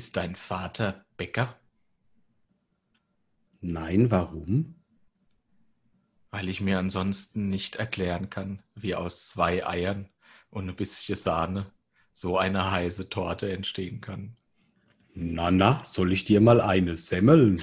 Ist 0.00 0.16
dein 0.16 0.34
Vater 0.34 1.04
Bäcker? 1.18 1.60
Nein, 3.60 4.10
warum? 4.10 4.76
Weil 6.30 6.48
ich 6.48 6.62
mir 6.62 6.78
ansonsten 6.78 7.50
nicht 7.50 7.76
erklären 7.76 8.30
kann, 8.30 8.62
wie 8.74 8.94
aus 8.94 9.28
zwei 9.28 9.66
Eiern 9.66 10.08
und 10.48 10.70
ein 10.70 10.74
bisschen 10.74 11.16
Sahne 11.16 11.70
so 12.14 12.38
eine 12.38 12.70
heiße 12.70 13.10
Torte 13.10 13.52
entstehen 13.52 14.00
kann. 14.00 14.38
Na, 15.12 15.50
na, 15.50 15.84
soll 15.84 16.12
ich 16.14 16.24
dir 16.24 16.40
mal 16.40 16.62
eine 16.62 16.94
semmeln? 16.94 17.60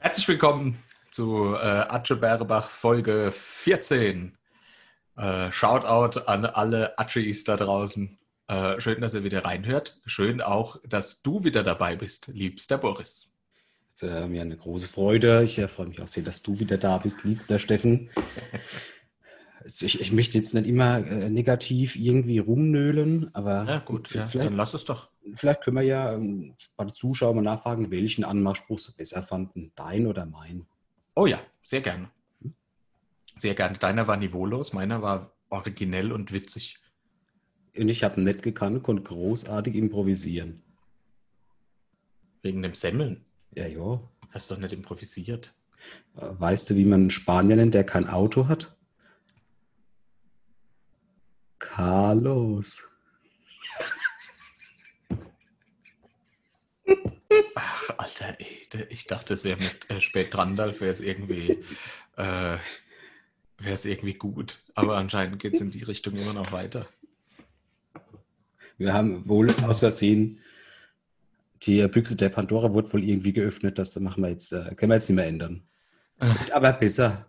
Herzlich 0.00 0.28
willkommen 0.28 0.76
zu 1.18 1.56
äh, 1.56 1.58
Atze 1.58 2.14
Bärebach 2.14 2.70
Folge 2.70 3.32
14. 3.32 4.38
Äh, 5.16 5.50
Shoutout 5.50 6.20
an 6.26 6.46
alle 6.46 6.96
Atschis 6.96 7.42
da 7.42 7.56
draußen. 7.56 8.16
Äh, 8.46 8.80
schön, 8.80 9.00
dass 9.00 9.14
ihr 9.14 9.24
wieder 9.24 9.44
reinhört. 9.44 10.00
Schön 10.06 10.40
auch, 10.40 10.76
dass 10.88 11.22
du 11.22 11.42
wieder 11.42 11.64
dabei 11.64 11.96
bist, 11.96 12.28
liebster 12.28 12.78
Boris. 12.78 13.36
Es 13.92 14.02
ist 14.04 14.08
äh, 14.08 14.28
mir 14.28 14.42
eine 14.42 14.56
große 14.56 14.86
Freude. 14.86 15.42
Ich 15.42 15.58
äh, 15.58 15.66
freue 15.66 15.88
mich 15.88 16.00
auch 16.00 16.06
sehr, 16.06 16.22
dass 16.22 16.42
du 16.42 16.60
wieder 16.60 16.78
da 16.78 16.98
bist, 16.98 17.24
liebster 17.24 17.58
Steffen. 17.58 18.10
ich, 19.64 20.00
ich, 20.00 20.12
möchte 20.12 20.38
jetzt 20.38 20.54
nicht 20.54 20.68
immer 20.68 21.04
äh, 21.04 21.30
negativ 21.30 21.96
irgendwie 21.96 22.38
rumnölen, 22.38 23.34
aber 23.34 23.64
ja, 23.66 23.78
gut, 23.80 24.14
ja, 24.14 24.24
dann 24.24 24.54
lass 24.54 24.72
es 24.72 24.84
doch. 24.84 25.08
Vielleicht 25.34 25.62
können 25.62 25.78
wir 25.78 25.82
ja 25.82 26.12
ähm, 26.12 26.54
bei 26.76 26.84
den 26.84 26.94
Zuschauern 26.94 27.34
mal 27.34 27.42
nachfragen, 27.42 27.90
welchen 27.90 28.22
Anmachspruch 28.22 28.78
sie 28.78 28.92
besser 28.92 29.24
fanden, 29.24 29.72
dein 29.74 30.06
oder 30.06 30.24
mein. 30.24 30.68
Oh 31.18 31.26
ja, 31.26 31.40
sehr 31.64 31.80
gerne. 31.80 32.12
Sehr 33.36 33.56
gerne. 33.56 33.76
Deiner 33.76 34.06
war 34.06 34.16
niveaulos, 34.16 34.72
meiner 34.72 35.02
war 35.02 35.32
originell 35.48 36.12
und 36.12 36.30
witzig. 36.30 36.78
Und 37.76 37.88
ich 37.88 38.04
habe 38.04 38.20
nett 38.20 38.44
gekannt, 38.44 38.84
konnte 38.84 39.02
großartig 39.02 39.74
improvisieren. 39.74 40.62
Wegen 42.42 42.62
dem 42.62 42.76
Semmeln? 42.76 43.24
Ja, 43.50 43.66
ja. 43.66 44.00
Hast 44.30 44.48
du 44.48 44.54
doch 44.54 44.62
nicht 44.62 44.72
improvisiert. 44.72 45.52
Weißt 46.14 46.70
du, 46.70 46.76
wie 46.76 46.84
man 46.84 47.00
einen 47.00 47.10
Spanier 47.10 47.56
nennt, 47.56 47.74
der 47.74 47.82
kein 47.82 48.08
Auto 48.08 48.46
hat? 48.46 48.76
Carlos. 51.58 52.96
Ach, 57.54 57.90
Alter, 57.98 58.36
ey, 58.38 58.86
ich 58.88 59.06
dachte, 59.06 59.34
es 59.34 59.44
wäre 59.44 59.58
mit 59.58 59.90
äh, 59.90 60.00
spät 60.00 60.32
dran, 60.32 60.56
wäre 60.56 60.86
es 60.86 61.00
irgendwie, 61.00 61.64
äh, 62.16 62.56
wäre 63.58 63.74
es 63.74 63.84
irgendwie 63.84 64.14
gut. 64.14 64.62
Aber 64.74 64.96
anscheinend 64.96 65.38
geht 65.38 65.54
es 65.54 65.60
in 65.60 65.70
die 65.70 65.82
Richtung 65.82 66.16
immer 66.16 66.32
noch 66.32 66.52
weiter. 66.52 66.86
Wir 68.78 68.92
haben 68.92 69.28
wohl 69.28 69.50
aus 69.64 69.80
Versehen 69.80 70.40
die 71.62 71.86
Büchse 71.88 72.16
der 72.16 72.28
Pandora 72.28 72.72
wurde 72.72 72.92
wohl 72.92 73.04
irgendwie 73.04 73.32
geöffnet. 73.32 73.78
Das 73.78 73.98
machen 73.98 74.22
wir 74.22 74.30
jetzt, 74.30 74.52
äh, 74.52 74.74
können 74.74 74.90
wir 74.90 74.96
jetzt 74.96 75.08
nicht 75.08 75.16
mehr 75.16 75.26
ändern. 75.26 75.62
Es 76.18 76.28
wird 76.28 76.52
aber 76.52 76.72
besser. 76.72 77.26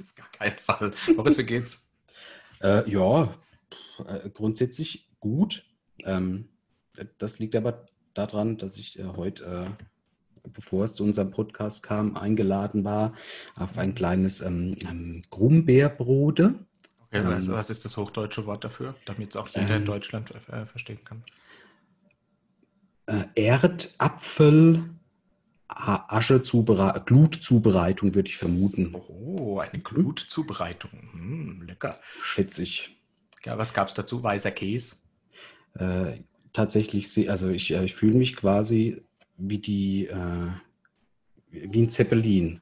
Auf 0.00 0.14
gar 0.14 0.30
keinen 0.32 0.58
Fall. 0.58 0.92
Boris, 1.16 1.38
wie 1.38 1.44
geht's? 1.44 1.90
Äh, 2.62 2.90
ja, 2.90 3.34
äh, 4.06 4.30
grundsätzlich 4.30 5.08
gut. 5.20 5.64
Ähm, 6.04 6.48
das 7.18 7.38
liegt 7.38 7.54
aber 7.56 7.87
daran, 8.18 8.58
dass 8.58 8.76
ich 8.76 8.98
äh, 8.98 9.04
heute, 9.04 9.68
äh, 10.44 10.48
bevor 10.52 10.84
es 10.84 10.94
zu 10.94 11.04
unserem 11.04 11.30
Podcast 11.30 11.82
kam, 11.82 12.16
eingeladen 12.16 12.84
war 12.84 13.12
auf 13.56 13.78
ein 13.78 13.94
kleines 13.94 14.40
ähm, 14.40 14.76
ähm, 14.80 15.22
Grumbeerbrode. 15.30 16.54
Okay, 17.06 17.24
was, 17.24 17.46
ähm, 17.46 17.52
was, 17.52 17.70
ist 17.70 17.84
das 17.84 17.96
hochdeutsche 17.96 18.46
Wort 18.46 18.64
dafür, 18.64 18.94
damit 19.06 19.30
es 19.30 19.36
auch 19.36 19.48
jeder 19.48 19.76
in 19.76 19.82
ähm, 19.82 19.84
Deutschland 19.86 20.30
äh, 20.50 20.66
verstehen 20.66 21.00
kann? 21.04 21.22
Äh, 23.06 23.24
Erdapfel 23.34 24.84
Aschezubereitung, 25.68 27.04
Glutzubereitung, 27.04 28.14
würde 28.14 28.28
ich 28.28 28.36
vermuten. 28.36 28.94
Oh, 28.94 29.58
eine 29.58 29.80
Glutzubereitung. 29.82 30.90
Hm, 31.12 31.62
lecker. 31.66 32.00
Schätze 32.22 32.62
ich. 32.62 32.96
Ja, 33.44 33.58
was 33.58 33.74
gab 33.74 33.88
es 33.88 33.94
dazu? 33.94 34.22
Weißer 34.22 34.50
Käse? 34.50 34.96
Äh, 35.74 36.20
tatsächlich, 36.58 37.30
also 37.30 37.50
ich, 37.50 37.70
äh, 37.70 37.84
ich 37.84 37.94
fühle 37.94 38.14
mich 38.14 38.34
quasi 38.34 39.00
wie 39.36 39.58
die, 39.58 40.06
äh, 40.06 40.50
wie 41.50 41.82
ein 41.82 41.90
Zeppelin 41.90 42.60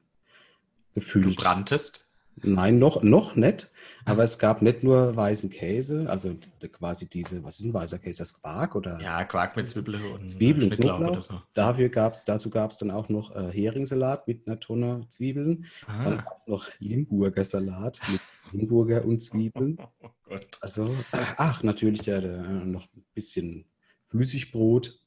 gefühlt. 0.93 1.25
Du 1.25 1.43
branntest? 1.43 2.03
Nein, 2.43 2.77
noch, 2.77 3.01
noch 3.01 3.35
nicht. 3.35 3.71
Aber 4.05 4.21
es 4.21 4.37
gab 4.37 4.61
nicht 4.61 4.83
nur 4.83 5.15
weißen 5.15 5.49
Käse, 5.49 6.07
also 6.07 6.35
quasi 6.71 7.09
diese, 7.09 7.43
was 7.43 7.57
ist 7.57 7.65
ein 7.65 7.73
weißer 7.73 7.97
Käse? 7.97 8.19
Das 8.19 8.39
Quark 8.39 8.75
oder? 8.75 9.01
Ja, 9.01 9.23
Quark 9.23 9.55
mit 9.55 9.67
Zwiebeln 9.67 10.03
und 10.11 10.29
Zwiebeln 10.29 10.71
und 10.71 10.79
Knoblauch. 10.79 11.09
Oder 11.09 11.21
so. 11.21 11.41
Dafür 11.55 11.89
gab's, 11.89 12.25
dazu 12.25 12.51
gab 12.51 12.69
es 12.69 12.77
dann 12.77 12.91
auch 12.91 13.09
noch 13.09 13.35
äh, 13.35 13.51
Heringssalat 13.51 14.27
mit 14.27 14.47
einer 14.47 14.59
Tonne 14.59 15.07
Zwiebeln. 15.09 15.65
Ah. 15.87 16.03
Dann 16.03 16.17
gab 16.17 16.37
es 16.37 16.47
noch 16.47 16.67
Limburger 16.77 17.43
Salat 17.43 17.99
mit 18.11 18.21
Limburger 18.51 19.03
und 19.03 19.19
Zwiebeln. 19.19 19.79
Oh 20.03 20.09
Gott. 20.33 20.57
Also, 20.59 20.93
ach, 21.37 21.63
natürlich 21.63 22.05
ja, 22.05 22.19
noch 22.19 22.83
ein 22.93 23.05
bisschen 23.15 23.65
Flüssigbrot. 24.07 24.99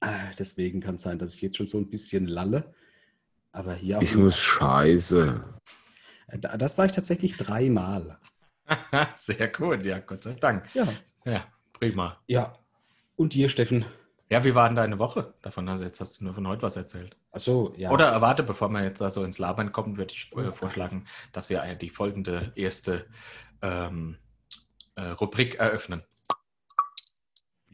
Ah, 0.00 0.30
deswegen 0.38 0.80
kann 0.80 0.96
es 0.96 1.02
sein, 1.02 1.18
dass 1.18 1.34
ich 1.34 1.42
jetzt 1.42 1.56
schon 1.56 1.66
so 1.66 1.78
ein 1.78 1.90
bisschen 1.90 2.26
lalle. 2.26 2.74
Aber 3.52 3.74
hier 3.74 4.00
Ich 4.02 4.14
muss 4.14 4.38
scheiße. 4.38 5.42
Das 6.58 6.76
war 6.76 6.86
ich 6.86 6.92
tatsächlich 6.92 7.36
dreimal. 7.36 8.18
Sehr 9.16 9.48
gut, 9.48 9.84
ja, 9.84 10.00
Gott 10.00 10.24
sei 10.24 10.34
Dank. 10.34 10.68
Ja. 10.74 10.88
Ja, 11.24 11.46
prima. 11.72 12.20
Ja. 12.26 12.58
Und 13.16 13.32
dir, 13.34 13.48
Steffen? 13.48 13.84
Ja, 14.28 14.42
wie 14.44 14.54
war 14.54 14.68
denn 14.68 14.76
deine 14.76 14.98
Woche? 14.98 15.34
Davon 15.42 15.70
hast, 15.70 15.82
jetzt 15.82 16.00
hast 16.00 16.20
du 16.20 16.24
nur 16.24 16.34
von 16.34 16.48
heute 16.48 16.62
was 16.62 16.76
erzählt. 16.76 17.16
Ach 17.30 17.38
so, 17.38 17.72
ja. 17.76 17.90
Oder 17.90 18.08
erwarte, 18.08 18.42
bevor 18.42 18.68
wir 18.70 18.82
jetzt 18.82 19.00
da 19.00 19.10
so 19.10 19.22
ins 19.22 19.38
Labern 19.38 19.72
kommen, 19.72 19.96
würde 19.96 20.12
ich 20.12 20.32
äh, 20.36 20.52
vorschlagen, 20.52 21.06
dass 21.32 21.48
wir 21.48 21.62
die 21.76 21.90
folgende 21.90 22.52
erste 22.56 23.06
ähm, 23.62 24.18
äh, 24.96 25.02
Rubrik 25.02 25.56
eröffnen. 25.56 26.02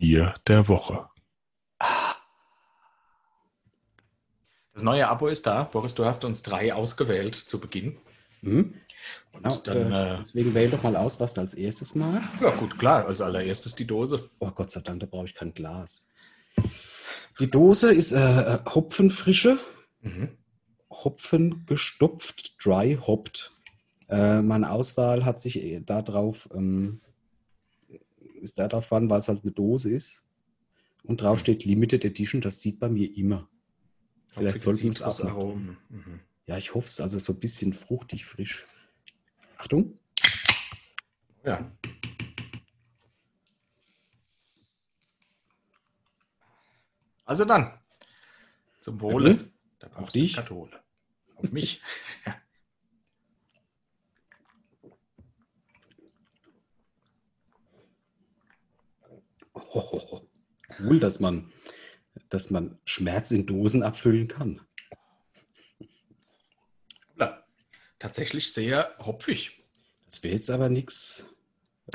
Bier 0.02 0.34
der 0.48 0.66
Woche. 0.66 1.06
Das 4.72 4.82
neue 4.82 5.06
Abo 5.06 5.28
ist 5.28 5.46
da. 5.46 5.62
Boris, 5.62 5.94
du 5.94 6.04
hast 6.04 6.24
uns 6.24 6.42
drei 6.42 6.74
ausgewählt 6.74 7.36
zu 7.36 7.60
Beginn. 7.60 7.98
Mhm. 8.41 8.74
Genau, 9.32 9.56
dann, 9.58 9.92
äh, 9.92 10.16
deswegen 10.16 10.54
wähl 10.54 10.70
doch 10.70 10.82
mal 10.82 10.96
aus, 10.96 11.20
was 11.20 11.34
du 11.34 11.42
als 11.42 11.54
erstes 11.54 11.94
magst. 11.94 12.41
Ja, 12.41 12.50
gut, 12.50 12.80
klar. 12.80 13.06
Als 13.06 13.20
allererstes 13.20 13.76
die 13.76 13.86
Dose. 13.86 14.28
Oh 14.41 14.50
Gott 14.50 14.72
sei 14.72 14.80
Dank, 14.80 14.98
da 14.98 15.06
brauche 15.06 15.26
ich 15.26 15.36
kein 15.36 15.54
Glas. 15.54 16.08
Die 17.38 17.48
Dose 17.48 17.94
ist 17.94 18.10
äh, 18.10 18.58
Hopfenfrische, 18.66 19.60
mhm. 20.00 20.36
Hopfen 20.91 21.64
gestopft, 21.66 22.56
dry 22.60 22.98
hopped. 23.00 23.52
Äh, 24.08 24.42
meine 24.42 24.72
Auswahl 24.72 25.24
hat 25.24 25.41
sich 25.41 25.62
äh, 25.62 25.78
darauf, 25.78 26.48
ähm, 26.52 27.00
ist 28.42 28.58
darauf 28.58 28.92
an, 28.92 29.08
weil 29.08 29.20
es 29.20 29.28
halt 29.28 29.42
eine 29.42 29.53
Dose 29.53 29.91
ist. 29.91 30.28
Und 31.04 31.20
drauf 31.20 31.38
mhm. 31.38 31.41
steht 31.41 31.64
Limited 31.64 32.04
Edition, 32.04 32.41
das 32.41 32.60
sieht 32.60 32.78
bei 32.78 32.88
mir 32.88 33.16
immer. 33.16 33.48
Vielleicht 34.28 34.60
sollten 34.60 34.82
wir 34.82 34.91
es 34.91 35.03
auch. 35.03 35.54
Mhm. 35.54 36.20
Ja, 36.47 36.59
ich 36.59 36.74
hoffe 36.74 36.86
es. 36.86 37.00
Also 37.00 37.18
so 37.18 37.33
ein 37.33 37.41
bisschen 37.41 37.72
fruchtig, 37.72 38.24
frisch. 38.24 38.66
Achtung. 39.56 39.98
Ja. 41.44 41.71
Also 47.24 47.44
dann. 47.44 47.78
Zum 48.78 49.00
Wohle. 49.00 49.50
Da 49.78 49.89
Auf 49.94 50.10
dich. 50.10 50.34
Kathole. 50.34 50.83
Auf 51.36 51.53
mich. 51.53 51.80
oh, 59.74 60.28
cool, 60.78 61.01
dass 61.01 61.21
man, 61.21 61.53
dass 62.28 62.51
man 62.51 62.78
Schmerz 62.84 63.30
in 63.30 63.47
Dosen 63.47 63.83
abfüllen 63.83 64.28
kann. 64.28 64.60
tatsächlich 68.03 68.53
sehr 68.53 68.97
hopfig. 68.98 69.65
Das 70.07 70.22
wäre 70.24 70.34
jetzt 70.34 70.51
aber 70.51 70.69
nichts. 70.69 71.36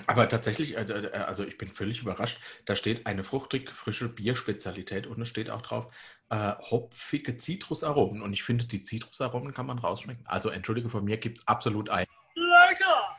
Aber 0.06 0.29
tatsächlich, 0.29 0.77
also, 0.77 0.94
also, 0.94 1.45
ich 1.45 1.57
bin 1.57 1.69
völlig 1.69 2.01
überrascht. 2.01 2.39
Da 2.65 2.75
steht 2.75 3.06
eine 3.06 3.24
fruchtig 3.24 3.71
frische 3.71 4.09
Bierspezialität 4.09 5.07
und 5.07 5.21
es 5.21 5.27
steht 5.27 5.50
auch 5.50 5.62
drauf 5.62 5.94
äh, 6.30 6.53
hopfige 6.59 7.35
Zitrusaromen. 7.38 8.21
Und 8.21 8.33
ich 8.33 8.44
finde, 8.44 8.65
die 8.65 8.81
Zitrusaromen 8.81 9.53
kann 9.53 9.65
man 9.65 9.80
rausschmecken. 9.80 10.25
Also 10.27 10.50
entschuldige, 10.50 10.89
von 10.89 11.03
mir 11.03 11.18
gibt 11.18 11.39
es 11.39 11.47
absolut 11.47 11.89
ein. 11.89 12.06
Lecker! 12.35 13.18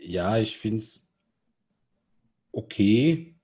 Ja, 0.00 0.38
ich 0.38 0.58
finde 0.58 0.78
es 0.78 1.07
okay. 2.58 3.34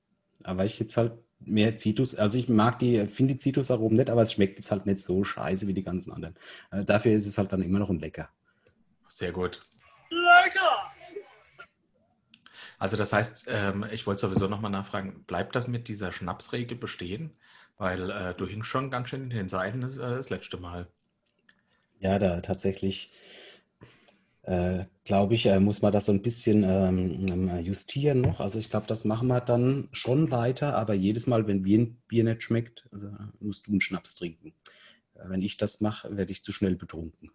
Aber 0.43 0.65
ich 0.65 0.79
jetzt 0.79 0.97
halt 0.97 1.13
mehr 1.41 1.77
Zitrus. 1.77 2.15
Also 2.15 2.39
ich 2.39 2.49
mag 2.49 2.79
die, 2.79 3.07
finde 3.07 3.35
die 3.35 3.39
Zitrusaromen 3.39 3.97
nicht, 3.97 4.11
aber 4.11 4.23
es 4.23 4.33
schmeckt 4.33 4.59
jetzt 4.59 4.71
halt 4.71 4.87
nicht 4.87 5.01
so 5.01 5.25
scheiße 5.25 5.67
wie 5.69 5.75
die 5.75 5.85
ganzen 5.85 6.13
anderen. 6.13 6.35
Äh, 6.71 6.85
dafür 6.85 7.13
ist 7.13 7.27
es 7.27 7.39
halt 7.39 7.53
dann 7.53 7.63
immer 7.63 7.79
noch 7.79 7.91
ein 7.91 8.01
lecker. 8.01 8.29
Sehr 9.09 9.33
gut. 9.33 9.63
Lecker! 10.11 10.91
Also 12.79 12.97
das 12.97 13.13
heißt, 13.13 13.47
ähm, 13.49 13.87
ich 13.93 14.07
wollte 14.07 14.21
sowieso 14.21 14.49
nochmal 14.49 14.71
nachfragen, 14.71 15.25
bleibt 15.27 15.55
das 15.55 15.69
mit 15.69 15.89
dieser 15.89 16.13
Schnapsregel 16.13 16.77
bestehen? 16.77 17.31
Weil 17.79 18.11
äh, 18.11 18.35
du 18.35 18.47
hingst 18.47 18.69
schon 18.69 18.91
ganz 18.91 19.09
schön 19.09 19.23
in 19.23 19.31
den 19.31 19.49
Seiten 19.49 19.81
das, 19.81 19.97
äh, 19.97 20.01
das 20.01 20.31
letzte 20.31 20.57
Mal. 20.57 20.89
Ja, 21.99 22.19
da 22.19 22.41
tatsächlich 22.41 23.11
äh, 24.47 24.85
glaube 25.05 25.35
ich, 25.35 25.47
äh, 25.47 25.59
muss 25.59 25.83
man 25.83 25.93
das 25.93 26.07
so 26.07 26.13
ein 26.13 26.23
bisschen 26.23 26.65
ähm, 26.65 27.27
ähm, 27.29 27.65
justieren 27.65 28.21
noch. 28.21 28.41
Also 28.41 28.59
ich 28.59 28.69
glaube, 28.69 28.87
das 28.87 29.05
machen 29.05 29.29
wir 29.29 29.41
dann 29.41 29.89
schon 29.93 30.31
weiter, 30.31 30.77
aber 30.77 30.95
jedes 30.95 31.27
Mal, 31.27 31.47
wenn 31.47 31.65
ein 31.65 31.97
Bier 32.09 32.25
nicht 32.25 32.43
schmeckt, 32.43 32.87
also 32.93 33.11
musst 33.41 33.67
du 33.67 33.73
einen 33.73 33.81
Schnaps 33.81 34.17
trinken. 34.17 34.53
Äh, 35.15 35.29
wenn 35.29 35.43
ich 35.43 35.57
das 35.57 35.81
mache, 35.81 36.17
werde 36.17 36.33
ich 36.33 36.45
zu 36.45 36.53
schnell 36.53 36.77
betrunken. 36.77 37.31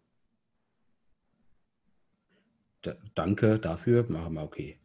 Da, 2.81 2.95
danke 3.15 3.59
dafür, 3.59 4.05
machen 4.07 4.35
wir 4.35 4.43
okay. 4.43 4.79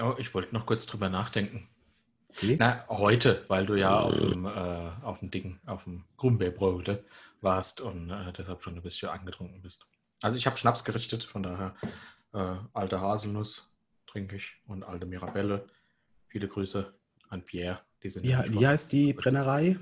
Oh, 0.00 0.14
ich 0.18 0.34
wollte 0.34 0.54
noch 0.54 0.66
kurz 0.66 0.86
drüber 0.86 1.08
nachdenken. 1.08 1.68
Okay. 2.30 2.56
Na, 2.58 2.84
heute, 2.88 3.44
weil 3.48 3.66
du 3.66 3.74
ja 3.74 4.00
auf 4.00 4.16
dem, 4.16 4.44
äh, 4.44 4.48
auf 5.02 5.20
dem 5.20 5.30
Ding, 5.30 5.60
auf 5.66 5.84
dem 5.84 6.04
Grumbeerbrote 6.16 7.04
warst 7.40 7.80
und 7.80 8.10
äh, 8.10 8.32
deshalb 8.32 8.62
schon 8.62 8.76
ein 8.76 8.82
bisschen 8.82 9.08
angetrunken 9.08 9.62
bist. 9.62 9.86
Also 10.22 10.36
ich 10.36 10.46
habe 10.46 10.56
Schnaps 10.56 10.84
gerichtet, 10.84 11.24
von 11.24 11.42
daher 11.42 11.74
äh, 12.34 12.56
alte 12.72 13.00
Haselnuss 13.00 13.70
trinke 14.06 14.36
ich 14.36 14.56
und 14.66 14.82
alte 14.82 15.06
Mirabelle. 15.06 15.66
Viele 16.26 16.48
Grüße 16.48 16.92
an 17.28 17.44
Pierre. 17.44 17.80
Die 18.02 18.10
sind 18.10 18.24
ja, 18.24 18.44
wie 18.48 18.66
heißt 18.66 18.92
die 18.92 19.12
Brennerei? 19.12 19.76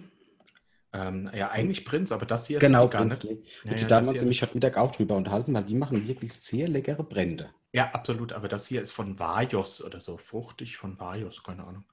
Ähm, 0.92 1.30
ja, 1.34 1.50
eigentlich 1.50 1.84
Prinz, 1.84 2.12
aber 2.12 2.24
das 2.24 2.46
hier 2.46 2.58
genau, 2.58 2.84
ist 2.86 2.90
gar 2.92 3.04
nicht. 3.04 3.20
Genau, 3.20 3.40
ja, 3.64 3.74
ja, 3.74 3.86
da 3.86 3.96
haben 3.96 4.06
wir 4.06 4.12
uns 4.12 4.20
nämlich 4.20 4.40
heute 4.42 4.54
Mittag 4.54 4.78
auch 4.78 4.92
drüber 4.92 5.16
unterhalten, 5.16 5.52
weil 5.52 5.64
die 5.64 5.74
machen 5.74 6.06
wirklich 6.08 6.32
sehr 6.32 6.68
leckere 6.68 7.02
Brände. 7.02 7.50
Ja, 7.72 7.90
absolut, 7.90 8.32
aber 8.32 8.48
das 8.48 8.66
hier 8.66 8.80
ist 8.80 8.92
von 8.92 9.18
Vajos 9.18 9.84
oder 9.84 10.00
so, 10.00 10.16
fruchtig 10.16 10.78
von 10.78 10.98
Vajos, 10.98 11.42
keine 11.42 11.64
Ahnung. 11.64 11.84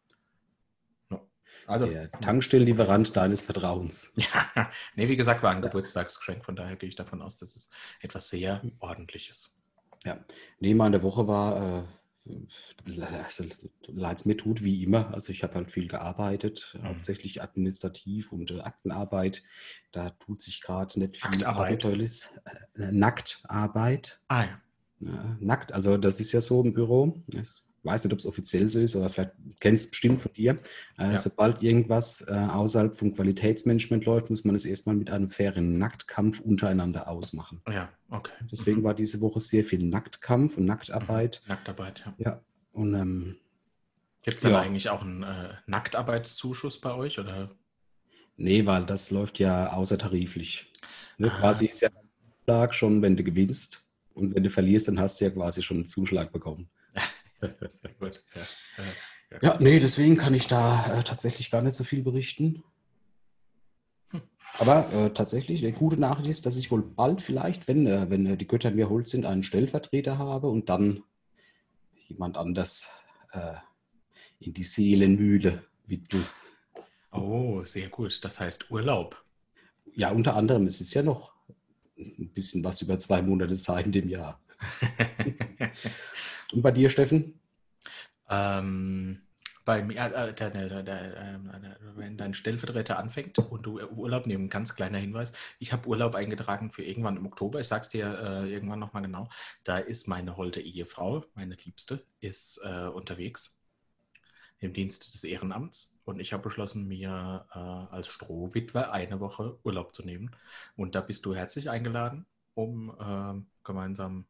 Also, 1.67 1.85
der 1.85 2.11
Tankstellenlieferant 2.11 3.15
deines 3.15 3.41
Vertrauens. 3.41 4.15
Ja, 4.55 4.71
nee, 4.95 5.07
wie 5.07 5.17
gesagt, 5.17 5.43
war 5.43 5.51
ein 5.51 5.61
Geburtstagsgeschenk, 5.61 6.45
von 6.45 6.55
daher 6.55 6.75
gehe 6.75 6.89
ich 6.89 6.95
davon 6.95 7.21
aus, 7.21 7.37
dass 7.37 7.55
es 7.55 7.69
etwas 8.01 8.29
sehr 8.29 8.61
Ordentliches. 8.79 9.57
Ja, 10.05 10.23
nee, 10.59 10.73
mal 10.73 10.87
in 10.87 10.91
der 10.93 11.03
Woche 11.03 11.27
war, 11.27 11.81
äh, 11.81 11.83
also, 12.25 13.43
leid 13.87 14.19
es 14.19 14.25
mir 14.25 14.37
tut, 14.37 14.63
wie 14.63 14.83
immer. 14.83 15.13
Also 15.13 15.33
ich 15.33 15.43
habe 15.43 15.55
halt 15.55 15.71
viel 15.71 15.87
gearbeitet, 15.87 16.77
mhm. 16.77 16.87
hauptsächlich 16.87 17.41
administrativ 17.41 18.31
und 18.31 18.51
äh, 18.51 18.61
Aktenarbeit. 18.61 19.43
Da 19.91 20.11
tut 20.11 20.41
sich 20.41 20.61
gerade 20.61 20.99
nicht 20.99 21.17
viel 21.17 21.31
Naktarbeit. 21.31 21.83
Äh, 22.75 22.91
Nacktarbeit. 22.91 24.21
Ah 24.29 24.43
ja. 24.43 24.61
ja. 25.01 25.37
Nackt, 25.39 25.73
also 25.73 25.97
das 25.97 26.21
ist 26.21 26.31
ja 26.31 26.39
so 26.39 26.63
im 26.63 26.73
Büro. 26.73 27.21
Das 27.27 27.65
weiß 27.83 28.03
nicht, 28.03 28.13
ob 28.13 28.19
es 28.19 28.25
offiziell 28.25 28.69
so 28.69 28.79
ist, 28.79 28.95
aber 28.95 29.09
vielleicht 29.09 29.31
kennst 29.59 29.85
du 29.85 29.87
es 29.87 29.91
bestimmt 29.91 30.21
von 30.21 30.33
dir. 30.33 30.59
Äh, 30.97 31.11
ja. 31.11 31.17
Sobald 31.17 31.61
irgendwas 31.61 32.25
äh, 32.27 32.33
außerhalb 32.33 32.95
vom 32.95 33.13
Qualitätsmanagement 33.13 34.05
läuft, 34.05 34.29
muss 34.29 34.45
man 34.45 34.55
es 34.55 34.65
erstmal 34.65 34.95
mit 34.95 35.09
einem 35.09 35.27
fairen 35.27 35.77
Nacktkampf 35.77 36.39
untereinander 36.39 37.07
ausmachen. 37.07 37.61
Ja, 37.69 37.89
okay. 38.09 38.33
Deswegen 38.51 38.79
mhm. 38.79 38.83
war 38.85 38.93
diese 38.93 39.21
Woche 39.21 39.39
sehr 39.39 39.63
viel 39.63 39.83
Nacktkampf 39.83 40.57
und 40.57 40.65
Nacktarbeit. 40.65 41.41
Mhm. 41.43 41.49
Nacktarbeit, 41.49 42.03
ja. 42.05 42.13
Ja, 42.17 42.41
und 42.71 42.93
ähm, 42.95 43.35
Gibt 44.23 44.35
es 44.37 44.41
dann 44.41 44.53
ja. 44.53 44.61
eigentlich 44.61 44.89
auch 44.89 45.01
einen 45.01 45.23
äh, 45.23 45.49
Nacktarbeitszuschuss 45.67 46.79
bei 46.79 46.93
euch? 46.93 47.19
Oder? 47.19 47.51
Nee, 48.37 48.65
weil 48.65 48.85
das 48.85 49.11
läuft 49.11 49.39
ja 49.39 49.73
außertariflich. 49.73 50.71
Ne? 51.17 51.29
Ah. 51.31 51.39
Quasi 51.39 51.65
ist 51.65 51.81
ja 51.81 52.73
schon, 52.73 53.01
wenn 53.01 53.17
du 53.17 53.23
gewinnst. 53.23 53.85
Und 54.13 54.35
wenn 54.35 54.43
du 54.43 54.49
verlierst, 54.49 54.87
dann 54.87 54.99
hast 54.99 55.19
du 55.19 55.25
ja 55.25 55.31
quasi 55.31 55.61
schon 55.61 55.77
einen 55.77 55.85
Zuschlag 55.85 56.31
bekommen. 56.31 56.69
Sehr 57.69 57.91
gut. 57.99 58.23
Ja, 58.35 58.41
ja, 59.31 59.39
ja. 59.41 59.57
nee, 59.59 59.79
deswegen 59.79 60.17
kann 60.17 60.33
ich 60.33 60.47
da 60.47 60.99
äh, 60.99 61.03
tatsächlich 61.03 61.51
gar 61.51 61.61
nicht 61.61 61.75
so 61.75 61.83
viel 61.83 62.03
berichten. 62.03 62.63
Hm. 64.11 64.21
Aber 64.59 64.91
äh, 64.93 65.13
tatsächlich, 65.13 65.63
eine 65.63 65.73
gute 65.73 65.99
Nachricht 65.99 66.29
ist, 66.29 66.45
dass 66.45 66.57
ich 66.57 66.71
wohl 66.71 66.81
bald 66.81 67.21
vielleicht, 67.21 67.67
wenn, 67.67 67.87
äh, 67.87 68.09
wenn 68.09 68.25
äh, 68.25 68.37
die 68.37 68.47
Götter 68.47 68.71
mir 68.71 68.89
holt 68.89 69.07
sind, 69.07 69.25
einen 69.25 69.43
Stellvertreter 69.43 70.17
habe 70.17 70.47
und 70.47 70.69
dann 70.69 71.03
jemand 72.07 72.37
anders 72.37 73.07
äh, 73.31 73.55
in 74.39 74.53
die 74.53 74.63
Seelenmühle 74.63 75.63
widmet. 75.87 76.27
Oh, 77.11 77.63
sehr 77.63 77.89
gut. 77.89 78.23
Das 78.23 78.39
heißt 78.39 78.71
Urlaub. 78.71 79.23
Ja, 79.95 80.11
unter 80.11 80.35
anderem 80.35 80.67
ist 80.67 80.81
es 80.81 80.93
ja 80.93 81.03
noch 81.03 81.33
ein 81.97 82.31
bisschen 82.33 82.63
was 82.63 82.81
über 82.81 82.97
zwei 82.99 83.21
Monate 83.21 83.55
Zeit 83.55 83.85
in 83.85 83.91
dem 83.91 84.09
Jahr. 84.09 84.41
Und 86.53 86.61
bei 86.61 86.71
dir, 86.71 86.89
Steffen? 86.89 87.39
Ähm, 88.29 89.21
bei 89.65 89.81
mir, 89.81 89.95
äh, 89.95 90.33
der, 90.33 90.49
der, 90.49 90.83
der, 90.83 91.39
wenn 91.95 92.17
dein 92.17 92.33
Stellvertreter 92.33 92.99
anfängt 92.99 93.39
und 93.39 93.65
du 93.65 93.79
Urlaub 93.79 94.27
nehmen 94.27 94.49
kannst, 94.49 94.75
kleiner 94.75 94.97
Hinweis, 94.99 95.33
ich 95.59 95.73
habe 95.73 95.87
Urlaub 95.87 96.15
eingetragen 96.15 96.71
für 96.71 96.83
irgendwann 96.83 97.17
im 97.17 97.25
Oktober, 97.25 97.59
ich 97.59 97.67
sag's 97.67 97.89
dir 97.89 98.19
äh, 98.19 98.51
irgendwann 98.51 98.79
nochmal 98.79 99.03
genau, 99.03 99.29
da 99.63 99.77
ist 99.77 100.07
meine 100.07 100.37
holde 100.37 100.61
Ehefrau, 100.61 101.25
meine 101.33 101.55
Liebste, 101.55 102.03
ist 102.19 102.61
äh, 102.63 102.87
unterwegs 102.87 103.63
im 104.59 104.73
Dienste 104.73 105.11
des 105.11 105.23
Ehrenamts. 105.23 105.99
Und 106.05 106.19
ich 106.19 106.33
habe 106.33 106.43
beschlossen, 106.43 106.87
mir 106.87 107.45
äh, 107.53 107.57
als 107.57 108.07
Strohwitwer 108.07 108.91
eine 108.91 109.19
Woche 109.19 109.57
Urlaub 109.63 109.95
zu 109.95 110.03
nehmen. 110.03 110.35
Und 110.75 110.95
da 110.95 111.01
bist 111.01 111.25
du 111.25 111.35
herzlich 111.35 111.69
eingeladen, 111.69 112.25
um 112.53 112.95
ähm, 113.01 113.47
gemeinsam 113.63 114.25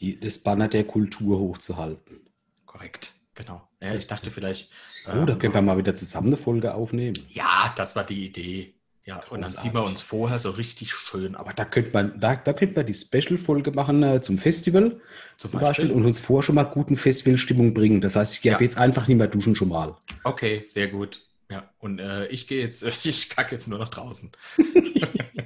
die, 0.00 0.18
das 0.18 0.38
Banner 0.38 0.68
der 0.68 0.84
Kultur 0.84 1.38
hochzuhalten. 1.38 2.20
Korrekt, 2.66 3.12
genau. 3.34 3.62
Ja, 3.80 3.94
ich 3.94 4.06
dachte 4.06 4.30
vielleicht. 4.30 4.70
Oh, 5.06 5.12
ähm, 5.12 5.26
da 5.26 5.34
können 5.34 5.54
wir 5.54 5.62
mal 5.62 5.78
wieder 5.78 5.94
zusammen 5.94 6.28
eine 6.28 6.36
Folge 6.36 6.74
aufnehmen. 6.74 7.18
Ja, 7.30 7.72
das 7.76 7.94
war 7.96 8.04
die 8.04 8.26
Idee. 8.26 8.74
Ja, 9.06 9.16
Großartig. 9.16 9.32
und 9.32 9.40
dann 9.42 9.50
ziehen 9.50 9.74
wir 9.74 9.84
uns 9.84 10.00
vorher 10.00 10.38
so 10.38 10.50
richtig 10.50 10.94
schön 10.94 11.34
Aber 11.34 11.52
da 11.52 11.66
könnte 11.66 11.90
man, 11.92 12.18
da, 12.18 12.36
da 12.36 12.54
könnte 12.54 12.76
man 12.76 12.86
die 12.86 12.94
Special-Folge 12.94 13.72
machen 13.72 14.02
äh, 14.02 14.22
zum 14.22 14.38
Festival 14.38 14.98
zum, 15.36 15.50
zum 15.50 15.60
Beispiel. 15.60 15.84
Beispiel. 15.86 15.90
und 15.90 16.06
uns 16.06 16.20
vorher 16.20 16.42
schon 16.42 16.54
mal 16.54 16.64
guten 16.64 16.96
Festivalstimmung 16.96 17.74
bringen. 17.74 18.00
Das 18.00 18.16
heißt, 18.16 18.36
ich 18.36 18.40
gehe 18.40 18.52
ja. 18.52 18.60
jetzt 18.60 18.78
einfach 18.78 19.06
nicht 19.06 19.18
mehr 19.18 19.26
duschen 19.26 19.56
schon 19.56 19.68
mal. 19.68 19.94
Okay, 20.22 20.64
sehr 20.66 20.88
gut. 20.88 21.20
Ja, 21.50 21.68
und 21.78 21.98
äh, 21.98 22.26
ich 22.28 22.48
gehe 22.48 22.62
jetzt, 22.62 22.82
ich 23.04 23.28
kacke 23.28 23.54
jetzt 23.54 23.68
nur 23.68 23.78
noch 23.78 23.90
draußen. 23.90 24.32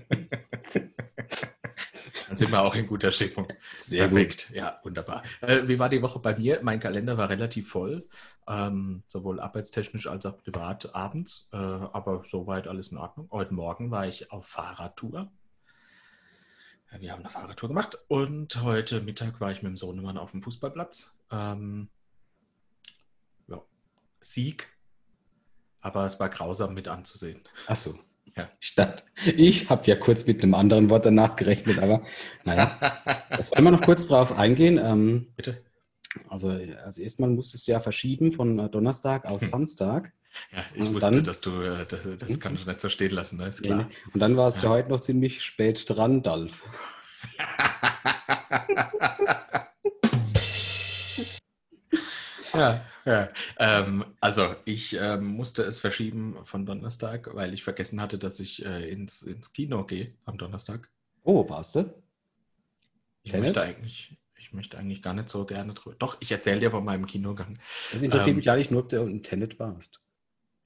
Sind 2.38 2.52
wir 2.52 2.62
auch 2.62 2.74
in 2.76 2.86
guter 2.86 3.10
Stimmung. 3.10 3.48
Sehr 3.72 4.06
Perfekt. 4.06 4.48
Gut. 4.48 4.56
Ja, 4.56 4.78
wunderbar. 4.84 5.24
Äh, 5.40 5.66
wie 5.66 5.78
war 5.80 5.88
die 5.88 6.00
Woche 6.02 6.20
bei 6.20 6.38
mir? 6.38 6.60
Mein 6.62 6.78
Kalender 6.78 7.18
war 7.18 7.28
relativ 7.28 7.68
voll, 7.68 8.08
ähm, 8.46 9.02
sowohl 9.08 9.40
arbeitstechnisch 9.40 10.06
als 10.06 10.24
auch 10.24 10.38
privat 10.38 10.94
abends, 10.94 11.48
äh, 11.52 11.56
aber 11.56 12.22
soweit 12.28 12.68
alles 12.68 12.88
in 12.92 12.98
Ordnung. 12.98 13.28
Heute 13.32 13.54
Morgen 13.54 13.90
war 13.90 14.06
ich 14.06 14.30
auf 14.30 14.46
Fahrradtour. 14.46 15.32
Ja, 16.92 17.00
wir 17.00 17.12
haben 17.12 17.20
eine 17.24 17.30
Fahrradtour 17.30 17.70
gemacht 17.70 17.98
und 18.06 18.62
heute 18.62 19.00
Mittag 19.00 19.40
war 19.40 19.50
ich 19.50 19.62
mit 19.64 19.70
dem 19.70 19.76
Sohnemann 19.76 20.16
auf 20.16 20.30
dem 20.30 20.40
Fußballplatz. 20.40 21.18
Ähm, 21.32 21.88
ja, 23.48 23.60
Sieg, 24.20 24.68
aber 25.80 26.06
es 26.06 26.20
war 26.20 26.28
grausam 26.28 26.72
mit 26.72 26.86
anzusehen. 26.86 27.42
Ach 27.66 27.74
so. 27.74 27.98
Ja. 28.38 28.48
Statt, 28.60 29.04
ich 29.36 29.68
habe 29.68 29.84
ja 29.86 29.96
kurz 29.96 30.26
mit 30.26 30.42
einem 30.42 30.54
anderen 30.54 30.90
Wort 30.90 31.04
danach 31.04 31.34
gerechnet, 31.34 31.80
aber 31.80 32.02
naja. 32.44 32.78
Sollen 33.40 33.64
wir 33.64 33.72
noch 33.72 33.82
kurz 33.82 34.06
drauf 34.06 34.38
eingehen? 34.38 34.78
Ähm, 34.78 35.26
Bitte. 35.36 35.64
Also, 36.28 36.56
also 36.84 37.02
erstmal 37.02 37.30
musste 37.30 37.56
es 37.56 37.66
ja 37.66 37.80
verschieben 37.80 38.32
von 38.32 38.58
äh, 38.58 38.70
Donnerstag 38.70 39.26
aus 39.26 39.42
hm. 39.42 39.48
Samstag. 39.48 40.12
Ja, 40.52 40.64
ich 40.72 40.86
und 40.86 40.94
wusste, 40.94 41.10
dann, 41.10 41.24
dass 41.24 41.40
du, 41.40 41.60
äh, 41.62 41.84
das, 41.86 42.00
das 42.18 42.28
hm? 42.28 42.40
kann 42.40 42.54
ich 42.54 42.64
nicht 42.64 42.80
so 42.80 42.88
stehen 42.88 43.10
lassen, 43.10 43.38
ne? 43.38 43.48
ist 43.48 43.62
klar. 43.62 43.90
Und 44.14 44.20
dann 44.20 44.36
war 44.36 44.48
es 44.48 44.62
ja. 44.62 44.68
ja 44.68 44.70
heute 44.70 44.88
noch 44.88 45.00
ziemlich 45.00 45.42
spät 45.42 45.84
dran, 45.88 46.22
Dalf. 46.22 46.64
ja. 52.54 52.84
Ja, 53.08 53.30
ähm, 53.58 54.04
also 54.20 54.54
ich 54.66 54.96
ähm, 55.00 55.24
musste 55.24 55.62
es 55.62 55.78
verschieben 55.78 56.36
von 56.44 56.66
Donnerstag, 56.66 57.34
weil 57.34 57.54
ich 57.54 57.64
vergessen 57.64 58.00
hatte, 58.02 58.18
dass 58.18 58.38
ich 58.38 58.64
äh, 58.64 58.90
ins, 58.90 59.22
ins 59.22 59.52
Kino 59.52 59.84
gehe 59.84 60.12
am 60.26 60.36
Donnerstag. 60.36 60.90
Oh, 61.24 61.48
warst 61.48 61.74
du? 61.74 61.94
Ich 63.22 63.32
möchte 63.32 63.62
eigentlich, 63.62 64.16
ich 64.36 64.52
möchte 64.52 64.78
eigentlich 64.78 65.02
gar 65.02 65.14
nicht 65.14 65.28
so 65.28 65.44
gerne 65.44 65.74
drüber. 65.74 65.96
Doch, 65.98 66.18
ich 66.20 66.30
erzähle 66.32 66.60
dir 66.60 66.70
von 66.70 66.84
meinem 66.84 67.06
Kinogang. 67.06 67.58
Das 67.92 68.02
interessiert 68.02 68.30
ähm, 68.30 68.36
mich 68.36 68.50
eigentlich 68.50 68.70
nur, 68.70 68.82
ob 68.82 68.88
du 68.90 69.02
in 69.02 69.22
Tenet 69.22 69.58
warst. 69.58 70.00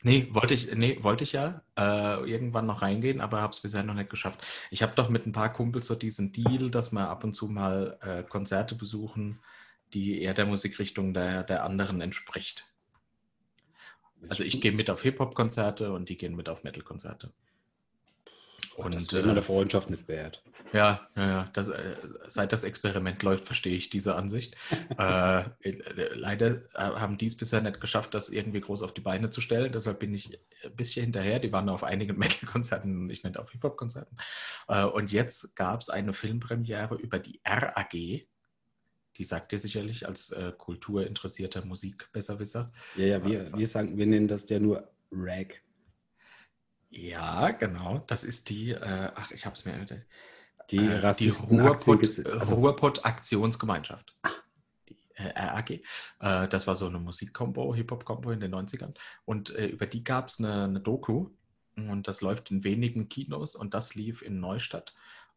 Nee, 0.04 0.28
wollte 0.32 0.54
ich, 0.54 0.74
nee, 0.74 0.98
wollte 1.02 1.22
ich 1.22 1.32
ja 1.32 1.62
äh, 1.78 2.28
irgendwann 2.28 2.66
noch 2.66 2.82
reingehen, 2.82 3.20
aber 3.20 3.40
habe 3.40 3.52
es 3.52 3.60
bisher 3.60 3.84
noch 3.84 3.94
nicht 3.94 4.10
geschafft. 4.10 4.44
Ich 4.72 4.82
habe 4.82 4.96
doch 4.96 5.08
mit 5.08 5.26
ein 5.26 5.32
paar 5.32 5.52
Kumpels 5.52 5.86
so 5.86 5.94
diesen 5.94 6.32
Deal, 6.32 6.70
dass 6.70 6.90
wir 6.90 7.08
ab 7.08 7.22
und 7.22 7.34
zu 7.34 7.46
mal 7.46 7.98
äh, 8.02 8.24
Konzerte 8.24 8.74
besuchen 8.74 9.38
die 9.94 10.22
eher 10.22 10.34
der 10.34 10.46
Musikrichtung 10.46 11.14
der, 11.14 11.44
der 11.44 11.64
anderen 11.64 12.00
entspricht. 12.00 12.66
Also 14.28 14.44
ich 14.44 14.60
gehe 14.60 14.72
mit 14.72 14.88
auf 14.88 15.02
Hip-Hop-Konzerte 15.02 15.92
und 15.92 16.08
die 16.08 16.16
gehen 16.16 16.36
mit 16.36 16.48
auf 16.48 16.62
Metal-Konzerte. 16.62 17.32
Und 18.76 18.94
das 18.94 19.12
wäre 19.12 19.30
äh, 19.30 19.34
der 19.34 19.42
Freundschaft 19.42 19.90
nicht 19.90 20.08
wert. 20.08 20.42
Ja, 20.72 21.06
ja, 21.16 21.28
ja. 21.28 21.50
Das, 21.52 21.68
äh, 21.68 21.96
seit 22.28 22.52
das 22.52 22.64
Experiment 22.64 23.22
läuft, 23.22 23.44
verstehe 23.44 23.76
ich 23.76 23.90
diese 23.90 24.14
Ansicht. 24.14 24.56
äh, 24.98 25.42
leider 26.14 26.62
äh, 26.74 26.78
haben 26.78 27.18
die 27.18 27.26
es 27.26 27.36
bisher 27.36 27.60
nicht 27.60 27.80
geschafft, 27.80 28.14
das 28.14 28.30
irgendwie 28.30 28.60
groß 28.60 28.82
auf 28.82 28.94
die 28.94 29.00
Beine 29.02 29.30
zu 29.30 29.40
stellen. 29.40 29.72
Deshalb 29.72 29.98
bin 29.98 30.14
ich 30.14 30.38
ein 30.64 30.74
bisschen 30.74 31.04
hinterher. 31.04 31.38
Die 31.38 31.52
waren 31.52 31.68
auf 31.68 31.84
einigen 31.84 32.18
Metal-Konzerten, 32.18 33.10
ich 33.10 33.24
nicht 33.24 33.38
auf 33.38 33.50
Hip-Hop-Konzerten. 33.50 34.16
Äh, 34.68 34.84
und 34.84 35.12
jetzt 35.12 35.54
gab 35.56 35.80
es 35.80 35.90
eine 35.90 36.12
Filmpremiere 36.12 36.94
über 36.94 37.18
die 37.18 37.40
RAG. 37.44 38.26
Die 39.16 39.24
sagt 39.24 39.52
dir 39.52 39.58
sicherlich 39.58 40.06
als 40.06 40.30
äh, 40.30 40.52
kulturinteressierter 40.56 41.64
Musikbesserwisser. 41.64 42.72
Ja, 42.96 43.06
ja, 43.06 43.24
wir, 43.24 43.52
wir 43.52 43.68
sagen, 43.68 43.96
wir 43.98 44.06
nennen 44.06 44.28
das 44.28 44.48
ja 44.48 44.58
nur 44.58 44.90
RAG. 45.10 45.62
Ja, 46.90 47.50
genau. 47.50 48.04
Das 48.06 48.24
ist 48.24 48.48
die, 48.48 48.70
äh, 48.70 49.10
ach, 49.14 49.30
ich 49.30 49.46
habe 49.46 49.56
es 49.56 49.64
mir. 49.64 49.74
Äh, 49.74 50.02
die 50.70 50.76
äh, 50.76 50.96
Rassisten 50.96 51.56
die 51.56 51.62
Ruhrpott, 51.62 52.26
also 52.38 52.54
Ruhrpott 52.54 53.04
Aktionsgemeinschaft. 53.04 54.14
Die 54.88 54.96
äh, 55.14 55.28
RAG. 55.34 55.70
Äh, 55.70 55.80
das 56.48 56.66
war 56.66 56.76
so 56.76 56.86
eine 56.86 56.98
Musikkombo, 56.98 57.74
Hip-Hop-Kombo 57.74 58.30
in 58.30 58.40
den 58.40 58.54
90ern. 58.54 58.94
Und 59.24 59.54
äh, 59.54 59.66
über 59.66 59.86
die 59.86 60.04
gab 60.04 60.28
es 60.28 60.38
eine, 60.38 60.64
eine, 60.64 60.80
Doku. 60.80 61.30
Und 61.76 62.08
das 62.08 62.20
läuft 62.20 62.50
in 62.50 62.64
wenigen 62.64 63.08
Kinos 63.08 63.54
und 63.54 63.72
das 63.72 63.94
lief 63.94 64.20
in 64.20 64.40
Neustadt. 64.40 64.94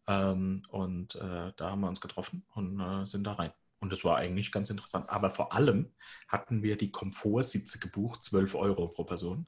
Ähm, 0.07 0.63
und 0.69 1.15
äh, 1.15 1.53
da 1.55 1.71
haben 1.71 1.81
wir 1.81 1.87
uns 1.87 2.01
getroffen 2.01 2.45
und 2.53 3.05
sind 3.05 3.23
da 3.23 3.33
rein. 3.33 3.53
Und 3.79 3.91
das 3.91 4.03
war 4.03 4.17
eigentlich 4.17 4.51
ganz 4.51 4.69
interessant. 4.69 5.09
Aber 5.09 5.29
vor 5.29 5.53
allem 5.53 5.91
hatten 6.27 6.63
wir 6.63 6.77
die 6.77 6.91
Komfortsitze 6.91 7.79
gebucht, 7.79 8.23
12 8.23 8.55
Euro 8.55 8.87
pro 8.87 9.03
Person. 9.03 9.47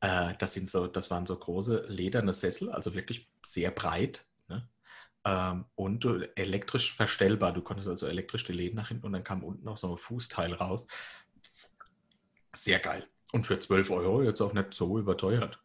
Äh, 0.00 0.34
das, 0.38 0.54
sind 0.54 0.70
so, 0.70 0.86
das 0.86 1.10
waren 1.10 1.26
so 1.26 1.36
große 1.36 1.86
lederne 1.88 2.34
Sessel, 2.34 2.70
also 2.70 2.94
wirklich 2.94 3.28
sehr 3.44 3.70
breit. 3.70 4.26
Ne? 4.48 4.68
Ähm, 5.24 5.64
und 5.74 6.04
elektrisch 6.36 6.94
verstellbar. 6.94 7.52
Du 7.52 7.62
konntest 7.62 7.88
also 7.88 8.06
elektrisch 8.06 8.44
die 8.44 8.52
Läden 8.52 8.76
nach 8.76 8.88
hinten 8.88 9.06
und 9.06 9.12
dann 9.12 9.24
kam 9.24 9.42
unten 9.42 9.64
noch 9.64 9.78
so 9.78 9.92
ein 9.92 9.98
Fußteil 9.98 10.52
raus. 10.52 10.86
Sehr 12.54 12.78
geil. 12.78 13.08
Und 13.32 13.46
für 13.46 13.58
12 13.58 13.90
Euro 13.90 14.22
jetzt 14.22 14.40
auch 14.40 14.52
nicht 14.52 14.74
so 14.74 14.98
überteuert. 14.98 15.58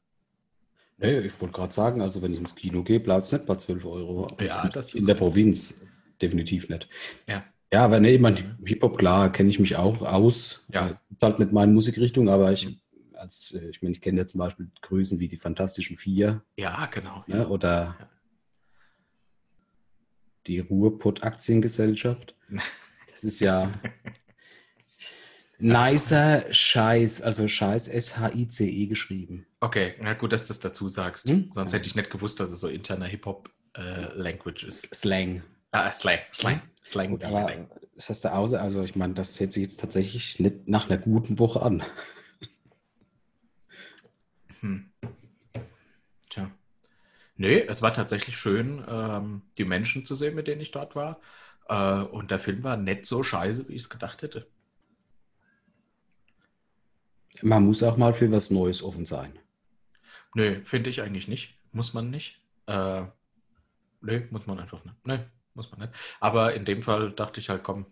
Nee, 0.98 1.20
ich 1.20 1.40
wollte 1.40 1.54
gerade 1.54 1.74
sagen, 1.74 2.02
also 2.02 2.22
wenn 2.22 2.34
ich 2.34 2.40
ins 2.40 2.56
Kino 2.56 2.84
gehe, 2.84 3.00
bleibt 3.00 3.24
es 3.24 3.32
nicht 3.32 3.46
bei 3.46 3.56
12 3.56 3.86
Euro. 3.86 4.28
Ja, 4.40 4.68
das 4.68 4.96
in 4.96 5.06
der 5.06 5.14
Provinz 5.16 5.86
definitiv 6.22 6.68
nicht. 6.68 6.90
Ja. 7.28 7.44
Ja, 7.72 7.86
aber 7.86 8.00
nee, 8.00 8.16
ich 8.16 8.22
meine, 8.22 8.58
Hip-Hop, 8.66 8.98
klar, 8.98 9.32
kenne 9.32 9.50
ich 9.50 9.60
mich 9.60 9.76
auch 9.76 10.02
aus. 10.02 10.66
Ja. 10.74 10.90
Das 10.90 11.02
ist 11.12 11.22
halt 11.22 11.40
nicht 11.40 11.52
meine 11.52 11.72
Musikrichtung, 11.72 12.30
aber 12.30 12.52
ich 12.52 12.80
als, 13.20 13.52
äh, 13.52 13.70
ich 13.70 13.82
meine, 13.82 13.94
ich 13.94 14.02
kenne 14.02 14.20
ja 14.20 14.28
zum 14.28 14.40
Beispiel 14.40 14.72
Größen 14.82 15.20
wie 15.20 15.28
die 15.28 15.38
Fantastischen 15.38 15.98
Vier. 15.98 16.42
Ja, 16.58 16.88
genau. 16.88 17.24
Ne, 17.28 17.48
oder 17.48 17.96
ja. 18.00 18.10
die 20.48 20.60
Ruhrpott-Aktiengesellschaft. 20.60 22.36
Das 23.22 23.34
ist 23.34 23.42
ja 23.42 23.70
nicer 25.58 26.46
Scheiß, 26.54 27.22
also 27.22 27.50
Scheiß 27.50 27.90
S-H-I-C-E 27.90 28.88
geschrieben. 28.88 29.46
Okay, 29.60 29.96
na 30.00 30.14
gut, 30.14 30.32
dass 30.32 30.44
du 30.44 30.52
das 30.52 30.62
dazu 30.62 30.88
sagst. 30.88 31.28
Hm? 31.28 31.52
Sonst 31.54 31.74
hätte 31.74 31.88
ich 31.88 31.96
nicht 31.96 32.12
gewusst, 32.12 32.40
dass 32.40 32.54
es 32.54 32.62
so 32.62 32.70
interner 32.70 33.08
Hip-Hop-Language 33.08 34.64
äh, 34.64 34.68
ist. 34.70 34.96
Slang. 34.96 35.44
Ah, 35.72 35.92
Slang. 35.92 36.20
Slang. 36.34 36.62
Slang. 36.84 37.12
Gut, 37.12 37.24
aber 37.24 37.44
Slang. 37.44 37.70
das 37.96 38.10
heißt 38.10 38.26
da 38.26 38.34
außer, 38.34 38.62
also 38.62 38.84
ich 38.84 38.96
meine, 38.96 39.14
das 39.14 39.40
hört 39.40 39.54
sich 39.54 39.64
jetzt 39.64 39.80
tatsächlich 39.80 40.40
nicht 40.40 40.68
nach 40.68 40.90
einer 40.90 40.98
guten 40.98 41.40
Woche 41.40 41.62
an. 41.62 41.84
Hm. 44.62 44.92
Tja. 46.30 46.52
Nee, 47.38 47.62
es 47.62 47.82
war 47.82 47.94
tatsächlich 47.94 48.38
schön, 48.38 48.84
ähm, 48.90 49.42
die 49.58 49.64
Menschen 49.64 50.04
zu 50.06 50.16
sehen, 50.16 50.36
mit 50.36 50.48
denen 50.48 50.60
ich 50.60 50.72
dort 50.72 50.98
war. 50.98 51.22
Äh, 51.70 52.02
und 52.02 52.30
der 52.30 52.40
Film 52.42 52.62
war 52.62 52.76
nicht 52.76 53.06
so 53.06 53.24
scheiße, 53.24 53.70
wie 53.70 53.76
ich 53.76 53.84
es 53.84 53.90
gedacht 53.90 54.22
hätte. 54.22 54.48
Man 57.42 57.66
muss 57.66 57.84
auch 57.84 57.96
mal 57.96 58.14
für 58.14 58.30
was 58.34 58.52
Neues 58.52 58.84
offen 58.84 59.06
sein. 59.06 59.40
Nö, 60.36 60.62
finde 60.66 60.90
ich 60.90 61.02
eigentlich 61.02 61.30
nicht. 61.30 61.58
Muss 61.72 61.94
man 61.94 62.10
nicht. 62.10 62.42
Äh, 62.66 63.04
nö, 64.02 64.28
muss 64.30 64.46
man 64.46 64.60
einfach 64.60 64.84
nicht. 64.84 64.96
Nö, 65.06 65.20
muss 65.60 65.72
man 65.72 65.82
nicht. 65.82 65.94
Aber 66.22 66.54
in 66.54 66.64
dem 66.64 66.82
Fall 66.82 67.12
dachte 67.12 67.42
ich 67.42 67.50
halt, 67.50 67.64
komm, 67.64 67.86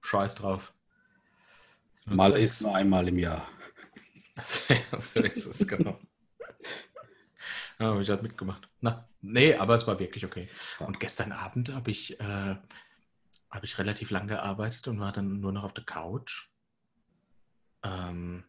scheiß 0.00 0.36
drauf. 0.36 0.72
Mal 2.06 2.32
ist 2.36 2.62
nur 2.62 2.76
einmal 2.76 3.08
im 3.08 3.18
Jahr. 3.18 3.48
so 4.98 5.20
ist 5.20 5.46
es, 5.46 5.66
genau. 5.66 5.98
Ja, 7.78 7.86
habe 7.86 8.02
ich 8.02 8.08
halt 8.08 8.22
mitgemacht. 8.22 8.68
Na, 8.80 9.08
nee, 9.20 9.54
aber 9.54 9.74
es 9.74 9.86
war 9.86 9.98
wirklich 9.98 10.24
okay. 10.24 10.48
Und 10.78 11.00
gestern 11.00 11.32
Abend 11.32 11.70
habe 11.70 11.90
ich, 11.90 12.20
äh, 12.20 12.56
hab 13.50 13.64
ich 13.64 13.78
relativ 13.78 14.10
lang 14.10 14.28
gearbeitet 14.28 14.86
und 14.86 15.00
war 15.00 15.10
dann 15.10 15.40
nur 15.40 15.50
noch 15.50 15.64
auf 15.64 15.74
der 15.74 15.84
Couch. 15.84 16.50
Ähm, 17.82 18.44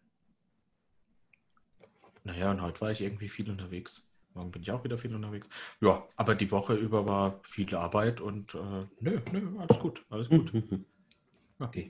naja, 2.24 2.52
und 2.52 2.62
heute 2.62 2.82
war 2.82 2.92
ich 2.92 3.02
irgendwie 3.02 3.30
viel 3.30 3.50
unterwegs. 3.50 4.08
Morgen 4.36 4.52
bin 4.52 4.62
ich 4.62 4.72
auch 4.72 4.84
wieder 4.84 4.98
viel 4.98 5.16
unterwegs. 5.16 5.48
Ja, 5.80 6.04
aber 6.18 6.36
die 6.36 6.52
Woche 6.52 6.74
über 6.76 7.08
war 7.08 7.40
viel 7.44 7.74
Arbeit 7.74 8.20
und 8.20 8.54
äh, 8.54 8.86
nö, 9.00 9.22
nö, 9.32 9.60
alles 9.60 9.80
gut, 9.80 10.06
alles 10.10 10.30
gut. 10.30 10.52
Okay. 11.58 11.90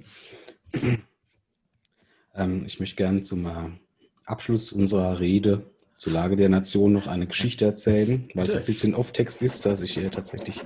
ähm, 2.36 2.66
ich 2.68 2.80
möchte 2.80 2.98
gerne 2.98 3.24
zum 3.24 3.48
äh, 3.48 3.72
Abschluss 4.24 4.72
unserer 4.72 5.20
Rede 5.20 5.72
zur 5.98 6.14
Lage 6.14 6.36
der 6.36 6.50
Nation 6.50 6.94
noch 6.94 7.08
eine 7.08 7.26
Geschichte 7.26 7.66
erzählen, 7.66 8.30
weil 8.36 8.46
es 8.46 8.56
ein 8.56 8.64
bisschen 8.64 8.94
Off-Text 8.94 9.42
ist, 9.42 9.66
das 9.66 9.82
ich 9.82 9.96
hier 9.96 10.12
tatsächlich 10.12 10.62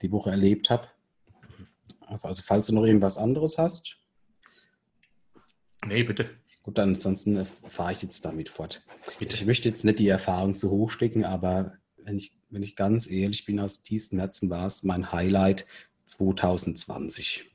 die 0.00 0.10
Woche 0.12 0.30
erlebt 0.30 0.70
habe. 0.70 0.88
Also 2.06 2.42
falls 2.42 2.68
du 2.68 2.74
noch 2.74 2.84
irgendwas 2.84 3.18
anderes 3.18 3.58
hast. 3.58 3.98
Nee, 5.84 6.04
bitte. 6.04 6.30
Gut, 6.68 6.78
ansonsten 6.80 7.42
fahre 7.46 7.92
ich 7.92 8.02
jetzt 8.02 8.26
damit 8.26 8.50
fort. 8.50 8.84
Bitte. 9.18 9.36
Ich 9.36 9.46
möchte 9.46 9.70
jetzt 9.70 9.86
nicht 9.86 10.00
die 10.00 10.08
Erfahrung 10.08 10.54
zu 10.54 10.70
hoch 10.70 10.90
stecken, 10.90 11.24
aber 11.24 11.72
wenn 11.96 12.18
ich, 12.18 12.36
wenn 12.50 12.62
ich 12.62 12.76
ganz 12.76 13.10
ehrlich 13.10 13.46
bin, 13.46 13.58
aus 13.58 13.82
tiefstem 13.82 14.18
Herzen 14.18 14.50
war 14.50 14.66
es 14.66 14.82
mein 14.82 15.10
Highlight 15.10 15.64
2020. 16.04 17.46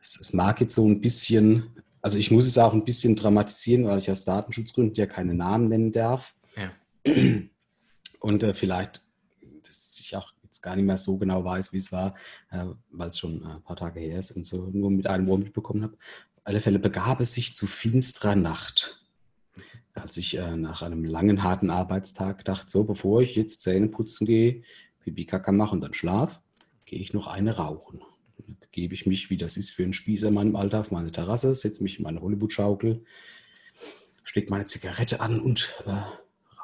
Es, 0.00 0.18
es 0.18 0.32
mag 0.32 0.62
jetzt 0.62 0.74
so 0.74 0.88
ein 0.88 1.02
bisschen 1.02 1.76
also 2.00 2.18
ich 2.18 2.30
muss 2.30 2.46
es 2.46 2.56
auch 2.56 2.72
ein 2.72 2.86
bisschen 2.86 3.16
dramatisieren, 3.16 3.84
weil 3.84 3.98
ich 3.98 4.10
aus 4.10 4.24
Datenschutzgründen 4.24 4.94
ja 4.94 5.04
keine 5.04 5.34
Namen 5.34 5.68
nennen 5.68 5.92
darf. 5.92 6.34
Ja. 6.56 7.12
Und 8.20 8.42
äh, 8.42 8.54
vielleicht, 8.54 9.02
dass 9.62 10.00
ich 10.00 10.16
auch 10.16 10.32
jetzt 10.42 10.62
gar 10.62 10.74
nicht 10.74 10.86
mehr 10.86 10.96
so 10.96 11.18
genau 11.18 11.44
weiß, 11.44 11.74
wie 11.74 11.78
es 11.78 11.92
war, 11.92 12.14
äh, 12.50 12.64
weil 12.92 13.10
es 13.10 13.18
schon 13.18 13.44
ein 13.44 13.62
paar 13.62 13.76
Tage 13.76 14.00
her 14.00 14.18
ist 14.18 14.30
und 14.30 14.46
so 14.46 14.70
nur 14.72 14.90
mit 14.90 15.06
einem 15.06 15.28
Ohr 15.28 15.38
mitbekommen 15.38 15.82
habe. 15.82 15.98
Alle 16.48 16.62
Fälle 16.62 16.78
begab 16.78 17.20
es 17.20 17.34
sich 17.34 17.54
zu 17.54 17.66
finsterer 17.66 18.34
Nacht, 18.34 19.04
als 19.92 20.16
ich 20.16 20.38
äh, 20.38 20.56
nach 20.56 20.80
einem 20.80 21.04
langen, 21.04 21.42
harten 21.42 21.68
Arbeitstag 21.68 22.42
dachte, 22.46 22.70
so 22.70 22.84
bevor 22.84 23.20
ich 23.20 23.36
jetzt 23.36 23.60
Zähne 23.60 23.88
putzen 23.88 24.26
gehe, 24.26 24.62
Pipi 25.00 25.26
Kaka 25.26 25.52
mache 25.52 25.72
und 25.72 25.82
dann 25.82 25.92
schlaf, 25.92 26.40
gehe 26.86 27.00
ich 27.00 27.12
noch 27.12 27.26
eine 27.26 27.56
rauchen 27.56 28.00
begebe 28.60 28.94
ich 28.94 29.06
mich, 29.06 29.28
wie 29.28 29.36
das 29.36 29.56
ist 29.56 29.72
für 29.72 29.82
einen 29.82 29.92
Spießer 29.92 30.28
in 30.28 30.34
meinem 30.34 30.54
Alter, 30.54 30.80
auf 30.80 30.92
meine 30.92 31.10
Terrasse, 31.10 31.54
setze 31.56 31.82
mich 31.82 31.98
in 31.98 32.04
meine 32.04 32.20
Hollywood-Schaukel, 32.20 33.04
stecke 34.22 34.50
meine 34.50 34.66
Zigarette 34.66 35.20
an 35.20 35.40
und 35.40 35.74
äh, 35.84 36.00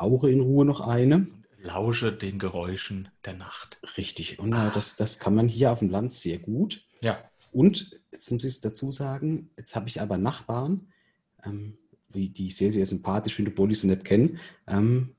rauche 0.01 0.31
in 0.31 0.41
Ruhe 0.41 0.65
noch 0.65 0.81
eine. 0.81 1.27
Lausche 1.61 2.13
den 2.13 2.39
Geräuschen 2.39 3.09
der 3.25 3.35
Nacht. 3.35 3.79
Richtig. 3.97 4.39
Und 4.39 4.53
äh, 4.53 4.71
das, 4.73 4.95
das 4.95 5.19
kann 5.19 5.35
man 5.35 5.49
hier 5.49 5.73
auf 5.73 5.81
dem 5.81 5.91
Land 5.91 6.13
sehr 6.13 6.39
gut. 6.39 6.85
Ja. 7.03 7.19
Und 7.55 8.01
jetzt 8.11 8.31
muss 8.33 8.43
ich 8.43 8.55
es 8.55 8.61
dazu 8.61 8.91
sagen, 8.91 9.51
jetzt 9.57 9.77
habe 9.77 9.89
ich 9.89 10.01
aber 10.01 10.19
Nachbarn, 10.19 10.89
ähm, 11.45 11.79
die 12.13 12.47
ich 12.47 12.57
sehr, 12.57 12.73
sehr 12.73 12.85
sympathisch 12.85 13.35
finde, 13.35 13.53
obwohl 13.53 13.71
ich 13.71 13.81
sie 13.81 13.87
nicht 13.87 14.05
kenne. 14.05 14.39
Ähm, 14.67 15.15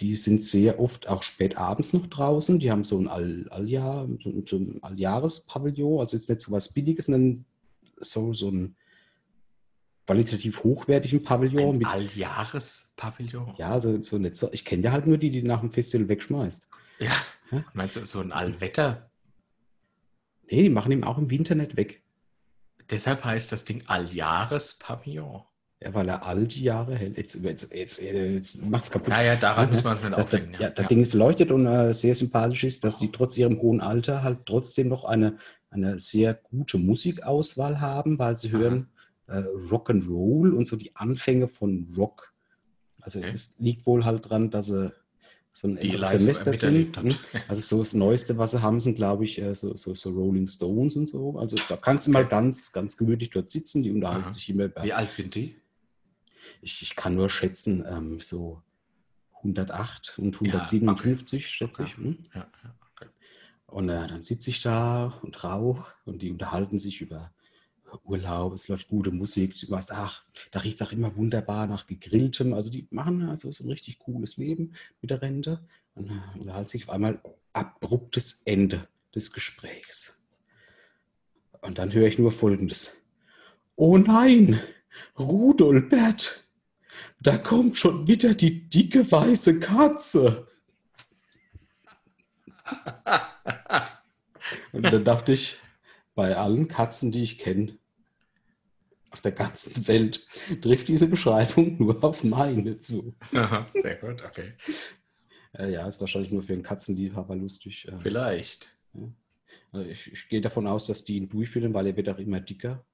die 0.00 0.16
sind 0.16 0.42
sehr 0.42 0.80
oft 0.80 1.08
auch 1.08 1.22
spät 1.22 1.56
abends 1.58 1.92
noch 1.92 2.06
draußen. 2.06 2.58
Die 2.58 2.70
haben 2.70 2.82
so 2.82 2.98
ein 2.98 3.06
All, 3.06 3.46
Alljahr, 3.50 4.08
so 4.46 4.56
ein 4.56 4.82
Alljahres-Pavillon, 4.82 6.00
also 6.00 6.16
jetzt 6.16 6.28
nicht 6.28 6.40
so 6.40 6.50
was 6.52 6.72
Billiges, 6.72 7.06
sondern 7.06 7.44
so, 7.98 8.32
so 8.32 8.50
ein 8.50 8.76
qualitativ 10.06 10.64
hochwertigen 10.64 11.22
Pavillon. 11.22 11.74
Ein 11.74 11.78
mit 11.78 11.86
Alljahres-Pavillon? 11.86 13.54
Ja, 13.58 13.70
also 13.70 14.00
so 14.02 14.18
nicht 14.18 14.36
so. 14.36 14.48
Ich 14.52 14.64
kenne 14.64 14.82
ja 14.82 14.92
halt 14.92 15.06
nur 15.06 15.18
die, 15.18 15.30
die 15.30 15.42
nach 15.42 15.60
dem 15.60 15.70
Festival 15.70 16.08
wegschmeißt. 16.08 16.68
Ja. 16.98 17.12
ja? 17.52 17.64
Meinst 17.74 17.96
du 17.96 18.04
so 18.04 18.20
ein 18.20 18.32
Allwetter? 18.32 19.09
Nee, 20.50 20.64
die 20.64 20.70
machen 20.70 20.92
ihn 20.92 21.04
auch 21.04 21.18
im 21.18 21.30
Winter 21.30 21.54
nicht 21.54 21.76
weg. 21.76 22.02
Deshalb 22.90 23.24
heißt 23.24 23.52
das 23.52 23.64
Ding 23.64 23.84
Alljahres-Pavillon. 23.86 25.42
Ja, 25.82 25.94
weil 25.94 26.08
er 26.10 26.26
all 26.26 26.46
die 26.46 26.62
Jahre 26.62 26.94
hält. 26.94 27.16
Jetzt, 27.16 27.42
jetzt, 27.42 27.72
jetzt, 27.72 28.02
jetzt 28.02 28.66
macht 28.66 28.84
es 28.84 28.90
kaputt. 28.90 29.08
Naja, 29.08 29.36
daran 29.36 29.66
ja, 29.66 29.70
muss 29.70 29.84
man 29.84 29.94
es 29.94 30.04
nicht 30.04 30.12
aufdenken. 30.12 30.52
Ja, 30.54 30.60
ja, 30.62 30.70
das 30.70 30.88
Ding 30.88 31.00
ist 31.00 31.12
beleuchtet 31.12 31.52
und 31.52 31.66
äh, 31.66 31.94
sehr 31.94 32.14
sympathisch 32.14 32.64
ist, 32.64 32.84
dass 32.84 32.98
sie 32.98 33.10
trotz 33.10 33.38
ihrem 33.38 33.62
hohen 33.62 33.80
Alter 33.80 34.22
halt 34.22 34.44
trotzdem 34.44 34.88
noch 34.88 35.04
eine, 35.04 35.38
eine 35.70 35.98
sehr 35.98 36.34
gute 36.34 36.76
Musikauswahl 36.76 37.80
haben, 37.80 38.18
weil 38.18 38.36
sie 38.36 38.50
hören 38.50 38.90
äh, 39.26 39.38
Rock'n'Roll 39.70 40.52
und 40.52 40.66
so 40.66 40.76
die 40.76 40.94
Anfänge 40.96 41.48
von 41.48 41.94
Rock. 41.96 42.34
Also 43.00 43.20
Okay. 43.20 43.30
es 43.32 43.58
liegt 43.58 43.86
wohl 43.86 44.04
halt 44.04 44.28
dran, 44.28 44.50
dass 44.50 44.66
sie 44.66 44.92
so 45.52 45.68
ein 45.68 45.76
älteres 45.76 46.10
Semester 46.10 46.52
sind. 46.52 46.96
hm? 46.96 47.16
Also 47.48 47.60
so 47.62 47.78
das 47.78 47.94
Neueste, 47.94 48.38
was 48.38 48.52
sie 48.52 48.62
haben, 48.62 48.80
sind, 48.80 48.94
glaube 48.96 49.24
ich, 49.24 49.40
äh, 49.40 49.54
so, 49.54 49.76
so, 49.76 49.94
so 49.94 50.10
Rolling 50.12 50.46
Stones 50.46 50.96
und 50.96 51.08
so. 51.08 51.38
Also 51.38 51.56
da 51.68 51.76
kannst 51.76 52.06
du 52.06 52.12
mal 52.12 52.26
ganz, 52.26 52.72
ganz 52.72 52.96
gemütlich 52.96 53.30
dort 53.30 53.48
sitzen, 53.48 53.82
die 53.82 53.90
unterhalten 53.90 54.24
Aha. 54.24 54.32
sich 54.32 54.48
immer 54.48 54.64
über. 54.64 54.82
Wie 54.82 54.92
alt 54.92 55.12
sind 55.12 55.34
die? 55.34 55.56
Ich, 56.62 56.82
ich 56.82 56.96
kann 56.96 57.14
nur 57.14 57.28
schätzen, 57.30 57.84
ähm, 57.88 58.20
so 58.20 58.62
108 59.38 60.18
und 60.18 60.34
Ja, 60.42 60.60
157, 60.60 61.46
schätze 61.46 61.82
Okay. 61.82 61.92
ich. 61.92 62.04
Hm? 62.04 62.26
Ja, 62.34 62.46
ja. 62.64 62.74
Und 63.66 63.88
äh, 63.88 64.08
dann 64.08 64.22
sitze 64.22 64.50
ich 64.50 64.62
da 64.62 65.18
und 65.22 65.44
rauche 65.44 65.92
und 66.04 66.22
die 66.22 66.30
unterhalten 66.30 66.76
sich 66.78 67.00
über 67.00 67.32
Urlaub, 68.04 68.52
es 68.52 68.68
läuft 68.68 68.88
gute 68.88 69.10
Musik. 69.10 69.58
Du 69.58 69.70
weißt, 69.70 69.92
ach, 69.92 70.24
da 70.50 70.60
riecht 70.60 70.80
es 70.80 70.86
auch 70.86 70.92
immer 70.92 71.16
wunderbar 71.16 71.66
nach 71.66 71.86
gegrilltem. 71.86 72.52
Also 72.52 72.70
die 72.70 72.86
machen 72.90 73.28
also 73.28 73.50
so 73.50 73.64
ein 73.64 73.70
richtig 73.70 73.98
cooles 73.98 74.36
Leben 74.36 74.72
mit 75.00 75.10
der 75.10 75.22
Rente. 75.22 75.60
Und 75.94 76.10
äh, 76.10 76.38
unterhalten 76.38 76.68
sich 76.68 76.84
auf 76.84 76.90
einmal 76.90 77.20
abruptes 77.52 78.42
Ende 78.44 78.88
des 79.14 79.32
Gesprächs. 79.32 80.26
Und 81.60 81.78
dann 81.78 81.92
höre 81.92 82.06
ich 82.06 82.18
nur 82.18 82.32
Folgendes. 82.32 83.04
Oh 83.76 83.98
nein, 83.98 84.60
Rudolbert, 85.18 86.44
da 87.20 87.38
kommt 87.38 87.78
schon 87.78 88.06
wieder 88.06 88.34
die 88.34 88.68
dicke 88.68 89.10
weiße 89.10 89.60
Katze. 89.60 90.46
Und 94.72 94.84
dann 94.84 95.04
dachte 95.04 95.32
ich, 95.32 95.58
bei 96.14 96.36
allen 96.36 96.68
Katzen, 96.68 97.12
die 97.12 97.22
ich 97.22 97.38
kenne, 97.38 97.78
auf 99.10 99.20
der 99.20 99.32
ganzen 99.32 99.86
Welt, 99.88 100.26
trifft 100.62 100.88
diese 100.88 101.08
Beschreibung 101.08 101.76
nur 101.78 102.02
auf 102.04 102.22
meine 102.24 102.78
zu. 102.78 103.14
Aha, 103.32 103.68
Sehr 103.74 103.96
gut, 103.96 104.22
okay. 104.24 104.52
Äh, 105.52 105.72
ja, 105.72 105.86
ist 105.88 106.00
wahrscheinlich 106.00 106.30
nur 106.30 106.42
für 106.42 106.52
einen 106.52 106.62
Katzenliebhaber 106.62 107.34
lustig. 107.36 107.88
Äh, 107.88 107.98
Vielleicht. 108.00 108.68
also 109.72 109.88
ich, 109.88 110.12
ich 110.12 110.28
gehe 110.28 110.40
davon 110.40 110.66
aus, 110.66 110.86
dass 110.86 111.04
die 111.04 111.16
ihn 111.16 111.28
durchführen, 111.28 111.74
weil 111.74 111.88
er 111.88 111.96
wird 111.96 112.08
auch 112.08 112.18
immer 112.18 112.40
dicker. 112.40 112.84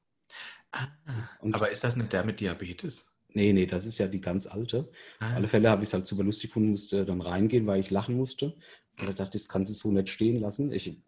Und- 1.41 1.55
Aber 1.55 1.71
ist 1.71 1.85
das 1.85 1.97
nicht 1.97 2.13
der 2.13 2.25
mit 2.25 2.41
Diabetes? 2.41 3.13
Nee, 3.29 3.53
nee, 3.53 3.67
das 3.67 3.85
ist 3.85 3.99
ja 3.99 4.09
die 4.09 4.21
ganz 4.21 4.47
alte. 4.47 4.91
Ah, 5.19 5.31
Auf 5.31 5.37
alle 5.37 5.49
Fälle 5.49 5.69
habe 5.71 5.83
ich 5.83 5.91
es 5.91 5.95
halt 5.95 6.07
super 6.07 6.25
lustig 6.25 6.49
gefunden, 6.51 6.71
musste 6.71 7.05
dann 7.05 7.21
reingehen, 7.21 7.67
weil 7.67 7.81
ich 7.81 7.91
lachen 7.91 8.17
musste. 8.17 8.57
Und 8.99 9.09
da 9.09 9.13
dachte 9.13 9.37
ich, 9.37 9.43
das 9.45 9.49
kannst 9.49 9.71
du 9.71 9.77
so 9.77 9.93
nicht 9.95 10.09
stehen 10.09 10.41
lassen. 10.41 10.73
Ich 10.73 10.99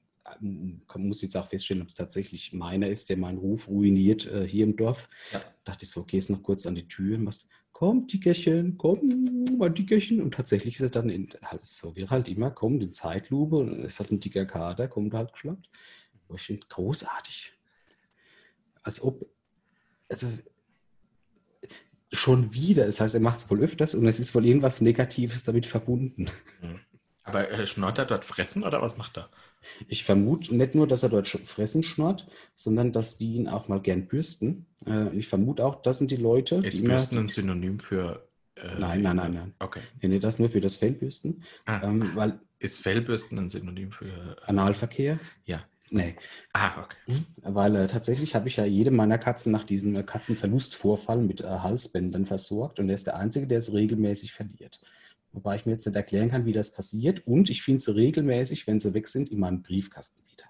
muss 0.40 1.22
jetzt 1.22 1.36
auch 1.36 1.48
feststellen, 1.48 1.82
ob 1.82 1.88
es 1.88 1.94
tatsächlich 1.94 2.52
meiner 2.52 2.88
ist, 2.88 3.08
der 3.08 3.16
meinen 3.16 3.38
Ruf 3.38 3.68
ruiniert 3.68 4.26
äh, 4.26 4.46
hier 4.46 4.64
im 4.64 4.76
Dorf. 4.76 5.08
Ja. 5.32 5.40
dachte 5.64 5.84
ich 5.84 5.90
so, 5.90 6.04
gehst 6.04 6.30
noch 6.30 6.42
kurz 6.42 6.66
an 6.66 6.74
die 6.74 6.88
Tür 6.88 7.16
und 7.16 7.24
machst, 7.24 7.48
komm, 7.72 8.06
Dickerchen, 8.06 8.76
komm, 8.76 9.56
mein 9.56 9.74
Dickerchen. 9.74 10.20
Und 10.20 10.34
tatsächlich 10.34 10.74
ist 10.74 10.80
er 10.80 10.90
dann 10.90 11.10
in, 11.10 11.28
halt 11.42 11.64
so 11.64 11.94
wie 11.94 12.02
er 12.02 12.10
halt 12.10 12.28
immer 12.28 12.50
kommt, 12.50 12.82
in 12.82 12.92
Zeitlupe 12.92 13.56
und 13.56 13.84
ist 13.84 14.00
halt 14.00 14.10
ein 14.10 14.20
dicker 14.20 14.46
Kater, 14.46 14.88
kommt 14.88 15.14
halt 15.14 15.32
geschlappt. 15.32 15.68
Ich 16.34 16.42
finde 16.42 16.66
großartig. 16.68 17.52
Als 18.82 19.02
ob, 19.02 19.26
also 20.08 20.26
schon 22.12 22.52
wieder, 22.54 22.86
das 22.86 23.00
heißt, 23.00 23.14
er 23.14 23.20
macht 23.20 23.38
es 23.38 23.50
wohl 23.50 23.60
öfters 23.60 23.94
und 23.94 24.06
es 24.06 24.18
ist 24.18 24.34
wohl 24.34 24.46
irgendwas 24.46 24.80
Negatives 24.80 25.44
damit 25.44 25.66
verbunden. 25.66 26.30
Aber 27.22 27.50
äh, 27.50 27.66
schnort 27.66 27.98
er 27.98 28.06
dort 28.06 28.24
fressen 28.24 28.64
oder 28.64 28.80
was 28.80 28.96
macht 28.96 29.18
er? 29.18 29.30
Ich 29.86 30.04
vermute 30.04 30.54
nicht 30.56 30.74
nur, 30.74 30.86
dass 30.86 31.02
er 31.02 31.08
dort 31.08 31.28
fressen 31.28 31.82
schnurrt, 31.82 32.26
sondern 32.54 32.92
dass 32.92 33.18
die 33.18 33.34
ihn 33.34 33.48
auch 33.48 33.68
mal 33.68 33.80
gern 33.80 34.06
bürsten. 34.08 34.66
Äh, 34.86 35.16
ich 35.16 35.28
vermute 35.28 35.64
auch, 35.64 35.82
das 35.82 35.98
sind 35.98 36.10
die 36.10 36.16
Leute, 36.16 36.56
Ist 36.56 36.78
die. 36.78 36.82
Bürsten 36.82 37.18
ein 37.18 37.28
Synonym 37.28 37.78
für. 37.80 38.28
äh, 38.56 38.78
Nein, 38.78 39.02
nein, 39.02 39.16
nein, 39.16 39.32
nein. 39.34 39.54
Okay. 39.58 39.80
Nee, 40.02 40.08
nee, 40.08 40.18
das 40.18 40.38
nur 40.38 40.48
für 40.50 40.60
das 40.60 40.76
Fellbürsten. 40.76 41.42
Ah, 41.66 41.80
Ähm, 41.84 42.12
weil 42.14 42.40
ist 42.60 42.80
Fellbürsten 42.80 43.38
ein 43.38 43.50
Synonym 43.50 43.92
für. 43.92 44.06
Äh, 44.06 44.36
Analverkehr? 44.46 45.18
ja. 45.44 45.64
Nee. 45.90 46.16
Ah, 46.52 46.82
okay. 46.82 47.22
Weil 47.42 47.74
äh, 47.76 47.86
tatsächlich 47.86 48.34
habe 48.34 48.46
ich 48.48 48.56
ja 48.56 48.66
jede 48.66 48.90
meiner 48.90 49.16
Katzen 49.16 49.50
nach 49.52 49.64
diesem 49.64 49.96
äh, 49.96 50.02
Katzenverlustvorfall 50.02 51.16
mit 51.22 51.40
äh, 51.40 51.46
Halsbändern 51.46 52.26
versorgt 52.26 52.78
und 52.78 52.90
er 52.90 52.94
ist 52.94 53.06
der 53.06 53.16
Einzige, 53.16 53.46
der 53.46 53.56
es 53.56 53.72
regelmäßig 53.72 54.32
verliert. 54.34 54.80
Wobei 55.38 55.54
ich 55.54 55.66
mir 55.66 55.72
jetzt 55.72 55.86
nicht 55.86 55.94
erklären 55.94 56.30
kann, 56.30 56.46
wie 56.46 56.52
das 56.52 56.72
passiert. 56.72 57.26
Und 57.26 57.48
ich 57.48 57.62
finde 57.62 57.80
sie 57.80 57.94
regelmäßig, 57.94 58.66
wenn 58.66 58.80
sie 58.80 58.92
weg 58.92 59.06
sind, 59.06 59.30
in 59.30 59.38
meinem 59.38 59.62
Briefkasten 59.62 60.24
wieder. 60.32 60.44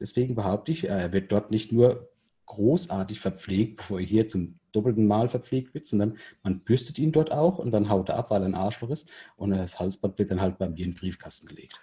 Deswegen 0.00 0.34
behaupte 0.34 0.72
ich, 0.72 0.84
äh, 0.84 0.88
er 0.88 1.12
wird 1.12 1.30
dort 1.30 1.52
nicht 1.52 1.70
nur 1.70 2.10
großartig 2.46 3.20
verpflegt, 3.20 3.76
bevor 3.76 4.00
er 4.00 4.06
hier 4.06 4.26
zum 4.26 4.58
doppelten 4.72 5.06
Mal 5.06 5.28
verpflegt 5.28 5.72
wird, 5.74 5.86
sondern 5.86 6.18
man 6.42 6.60
bürstet 6.60 6.98
ihn 6.98 7.12
dort 7.12 7.30
auch 7.30 7.58
und 7.58 7.70
dann 7.70 7.88
haut 7.88 8.08
er 8.08 8.16
ab, 8.16 8.30
weil 8.30 8.42
er 8.42 8.46
ein 8.46 8.54
Arschloch 8.56 8.90
ist. 8.90 9.08
Und 9.36 9.50
das 9.50 9.78
Halsband 9.78 10.18
wird 10.18 10.32
dann 10.32 10.40
halt 10.40 10.58
bei 10.58 10.68
mir 10.68 10.84
in 10.84 10.90
den 10.90 10.98
Briefkasten 10.98 11.46
gelegt. 11.46 11.80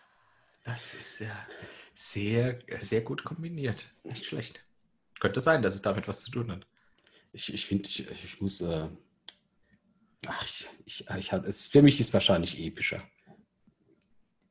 Das 0.65 0.93
ist 0.93 1.19
ja 1.19 1.47
sehr, 1.95 2.59
sehr 2.79 3.01
gut 3.01 3.23
kombiniert. 3.23 3.89
Nicht 4.03 4.25
schlecht. 4.25 4.63
Könnte 5.19 5.39
sein, 5.39 5.61
dass 5.61 5.75
es 5.75 5.81
damit 5.81 6.07
was 6.07 6.21
zu 6.21 6.31
tun 6.31 6.51
hat. 6.51 6.67
Ich, 7.31 7.53
ich 7.53 7.65
finde, 7.65 7.87
ich, 7.87 8.09
ich 8.09 8.41
muss. 8.41 8.61
Äh, 8.61 8.89
ach, 10.27 10.45
ich, 10.85 11.05
ich, 11.17 11.31
hab- 11.33 11.45
es, 11.45 11.67
für 11.67 11.81
mich 11.81 11.99
ist 11.99 12.13
wahrscheinlich 12.13 12.59
epischer, 12.59 13.01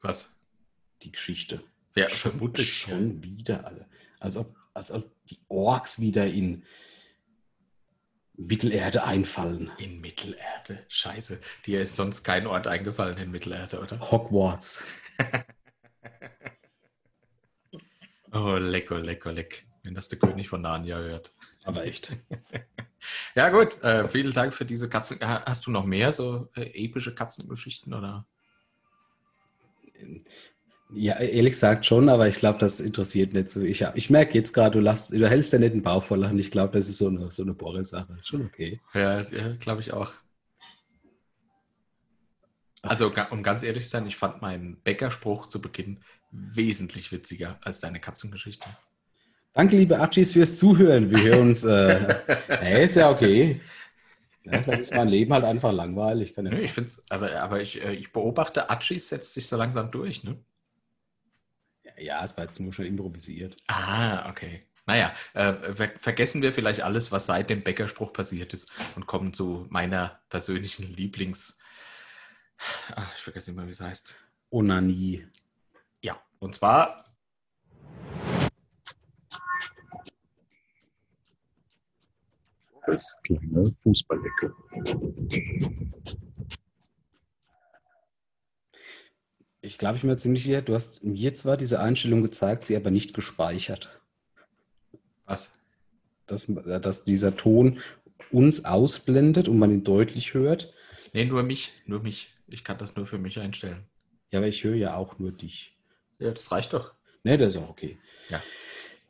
Was? 0.01 0.41
die 1.03 1.13
Geschichte. 1.13 1.63
Ja, 1.97 2.09
schon, 2.11 2.33
vermutlich. 2.33 2.73
Schon 2.79 3.23
wieder, 3.23 3.67
alle. 3.67 3.89
Als 4.21 4.37
ob, 4.37 4.55
als 4.75 4.93
ob 4.93 5.11
die 5.27 5.39
Orks 5.49 6.01
wieder 6.01 6.27
in 6.27 6.65
Mittelerde 8.35 9.03
einfallen. 9.05 9.71
In 9.79 10.01
Mittelerde. 10.01 10.85
Scheiße. 10.89 11.41
Dir 11.67 11.81
ist 11.83 11.97
sonst 11.97 12.23
kein 12.23 12.47
Ort 12.47 12.67
eingefallen 12.69 13.19
in 13.19 13.31
Mittelerde, 13.33 13.81
oder? 13.81 13.99
Hogwarts. 14.01 14.87
Oh, 18.31 18.57
leck, 18.57 18.91
oh, 18.91 18.97
leck, 18.97 19.25
oh, 19.27 19.31
leck. 19.31 19.67
Wenn 19.83 19.95
das 19.95 20.09
der 20.09 20.19
König 20.19 20.49
von 20.49 20.61
Narnia 20.61 20.99
hört. 20.99 21.33
Aber 21.69 21.85
echt. 21.85 22.13
Ja, 23.37 23.49
gut. 23.51 23.81
Äh, 23.85 24.09
vielen 24.09 24.33
Dank 24.33 24.53
für 24.53 24.65
diese 24.65 24.89
Katzen. 24.89 25.21
Ha- 25.21 25.45
Hast 25.47 25.65
du 25.67 25.71
noch 25.71 25.85
mehr 25.85 26.13
so 26.13 26.49
äh, 26.57 26.63
epische 26.85 27.15
Katzengeschichten 27.15 27.95
oder? 27.95 28.27
Ja, 30.93 31.17
ehrlich 31.19 31.53
gesagt 31.53 31.87
schon, 31.87 32.09
aber 32.09 32.29
ich 32.29 32.37
glaube, 32.37 32.59
das 32.59 32.81
interessiert 32.81 33.35
nicht 33.35 33.51
so. 33.51 33.61
Ich, 33.61 33.83
ich 33.95 34.11
merke 34.11 34.35
jetzt 34.35 34.53
gerade, 34.53 34.79
du, 34.79 34.81
lachst- 34.81 35.13
du 35.13 35.29
hältst 35.29 35.53
ja 35.53 35.59
nicht 35.61 35.75
den 35.75 35.83
Bauch 35.83 36.03
voll 36.03 36.25
an. 36.25 36.39
Ich 36.39 36.51
glaube, 36.51 36.73
das 36.73 36.89
ist 36.89 36.99
so 36.99 37.09
eine, 37.09 37.31
so 37.31 37.43
eine 37.45 37.55
Boris-Sache. 37.55 38.15
Ist 38.19 38.29
schon 38.29 38.45
okay. 38.45 38.81
Ja, 38.95 39.21
ja 39.23 39.55
glaube 39.57 39.81
ich 39.81 39.93
auch. 39.93 40.13
Also, 42.83 43.13
um 43.31 43.43
ganz 43.45 43.63
ehrlich 43.63 43.85
zu 43.85 43.91
sein, 43.91 44.07
ich 44.07 44.17
fand 44.17 44.43
meinen 44.43 44.81
Bäckerspruch 44.83 45.47
zu 45.49 45.61
Beginn 45.61 46.03
wesentlich 46.33 47.13
witziger 47.13 47.59
als 47.63 47.79
deine 47.81 48.01
Katzengeschichte. 48.01 48.69
Danke, 49.53 49.77
liebe 49.77 49.99
Archis, 49.99 50.33
fürs 50.33 50.57
Zuhören. 50.57 51.11
Wir 51.11 51.23
hören 51.23 51.49
uns. 51.49 51.65
Äh, 51.65 52.19
nee, 52.63 52.85
ist 52.85 52.97
ja 52.97 53.11
okay. 53.11 53.61
Ja, 54.45 54.63
vielleicht 54.63 54.81
ist 54.81 54.95
mein 54.95 55.09
Leben 55.09 55.33
halt 55.33 55.45
einfach 55.45 55.73
langweilig. 55.73 56.35
Kann 56.35 56.47
ja 56.47 56.53
Nee, 56.53 56.61
ich 56.61 56.73
finde 56.73 56.91
es, 56.91 57.05
aber, 57.11 57.33
aber 57.41 57.61
ich, 57.61 57.83
äh, 57.83 57.93
ich 57.93 58.13
beobachte, 58.13 58.71
Achis 58.71 59.09
setzt 59.09 59.35
sich 59.35 59.47
so 59.47 59.57
langsam 59.57 59.91
durch, 59.91 60.25
ne? 60.25 60.39
Ja, 61.99 62.23
es 62.23 62.37
war 62.37 62.45
jetzt 62.45 62.61
nur 62.61 62.73
schon 62.73 62.87
improvisiert. 62.87 63.57
Ah, 63.67 64.31
okay. 64.31 64.63
Naja, 64.87 65.13
äh, 65.35 65.53
ver 65.75 65.91
vergessen 65.99 66.41
wir 66.41 66.53
vielleicht 66.53 66.83
alles, 66.83 67.13
was 67.13 67.27
seit 67.27 67.51
dem 67.51 67.63
Bäckerspruch 67.63 68.13
passiert 68.13 68.55
ist 68.55 68.73
und 68.97 69.07
kommen 69.07 69.35
zu 69.35 69.67
meiner 69.69 70.21
persönlichen 70.31 70.95
Lieblings... 70.95 71.61
Ach, 72.95 73.15
ich 73.15 73.23
vergesse 73.23 73.51
immer, 73.51 73.67
wie 73.67 73.73
es 73.73 73.81
heißt. 73.81 74.23
Onanie. 74.51 75.27
Ja, 76.01 76.21
und 76.39 76.55
zwar 76.55 77.05
Das 82.90 83.14
kleine 83.22 83.70
Fußballecke. 83.83 84.55
Ich 89.61 89.77
glaube, 89.77 89.96
ich 89.96 90.01
bin 90.01 90.09
mir 90.09 90.16
ziemlich 90.16 90.44
sicher, 90.44 90.62
du 90.62 90.74
hast 90.74 91.05
mir 91.05 91.35
zwar 91.35 91.59
diese 91.59 91.81
Einstellung 91.81 92.22
gezeigt, 92.22 92.64
sie 92.64 92.77
aber 92.77 92.90
nicht 92.90 93.12
gespeichert. 93.12 94.01
was? 95.27 95.59
Dass, 96.27 96.46
dass 96.46 97.05
dieser 97.05 97.37
Ton 97.37 97.81
uns 98.31 98.64
ausblendet 98.64 99.48
und 99.48 99.59
man 99.59 99.70
ihn 99.70 99.85
deutlich 99.85 100.33
hört. 100.33 100.72
Nee, 101.12 101.27
nur 101.27 101.42
mich, 101.42 101.72
nur 101.85 102.01
mich. 102.01 102.35
Ich 102.46 102.64
kann 102.64 102.79
das 102.79 102.96
nur 102.96 103.07
für 103.07 103.18
mich 103.18 103.38
einstellen. 103.38 103.85
Ja, 104.31 104.38
aber 104.38 104.48
ich 104.48 104.64
höre 104.64 104.77
ja 104.77 104.96
auch 104.96 105.18
nur 105.18 105.33
dich. 105.33 105.77
Ja, 106.18 106.31
das 106.31 106.51
reicht 106.51 106.72
doch. 106.72 106.94
Ne, 107.22 107.37
das 107.37 107.55
ist 107.55 107.61
auch 107.61 107.68
okay. 107.68 107.98
Ja. 108.31 108.42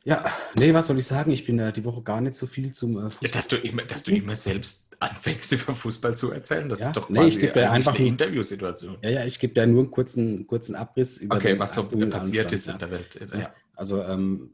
Ja, 0.09 0.25
nee, 0.55 0.73
was 0.73 0.87
soll 0.87 0.97
ich 0.97 1.05
sagen? 1.05 1.31
Ich 1.31 1.45
bin 1.45 1.59
äh, 1.59 1.71
die 1.71 1.85
Woche 1.85 2.01
gar 2.01 2.19
nicht 2.19 2.33
so 2.33 2.47
viel 2.47 2.71
zum 2.71 2.97
äh, 2.97 3.01
Ja, 3.01 3.09
Fußball. 3.09 3.31
dass, 3.31 3.47
du 3.47 3.57
immer, 3.57 3.83
dass 3.83 4.03
du 4.03 4.11
immer 4.11 4.35
selbst 4.35 4.95
anfängst, 4.99 5.51
über 5.53 5.75
Fußball 5.75 6.17
zu 6.17 6.31
erzählen, 6.31 6.67
das 6.67 6.79
Ja, 6.79 6.87
ist 6.87 6.97
doch 6.97 7.09
nee, 7.09 7.19
ich 7.19 7.25
quasi 7.33 7.39
geb 7.39 7.53
dir 7.53 7.59
eigentlich 7.71 7.87
einfach 7.87 7.99
eine 7.99 8.07
Interviewsituation. 8.07 8.97
Ja, 9.03 9.09
ja, 9.11 9.25
ich 9.25 9.37
gebe 9.39 9.53
da 9.53 9.67
nur 9.67 9.83
einen 9.83 9.91
kurzen, 9.91 10.47
kurzen 10.47 10.75
Abriss 10.75 11.19
über 11.19 11.35
Okay, 11.35 11.59
was 11.59 11.75
so 11.75 11.83
passiert 11.83 12.51
ist 12.51 12.65
ja. 12.65 12.73
in 12.73 12.79
der 12.79 12.91
Welt. 12.91 13.19
Ja, 13.33 13.53
also 13.75 14.01
ähm, 14.01 14.49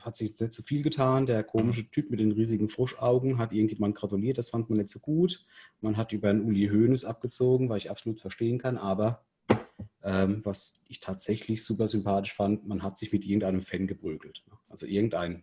hat 0.00 0.16
sich 0.16 0.38
nicht 0.40 0.52
so 0.52 0.62
viel 0.62 0.82
getan. 0.82 1.26
Der 1.26 1.44
komische 1.44 1.88
Typ 1.88 2.10
mit 2.10 2.18
den 2.18 2.32
riesigen 2.32 2.68
Froschaugen 2.68 3.38
hat 3.38 3.52
irgendjemand 3.52 3.94
gratuliert, 3.94 4.38
das 4.38 4.48
fand 4.48 4.70
man 4.70 4.78
nicht 4.78 4.88
so 4.88 4.98
gut. 4.98 5.44
Man 5.80 5.96
hat 5.96 6.12
über 6.12 6.30
einen 6.30 6.42
Uli 6.42 6.68
Hoeneß 6.68 7.04
abgezogen, 7.04 7.68
weil 7.68 7.78
ich 7.78 7.90
absolut 7.90 8.20
verstehen 8.20 8.58
kann, 8.58 8.76
aber 8.76 9.24
ähm, 10.02 10.40
was 10.44 10.84
ich 10.88 11.00
tatsächlich 11.00 11.64
super 11.64 11.88
sympathisch 11.88 12.32
fand, 12.32 12.66
man 12.66 12.82
hat 12.82 12.96
sich 12.96 13.12
mit 13.12 13.24
irgendeinem 13.24 13.60
Fan 13.60 13.86
geprügelt. 13.88 14.44
Also 14.76 14.84
irgendein 14.84 15.42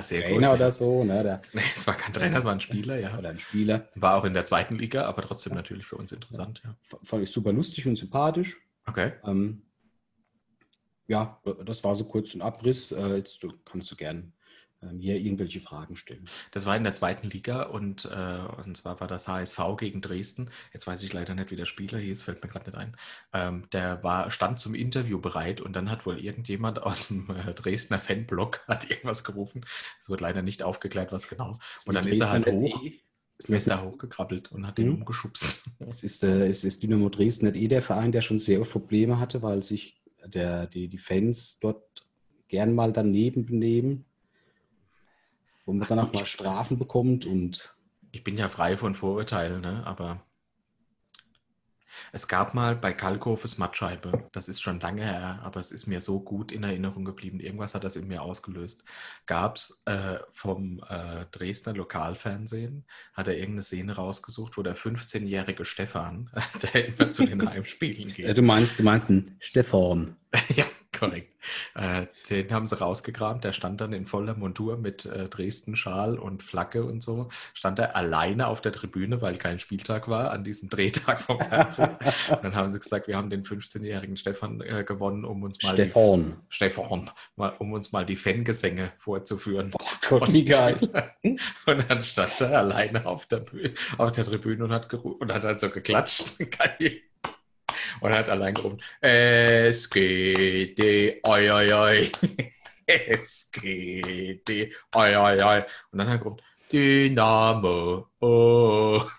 sehr 0.00 0.22
Trainer 0.22 0.50
gut. 0.50 0.56
oder 0.56 0.70
so, 0.70 1.02
ne, 1.02 1.24
der, 1.24 1.42
Nee, 1.52 1.62
es 1.74 1.88
war 1.88 1.94
kein 1.94 2.12
Trainer, 2.12 2.38
es 2.38 2.44
war 2.44 2.52
ein 2.52 2.60
Spieler, 2.60 3.00
ja. 3.00 3.18
oder 3.18 3.30
ein 3.30 3.40
Spieler. 3.40 3.88
War 3.96 4.16
auch 4.16 4.24
in 4.24 4.32
der 4.32 4.44
zweiten 4.44 4.78
Liga, 4.78 5.06
aber 5.06 5.22
trotzdem 5.22 5.54
natürlich 5.54 5.86
für 5.86 5.96
uns 5.96 6.12
interessant, 6.12 6.62
ja. 6.64 6.76
Fand 7.02 7.24
ich 7.24 7.32
super 7.32 7.52
lustig 7.52 7.88
und 7.88 7.96
sympathisch. 7.96 8.58
Okay. 8.86 9.14
Ähm, 9.24 9.62
ja, 11.08 11.40
das 11.64 11.82
war 11.82 11.96
so 11.96 12.04
kurz 12.04 12.32
ein 12.36 12.42
Abriss. 12.42 12.92
Äh, 12.92 13.16
jetzt 13.16 13.42
du, 13.42 13.52
kannst 13.64 13.90
du 13.90 13.96
gern 13.96 14.34
ähm, 14.82 14.98
hier 14.98 15.16
irgendwelche 15.16 15.60
Fragen 15.60 15.96
stellen. 15.96 16.28
Das 16.52 16.66
war 16.66 16.76
in 16.76 16.84
der 16.84 16.94
zweiten 16.94 17.28
Liga 17.30 17.62
und, 17.64 18.04
äh, 18.06 18.38
und 18.64 18.76
zwar 18.76 19.00
war 19.00 19.08
das 19.08 19.28
HSV 19.28 19.58
gegen 19.78 20.00
Dresden. 20.00 20.50
Jetzt 20.72 20.86
weiß 20.86 21.02
ich 21.02 21.12
leider 21.12 21.34
nicht, 21.34 21.50
wie 21.50 21.56
der 21.56 21.66
Spieler 21.66 21.98
hieß, 21.98 22.22
fällt 22.22 22.42
mir 22.42 22.48
gerade 22.50 22.70
nicht 22.70 22.78
ein. 22.78 22.96
Ähm, 23.32 23.68
der 23.72 24.02
war, 24.02 24.30
stand 24.30 24.58
zum 24.58 24.74
Interview 24.74 25.20
bereit 25.20 25.60
und 25.60 25.74
dann 25.74 25.90
hat 25.90 26.06
wohl 26.06 26.18
irgendjemand 26.18 26.82
aus 26.82 27.08
dem 27.08 27.28
äh, 27.30 27.54
Dresdner 27.54 27.98
Fanblock 27.98 28.64
hat 28.68 28.90
irgendwas 28.90 29.24
gerufen. 29.24 29.64
Es 30.00 30.08
wurde 30.08 30.22
leider 30.24 30.42
nicht 30.42 30.62
aufgeklärt, 30.62 31.12
was 31.12 31.28
genau. 31.28 31.56
Und 31.86 31.94
dann 31.94 32.06
ist 32.06 32.20
er 32.20 32.30
halt 32.30 32.46
Dresden 32.46 32.60
hoch, 32.60 32.82
nicht 32.82 32.94
eh- 32.94 33.00
ist 33.54 33.68
da 33.70 33.82
hochgekrabbelt 33.82 34.52
und 34.52 34.66
hat 34.66 34.78
den 34.78 34.88
Mhm. 34.88 34.94
umgeschubst. 34.96 35.70
Es 35.80 36.02
ist, 36.02 36.24
äh, 36.24 36.46
es 36.46 36.64
ist 36.64 36.82
Dynamo 36.82 37.08
Dresden 37.08 37.46
nicht 37.46 37.56
eh 37.56 37.68
der 37.68 37.82
Verein, 37.82 38.12
der 38.12 38.20
schon 38.20 38.38
sehr 38.38 38.60
oft 38.60 38.72
Probleme 38.72 39.18
hatte, 39.18 39.42
weil 39.42 39.62
sich 39.62 40.00
der, 40.26 40.66
die, 40.66 40.88
die 40.88 40.98
Fans 40.98 41.58
dort 41.58 42.06
gern 42.48 42.74
mal 42.74 42.92
daneben 42.92 43.46
benehmen. 43.46 44.04
Wo 45.70 45.74
man 45.74 45.84
Ach, 45.84 45.88
dann 45.88 45.98
auch 46.00 46.12
mal 46.12 46.26
Strafen 46.26 46.78
bekommt 46.78 47.26
und 47.26 47.76
Ich 48.10 48.24
bin 48.24 48.36
ja 48.36 48.48
frei 48.48 48.76
von 48.76 48.96
Vorurteilen, 48.96 49.60
ne? 49.60 49.86
aber 49.86 50.20
es 52.10 52.26
gab 52.26 52.54
mal 52.54 52.74
bei 52.74 52.92
Kalkhofes 52.92 53.56
Mattscheibe, 53.56 54.28
das 54.32 54.48
ist 54.48 54.60
schon 54.60 54.80
lange 54.80 55.04
her, 55.04 55.38
aber 55.44 55.60
es 55.60 55.70
ist 55.70 55.86
mir 55.86 56.00
so 56.00 56.20
gut 56.20 56.50
in 56.50 56.64
Erinnerung 56.64 57.04
geblieben, 57.04 57.38
irgendwas 57.38 57.74
hat 57.74 57.84
das 57.84 57.94
in 57.94 58.08
mir 58.08 58.22
ausgelöst, 58.22 58.82
gab 59.26 59.56
es 59.56 59.84
äh, 59.86 60.18
vom 60.32 60.82
äh, 60.88 61.26
Dresdner 61.30 61.74
Lokalfernsehen, 61.74 62.84
hat 63.12 63.28
er 63.28 63.34
irgendeine 63.34 63.62
Szene 63.62 63.94
rausgesucht, 63.94 64.56
wo 64.56 64.62
der 64.62 64.76
15-jährige 64.76 65.64
Stefan, 65.64 66.30
der 66.74 66.88
immer 66.88 67.12
zu 67.12 67.26
den 67.26 67.48
Heimspielen 67.48 68.10
äh, 68.10 68.12
geht, 68.12 68.38
du 68.38 68.42
meinst, 68.42 68.80
du 68.80 68.82
meinst 68.82 69.08
einen 69.08 69.36
Stefan. 69.38 70.16
ja, 70.56 70.64
korrekt. 71.00 71.32
Äh, 71.74 72.06
den 72.28 72.52
haben 72.52 72.66
sie 72.66 72.78
rausgekramt. 72.78 73.44
Der 73.44 73.52
stand 73.52 73.80
dann 73.80 73.92
in 73.92 74.06
voller 74.06 74.34
Montur 74.34 74.76
mit 74.76 75.06
äh, 75.06 75.28
Dresden-Schal 75.28 76.18
und 76.18 76.42
Flagge 76.42 76.84
und 76.84 77.02
so. 77.02 77.30
Stand 77.54 77.78
er 77.78 77.96
alleine 77.96 78.46
auf 78.46 78.60
der 78.60 78.72
Tribüne, 78.72 79.22
weil 79.22 79.36
kein 79.36 79.58
Spieltag 79.58 80.08
war, 80.08 80.30
an 80.30 80.44
diesem 80.44 80.68
Drehtag 80.68 81.20
vom 81.20 81.40
Fernsehen. 81.40 81.96
und 82.28 82.44
dann 82.44 82.54
haben 82.54 82.68
sie 82.68 82.78
gesagt, 82.78 83.08
wir 83.08 83.16
haben 83.16 83.30
den 83.30 83.42
15-jährigen 83.42 84.16
Stefan 84.16 84.60
äh, 84.60 84.84
gewonnen, 84.84 85.24
um 85.24 85.42
uns 85.42 85.62
mal 85.62 85.74
Stefan. 85.74 86.36
die 86.50 86.54
Stefan, 86.54 87.10
mal, 87.36 87.52
um 87.58 87.72
uns 87.72 87.92
mal 87.92 88.04
die 88.04 88.16
Fangesänge 88.16 88.92
vorzuführen. 88.98 89.72
Oh 89.72 90.08
Gott, 90.08 90.32
wie 90.32 90.44
geil. 90.44 90.76
Und 91.66 91.90
dann 91.90 92.02
stand 92.02 92.40
er 92.40 92.58
alleine 92.58 93.06
auf 93.06 93.26
der, 93.26 93.44
auf 93.96 94.12
der 94.12 94.24
Tribüne 94.24 94.64
und 94.64 94.72
hat, 94.72 94.92
und 94.92 95.32
hat 95.32 95.42
halt 95.42 95.60
so 95.60 95.70
geklatscht. 95.70 96.38
Geil. 96.50 97.02
Und 98.00 98.14
hat 98.14 98.28
allein 98.28 98.54
gerufen, 98.54 98.80
SGD, 99.00 99.70
oi, 101.26 101.50
oi, 101.50 101.72
oi. 101.72 102.10
SGD, 102.86 104.72
oi, 104.94 105.16
oi, 105.16 105.42
oi. 105.42 105.62
Und 105.92 105.98
dann 105.98 106.08
hat 106.08 106.14
er 106.14 106.18
gerufen, 106.18 106.42
Dynamo, 106.72 108.06
oh. 108.20 109.02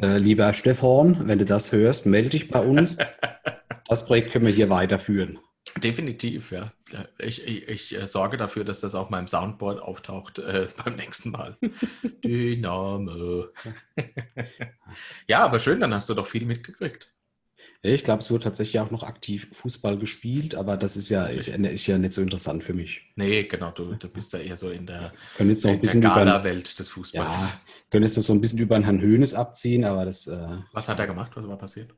Äh, 0.00 0.18
lieber 0.18 0.52
Stefan, 0.52 1.26
wenn 1.26 1.38
du 1.38 1.44
das 1.44 1.72
hörst, 1.72 2.06
melde 2.06 2.30
dich 2.30 2.48
bei 2.48 2.60
uns. 2.60 2.98
Das 3.86 4.06
Projekt 4.06 4.32
können 4.32 4.46
wir 4.46 4.52
hier 4.52 4.70
weiterführen. 4.70 5.38
Definitiv, 5.76 6.52
ja. 6.52 6.72
Ich, 7.18 7.46
ich, 7.46 7.68
ich 7.68 7.94
äh, 7.94 8.06
sorge 8.06 8.38
dafür, 8.38 8.64
dass 8.64 8.80
das 8.80 8.94
auf 8.94 9.10
meinem 9.10 9.26
Soundboard 9.26 9.82
auftaucht 9.82 10.38
äh, 10.38 10.66
beim 10.82 10.96
nächsten 10.96 11.30
Mal. 11.30 11.58
Dynamo. 12.24 13.48
ja, 15.28 15.44
aber 15.44 15.58
schön, 15.58 15.80
dann 15.80 15.92
hast 15.92 16.08
du 16.08 16.14
doch 16.14 16.26
viel 16.26 16.46
mitgekriegt. 16.46 17.13
Ich 17.82 18.02
glaube, 18.02 18.20
es 18.20 18.30
wird 18.30 18.42
tatsächlich 18.44 18.80
auch 18.80 18.90
noch 18.90 19.02
aktiv 19.02 19.48
Fußball 19.52 19.98
gespielt, 19.98 20.54
aber 20.54 20.76
das 20.78 20.96
ist 20.96 21.10
ja, 21.10 21.26
ist, 21.26 21.48
ja- 21.48 21.56
ist 21.56 21.86
ja 21.86 21.98
nicht 21.98 22.14
so 22.14 22.22
interessant 22.22 22.64
für 22.64 22.72
mich. 22.72 23.02
Nee, 23.16 23.44
genau, 23.44 23.72
du, 23.72 23.94
du 23.96 24.08
bist 24.08 24.32
ja 24.32 24.38
eher 24.38 24.56
so 24.56 24.70
in 24.70 24.86
der, 24.86 25.12
Können 25.36 25.50
jetzt 25.50 25.64
noch 25.64 25.70
ein 25.72 25.74
in 25.76 25.80
der 25.82 25.86
bisschen 25.86 26.02
über, 26.02 26.14
Gala-Welt 26.14 26.78
des 26.78 26.88
ja, 26.88 26.94
Fußballs. 26.94 27.58
können 27.90 28.04
jetzt 28.04 28.16
noch 28.16 28.22
so 28.24 28.32
ein 28.32 28.40
bisschen 28.40 28.58
über 28.58 28.76
den 28.78 28.84
Herrn 28.84 29.02
Hönes 29.02 29.34
abziehen, 29.34 29.84
aber 29.84 30.06
das, 30.06 30.26
äh, 30.26 30.58
Was 30.72 30.88
hat 30.88 30.98
er 30.98 31.06
gemacht? 31.06 31.32
Was 31.34 31.46
war 31.46 31.58
passiert? 31.58 31.94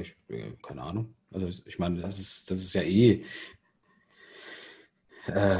ich, 0.00 0.16
äh, 0.28 0.52
keine 0.62 0.82
Ahnung. 0.82 1.14
Also 1.30 1.46
ich 1.48 1.78
meine, 1.78 2.00
das 2.00 2.18
ist, 2.18 2.50
das 2.50 2.58
ist 2.62 2.72
ja 2.74 2.82
eh, 2.82 3.24
äh, 5.26 5.58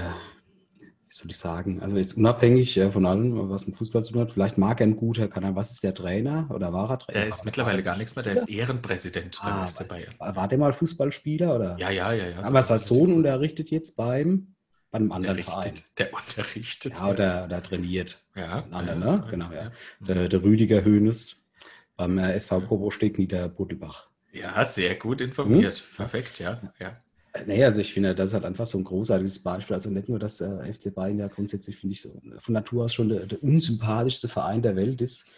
soll 1.18 1.31
ich 1.31 1.38
sagen, 1.38 1.81
also 1.81 1.96
jetzt 1.96 2.16
unabhängig 2.16 2.76
äh, 2.76 2.90
von 2.90 3.07
allem, 3.07 3.50
was 3.50 3.66
mit 3.66 3.76
Fußball 3.76 4.02
zu 4.02 4.12
tun 4.12 4.22
hat, 4.22 4.33
vielleicht 4.33 4.59
mag 4.59 4.81
er 4.81 4.87
ein 4.87 4.96
guter, 4.96 5.28
kann 5.28 5.42
er, 5.42 5.54
was 5.54 5.70
ist 5.70 5.83
der 5.83 5.94
Trainer 5.94 6.48
oder 6.50 6.72
war 6.72 6.90
er 6.90 6.98
Trainer? 6.98 7.20
Der 7.20 7.28
ist 7.28 7.44
mittlerweile 7.44 7.83
gar 7.83 7.96
nichts 7.96 8.16
mehr, 8.16 8.22
der 8.22 8.35
ist 8.35 8.48
Ehrenpräsident 8.48 9.38
beim 9.42 9.52
Ah, 9.52 9.68
FC 9.68 9.87
Bayern. 9.87 10.14
War 10.18 10.48
der 10.48 10.59
mal 10.59 10.72
Fußballspieler 10.72 11.54
oder? 11.54 11.76
Ja, 11.78 11.90
ja, 11.90 12.12
ja. 12.12 12.28
ja 12.28 12.42
Aber 12.42 12.62
Sohn 12.62 13.12
unterrichtet 13.12 13.70
jetzt 13.70 13.96
beim, 13.96 14.54
bei 14.90 14.96
einem 14.98 15.12
anderen 15.12 15.38
Verein. 15.38 15.57
unterrichtet. 15.57 15.98
Der 15.98 16.14
unterrichtet. 16.14 16.92
Ja, 16.94 17.09
oder, 17.09 17.44
oder 17.44 17.62
trainiert. 17.62 18.22
ja, 18.35 18.64
anderen, 18.70 19.02
ja, 19.02 19.16
ne? 19.16 19.26
Genau, 19.31 19.52
ja. 19.52 19.72
Der, 20.00 20.28
der 20.28 20.42
Rüdiger 20.42 20.85
Hönes 20.85 21.48
beim 21.96 22.16
äh, 22.18 22.33
SV 22.33 22.62
Kobostedt 22.62 23.18
Niederbuddelbach. 23.18 24.09
Ja, 24.33 24.64
sehr 24.64 24.94
gut 24.94 25.20
informiert. 25.20 25.76
Hm? 25.76 25.96
Perfekt, 25.96 26.38
ja. 26.38 26.61
ja. 26.78 26.96
Nee, 27.46 27.64
also 27.64 27.81
ich 27.81 27.92
finde, 27.92 28.14
das 28.14 28.31
ist 28.31 28.35
halt 28.35 28.44
einfach 28.44 28.66
so 28.66 28.79
ein 28.79 28.85
großartiges 28.85 29.42
Beispiel. 29.42 29.74
Also 29.74 29.90
nicht 29.90 30.09
nur, 30.09 30.18
dass 30.18 30.40
äh, 30.40 30.72
FC 30.72 30.94
Bayern 30.94 31.18
ja 31.18 31.29
grundsätzlich, 31.29 31.77
finde 31.77 31.94
ich, 31.94 32.01
so 32.03 32.20
von 32.38 32.55
Natur 32.55 32.85
aus 32.85 32.94
schon 32.94 33.09
der, 33.09 33.27
der 33.27 33.42
unsympathischste 33.42 34.29
Verein 34.29 34.62
der 34.62 34.77
Welt 34.77 35.01
ist, 35.03 35.31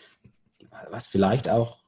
was 0.91 1.07
vielleicht 1.07 1.49
auch 1.49 1.81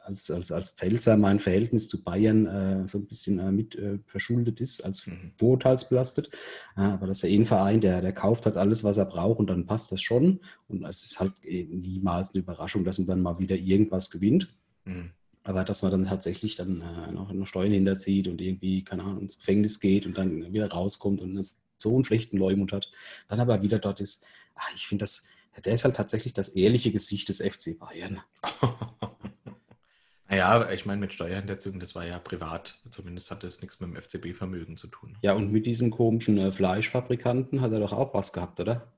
als, 0.00 0.30
als, 0.30 0.52
als 0.52 0.70
Pfälzer 0.70 1.16
mein 1.16 1.38
Verhältnis 1.38 1.88
zu 1.88 2.02
Bayern 2.02 2.46
äh, 2.46 2.86
so 2.88 2.98
ein 2.98 3.06
bisschen 3.06 3.38
äh, 3.38 3.52
mit 3.52 3.74
äh, 3.76 3.98
verschuldet 4.06 4.60
ist, 4.60 4.84
als 4.84 5.06
Mhm. 5.06 5.32
vorurteilsbelastet. 5.38 6.30
Aber 6.74 7.06
das 7.06 7.18
ist 7.18 7.22
ja 7.22 7.28
eh 7.30 7.38
ein 7.40 7.46
Verein, 7.46 7.80
der, 7.80 8.00
der 8.00 8.12
kauft 8.12 8.46
halt 8.46 8.56
alles, 8.56 8.84
was 8.84 8.98
er 8.98 9.06
braucht 9.06 9.38
und 9.38 9.48
dann 9.48 9.66
passt 9.66 9.92
das 9.92 10.02
schon. 10.02 10.40
Und 10.68 10.84
es 10.84 11.04
ist 11.04 11.20
halt 11.20 11.32
eh 11.44 11.64
niemals 11.64 12.34
eine 12.34 12.42
Überraschung, 12.42 12.84
dass 12.84 12.98
man 12.98 13.06
dann 13.06 13.22
mal 13.22 13.38
wieder 13.38 13.56
irgendwas 13.56 14.10
gewinnt. 14.10 14.48
Mhm. 14.84 15.10
Aber 15.44 15.64
dass 15.64 15.82
man 15.82 15.90
dann 15.90 16.06
tatsächlich 16.06 16.56
dann 16.56 16.82
äh, 16.82 17.12
noch, 17.12 17.32
noch 17.32 17.46
Steuern 17.46 17.72
hinterzieht 17.72 18.28
und 18.28 18.40
irgendwie, 18.40 18.84
keine 18.84 19.02
Ahnung, 19.02 19.20
ins 19.20 19.38
Gefängnis 19.38 19.80
geht 19.80 20.06
und 20.06 20.16
dann 20.16 20.52
wieder 20.52 20.70
rauskommt 20.70 21.20
und 21.20 21.36
so 21.76 21.94
einen 21.94 22.04
schlechten 22.04 22.38
Leumund 22.38 22.72
hat, 22.72 22.90
dann 23.28 23.40
aber 23.40 23.62
wieder 23.62 23.78
dort 23.78 24.00
ist, 24.00 24.26
ach, 24.54 24.70
ich 24.74 24.86
finde 24.86 25.02
das, 25.02 25.28
der 25.64 25.74
ist 25.74 25.84
halt 25.84 25.96
tatsächlich 25.96 26.32
das 26.32 26.50
ehrliche 26.50 26.92
Gesicht 26.92 27.28
des 27.28 27.42
FC 27.42 27.78
Bayern. 27.78 28.20
naja, 30.28 30.70
ich 30.70 30.86
meine, 30.86 31.00
mit 31.00 31.12
Steuerhinterzügen, 31.12 31.80
das 31.80 31.94
war 31.94 32.06
ja 32.06 32.18
privat. 32.18 32.80
Zumindest 32.90 33.30
hat 33.30 33.42
das 33.44 33.60
nichts 33.60 33.80
mit 33.80 33.90
dem 33.90 34.00
FCB-Vermögen 34.00 34.76
zu 34.76 34.86
tun. 34.86 35.18
Ja, 35.20 35.34
und 35.34 35.52
mit 35.52 35.66
diesem 35.66 35.90
komischen 35.90 36.38
äh, 36.38 36.52
Fleischfabrikanten 36.52 37.60
hat 37.60 37.72
er 37.72 37.80
doch 37.80 37.92
auch 37.92 38.14
was 38.14 38.32
gehabt, 38.32 38.60
oder? 38.60 38.92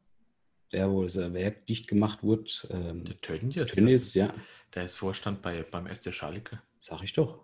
Der, 0.72 0.90
wo 0.90 1.02
das 1.02 1.16
äh, 1.16 1.32
Werk 1.32 1.66
dicht 1.66 1.88
gemacht 1.88 2.22
wurde. 2.22 2.50
Ähm, 2.70 3.04
Der 3.04 3.16
Tönnies, 3.16 3.72
Tönnies, 3.72 4.14
ja, 4.14 4.32
der 4.74 4.84
ist 4.84 4.94
Vorstand 4.94 5.42
bei, 5.42 5.62
beim 5.70 5.86
FC 5.86 6.12
Schalke. 6.14 6.60
sag 6.78 7.02
ich 7.02 7.12
doch. 7.12 7.40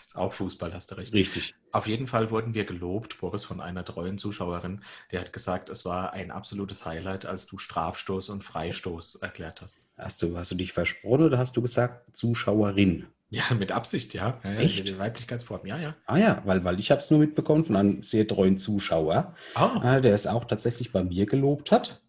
Ist 0.00 0.16
auch 0.16 0.32
Fußball, 0.32 0.72
hast 0.72 0.90
du 0.90 0.94
recht. 0.94 1.12
Richtig. 1.12 1.54
Auf 1.70 1.86
jeden 1.86 2.06
Fall 2.06 2.30
wurden 2.30 2.54
wir 2.54 2.64
gelobt, 2.64 3.18
Boris, 3.20 3.44
von 3.44 3.60
einer 3.60 3.84
treuen 3.84 4.16
Zuschauerin. 4.16 4.82
Die 5.12 5.18
hat 5.18 5.34
gesagt, 5.34 5.68
es 5.68 5.84
war 5.84 6.14
ein 6.14 6.30
absolutes 6.30 6.86
Highlight, 6.86 7.26
als 7.26 7.46
du 7.46 7.58
Strafstoß 7.58 8.30
und 8.30 8.42
Freistoß 8.42 9.16
erklärt 9.16 9.60
hast. 9.60 9.86
Hast 9.98 10.22
du, 10.22 10.36
hast 10.38 10.50
du 10.50 10.54
dich 10.54 10.72
versprochen 10.72 11.24
oder 11.24 11.36
hast 11.38 11.56
du 11.58 11.62
gesagt 11.62 12.16
Zuschauerin? 12.16 13.06
Ja, 13.28 13.42
mit 13.58 13.70
Absicht, 13.70 14.14
ja. 14.14 14.40
ja 14.42 14.52
Echt? 14.54 14.88
Die 14.88 14.98
Weiblichkeitsform, 14.98 15.66
ja, 15.66 15.76
ja. 15.78 15.94
Ah 16.06 16.16
ja, 16.16 16.40
weil, 16.46 16.64
weil 16.64 16.80
ich 16.80 16.90
habe 16.90 17.00
es 17.00 17.10
nur 17.10 17.20
mitbekommen 17.20 17.66
von 17.66 17.76
einem 17.76 18.00
sehr 18.00 18.26
treuen 18.26 18.56
Zuschauer, 18.56 19.34
Oh, 19.56 19.80
der 19.82 20.14
es 20.14 20.26
auch 20.26 20.46
tatsächlich 20.46 20.90
bei 20.92 21.04
mir 21.04 21.26
gelobt 21.26 21.70
hat. 21.70 22.00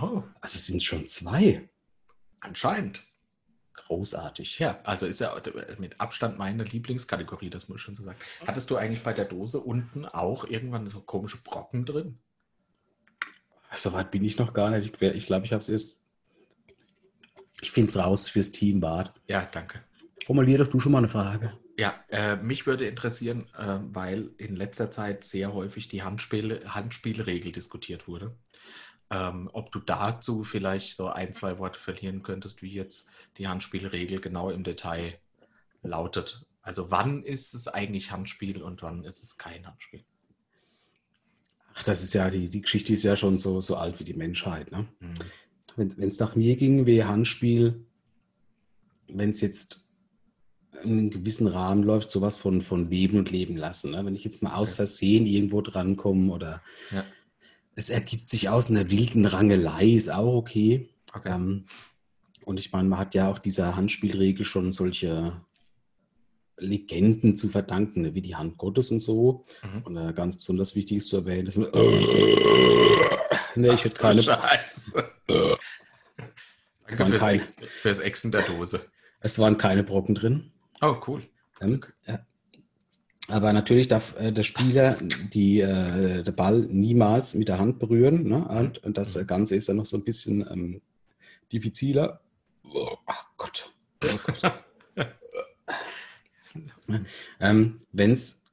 oh 0.00 0.22
Also 0.40 0.54
es 0.54 0.66
sind 0.66 0.84
schon 0.84 1.08
zwei. 1.08 1.68
anscheinend. 2.38 3.02
Großartig. 3.88 4.58
Ja, 4.58 4.80
also 4.84 5.06
ist 5.06 5.18
ja 5.18 5.34
mit 5.78 5.98
Abstand 5.98 6.36
meine 6.36 6.62
Lieblingskategorie, 6.62 7.48
das 7.48 7.68
muss 7.68 7.78
ich 7.78 7.82
schon 7.82 7.94
so 7.94 8.02
sagen. 8.02 8.18
Hattest 8.46 8.68
du 8.68 8.76
eigentlich 8.76 9.02
bei 9.02 9.14
der 9.14 9.24
Dose 9.24 9.60
unten 9.60 10.04
auch 10.04 10.44
irgendwann 10.44 10.86
so 10.86 11.00
komische 11.00 11.38
Brocken 11.42 11.86
drin? 11.86 12.18
So 13.72 13.94
weit 13.94 14.10
bin 14.10 14.22
ich 14.24 14.38
noch 14.38 14.52
gar 14.52 14.68
nicht. 14.68 14.84
Ich 14.84 14.92
glaube, 14.92 15.16
ich, 15.16 15.26
glaub, 15.26 15.42
ich 15.42 15.52
habe 15.52 15.60
es 15.60 15.70
erst. 15.70 16.04
Ich 17.62 17.70
finde 17.70 17.88
es 17.88 17.96
raus 17.96 18.28
fürs 18.28 18.52
Team 18.52 18.80
Bad. 18.80 19.14
Ja, 19.26 19.46
danke. 19.46 19.82
Formulier 20.26 20.58
doch 20.58 20.66
du 20.66 20.80
schon 20.80 20.92
mal 20.92 20.98
eine 20.98 21.08
Frage. 21.08 21.54
Ja, 21.78 21.94
äh, 22.08 22.36
mich 22.36 22.66
würde 22.66 22.86
interessieren, 22.86 23.46
äh, 23.56 23.78
weil 23.80 24.32
in 24.36 24.54
letzter 24.54 24.90
Zeit 24.90 25.24
sehr 25.24 25.54
häufig 25.54 25.88
die 25.88 26.02
Handspiel 26.02 26.62
Handspielregel 26.66 27.52
diskutiert 27.52 28.06
wurde. 28.06 28.36
Ähm, 29.10 29.48
ob 29.52 29.72
du 29.72 29.78
dazu 29.78 30.44
vielleicht 30.44 30.94
so 30.96 31.08
ein, 31.08 31.32
zwei 31.32 31.58
Worte 31.58 31.80
verlieren 31.80 32.22
könntest, 32.22 32.60
wie 32.60 32.72
jetzt 32.72 33.08
die 33.38 33.48
Handspielregel 33.48 34.20
genau 34.20 34.50
im 34.50 34.64
Detail 34.64 35.18
lautet. 35.82 36.44
Also 36.60 36.90
wann 36.90 37.22
ist 37.22 37.54
es 37.54 37.68
eigentlich 37.68 38.10
Handspiel 38.10 38.62
und 38.62 38.82
wann 38.82 39.04
ist 39.04 39.22
es 39.22 39.38
kein 39.38 39.66
Handspiel? 39.66 40.04
Ach, 41.74 41.84
das 41.84 42.02
ist 42.02 42.12
ja, 42.12 42.28
die, 42.28 42.48
die 42.50 42.60
Geschichte 42.60 42.92
ist 42.92 43.04
ja 43.04 43.16
schon 43.16 43.38
so, 43.38 43.60
so 43.60 43.76
alt 43.76 44.00
wie 44.00 44.04
die 44.04 44.14
Menschheit. 44.14 44.70
Ne? 44.70 44.86
Mhm. 45.00 45.14
Wenn 45.76 46.08
es 46.08 46.18
nach 46.18 46.34
mir 46.34 46.56
ging, 46.56 46.86
wäre 46.86 47.08
Handspiel, 47.08 47.86
wenn 49.06 49.30
es 49.30 49.40
jetzt 49.40 49.88
in 50.82 50.98
einem 50.98 51.10
gewissen 51.10 51.46
Rahmen 51.46 51.82
läuft, 51.82 52.10
sowas 52.10 52.36
von, 52.36 52.60
von 52.60 52.90
Leben 52.90 53.18
und 53.18 53.30
Leben 53.30 53.56
lassen. 53.56 53.92
Ne? 53.92 54.04
Wenn 54.04 54.14
ich 54.14 54.24
jetzt 54.24 54.42
mal 54.42 54.54
aus 54.54 54.74
Versehen 54.74 55.26
irgendwo 55.26 55.60
drankomme 55.60 56.32
oder 56.32 56.62
ja. 56.90 57.04
Es 57.78 57.90
ergibt 57.90 58.28
sich 58.28 58.48
aus 58.48 58.72
einer 58.72 58.90
wilden 58.90 59.24
Rangelei, 59.24 59.90
ist 59.90 60.10
auch 60.10 60.34
okay. 60.34 60.88
okay. 61.14 61.30
Ähm, 61.32 61.64
und 62.44 62.58
ich 62.58 62.72
meine, 62.72 62.88
man 62.88 62.98
hat 62.98 63.14
ja 63.14 63.30
auch 63.30 63.38
dieser 63.38 63.76
Handspielregel 63.76 64.44
schon 64.44 64.72
solche 64.72 65.40
Legenden 66.56 67.36
zu 67.36 67.48
verdanken, 67.48 68.02
ne? 68.02 68.14
wie 68.14 68.20
die 68.20 68.34
Hand 68.34 68.58
Gottes 68.58 68.90
und 68.90 68.98
so. 68.98 69.44
Mhm. 69.62 69.82
Und 69.82 69.96
äh, 69.96 70.12
ganz 70.12 70.38
besonders 70.38 70.74
wichtig 70.74 70.96
ist 70.96 71.08
zu 71.08 71.18
erwähnen, 71.18 71.46
dass 71.46 71.56
man. 71.56 71.70
ne, 73.54 73.72
ich 73.72 73.84
hätte 73.84 74.00
keine. 74.00 74.24
Scheiße. 74.24 75.10
Es 76.84 76.98
waren 76.98 77.12
keine, 77.12 77.44
fürs 77.44 78.00
Exen 78.00 78.32
der 78.32 78.42
Dose. 78.42 78.80
Es 79.20 79.38
waren 79.38 79.56
keine 79.56 79.84
Brocken 79.84 80.16
drin. 80.16 80.50
Oh, 80.80 80.96
cool. 81.06 81.22
Ähm, 81.60 81.80
ja. 82.08 82.26
Aber 83.28 83.52
natürlich 83.52 83.88
darf 83.88 84.18
äh, 84.18 84.32
der 84.32 84.42
Spieler 84.42 84.96
die, 85.32 85.60
äh, 85.60 86.22
der 86.22 86.32
Ball 86.32 86.60
niemals 86.60 87.34
mit 87.34 87.48
der 87.48 87.58
Hand 87.58 87.78
berühren. 87.78 88.26
Ne? 88.26 88.46
Und, 88.46 88.80
das 88.96 89.26
Ganze 89.26 89.54
ist 89.54 89.68
dann 89.68 89.76
noch 89.76 89.86
so 89.86 89.98
ein 89.98 90.04
bisschen 90.04 90.46
ähm, 90.50 90.80
diffiziler. 91.52 92.20
Oh, 92.64 92.96
Gott. 93.36 93.70
Oh 94.04 94.18
Gott. 94.26 94.64
ähm, 97.40 97.80
Wenn 97.92 98.12
es, 98.12 98.46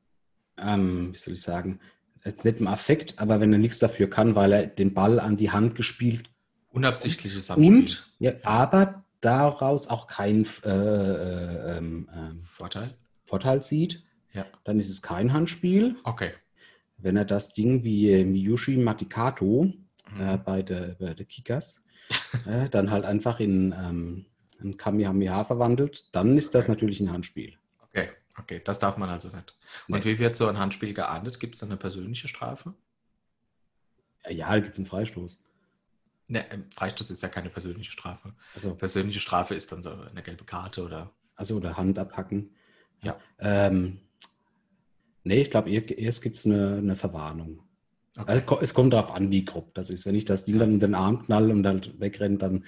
ähm, 0.58 1.14
wie 1.14 1.18
soll 1.18 1.36
ich 1.36 1.42
sagen, 1.42 1.80
jetzt 2.26 2.44
nicht 2.44 2.60
im 2.60 2.68
Affekt, 2.68 3.18
aber 3.18 3.40
wenn 3.40 3.54
er 3.54 3.60
nichts 3.60 3.80
dafür 3.80 4.10
kann, 4.10 4.36
weil 4.36 4.52
er 4.52 4.68
den 4.68 4.94
Ball 4.94 5.20
an 5.20 5.38
die 5.38 5.52
Hand 5.52 5.76
gespielt 5.76 6.30
Unabsichtliches 6.76 7.50
Handspiel. 7.50 7.74
Und, 7.74 8.14
ja, 8.20 8.34
aber 8.44 9.06
daraus 9.22 9.88
auch 9.88 10.08
keinen 10.08 10.46
äh, 10.66 10.70
äh, 10.70 11.78
ähm, 11.78 12.46
Vorteil? 12.52 12.94
Vorteil 13.24 13.64
sieht, 13.64 14.04
ja. 14.36 14.46
dann 14.64 14.78
ist 14.78 14.90
es 14.90 15.02
kein 15.02 15.34
Handspiel. 15.34 15.96
Okay. 16.04 16.34
Wenn 16.98 17.18
er 17.18 17.26
das 17.26 17.54
Ding 17.54 17.84
wie 17.84 18.24
Miyushi 18.24 18.78
Matikato 18.78 19.64
mhm. 19.64 20.22
äh, 20.22 20.38
bei 20.38 20.62
der, 20.62 20.96
bei 21.00 21.14
der 21.14 21.26
Kickers 21.26 21.84
äh, 22.46 22.70
dann 22.70 22.92
halt 22.92 23.06
einfach 23.06 23.40
in 23.40 23.74
ähm, 23.78 24.26
ein 24.62 24.78
Kamehameha 24.78 25.44
verwandelt, 25.44 26.16
dann 26.16 26.38
ist 26.38 26.56
das 26.56 26.68
natürlich 26.68 27.00
ein 27.00 27.12
Handspiel. 27.12 27.58
Okay, 27.82 28.10
okay, 28.38 28.62
das 28.64 28.80
darf 28.80 28.98
man 28.98 29.10
also 29.10 29.30
nicht. 29.30 29.58
Und 29.88 30.06
nee. 30.06 30.12
wie 30.12 30.20
wird 30.20 30.36
so 30.36 30.48
ein 30.48 30.60
Handspiel 30.60 30.94
geahndet? 30.94 31.40
Gibt 31.40 31.56
es 31.56 31.62
da 31.62 31.66
eine 31.66 31.78
persönliche 31.78 32.28
Strafe? 32.28 32.74
Ja, 34.30 34.52
da 34.52 34.60
gibt 34.60 34.74
es 34.74 34.80
einen 34.80 34.88
Freistoß. 34.88 35.46
Ne, 36.28 36.44
Freistoß 36.74 37.12
ist 37.12 37.22
ja 37.22 37.30
keine 37.30 37.50
persönliche 37.50 37.92
Strafe. 37.92 38.34
Also 38.56 38.76
persönliche 38.76 39.20
Strafe 39.20 39.54
ist 39.54 39.72
dann 39.72 39.84
so 39.84 39.92
eine 39.92 40.24
gelbe 40.24 40.44
Karte 40.44 40.84
oder. 40.84 41.12
Also 41.36 41.58
oder 41.58 41.78
Hand 41.78 42.00
abhacken. 42.00 42.56
Ja. 43.04 43.20
Ähm, 43.40 44.00
nee, 45.26 45.42
ich 45.42 45.52
glaube, 45.52 45.70
erst 45.70 46.22
gibt 46.22 46.38
es 46.38 46.46
eine, 46.46 46.78
eine 46.78 46.96
Verwarnung. 46.96 47.60
Okay. 48.18 48.32
Also, 48.32 48.60
es 48.62 48.74
kommt 48.74 48.94
darauf 48.94 49.14
an, 49.14 49.32
wie 49.32 49.44
grob 49.44 49.74
das 49.76 49.90
ist. 49.90 50.06
Wenn 50.06 50.16
ich 50.16 50.26
das 50.26 50.46
Ding 50.46 50.58
dann 50.58 50.72
in 50.72 50.80
den 50.80 50.96
Arm 50.96 51.22
knall 51.24 51.52
und 51.52 51.64
dann 51.64 51.82
wegrennt, 52.00 52.42
dann 52.42 52.64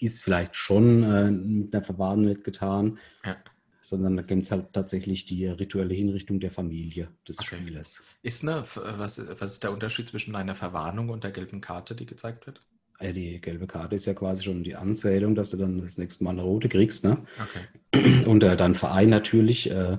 ist 0.00 0.22
vielleicht 0.22 0.56
schon 0.56 1.02
äh, 1.02 1.30
mit 1.30 1.74
einer 1.74 1.84
Verwarnung 1.84 2.26
nicht 2.26 2.44
getan. 2.44 2.98
Ja. 3.24 3.36
Sondern 3.82 4.16
da 4.16 4.22
gibt 4.22 4.44
es 4.44 4.50
halt 4.50 4.72
tatsächlich 4.72 5.26
die 5.26 5.46
rituelle 5.46 5.94
Hinrichtung 5.94 6.38
der 6.40 6.50
Familie 6.50 7.08
des 7.26 7.40
okay. 7.40 7.56
Spielers. 7.56 8.02
Ist 8.22 8.42
eine, 8.42 8.62
was, 8.62 9.20
was 9.38 9.52
ist 9.52 9.64
der 9.64 9.72
Unterschied 9.72 10.08
zwischen 10.08 10.34
einer 10.36 10.54
Verwarnung 10.54 11.08
und 11.08 11.24
der 11.24 11.30
gelben 11.30 11.60
Karte, 11.60 11.94
die 11.94 12.06
gezeigt 12.06 12.46
wird? 12.46 12.62
Ja, 13.00 13.12
die 13.12 13.40
gelbe 13.40 13.66
Karte 13.66 13.94
ist 13.94 14.04
ja 14.04 14.12
quasi 14.12 14.44
schon 14.44 14.62
die 14.62 14.76
Anzählung, 14.76 15.34
dass 15.34 15.50
du 15.50 15.56
dann 15.56 15.80
das 15.80 15.96
nächste 15.96 16.24
Mal 16.24 16.30
eine 16.30 16.42
rote 16.42 16.68
kriegst. 16.68 17.04
Ne? 17.04 17.18
Okay. 17.42 18.24
Und 18.26 18.44
äh, 18.44 18.56
dann 18.56 18.74
Verein 18.74 19.08
natürlich 19.08 19.70
äh, 19.70 19.98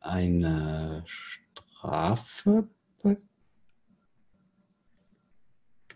eine 0.00 1.02
Strafe 1.06 2.68
be 3.02 3.16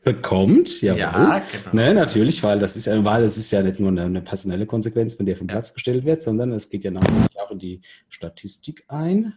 bekommt. 0.02 0.82
Jawohl. 0.82 1.00
Ja, 1.00 1.38
genau. 1.40 1.74
Ne, 1.74 1.94
natürlich, 1.94 2.42
weil 2.42 2.58
das 2.58 2.76
ist 2.76 2.86
ja, 2.86 3.04
weil 3.04 3.22
das 3.22 3.38
ist 3.38 3.50
ja 3.50 3.62
nicht 3.62 3.80
nur 3.80 3.88
eine, 3.88 4.02
eine 4.02 4.20
personelle 4.20 4.66
Konsequenz, 4.66 5.18
wenn 5.18 5.26
der 5.26 5.36
vom 5.36 5.46
Platz 5.46 5.72
gestellt 5.72 6.04
wird, 6.04 6.22
sondern 6.22 6.52
es 6.52 6.68
geht 6.68 6.84
ja 6.84 6.90
natürlich 6.90 7.40
auch 7.40 7.50
in 7.50 7.58
die 7.58 7.80
Statistik 8.08 8.84
ein. 8.88 9.34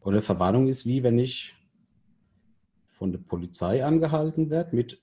Oder 0.00 0.22
Verwarnung 0.22 0.68
ist 0.68 0.86
wie, 0.86 1.02
wenn 1.02 1.18
ich 1.18 1.54
von 2.98 3.12
der 3.12 3.18
Polizei 3.18 3.84
angehalten 3.84 4.50
werde 4.50 4.76
mit 4.76 5.02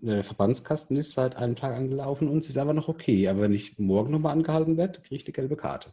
der 0.00 0.24
Verbandskasten 0.24 0.96
ist 0.96 1.14
seit 1.14 1.36
einem 1.36 1.56
Tag 1.56 1.74
angelaufen 1.74 2.28
und 2.28 2.38
es 2.38 2.48
ist 2.48 2.58
aber 2.58 2.72
noch 2.72 2.88
okay. 2.88 3.28
Aber 3.28 3.42
wenn 3.42 3.52
ich 3.52 3.78
morgen 3.78 4.12
nochmal 4.12 4.32
angehalten 4.32 4.76
werde, 4.76 5.00
kriege 5.00 5.16
ich 5.16 5.26
eine 5.26 5.32
gelbe 5.32 5.56
Karte. 5.56 5.90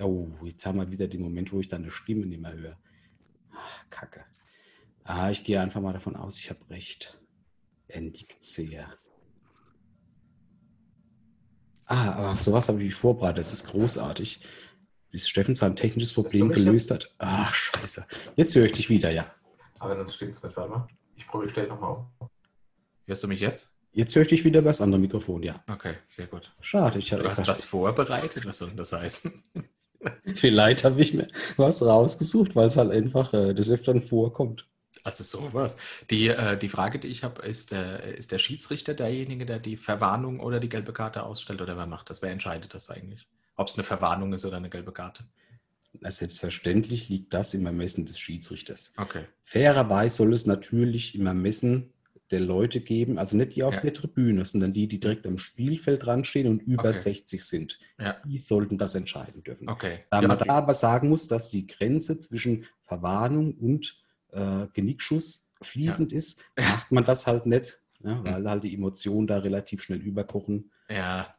Oh, 0.00 0.30
jetzt 0.44 0.64
haben 0.64 0.78
wir 0.78 0.90
wieder 0.90 1.06
den 1.06 1.22
Moment, 1.22 1.52
wo 1.52 1.60
ich 1.60 1.68
dann 1.68 1.82
eine 1.82 1.90
Stimme 1.90 2.26
nicht 2.26 2.40
mehr 2.40 2.52
höre. 2.52 2.78
Ach, 3.52 3.84
Kacke. 3.90 4.24
Ah, 5.04 5.30
ich 5.30 5.44
gehe 5.44 5.60
einfach 5.60 5.80
mal 5.80 5.92
davon 5.92 6.16
aus, 6.16 6.38
ich 6.38 6.50
habe 6.50 6.70
recht. 6.70 7.18
Er 7.88 8.00
nickt 8.00 8.42
sehr. 8.42 8.96
Ah, 11.84 12.12
aber 12.12 12.40
sowas 12.40 12.68
habe 12.68 12.78
ich 12.78 12.86
mich 12.86 12.94
vorbereitet. 12.94 13.38
Das 13.38 13.52
ist 13.52 13.66
großartig. 13.66 14.40
Bis 15.10 15.28
Steffen 15.28 15.56
sein 15.56 15.76
technisches 15.76 16.14
Problem 16.14 16.48
gelöst 16.50 16.90
hat. 16.90 17.14
Ach, 17.18 17.54
scheiße. 17.54 18.06
Jetzt 18.36 18.54
höre 18.54 18.64
ich 18.64 18.72
dich 18.72 18.88
wieder, 18.88 19.10
ja. 19.10 19.34
Aber 19.78 19.94
dann 19.94 20.08
steht 20.08 20.30
es 20.30 20.42
nicht, 20.42 20.56
warte 20.56 20.70
mal. 20.70 20.88
Ich 21.16 21.26
probiere, 21.26 21.50
stell 21.50 21.68
nochmal 21.68 21.90
auf. 21.90 22.30
Hörst 23.04 23.22
du 23.24 23.28
mich 23.28 23.40
jetzt? 23.40 23.76
Jetzt 23.92 24.14
höre 24.14 24.22
ich 24.22 24.28
dich 24.28 24.44
wieder 24.44 24.60
über 24.60 24.70
das 24.70 24.80
andere 24.80 25.00
Mikrofon, 25.00 25.42
ja. 25.42 25.62
Okay, 25.68 25.96
sehr 26.08 26.28
gut. 26.28 26.54
Schade. 26.60 26.98
Ich 26.98 27.10
du 27.10 27.22
hast 27.22 27.46
was 27.46 27.66
vorbereitet? 27.66 28.46
Was 28.46 28.58
soll 28.58 28.68
denn 28.68 28.78
das 28.78 28.94
heißen? 28.94 29.30
Vielleicht 30.34 30.84
habe 30.84 31.00
ich 31.00 31.14
mir 31.14 31.28
was 31.56 31.84
rausgesucht, 31.84 32.56
weil 32.56 32.66
es 32.66 32.76
halt 32.76 32.90
einfach 32.90 33.32
äh, 33.34 33.54
des 33.54 33.70
Öfteren 33.70 34.02
vorkommt. 34.02 34.66
Also 35.04 35.24
sowas. 35.24 35.76
Die, 36.10 36.28
äh, 36.28 36.56
die 36.56 36.68
Frage, 36.68 36.98
die 36.98 37.08
ich 37.08 37.24
habe, 37.24 37.42
ist, 37.42 37.72
äh, 37.72 38.14
ist 38.16 38.32
der 38.32 38.38
Schiedsrichter 38.38 38.94
derjenige, 38.94 39.46
der 39.46 39.58
die 39.58 39.76
Verwarnung 39.76 40.40
oder 40.40 40.60
die 40.60 40.68
gelbe 40.68 40.92
Karte 40.92 41.24
ausstellt 41.24 41.60
oder 41.60 41.76
wer 41.76 41.86
macht 41.86 42.10
das? 42.10 42.22
Wer 42.22 42.30
entscheidet 42.30 42.74
das 42.74 42.90
eigentlich? 42.90 43.26
Ob 43.56 43.68
es 43.68 43.74
eine 43.74 43.84
Verwarnung 43.84 44.32
ist 44.32 44.44
oder 44.44 44.56
eine 44.56 44.70
gelbe 44.70 44.92
Karte? 44.92 45.24
Na, 46.00 46.10
selbstverständlich 46.10 47.08
liegt 47.08 47.34
das 47.34 47.52
im 47.54 47.66
Ermessen 47.66 48.06
des 48.06 48.18
Schiedsrichters. 48.18 48.94
Okay. 48.96 49.26
Fairerweise 49.44 50.16
soll 50.16 50.32
es 50.32 50.46
natürlich 50.46 51.14
im 51.14 51.26
Ermessen 51.26 51.92
der 52.32 52.40
Leute 52.40 52.80
geben, 52.80 53.18
also 53.18 53.36
nicht 53.36 53.56
die 53.56 53.62
auf 53.62 53.74
ja. 53.74 53.80
der 53.80 53.94
Tribüne, 53.94 54.44
sondern 54.44 54.72
die, 54.72 54.88
die 54.88 54.98
direkt 54.98 55.26
am 55.26 55.38
Spielfeld 55.38 56.06
dran 56.06 56.24
stehen 56.24 56.48
und 56.48 56.62
über 56.62 56.88
okay. 56.88 56.92
60 56.92 57.44
sind. 57.44 57.78
Ja. 57.98 58.16
Die 58.24 58.38
sollten 58.38 58.78
das 58.78 58.94
entscheiden 58.94 59.42
dürfen. 59.42 59.68
Okay. 59.68 60.00
Da 60.10 60.22
ja, 60.22 60.28
man 60.28 60.38
da 60.38 60.54
aber 60.54 60.74
sagen 60.74 61.08
muss, 61.08 61.28
dass 61.28 61.50
die 61.50 61.66
Grenze 61.66 62.18
zwischen 62.18 62.66
Verwarnung 62.82 63.54
und 63.54 64.02
äh, 64.32 64.66
Genickschuss 64.72 65.54
fließend 65.60 66.12
ist, 66.12 66.42
macht 66.56 66.90
man 66.90 67.04
das 67.04 67.26
halt 67.26 67.46
nicht, 67.46 67.80
hm. 68.02 68.24
weil 68.24 68.48
halt 68.48 68.64
die 68.64 68.74
Emotionen 68.74 69.26
da 69.26 69.38
relativ 69.38 69.82
schnell 69.82 70.00
überkochen. 70.00 70.70
Ja, 70.88 71.34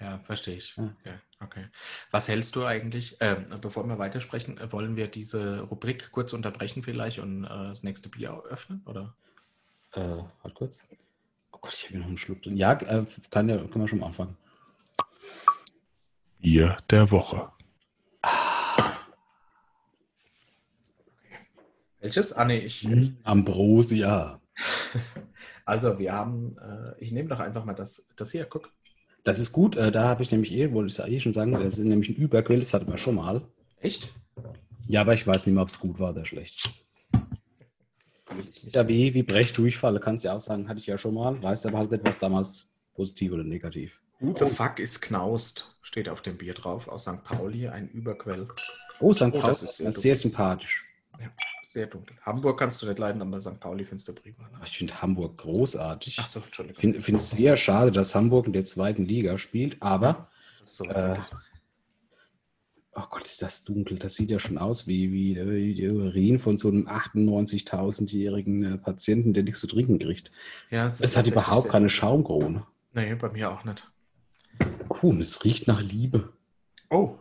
ja, 0.00 0.18
verstehe 0.20 0.56
ich. 0.56 0.76
Okay, 0.78 1.14
okay. 1.40 1.66
Was 2.10 2.28
hältst 2.28 2.56
du 2.56 2.64
eigentlich, 2.64 3.20
äh, 3.20 3.36
bevor 3.60 3.86
wir 3.86 3.98
weitersprechen, 3.98 4.58
wollen 4.70 4.96
wir 4.96 5.08
diese 5.08 5.60
Rubrik 5.60 6.10
kurz 6.10 6.32
unterbrechen 6.32 6.82
vielleicht 6.82 7.18
und 7.18 7.44
äh, 7.44 7.48
das 7.48 7.82
nächste 7.82 8.08
Bier 8.08 8.42
öffnen, 8.48 8.82
oder? 8.86 9.14
Äh, 9.92 10.22
halt 10.42 10.54
kurz. 10.54 10.80
Oh 11.52 11.58
Gott, 11.60 11.74
ich 11.74 11.84
habe 11.84 11.92
hier 11.92 12.00
noch 12.00 12.06
einen 12.06 12.16
Schluck 12.16 12.42
drin. 12.42 12.56
Ja, 12.56 12.72
äh, 12.72 13.04
kann, 13.30 13.48
ja, 13.48 13.56
können 13.58 13.80
wir 13.80 13.88
schon 13.88 13.98
mal 13.98 14.06
anfangen. 14.06 14.36
Bier 16.38 16.78
der 16.90 17.10
Woche. 17.10 17.50
Welches? 22.00 22.32
Ah, 22.32 22.44
nee, 22.44 22.58
ich. 22.58 22.82
Hm, 22.82 23.18
Ambrosia. 23.24 24.40
also, 25.64 25.98
wir 25.98 26.12
haben, 26.12 26.56
äh, 26.58 26.98
ich 26.98 27.12
nehme 27.12 27.28
doch 27.28 27.40
einfach 27.40 27.64
mal 27.64 27.74
das, 27.74 28.08
das 28.16 28.32
hier, 28.32 28.46
guck. 28.46 28.72
Das 29.22 29.38
ist 29.38 29.52
gut, 29.52 29.76
äh, 29.76 29.92
da 29.92 30.08
habe 30.08 30.22
ich 30.22 30.30
nämlich 30.30 30.50
eh, 30.52 30.72
wollte 30.72 30.90
ich 30.90 30.96
ja 30.96 31.06
eh 31.06 31.20
schon 31.20 31.34
sagen, 31.34 31.52
das 31.52 31.76
ist 31.76 31.84
nämlich 31.84 32.08
ein 32.08 32.16
Überquill, 32.16 32.58
das 32.58 32.72
hatten 32.72 32.90
wir 32.90 32.96
schon 32.96 33.16
mal. 33.16 33.42
Echt? 33.78 34.14
Ja, 34.88 35.02
aber 35.02 35.12
ich 35.12 35.26
weiß 35.26 35.46
nicht 35.46 35.54
mehr, 35.54 35.62
ob 35.62 35.68
es 35.68 35.78
gut 35.78 35.98
war 35.98 36.12
oder 36.12 36.24
schlecht. 36.24 36.70
Ja, 38.72 38.86
wie, 38.88 39.14
wie 39.14 39.22
Brecht 39.22 39.56
Durchfall, 39.58 39.98
kannst 40.00 40.24
du 40.24 40.28
ja 40.28 40.36
auch 40.36 40.40
sagen, 40.40 40.68
hatte 40.68 40.80
ich 40.80 40.86
ja 40.86 40.98
schon 40.98 41.14
mal, 41.14 41.42
weißt 41.42 41.66
aber 41.66 41.78
halt 41.78 41.90
nicht, 41.90 42.04
was 42.04 42.18
damals 42.18 42.76
positiv 42.94 43.32
oder 43.32 43.44
negativ. 43.44 44.00
Who 44.20 44.34
the 44.38 44.46
fuck 44.54 44.78
is 44.78 45.00
Knaust? 45.00 45.76
Steht 45.82 46.08
auf 46.08 46.20
dem 46.22 46.36
Bier 46.36 46.54
drauf, 46.54 46.88
aus 46.88 47.02
St. 47.04 47.24
Pauli, 47.24 47.68
ein 47.68 47.88
Überquell. 47.88 48.48
Oh, 49.00 49.12
St. 49.12 49.22
Oh, 49.22 49.30
Pauli, 49.30 49.42
das 49.42 49.60
das 49.60 49.70
ist 49.70 49.76
sehr 49.78 49.92
sehr, 49.92 50.16
sympathisch. 50.16 50.84
Ja, 51.18 51.26
sehr 51.64 51.86
dunkel. 51.86 52.16
Hamburg 52.22 52.58
kannst 52.60 52.80
du 52.82 52.86
nicht 52.86 52.98
leiden, 52.98 53.20
aber 53.22 53.40
St. 53.40 53.58
Pauli 53.58 53.84
findest 53.84 54.08
du 54.08 54.14
prima. 54.14 54.42
Ne? 54.52 54.60
Ich 54.64 54.76
finde 54.76 55.00
Hamburg 55.00 55.38
großartig. 55.38 56.18
Ach 56.20 56.28
so, 56.28 56.40
Ich 56.40 56.46
Entschuldigung. 56.46 56.80
finde 56.80 57.00
find 57.00 57.18
es 57.18 57.30
sehr 57.30 57.56
schade, 57.56 57.92
dass 57.92 58.14
Hamburg 58.14 58.46
in 58.46 58.52
der 58.52 58.64
zweiten 58.64 59.04
Liga 59.06 59.38
spielt, 59.38 59.76
aber, 59.80 60.28
so 60.64 60.84
äh. 60.84 61.18
Oh 62.94 63.04
Gott, 63.10 63.24
ist 63.24 63.42
das 63.42 63.64
dunkel. 63.64 63.98
Das 63.98 64.14
sieht 64.14 64.30
ja 64.30 64.38
schon 64.38 64.58
aus 64.58 64.86
wie, 64.86 65.12
wie, 65.12 65.36
wie 65.36 65.74
die 65.74 65.88
Urin 65.88 66.38
von 66.38 66.56
so 66.56 66.68
einem 66.68 66.88
98.000-jährigen 66.88 68.64
äh, 68.64 68.78
Patienten, 68.78 69.32
der 69.32 69.42
nichts 69.42 69.60
zu 69.60 69.66
trinken 69.66 69.98
kriegt. 69.98 70.30
ja, 70.70 70.86
Es 70.86 71.00
ist 71.00 71.16
hat 71.16 71.26
überhaupt 71.26 71.68
keine. 71.68 71.88
Schaumkrone. 71.88 72.66
Nee, 72.92 73.14
bei 73.14 73.30
mir 73.30 73.50
auch 73.50 73.64
nicht. 73.64 73.88
Und 75.02 75.20
es 75.20 75.44
riecht 75.44 75.66
nach 75.68 75.80
Liebe. 75.80 76.32
Oh, 76.90 77.16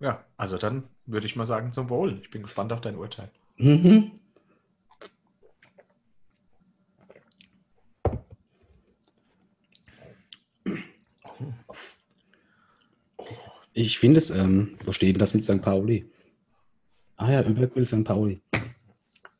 ja, 0.00 0.24
also 0.36 0.58
dann 0.58 0.84
würde 1.06 1.26
ich 1.26 1.36
mal 1.36 1.46
sagen 1.46 1.72
zum 1.72 1.90
Wohl. 1.90 2.18
Ich 2.22 2.30
bin 2.30 2.42
gespannt 2.42 2.72
auf 2.72 2.80
dein 2.80 2.96
Urteil. 2.96 3.30
Mhm. 3.56 4.12
Ich 13.76 13.98
finde 13.98 14.18
es, 14.18 14.30
ähm, 14.30 14.78
wo 14.84 14.92
steht 14.92 15.16
denn 15.16 15.20
das 15.20 15.34
mit 15.34 15.42
St. 15.42 15.60
Pauli? 15.60 16.08
Ah 17.16 17.32
ja, 17.32 17.42
Überquill 17.42 17.84
St. 17.84 18.04
Pauli. 18.04 18.40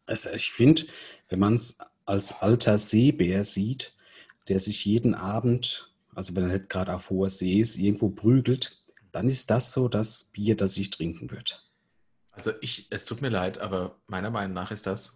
Also 0.06 0.30
ich 0.30 0.50
finde, 0.50 0.86
wenn 1.28 1.38
man 1.38 1.54
es 1.54 1.78
als 2.04 2.42
alter 2.42 2.76
Seebär 2.76 3.44
sieht, 3.44 3.94
der 4.48 4.58
sich 4.58 4.84
jeden 4.84 5.14
Abend, 5.14 5.94
also 6.16 6.34
wenn 6.34 6.50
er 6.50 6.58
nicht 6.58 6.68
gerade 6.68 6.92
auf 6.92 7.10
hoher 7.10 7.30
See 7.30 7.60
ist, 7.60 7.76
irgendwo 7.76 8.10
prügelt, 8.10 8.82
dann 9.12 9.28
ist 9.28 9.50
das 9.50 9.70
so 9.70 9.88
das 9.88 10.32
Bier, 10.32 10.56
das 10.56 10.76
ich 10.76 10.90
trinken 10.90 11.30
würde. 11.30 11.52
Also 12.32 12.50
ich, 12.60 12.88
es 12.90 13.04
tut 13.04 13.22
mir 13.22 13.28
leid, 13.28 13.58
aber 13.58 13.96
meiner 14.08 14.30
Meinung 14.30 14.54
nach 14.54 14.72
ist 14.72 14.88
das. 14.88 15.14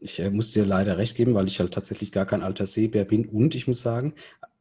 Ich 0.00 0.18
äh, 0.18 0.30
muss 0.30 0.52
dir 0.52 0.66
leider 0.66 0.98
recht 0.98 1.16
geben, 1.16 1.34
weil 1.34 1.46
ich 1.46 1.60
halt 1.60 1.72
tatsächlich 1.72 2.10
gar 2.10 2.26
kein 2.26 2.42
alter 2.42 2.66
Seebär 2.66 3.04
bin. 3.04 3.28
Und 3.28 3.54
ich 3.54 3.68
muss 3.68 3.80
sagen, 3.80 4.14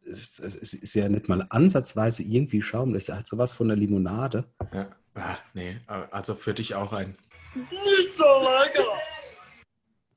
es, 0.06 0.40
es, 0.40 0.56
es 0.56 0.74
ist 0.74 0.94
ja 0.94 1.10
nicht 1.10 1.30
mal 1.30 1.46
ansatzweise 1.50 2.24
irgendwie 2.24 2.62
Schaum. 2.62 2.94
Das 2.94 3.10
hat 3.10 3.28
sowas 3.28 3.54
von 3.54 3.68
der 3.68 3.78
Limonade. 3.78 4.52
Ja, 4.74 4.96
ah, 5.16 5.38
nee, 5.54 5.80
also 5.88 6.36
für 6.36 6.54
dich 6.54 6.76
auch 6.76 6.94
ein. 6.94 7.14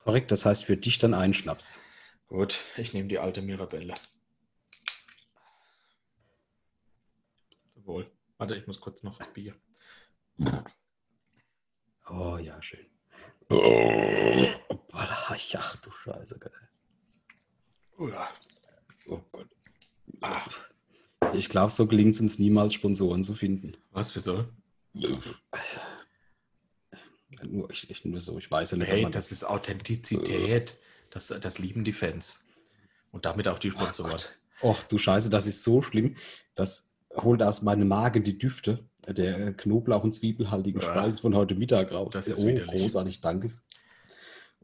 Korrekt, 0.05 0.33
das 0.33 0.47
heißt 0.47 0.65
für 0.65 0.77
dich 0.77 0.99
dann 0.99 1.15
ein 1.15 1.35
Schnaps. 1.35 1.81
Gut, 2.29 2.61
ich 2.77 2.93
nehme 2.93 3.09
die 3.09 3.19
alte 3.19 3.43
Mirabelle. 3.43 3.95
Wohl. 7.85 8.11
Warte, 8.39 8.57
ich 8.57 8.67
muss 8.67 8.81
kurz 8.81 9.03
noch 9.03 9.19
Bier. 9.33 9.55
Oh 12.11 12.37
ja, 12.37 12.61
schön. 12.63 12.87
Oh, 13.49 14.47
ach 14.93 15.31
du 15.83 15.91
Scheiße. 15.91 16.39
Gott. 16.39 16.53
Oh, 17.99 18.09
ja. 18.09 18.29
Oh 19.09 19.21
Gott. 19.31 19.56
Ah, 20.21 20.41
Ich 21.35 21.49
glaube, 21.49 21.71
so 21.73 21.87
gelingt 21.87 22.15
es 22.15 22.21
uns 22.21 22.39
niemals, 22.39 22.75
Sponsoren 22.75 23.23
zu 23.23 23.35
finden. 23.35 23.77
was, 23.91 24.15
wieso? 24.15 24.47
Nur, 27.43 27.71
ich, 27.71 27.91
ich, 27.91 28.05
nur 28.05 28.21
so, 28.21 28.39
ich 28.39 28.51
weiß 28.51 28.73
ja 28.73 28.77
nicht, 28.79 28.89
Hey, 28.89 29.03
man 29.03 29.13
das 29.13 29.31
ist 29.31 29.45
Authentizität. 29.45 30.79
Das, 31.11 31.29
das 31.29 31.59
lieben 31.59 31.85
die 31.85 31.93
Fans. 31.93 32.47
Und 33.13 33.27
damit 33.27 33.47
auch 33.49 33.59
die 33.59 33.71
Sponsoren. 33.71 34.21
Och, 34.63 34.83
du 34.85 34.97
Scheiße, 34.99 35.29
das 35.31 35.47
ist 35.47 35.63
so 35.63 35.83
schlimm. 35.83 36.17
Das 36.55 36.97
holt 37.15 37.43
aus 37.43 37.63
meinem 37.63 37.89
Magen 37.89 38.25
die 38.25 38.39
Düfte 38.39 38.89
der 39.07 39.39
äh, 39.49 39.53
Knoblauch- 39.53 40.03
und 40.03 40.15
Zwiebelhaltigen 40.15 40.81
Ja. 40.81 40.91
Speise 40.93 41.21
von 41.21 41.35
heute 41.35 41.55
Mittag 41.55 41.93
raus. 41.93 42.15
Das 42.15 42.27
ist 42.27 42.43
oh, 42.43 42.47
widerlich. 42.47 42.83
großartig, 42.83 43.21
danke. 43.21 43.51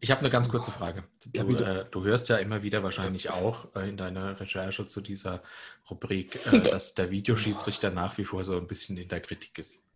Ich 0.02 0.10
habe 0.10 0.20
eine 0.20 0.30
ganz 0.30 0.48
kurze 0.48 0.72
Frage. 0.72 1.04
Ja, 1.32 1.44
Du, 1.44 1.48
bitte. 1.50 1.64
äh, 1.64 1.84
du 1.88 2.02
hörst 2.04 2.28
ja 2.28 2.36
immer 2.38 2.64
wieder 2.64 2.82
wahrscheinlich 2.82 3.30
auch 3.30 3.74
äh, 3.76 3.88
in 3.88 3.96
deiner 3.96 4.38
Recherche 4.40 4.88
zu 4.88 5.00
dieser 5.00 5.44
Rubrik, 5.88 6.44
äh, 6.44 6.60
dass 6.70 6.94
der 6.94 7.12
Videoschiedsrichter 7.12 7.90
nach 7.90 8.18
wie 8.18 8.24
vor 8.24 8.44
so 8.44 8.56
ein 8.56 8.66
bisschen 8.66 8.96
in 8.96 9.06
der 9.06 9.20
Kritik 9.20 9.56
ist. 9.60 9.88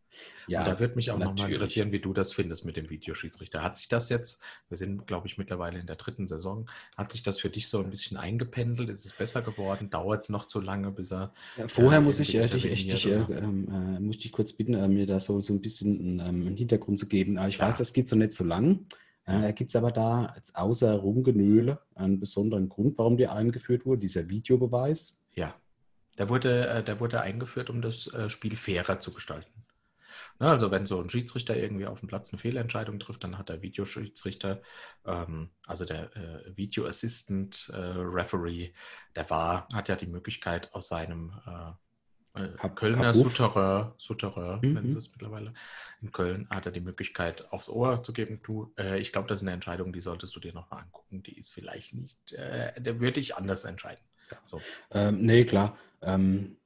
Ja, 0.47 0.61
Und 0.61 0.69
da 0.69 0.79
würde 0.79 0.95
mich 0.95 1.11
auch 1.11 1.19
nochmal 1.19 1.51
interessieren, 1.53 1.90
wie 1.90 1.99
du 1.99 2.12
das 2.14 2.33
findest 2.33 2.64
mit 2.64 2.77
dem 2.77 2.88
Videoschiedsrichter. 2.88 3.62
Hat 3.64 3.77
sich 3.79 3.88
das 3.88 4.09
jetzt, 4.09 4.40
wir 4.69 4.79
sind, 4.79 5.09
glaube 5.09 5.27
ich, 5.27 5.38
mittlerweile 5.38 5.81
in 5.81 5.87
der 5.88 5.97
dritten 5.97 6.29
Saison, 6.29 6.71
hat 6.97 7.11
sich 7.11 7.25
das 7.25 7.40
für 7.40 7.51
dich 7.51 7.69
so 7.69 7.81
ein 7.81 7.90
bisschen 7.90 8.16
eingependelt? 8.16 8.88
Ist 8.88 9.05
es 9.07 9.12
besser 9.12 9.42
geworden? 9.42 9.90
Dauert 9.90 10.23
es 10.23 10.29
noch 10.29 10.45
zu 10.47 10.61
lange, 10.61 10.92
bis 10.92 11.11
er. 11.12 11.33
Ja, 11.57 11.66
Vorher 11.66 11.99
äh, 11.99 12.03
muss 12.03 12.21
ich, 12.21 12.35
äh, 12.37 12.42
irgendwie 12.42 12.69
dich, 12.69 12.87
ich, 12.87 12.87
dich, 12.87 13.07
äh, 13.07 13.11
ähm, 13.16 13.69
äh, 13.69 14.01
muss 14.01 14.16
ich 14.25 14.31
kurz 14.31 14.53
bitten, 14.53 14.75
äh, 14.75 14.87
mir 14.87 15.07
da 15.07 15.19
so, 15.19 15.40
so 15.40 15.53
ein 15.53 15.61
bisschen 15.61 16.21
ähm, 16.21 16.47
einen 16.47 16.57
Hintergrund 16.57 16.97
zu 16.97 17.09
geben. 17.09 17.37
Äh, 17.37 17.49
ich 17.49 17.59
Ja. 17.59 17.66
weiß, 17.66 17.77
das 17.79 17.92
geht 17.92 18.09
so 18.09 18.14
nicht 18.16 18.33
so 18.33 18.45
lang. 18.45 18.87
Äh, 19.27 19.53
Gibt 19.53 19.71
es 19.71 19.77
aber 19.77 19.91
da, 19.91 20.33
jetzt 20.37 20.57
außer 20.57 20.95
Rumgenöle, 20.95 21.81
einen 21.95 22.21
besonderen 22.21 22.69
Grund, 22.69 22.97
warum 22.99 23.17
der 23.17 23.33
eingeführt 23.33 23.85
wurde, 23.85 24.01
dieser 24.01 24.31
Videobeweis? 24.31 25.21
Ja, 25.35 25.55
der 26.19 26.29
wurde, 26.29 26.69
äh, 26.69 26.85
der 26.85 27.01
wurde 27.01 27.21
eingeführt, 27.21 27.69
um 27.69 27.83
das 27.83 28.07
äh, 28.15 28.31
Spiel 28.31 28.57
fairer 28.57 29.01
zu 29.01 29.12
gestalten. 29.12 29.67
Ne, 30.39 30.51
also 30.51 30.71
wenn 30.71 30.87
so 30.87 31.01
ein 31.01 31.09
Schiedsrichter 31.09 31.57
irgendwie 31.57 31.87
auf 31.87 32.01
dem 32.01 32.09
Platz 32.09 32.33
eine 32.33 32.41
Fehlentscheidung 32.41 32.99
trifft, 32.99 33.25
dann 33.25 33.39
hat 33.39 33.49
der 33.49 33.62
Videoschiedsrichter, 33.62 34.62
ähm, 35.05 35.51
also 35.67 35.85
der 35.85 36.15
äh, 36.17 36.57
Video 36.57 36.87
Assistant 36.87 37.71
äh, 37.73 37.77
Referee, 37.79 38.73
der 39.15 39.29
war, 39.31 39.67
hat 39.73 39.89
ja 39.89 39.97
die 39.97 40.07
Möglichkeit 40.07 40.73
aus 40.75 40.89
seinem 40.89 41.33
äh, 41.47 41.73
Kap- 42.57 42.77
Kölner 42.77 43.12
Kapuff. 43.12 43.37
Souterrain, 43.37 43.92
Souterrain 43.99 44.61
Mhm. 44.62 44.75
nennen 44.75 44.90
sie 44.92 44.99
es 44.99 45.11
mittlerweile, 45.12 45.53
in 46.03 46.12
Köln 46.12 46.46
hat 46.51 46.66
er 46.66 46.72
die 46.72 46.81
Möglichkeit 46.81 47.51
aufs 47.53 47.68
Ohr 47.68 48.03
zu 48.03 48.12
geben, 48.12 48.40
du, 48.44 48.72
äh, 48.79 48.99
ich 49.01 49.12
glaube, 49.12 49.29
das 49.29 49.40
ist 49.40 49.42
eine 49.46 49.53
Entscheidung, 49.55 49.92
die 49.92 50.01
solltest 50.01 50.37
du 50.37 50.40
dir 50.40 50.53
nochmal 50.53 50.83
angucken, 50.83 51.22
die 51.22 51.38
ist 51.38 51.53
vielleicht 51.53 51.94
nicht, 51.94 52.33
äh, 52.33 52.81
der 52.81 53.01
würde 53.01 53.20
ich 53.20 53.35
anders 53.37 53.64
entscheiden. 53.64 54.03
So. 54.46 54.61
Ähm, 54.90 55.22
nee, 55.22 55.44
klar. 55.44 55.77
Ähm, 56.03 56.57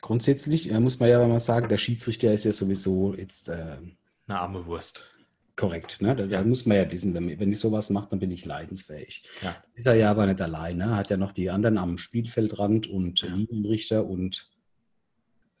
grundsätzlich 0.00 0.70
äh, 0.70 0.78
muss 0.80 1.00
man 1.00 1.08
ja 1.08 1.26
mal 1.26 1.40
sagen, 1.40 1.68
der 1.68 1.78
Schiedsrichter 1.78 2.32
ist 2.32 2.44
ja 2.44 2.52
sowieso 2.52 3.14
jetzt 3.14 3.48
äh, 3.48 3.78
Eine 4.26 4.38
arme 4.40 4.66
Wurst. 4.66 5.08
korrekt. 5.56 6.00
Ne? 6.00 6.14
Da, 6.16 6.26
da 6.26 6.42
muss 6.44 6.66
man 6.66 6.76
ja 6.76 6.90
wissen, 6.90 7.14
wenn, 7.14 7.38
wenn 7.38 7.50
ich 7.52 7.58
sowas 7.58 7.90
mache, 7.90 8.08
dann 8.10 8.18
bin 8.18 8.30
ich 8.30 8.44
leidensfähig. 8.44 9.24
Ja. 9.42 9.56
Ist 9.74 9.86
er 9.86 9.94
ja 9.94 10.10
aber 10.10 10.26
nicht 10.26 10.40
alleine. 10.40 10.96
Hat 10.96 11.10
ja 11.10 11.16
noch 11.16 11.32
die 11.32 11.50
anderen 11.50 11.78
am 11.78 11.98
Spielfeldrand 11.98 12.86
und 12.88 13.20
Ja. 13.22 13.28
Linienrichter 13.34 14.04
und 14.06 14.50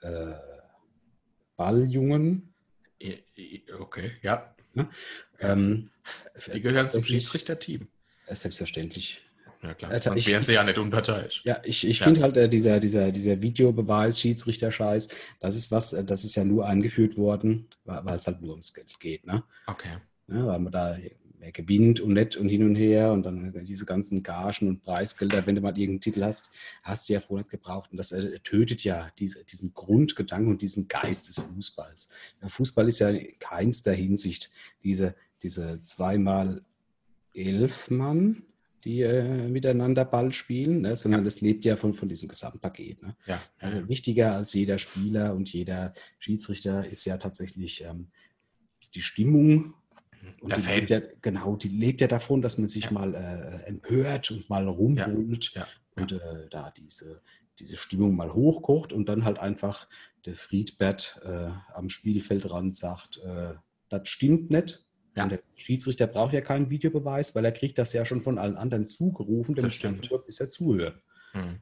äh, 0.02 0.34
Balljungen. 1.56 2.52
Okay, 3.78 4.12
ja. 4.22 4.54
Ähm, 5.40 5.90
Die 6.52 6.60
gehören 6.60 6.88
zum 6.88 7.04
Schiedsrichterteam. 7.04 7.88
äh, 8.26 8.34
Selbstverständlich. 8.34 9.22
Ja, 9.62 9.74
klar. 9.74 9.90
Alter, 9.92 10.10
Sonst 10.10 10.22
ich- 10.22 10.28
wären 10.28 10.44
sie 10.44 10.54
ja 10.54 10.64
nicht 10.64 10.78
unparteiisch. 10.78 11.42
Ja, 11.44 11.60
ich, 11.64 11.86
ich 11.86 12.00
Ja. 12.00 12.04
finde 12.06 12.22
halt 12.22 12.36
äh, 12.36 12.48
dieser, 12.48 12.80
dieser, 12.80 13.12
dieser 13.12 13.40
Videobeweis, 13.42 14.18
Schiedsrichter-Scheiß, 14.20 15.08
das 15.40 15.54
ist 15.56 15.70
was, 15.70 15.92
äh, 15.92 16.04
das 16.04 16.24
ist 16.24 16.34
ja 16.34 16.44
nur 16.44 16.66
eingeführt 16.66 17.16
worden, 17.16 17.68
weil 17.84 18.04
weil 18.04 18.16
es 18.16 18.26
halt 18.26 18.40
nur 18.40 18.52
ums 18.52 18.74
Geld 18.74 18.98
geht. 18.98 19.24
Ne? 19.26 19.44
Okay. 19.66 19.98
Ja, 20.28 20.46
weil 20.46 20.58
man 20.58 20.72
da 20.72 20.96
mehr 21.42 21.52
gewinnt 21.52 21.98
und 22.00 22.12
nett 22.12 22.36
und 22.36 22.48
hin 22.48 22.62
und 22.62 22.76
her 22.76 23.12
und 23.12 23.24
dann 23.24 23.52
diese 23.64 23.84
ganzen 23.84 24.22
Gagen 24.22 24.68
und 24.68 24.80
Preisgelder, 24.80 25.44
wenn 25.44 25.56
du 25.56 25.60
mal 25.60 25.76
irgendeinen 25.76 26.00
Titel 26.00 26.22
hast, 26.22 26.50
hast 26.84 27.08
du 27.08 27.14
ja 27.14 27.20
vorher 27.20 27.46
gebraucht. 27.46 27.90
Und 27.90 27.98
das 27.98 28.12
äh, 28.12 28.38
tötet 28.44 28.84
ja 28.84 29.10
diese, 29.18 29.44
diesen 29.44 29.74
Grundgedanken 29.74 30.52
und 30.52 30.62
diesen 30.62 30.86
Geist 30.86 31.26
des 31.28 31.44
Fußballs. 31.44 32.10
Der 32.40 32.48
Fußball 32.48 32.88
ist 32.88 33.00
ja 33.00 33.10
in 33.10 33.38
keinster 33.40 33.92
Hinsicht 33.92 34.52
diese, 34.84 35.16
diese 35.42 35.82
zweimal 35.82 36.62
elf 37.34 37.90
Mann, 37.90 38.44
die 38.84 39.02
äh, 39.02 39.48
miteinander 39.48 40.04
Ball 40.04 40.32
spielen, 40.32 40.82
ne, 40.82 40.94
sondern 40.94 41.24
das 41.24 41.40
lebt 41.40 41.64
ja 41.64 41.74
von, 41.74 41.92
von 41.92 42.08
diesem 42.08 42.28
Gesamtpaket. 42.28 43.02
Ne? 43.02 43.16
Ja. 43.26 43.42
Also 43.58 43.88
wichtiger 43.88 44.36
als 44.36 44.54
jeder 44.54 44.78
Spieler 44.78 45.34
und 45.34 45.52
jeder 45.52 45.92
Schiedsrichter 46.20 46.88
ist 46.88 47.04
ja 47.04 47.16
tatsächlich 47.16 47.82
ähm, 47.82 48.08
die 48.94 49.02
Stimmung. 49.02 49.74
Und 50.40 50.50
Der 50.50 50.58
die 50.58 50.66
lebt 50.66 50.90
ja, 50.90 51.00
genau, 51.20 51.56
die 51.56 51.68
lebt 51.68 52.00
ja 52.00 52.06
davon, 52.06 52.42
dass 52.42 52.58
man 52.58 52.68
sich 52.68 52.84
Ja. 52.84 52.92
mal 52.92 53.14
äh, 53.14 53.66
empört 53.68 54.30
und 54.30 54.48
mal 54.48 54.68
rumbrüllt 54.68 55.52
Ja. 55.54 55.66
und 55.96 56.12
äh, 56.12 56.48
da 56.50 56.70
diese, 56.70 57.22
diese 57.58 57.76
Stimmung 57.76 58.14
mal 58.14 58.32
hochkocht 58.32 58.92
und 58.92 59.08
dann 59.08 59.24
halt 59.24 59.38
einfach 59.38 59.88
der 60.24 60.34
Friedbert 60.34 61.20
äh, 61.24 61.50
am 61.74 61.88
Spielfeldrand 61.88 62.74
sagt, 62.76 63.18
äh, 63.18 63.54
das 63.88 64.08
stimmt 64.08 64.50
nicht. 64.50 64.84
Ja. 65.16 65.24
Und 65.24 65.30
der 65.30 65.40
Schiedsrichter 65.56 66.06
braucht 66.06 66.32
ja 66.32 66.40
keinen 66.40 66.70
Videobeweis, 66.70 67.34
weil 67.34 67.44
er 67.44 67.52
kriegt 67.52 67.76
das 67.78 67.92
ja 67.92 68.04
schon 68.04 68.20
von 68.22 68.38
allen 68.38 68.56
anderen 68.56 68.86
zugerufen, 68.86 69.54
der 69.54 69.62
Das 69.62 69.68
muss 69.70 69.74
stimmt. 69.78 69.96
einfach 69.98 70.10
nur 70.10 70.24
bisher 70.24 70.48
zuhören. 70.48 71.00
Hm. 71.32 71.58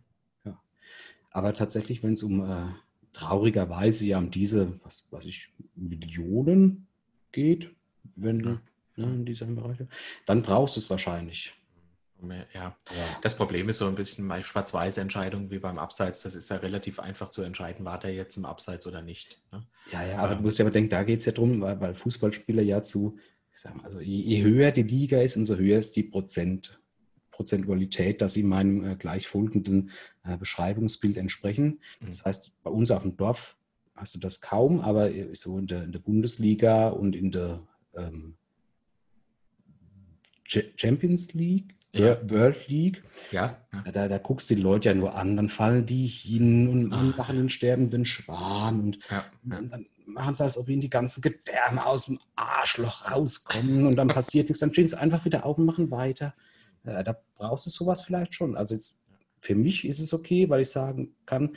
Aber 1.33 1.55
tatsächlich, 1.55 2.03
wenn 2.03 2.13
es 2.15 2.23
um 2.23 2.41
äh, 2.45 2.67
traurigerweise 3.13 4.07
ja 4.07 4.19
um 4.19 4.31
diese, 4.31 4.81
was 4.83 5.11
weiß 5.13 5.25
ich, 5.27 5.53
Millionen 5.77 6.87
geht, 7.33 7.71
wenn 8.17 8.41
Ja. 8.41 8.61
ne, 8.97 9.15
in 9.15 9.25
diesem 9.25 9.55
Bereich, 9.55 9.79
dann 10.27 10.43
brauchst 10.43 10.77
du 10.77 10.81
es 10.81 10.91
wahrscheinlich. 10.91 11.55
Ja. 12.55 12.77
das 13.23 13.37
Problem 13.37 13.69
ist 13.69 13.79
so 13.79 13.87
ein 13.87 13.95
bisschen 13.95 14.29
bei 14.29 14.41
Schwarz-Weiß-Entscheidungen 14.41 15.51
wie 15.51 15.59
beim 15.59 15.79
Abseits. 15.79 16.23
Das 16.23 16.35
ist 16.35 16.51
ja 16.51 16.57
relativ 16.57 17.01
einfach 17.01 17.29
zu 17.29 17.43
entscheiden, 17.43 17.85
war 17.85 17.99
der 17.99 18.13
jetzt 18.13 18.37
im 18.37 18.45
Abseits 18.45 18.87
oder 18.87 19.03
nicht. 19.03 19.41
Ne? 19.53 19.67
Ja, 19.91 20.05
ja, 20.05 20.19
aber 20.19 20.33
ähm, 20.33 20.39
du 20.39 20.43
musst 20.45 20.59
ja 20.59 20.65
aber 20.65 20.73
denken, 20.73 20.91
da 20.91 21.03
geht 21.03 21.21
es 21.21 21.25
ja 21.25 21.33
darum, 21.33 21.61
weil, 21.61 21.81
weil, 21.81 21.95
Fußballspieler 21.95 22.63
ja 22.63 22.83
zu, 22.83 23.19
ich 23.53 23.61
sag 23.61 23.75
mal, 23.77 23.85
also 23.85 24.01
je, 24.01 24.21
je, 24.21 24.43
höher 24.43 24.71
die 24.71 24.83
Liga 24.83 25.21
ist, 25.21 25.37
umso 25.37 25.57
höher 25.57 25.79
ist 25.79 25.97
die 25.97 26.03
Prozent, 26.03 26.79
Prozentualität, 27.31 28.21
dass 28.21 28.35
sie 28.35 28.43
meinem 28.43 28.85
äh, 28.85 28.97
gleich 28.97 29.27
folgenden 29.27 29.91
äh, 30.25 30.37
Beschreibungsbild 30.37 31.17
entsprechen. 31.17 31.81
Mhm. 32.01 32.07
Das 32.07 32.25
heißt, 32.25 32.53
bei 32.63 32.71
uns 32.71 32.91
auf 32.91 33.03
dem 33.03 33.17
Dorf 33.17 33.57
hast 33.95 34.15
du 34.15 34.19
das 34.19 34.41
kaum, 34.41 34.81
aber 34.81 35.11
so 35.33 35.59
in 35.59 35.67
der, 35.67 35.85
in 35.85 35.93
der 35.93 35.99
Bundesliga 36.01 36.89
und 36.89 37.15
in 37.15 37.31
der 37.31 37.67
ähm, 37.95 38.37
Champions 40.45 41.33
League, 41.35 41.75
ja. 41.93 42.17
World 42.29 42.69
League, 42.69 43.03
ja, 43.33 43.57
ja. 43.73 43.93
Da, 43.93 44.09
da, 44.09 44.19
guckst 44.19 44.51
du 44.51 44.55
die 44.55 44.63
Leute 44.63 44.89
ja 44.91 44.95
nur 44.95 45.15
an, 45.15 45.37
dann 45.37 45.49
fallen 45.49 45.87
die 45.87 46.07
hin 46.07 46.69
und, 46.69 46.93
und 46.93 47.17
machen 47.17 47.37
den 47.37 47.49
sterbenden 47.49 48.05
Schwan 48.05 48.81
und, 48.81 48.99
und 49.45 49.71
dann 49.71 49.87
machen 50.07 50.35
sie, 50.35 50.45
als 50.45 50.59
ob 50.59 50.69
ihnen 50.69 50.81
die 50.81 50.91
ganzen 50.91 51.21
Gedärme 51.21 51.85
aus 51.87 52.07
dem 52.07 52.19
Arschloch 52.37 53.11
rauskommen 53.11 53.87
und 53.87 53.97
dann 53.97 54.09
passiert 54.09 54.49
nichts, 54.49 54.61
dann 54.61 54.73
stehen 54.73 54.89
sie 54.89 54.99
einfach 54.99 55.25
wieder 55.25 55.47
auf 55.47 55.59
und 55.59 55.67
machen 55.67 55.91
weiter. 55.91 56.35
Äh, 56.85 57.05
da 57.05 57.17
brauchst 57.37 57.67
du 57.67 57.71
sowas 57.71 58.03
vielleicht 58.03 58.35
schon. 58.35 58.57
Also 58.57 58.75
jetzt 58.75 59.05
für 59.41 59.55
mich 59.55 59.85
ist 59.85 60.01
es 60.01 60.13
okay, 60.13 60.49
weil 60.49 60.61
ich 60.61 60.71
sagen 60.71 61.15
kann, 61.27 61.57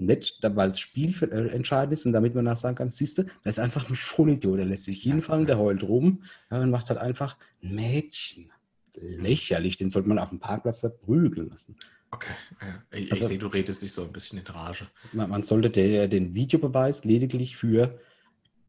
nicht, 0.00 0.38
weil 0.42 0.68
das 0.68 0.78
Spiel 0.78 1.14
äh, 1.22 1.48
entscheidend 1.48 1.92
ist 1.92 2.06
und 2.06 2.12
damit 2.12 2.34
man 2.34 2.44
nach 2.44 2.56
sagen 2.56 2.76
kann, 2.76 2.90
siehst 2.90 3.18
du, 3.18 3.22
das 3.44 3.58
ist 3.58 3.64
einfach 3.64 3.88
ein 3.88 3.94
Vollidiot, 3.94 4.58
der 4.58 4.66
lässt 4.66 4.84
sich 4.84 5.02
hinfallen, 5.02 5.46
der 5.46 5.58
heult 5.58 5.82
rum 5.82 6.22
ja, 6.50 6.60
und 6.60 6.70
macht 6.70 6.88
halt 6.88 6.98
einfach 6.98 7.36
ein 7.62 7.74
Mädchen. 7.74 8.52
Lächerlich, 8.94 9.76
den 9.76 9.90
sollte 9.90 10.08
man 10.08 10.18
auf 10.18 10.30
dem 10.30 10.40
Parkplatz 10.40 10.80
verprügeln 10.80 11.50
lassen. 11.50 11.76
Okay, 12.10 12.32
ja. 12.60 12.98
ich, 12.98 13.12
also, 13.12 13.24
ich 13.24 13.28
sehe, 13.28 13.38
du 13.38 13.48
redest 13.48 13.82
dich 13.82 13.92
so 13.92 14.02
ein 14.02 14.12
bisschen 14.12 14.38
in 14.38 14.46
Rage. 14.46 14.88
Man, 15.12 15.30
man 15.30 15.42
sollte 15.42 15.70
der, 15.70 16.08
den 16.08 16.34
Videobeweis 16.34 17.04
lediglich 17.04 17.56
für 17.56 18.00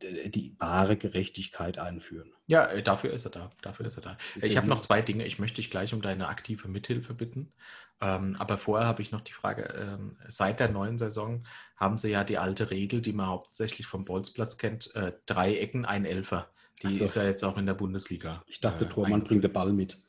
die 0.02 0.56
wahre 0.60 0.98
Gerechtigkeit 0.98 1.78
einführen. 1.78 2.32
Ja, 2.48 2.66
äh, 2.66 2.82
dafür 2.82 3.12
ist 3.12 3.26
er 3.26 3.32
da. 3.32 3.52
Dafür 3.62 3.86
ist 3.86 3.98
er 3.98 4.02
da. 4.02 4.18
ich 4.36 4.58
habe 4.58 4.68
noch 4.68 4.80
zwei 4.80 5.02
Dinge. 5.02 5.26
Ich 5.26 5.40
möchte 5.40 5.58
dich 5.58 5.70
gleich 5.70 5.94
um 5.94 6.02
deine 6.02 6.28
aktive 6.28 6.68
Mithilfe 6.68 7.14
bitten. 7.14 7.52
Ähm, 8.02 8.36
aber 8.40 8.58
vorher 8.58 8.88
habe 8.88 9.02
ich 9.02 9.12
noch 9.12 9.22
die 9.22 9.34
Frage: 9.34 9.64
ähm, 9.64 10.18
Seit 10.28 10.60
der 10.60 10.70
neuen 10.70 10.98
Saison 10.98 11.46
haben 11.76 11.98
sie 11.98 12.12
ja 12.12 12.24
die 12.24 12.38
alte 12.38 12.72
Regel, 12.72 13.02
die 13.02 13.14
man 13.14 13.28
hauptsächlich 13.28 13.88
vom 13.88 14.06
Bolzplatz 14.06 14.58
kennt: 14.58 14.96
äh, 14.96 15.14
drei 15.26 15.58
Ecken, 15.58 15.86
ein 15.86 16.06
Elfer. 16.06 16.50
Die 16.82 16.90
so. 16.90 17.06
ist 17.06 17.16
ja 17.16 17.24
jetzt 17.26 17.44
auch 17.44 17.58
in 17.58 17.66
der 17.66 17.74
Bundesliga. 17.74 18.44
Ich 18.48 18.62
dachte, 18.62 18.86
äh, 18.86 18.90
Tormann 18.90 19.24
bringt 19.24 19.44
den 19.44 19.52
Ball 19.52 19.74
mit. 19.74 20.02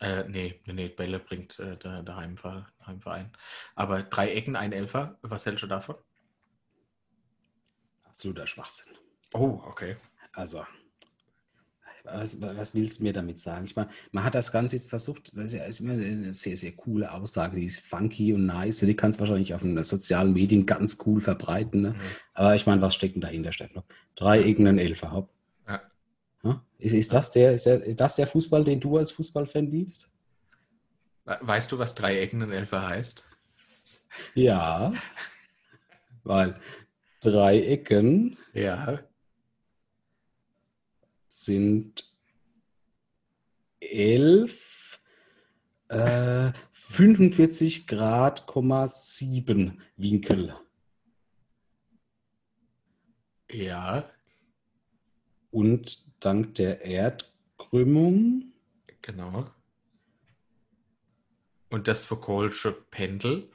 Äh, 0.00 0.24
nee, 0.28 0.60
nee, 0.66 0.72
nee, 0.72 0.88
Bälle 0.88 1.20
bringt 1.20 1.60
äh, 1.60 1.76
der, 1.76 2.02
der 2.02 2.16
Heimverein. 2.16 3.30
Aber 3.76 4.02
drei 4.02 4.32
Ecken, 4.32 4.56
ein 4.56 4.72
Elfer, 4.72 5.16
was 5.22 5.46
hältst 5.46 5.62
du 5.62 5.68
davon? 5.68 5.94
Absoluter 8.02 8.48
Schwachsinn. 8.48 8.96
Oh, 9.34 9.60
okay. 9.66 9.96
Also, 10.32 10.64
was, 12.04 12.40
was, 12.40 12.74
willst 12.74 12.98
du 12.98 13.04
mir 13.04 13.12
damit 13.12 13.38
sagen? 13.38 13.64
Ich 13.64 13.76
meine, 13.76 13.88
man 14.10 14.24
hat 14.24 14.34
das 14.34 14.50
Ganze 14.50 14.76
jetzt 14.76 14.90
versucht, 14.90 15.36
das 15.36 15.46
ist, 15.46 15.54
ja, 15.54 15.64
ist 15.64 15.80
immer 15.80 15.92
eine 15.92 16.34
sehr, 16.34 16.56
sehr 16.56 16.72
coole 16.72 17.12
Aussage, 17.12 17.56
die 17.56 17.64
ist 17.64 17.80
funky 17.80 18.32
und 18.32 18.46
nice, 18.46 18.80
die 18.80 18.96
kannst 18.96 19.18
du 19.18 19.20
wahrscheinlich 19.20 19.54
auf 19.54 19.62
den 19.62 19.80
sozialen 19.84 20.32
Medien 20.32 20.66
ganz 20.66 20.98
cool 21.06 21.20
verbreiten. 21.20 21.82
Ne? 21.82 21.90
Mhm. 21.90 22.00
Aber 22.34 22.54
ich 22.54 22.66
meine, 22.66 22.82
was 22.82 22.94
steckt 22.94 23.14
denn 23.14 23.22
dahinter, 23.22 23.52
Steffen? 23.52 23.82
Drei 24.16 24.42
Ecken, 24.42 24.66
ein 24.66 24.78
Elfer, 24.78 25.12
hopp. 25.12 25.30
Ja. 26.44 26.64
Ist, 26.78 26.92
ist, 26.92 27.12
das 27.12 27.30
der, 27.30 27.52
ist, 27.52 27.66
der, 27.66 27.84
ist 27.84 28.00
das 28.00 28.16
der 28.16 28.26
Fußball, 28.26 28.64
den 28.64 28.80
du 28.80 28.96
als 28.98 29.12
Fußballfan 29.12 29.70
liebst? 29.70 30.10
Weißt 31.24 31.70
du, 31.70 31.78
was 31.78 31.94
drei 31.94 32.18
Ecken 32.18 32.42
und 32.42 32.50
Elfer 32.50 32.84
heißt? 32.88 33.24
Ja, 34.34 34.92
weil 36.24 36.58
drei 37.20 37.60
Ecken 37.60 38.36
ja 38.52 38.98
sind 41.32 42.14
11, 43.80 45.00
äh, 45.88 46.52
45 46.72 47.86
Grad, 47.86 48.46
7 48.86 49.80
Winkel. 49.96 50.54
Ja. 53.50 54.10
Und 55.50 56.04
dank 56.20 56.54
der 56.56 56.82
Erdkrümmung. 56.84 58.52
Genau. 59.00 59.46
Und 61.70 61.88
das 61.88 62.06
Foucault'sche 62.06 62.72
Pendel. 62.90 63.50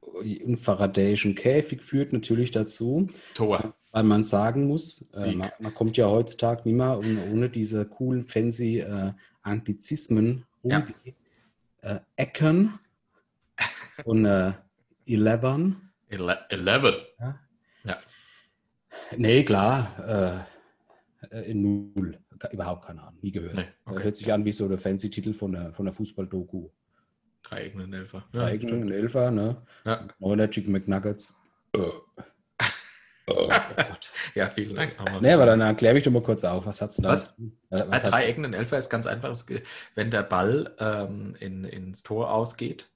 Und 0.00 0.56
Faradayischen 0.56 1.34
Käfig 1.34 1.82
führt 1.82 2.14
natürlich 2.14 2.52
dazu. 2.52 3.06
Tor 3.34 3.74
weil 3.96 4.04
man 4.04 4.22
sagen 4.24 4.66
muss, 4.66 5.06
äh, 5.14 5.32
man, 5.32 5.50
man, 5.58 5.74
kommt 5.74 5.96
ja 5.96 6.06
heutzutage 6.06 6.60
nicht 6.66 6.74
mehr 6.74 6.98
ohne, 6.98 7.32
ohne 7.32 7.48
diese 7.48 7.86
coolen, 7.86 8.24
fancy 8.24 8.80
äh, 8.80 9.14
Anglizismen 9.40 10.44
um 10.60 10.70
ja. 10.70 10.86
äh, 11.80 12.00
Ecken 12.14 12.78
und 14.04 14.26
äh, 14.26 14.52
Eleven. 15.06 15.92
Ele 16.08 16.38
Eleven. 16.50 16.94
Ja. 17.18 17.40
ja. 17.84 17.98
Nee, 19.16 19.44
klar. 19.44 20.46
Äh, 21.30 21.54
null. 21.54 22.18
Überhaupt 22.52 22.84
keine 22.84 23.02
Ahnung. 23.02 23.18
Nie 23.22 23.32
gehört. 23.32 23.56
Nee, 23.56 23.68
okay. 23.86 24.04
Hört 24.04 24.16
sich 24.16 24.30
an 24.30 24.44
wie 24.44 24.52
so 24.52 24.68
der 24.68 24.76
fancy 24.76 25.08
Titel 25.08 25.32
von 25.32 25.52
der, 25.52 25.72
von 25.72 25.86
der 25.86 25.94
Fußball-Doku. 25.94 26.68
Drei 27.44 27.64
Ecken 27.64 27.94
Elfer. 27.94 28.28
Ja, 28.34 28.40
Drei 28.40 28.56
Ecken 28.56 28.92
Elfer, 28.92 29.30
ne? 29.30 29.62
Ja. 29.86 30.06
Neuner 30.18 30.50
Chicken 30.50 30.72
McNuggets. 30.72 31.40
Ja, 34.34 34.48
vielen 34.48 34.74
Dank. 34.74 34.96
Nee, 35.20 35.32
aber 35.32 35.46
dann 35.46 35.60
erklär 35.60 35.94
mich 35.94 36.04
doch 36.04 36.12
mal 36.12 36.22
kurz 36.22 36.44
auf. 36.44 36.66
Was 36.66 36.82
hat's 36.82 36.96
da? 36.96 37.08
Was? 37.08 37.36
was 37.70 37.88
Bei 37.88 37.98
Dreiecken 37.98 38.44
in 38.44 38.52
Elfer 38.52 38.78
ist 38.78 38.90
ganz 38.90 39.06
einfach, 39.06 39.36
wenn 39.94 40.10
der 40.10 40.22
Ball 40.22 40.74
ähm, 40.78 41.36
in, 41.40 41.64
ins 41.64 42.02
Tor 42.02 42.30
ausgeht 42.30 42.88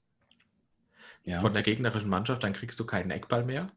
ja. 1.23 1.41
von 1.41 1.53
der 1.53 1.63
gegnerischen 1.63 2.09
Mannschaft, 2.09 2.43
dann 2.43 2.53
kriegst 2.53 2.79
du 2.79 2.85
keinen 2.85 3.11
Eckball 3.11 3.43
mehr, 3.43 3.71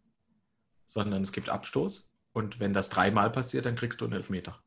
sondern 0.86 1.22
es 1.22 1.32
gibt 1.32 1.48
Abstoß. 1.48 2.12
Und 2.32 2.58
wenn 2.60 2.72
das 2.72 2.90
dreimal 2.90 3.30
passiert, 3.30 3.66
dann 3.66 3.76
kriegst 3.76 4.00
du 4.00 4.06
einen 4.06 4.14
Elfmeter. 4.14 4.58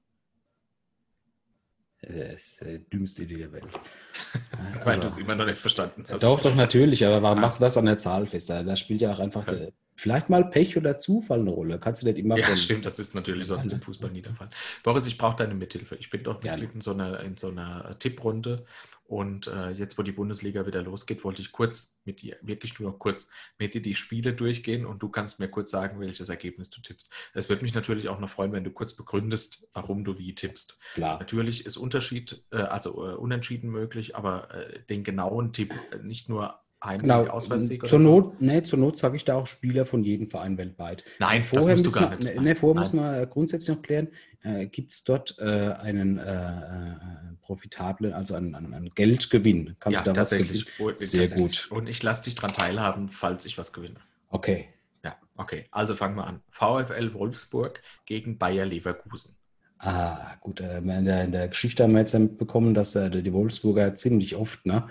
Das 2.01 2.13
ist 2.13 2.61
die 2.61 2.89
dümmste 2.89 3.23
Idee 3.23 3.37
der 3.37 3.51
Welt. 3.51 3.65
Weil 4.83 4.83
also, 4.85 5.01
du 5.01 5.07
es 5.07 5.17
immer 5.17 5.35
noch 5.35 5.45
nicht 5.45 5.57
verstanden 5.57 6.05
hast. 6.07 6.23
Doch, 6.23 6.39
doch, 6.39 6.55
natürlich, 6.55 7.05
aber 7.05 7.21
warum 7.21 7.39
ah. 7.39 7.41
machst 7.41 7.59
du 7.59 7.65
das 7.65 7.77
an 7.77 7.85
der 7.85 7.97
Zahl 7.97 8.27
fest? 8.27 8.49
Da, 8.49 8.75
spielt 8.75 9.01
ja 9.01 9.11
auch 9.11 9.19
einfach 9.19 9.47
ja. 9.47 9.67
Vielleicht 9.97 10.29
mal 10.29 10.49
Pech 10.49 10.77
oder 10.77 10.97
Zufall 10.97 11.41
eine 11.41 11.49
Rolle. 11.49 11.79
Kannst 11.79 12.03
du 12.03 12.07
nicht 12.07 12.17
immer. 12.17 12.37
Ja, 12.37 12.47
von, 12.47 12.57
stimmt, 12.57 12.85
das 12.85 12.99
ist 12.99 13.15
natürlich 13.15 13.47
sonst 13.47 13.71
im 13.71 13.81
Fußball 13.81 14.11
nie 14.11 14.21
der 14.21 14.35
Fall. 14.35 14.49
Boris, 14.83 15.05
ich 15.07 15.17
brauche 15.17 15.35
deine 15.35 15.55
Mithilfe. 15.55 15.95
Ich 15.95 16.09
bin 16.09 16.23
doch 16.23 16.41
Mitglied 16.41 16.73
in 16.73 16.81
so 16.81 16.91
einer, 16.91 17.19
in 17.21 17.35
so 17.35 17.49
einer 17.49 17.97
Tipprunde 17.99 18.65
und 19.07 19.47
äh, 19.47 19.69
jetzt, 19.71 19.97
wo 19.97 20.03
die 20.03 20.11
Bundesliga 20.11 20.67
wieder 20.67 20.83
losgeht, 20.83 21.23
wollte 21.23 21.41
ich 21.41 21.53
kurz 21.53 22.01
mit 22.03 22.21
dir, 22.21 22.35
wirklich 22.41 22.77
nur 22.77 22.91
noch 22.91 22.99
kurz 22.99 23.31
mit 23.57 23.73
dir 23.73 23.81
die 23.81 23.95
Spiele 23.95 24.33
durchgehen 24.33 24.85
und 24.85 25.01
du 25.01 25.07
kannst 25.07 25.39
mir 25.39 25.47
kurz 25.47 25.71
sagen, 25.71 26.01
welches 26.01 26.27
Ergebnis 26.27 26.69
du 26.69 26.81
tippst. 26.81 27.09
Es 27.33 27.47
würde 27.47 27.63
mich 27.63 27.73
natürlich 27.73 28.09
auch 28.09 28.19
noch 28.19 28.29
freuen, 28.29 28.51
wenn 28.51 28.65
du 28.65 28.71
kurz 28.71 28.93
begründest, 28.93 29.69
warum 29.73 30.03
du 30.03 30.17
wie 30.17 30.35
tippst. 30.35 30.79
Klar. 30.93 31.19
Natürlich 31.19 31.65
ist 31.65 31.77
Unterschied, 31.77 32.43
äh, 32.51 32.57
also 32.57 33.07
äh, 33.07 33.13
unentschieden 33.15 33.71
möglich, 33.71 34.17
aber 34.17 34.53
äh, 34.53 34.79
den 34.89 35.05
genauen 35.05 35.53
Tipp 35.53 35.73
äh, 35.91 35.99
nicht 35.99 36.27
nur 36.27 36.59
Heimsieg, 36.83 37.09
genau. 37.09 37.27
Auswärtssieg 37.27 37.87
zur 37.87 37.99
Not, 37.99 38.25
so? 38.25 38.35
nee, 38.39 38.61
zur 38.61 38.77
Not 38.77 38.99
sage 38.99 39.15
ich 39.15 39.25
da 39.25 39.35
auch 39.35 39.47
Spieler 39.47 39.85
von 39.85 40.03
jedem 40.03 40.29
Verein 40.29 40.57
weltweit. 40.57 41.03
Nein, 41.19 41.43
vorher 41.43 41.71
das 41.71 41.81
musst 41.81 41.95
du 41.95 41.99
gar 41.99 42.09
man, 42.09 42.19
nicht. 42.19 42.39
Ne, 42.39 42.55
vorher 42.55 42.79
muss 42.79 42.93
man 42.93 43.27
grundsätzlich 43.29 43.75
noch 43.75 43.81
klären, 43.81 44.09
äh, 44.43 44.67
gibt 44.67 44.91
es 44.91 45.03
dort 45.03 45.39
äh, 45.39 45.43
einen 45.43 46.19
äh, 46.19 46.23
äh, 46.23 46.95
profitablen, 47.41 48.13
also 48.13 48.35
einen, 48.35 48.53
einen, 48.53 48.91
Geldgewinn? 48.91 49.75
Kannst 49.79 49.95
ja, 49.95 50.03
du 50.03 50.11
da 50.11 50.13
tatsächlich. 50.13 50.67
was 50.67 50.75
gewinnen? 50.75 50.97
Sehr 50.97 51.29
gut. 51.29 51.67
Und 51.71 51.89
ich 51.89 52.03
lasse 52.03 52.25
dich 52.25 52.35
daran 52.35 52.53
teilhaben, 52.53 53.09
falls 53.09 53.45
ich 53.45 53.57
was 53.57 53.73
gewinne. 53.73 53.99
Okay. 54.29 54.67
Ja, 55.03 55.15
okay. 55.35 55.65
Also 55.71 55.95
fangen 55.95 56.15
wir 56.15 56.27
an. 56.27 56.41
VfL 56.51 57.13
Wolfsburg 57.13 57.81
gegen 58.05 58.37
Bayer 58.37 58.65
Leverkusen. 58.65 59.35
Ah, 59.79 60.35
gut. 60.41 60.59
Äh, 60.59 60.77
in 60.77 61.05
der, 61.05 61.23
in 61.23 61.31
der 61.31 61.47
Geschichte 61.47 61.83
haben 61.83 61.93
wir 61.93 61.99
jetzt 61.99 62.13
mitbekommen, 62.13 62.73
dass 62.73 62.95
äh, 62.95 63.09
die 63.09 63.33
Wolfsburger 63.33 63.95
ziemlich 63.95 64.35
oft, 64.35 64.65
ne? 64.65 64.87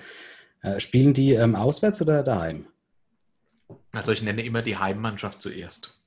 Äh, 0.66 0.80
spielen 0.80 1.14
die 1.14 1.32
ähm, 1.32 1.54
auswärts 1.54 2.02
oder 2.02 2.24
daheim? 2.24 2.66
Also 3.92 4.10
ich 4.10 4.22
nenne 4.22 4.44
immer 4.44 4.62
die 4.62 4.76
Heimmannschaft 4.76 5.40
zuerst. 5.40 6.00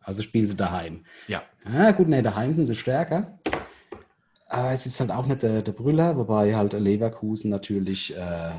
Also 0.00 0.22
spielen 0.22 0.46
sie 0.46 0.56
daheim. 0.56 1.04
Ja. 1.26 1.42
Ah, 1.64 1.90
gut, 1.90 2.06
ne, 2.06 2.22
daheim 2.22 2.52
sind 2.52 2.66
sie 2.66 2.76
stärker. 2.76 3.40
Aber 4.46 4.70
es 4.70 4.86
ist 4.86 5.00
halt 5.00 5.10
auch 5.10 5.26
nicht 5.26 5.42
der, 5.42 5.62
der 5.62 5.72
Brüller, 5.72 6.16
wobei 6.16 6.54
halt 6.54 6.74
Leverkusen 6.74 7.50
natürlich 7.50 8.16
äh, 8.16 8.52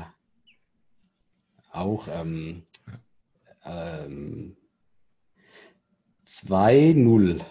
auch 1.72 2.06
ähm, 2.08 2.64
ähm, 3.64 4.56
2-0. 6.22 7.42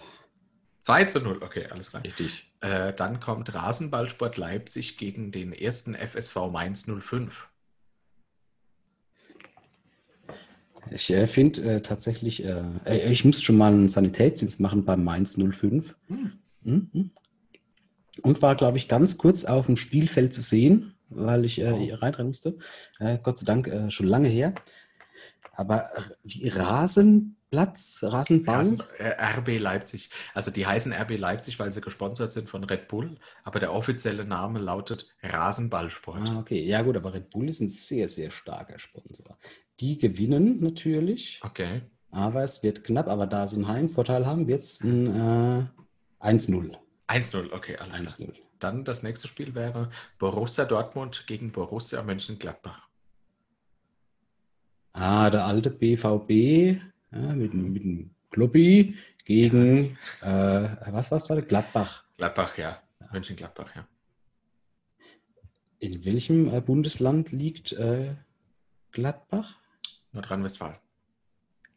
2 0.82 1.04
zu 1.06 1.20
0, 1.20 1.42
okay, 1.42 1.66
alles 1.66 1.90
klar. 1.90 2.04
Richtig. 2.04 2.52
Äh, 2.60 2.92
dann 2.92 3.18
kommt 3.18 3.52
Rasenballsport 3.52 4.36
Leipzig 4.36 4.96
gegen 4.96 5.32
den 5.32 5.52
ersten 5.52 5.94
FSV 5.94 6.36
Mainz 6.52 6.86
05. 6.86 7.48
Ich 10.90 11.10
äh, 11.10 11.26
finde 11.26 11.76
äh, 11.76 11.80
tatsächlich, 11.80 12.44
äh, 12.44 12.62
äh, 12.84 13.10
ich 13.10 13.24
muss 13.24 13.42
schon 13.42 13.56
mal 13.56 13.72
einen 13.72 13.88
Sanitätsdienst 13.88 14.60
machen 14.60 14.84
beim 14.84 15.04
Mainz 15.04 15.36
05. 15.36 15.96
Hm. 16.08 16.32
Mhm. 16.62 17.10
Und 18.22 18.42
war, 18.42 18.54
glaube 18.54 18.78
ich, 18.78 18.88
ganz 18.88 19.18
kurz 19.18 19.44
auf 19.44 19.66
dem 19.66 19.76
Spielfeld 19.76 20.32
zu 20.32 20.40
sehen, 20.40 20.94
weil 21.08 21.44
ich 21.44 21.58
äh, 21.58 21.68
reinrennen 21.68 22.28
musste. 22.28 22.58
Äh, 22.98 23.18
Gott 23.22 23.38
sei 23.38 23.46
Dank 23.46 23.66
äh, 23.66 23.90
schon 23.90 24.06
lange 24.06 24.28
her. 24.28 24.54
Aber 25.52 25.90
wie 26.22 26.48
Rasenplatz, 26.48 28.00
Rasenball? 28.02 28.56
Rasen, 28.56 28.82
RB 29.00 29.58
Leipzig. 29.60 30.10
Also 30.32 30.50
die 30.50 30.66
heißen 30.66 30.92
RB 30.92 31.16
Leipzig, 31.16 31.58
weil 31.58 31.72
sie 31.72 31.80
gesponsert 31.80 32.32
sind 32.32 32.48
von 32.48 32.64
Red 32.64 32.88
Bull, 32.88 33.16
aber 33.44 33.60
der 33.60 33.72
offizielle 33.72 34.24
Name 34.24 34.58
lautet 34.58 35.14
Rasenballsport. 35.22 36.28
Ah, 36.28 36.38
okay. 36.40 36.64
Ja 36.64 36.82
gut, 36.82 36.96
aber 36.96 37.14
Red 37.14 37.30
Bull 37.30 37.48
ist 37.48 37.60
ein 37.60 37.68
sehr, 37.68 38.08
sehr 38.08 38.30
starker 38.30 38.78
Sponsor. 38.78 39.38
Die 39.80 39.98
gewinnen 39.98 40.60
natürlich, 40.60 41.40
Okay. 41.42 41.82
aber 42.10 42.42
es 42.44 42.62
wird 42.62 42.84
knapp. 42.84 43.08
Aber 43.08 43.26
da 43.26 43.46
sie 43.46 43.56
einen 43.56 43.68
Heimvorteil 43.68 44.24
haben, 44.26 44.46
wird 44.46 44.60
es 44.60 44.80
ein 44.80 45.06
äh, 46.20 46.26
1-0. 46.26 46.76
1-0, 47.08 47.52
okay, 47.52 47.76
alles 47.76 48.16
klar. 48.16 48.28
1-0. 48.28 48.34
Dann 48.60 48.84
das 48.84 49.02
nächste 49.02 49.28
Spiel 49.28 49.54
wäre 49.54 49.90
Borussia 50.18 50.64
Dortmund 50.64 51.24
gegen 51.26 51.50
Borussia 51.52 52.02
Mönchengladbach. 52.02 52.88
Ah, 54.92 55.28
der 55.28 55.44
alte 55.44 55.70
BVB 55.70 56.80
ja, 57.12 57.18
mit, 57.34 57.52
dem- 57.52 57.72
mit 57.72 57.82
dem 57.82 58.10
Kloppi 58.30 58.94
gegen, 59.24 59.98
äh, 60.22 60.68
was 60.92 61.10
was 61.10 61.28
war 61.28 61.36
das? 61.36 61.48
Gladbach. 61.48 62.04
Gladbach, 62.16 62.56
ja. 62.58 62.80
Mönchengladbach, 63.12 63.74
ja. 63.74 63.86
In 65.80 66.04
welchem 66.04 66.52
äh, 66.54 66.60
Bundesland 66.60 67.32
liegt 67.32 67.72
äh, 67.72 68.14
Gladbach? 68.92 69.58
Nordrhein-Westfalen. 70.14 70.76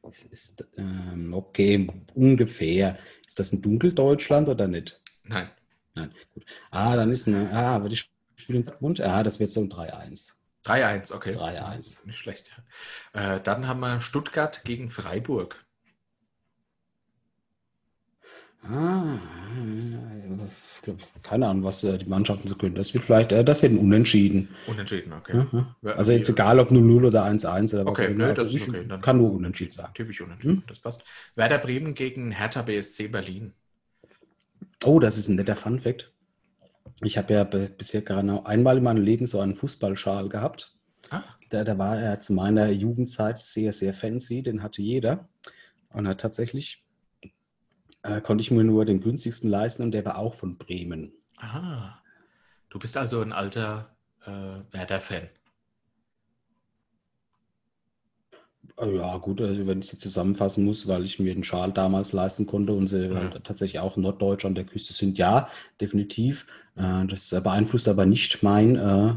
Das 0.03 0.23
ist, 0.23 0.65
ähm, 0.77 1.33
okay, 1.33 1.87
ungefähr. 2.15 2.97
Ist 3.25 3.39
das 3.39 3.51
ein 3.51 3.61
Dunkeldeutschland 3.61 4.47
oder 4.47 4.67
nicht? 4.67 5.01
Nein. 5.23 5.49
Nein, 5.95 6.13
gut. 6.33 6.45
Ah, 6.71 6.95
dann 6.95 7.11
ist 7.11 7.27
eine, 7.27 7.51
ah, 7.51 7.75
aber 7.75 7.89
die 7.89 7.97
spielen 8.35 8.65
Dortmund. 8.65 9.01
Ah, 9.01 9.23
das 9.23 9.39
wird 9.39 9.49
so 9.49 9.61
ein 9.61 9.69
3-1. 9.69 10.33
3-1, 10.63 11.13
okay. 11.13 11.35
3-1. 11.35 12.05
Nicht 12.05 12.19
schlecht, 12.19 12.51
ja. 13.13 13.35
Äh, 13.35 13.41
dann 13.41 13.67
haben 13.67 13.79
wir 13.79 13.99
Stuttgart 13.99 14.63
gegen 14.63 14.89
Freiburg. 14.89 15.65
Ah, 18.69 19.17
keine 21.23 21.47
Ahnung, 21.47 21.63
was 21.63 21.83
äh, 21.83 21.97
die 21.97 22.05
Mannschaften 22.05 22.47
so 22.47 22.55
können. 22.55 22.75
Das 22.75 22.93
wird 22.93 23.03
vielleicht, 23.03 23.31
äh, 23.31 23.43
das 23.43 23.61
wird 23.61 23.73
ein 23.73 23.77
Unentschieden. 23.77 24.49
Unentschieden, 24.67 25.13
okay. 25.13 25.45
Ja, 25.83 25.91
Also 25.93 26.13
jetzt 26.13 26.29
egal, 26.29 26.59
ob 26.59 26.71
0-0 26.71 27.05
oder 27.05 27.23
1-1 27.23 27.73
oder 27.73 27.85
was 27.85 27.91
Okay, 27.91 28.05
auch 28.05 28.09
immer. 28.11 28.17
nö, 28.25 28.29
Also 28.31 28.43
das 28.43 28.53
ist 28.53 28.61
ich 28.63 28.69
okay. 28.69 28.85
Dann- 28.87 29.01
kann 29.01 29.17
nur 29.17 29.31
Unentschieden 29.31 29.71
sagen. 29.71 29.93
Typisch 29.93 30.21
unentschieden, 30.21 30.57
Hm? 30.57 30.63
das 30.67 30.79
passt. 30.79 31.03
Werder 31.35 31.57
Bremen 31.59 31.93
gegen 31.93 32.31
Hertha 32.31 32.61
BSC 32.61 33.07
Berlin. 33.09 33.53
Oh, 34.85 34.99
das 34.99 35.17
ist 35.17 35.27
ein 35.27 35.35
netter 35.35 35.55
Funfact. 35.55 36.11
Ich 37.01 37.17
habe 37.17 37.33
ja 37.33 37.43
bisher 37.43 38.01
gerade 38.01 38.45
einmal 38.45 38.77
in 38.77 38.83
meinem 38.83 39.03
Leben 39.03 39.25
so 39.25 39.39
einen 39.39 39.55
Fußballschal 39.55 40.29
gehabt. 40.29 40.73
Ah, 41.09 41.23
Da, 41.49 41.63
da 41.63 41.77
war 41.77 41.99
er 41.99 42.19
zu 42.19 42.33
meiner 42.33 42.69
Jugendzeit 42.69 43.39
sehr, 43.39 43.71
sehr 43.73 43.93
fancy. 43.93 44.41
Den 44.43 44.61
hatte 44.63 44.81
jeder. 44.81 45.27
Und 45.93 46.05
er 46.05 46.17
tatsächlich 46.17 46.83
äh, 48.07 48.21
konnte 48.21 48.41
ich 48.41 48.51
mir 48.51 48.63
nur 48.63 48.85
den 48.85 49.01
günstigsten 49.01 49.49
leisten 49.49 49.83
und 49.83 49.91
der 49.91 50.05
war 50.05 50.17
auch 50.17 50.33
von 50.35 50.57
Bremen. 50.57 51.11
aha. 51.37 52.01
Du 52.69 52.79
bist 52.79 52.97
also 52.97 53.21
ein 53.21 53.31
alter 53.33 53.95
äh, 54.25 54.31
Werder-Fan. 54.71 55.29
Äh, 58.79 58.95
Ja, 58.95 59.17
gut, 59.17 59.41
also 59.41 59.65
wenn 59.67 59.79
ich 59.79 59.87
sie 59.87 59.97
zusammenfassen 59.97 60.65
muss, 60.65 60.87
weil 60.87 61.03
ich 61.03 61.19
mir 61.19 61.33
den 61.33 61.43
Schal 61.43 61.71
damals 61.71 62.13
leisten 62.13 62.45
konnte 62.45 62.73
und 62.73 62.87
sie 62.87 63.05
Ja. 63.07 63.15
halt 63.15 63.43
tatsächlich 63.43 63.79
auch 63.79 63.97
Norddeutsch 63.97 64.45
an 64.45 64.55
der 64.55 64.65
Küste 64.65 64.93
sind, 64.93 65.17
ja, 65.17 65.49
definitiv. 65.81 66.45
Äh, 66.75 67.05
Das 67.07 67.29
beeinflusst 67.29 67.87
aber 67.87 68.05
nicht 68.05 68.43
mein, 68.43 68.75
äh, 68.75 69.09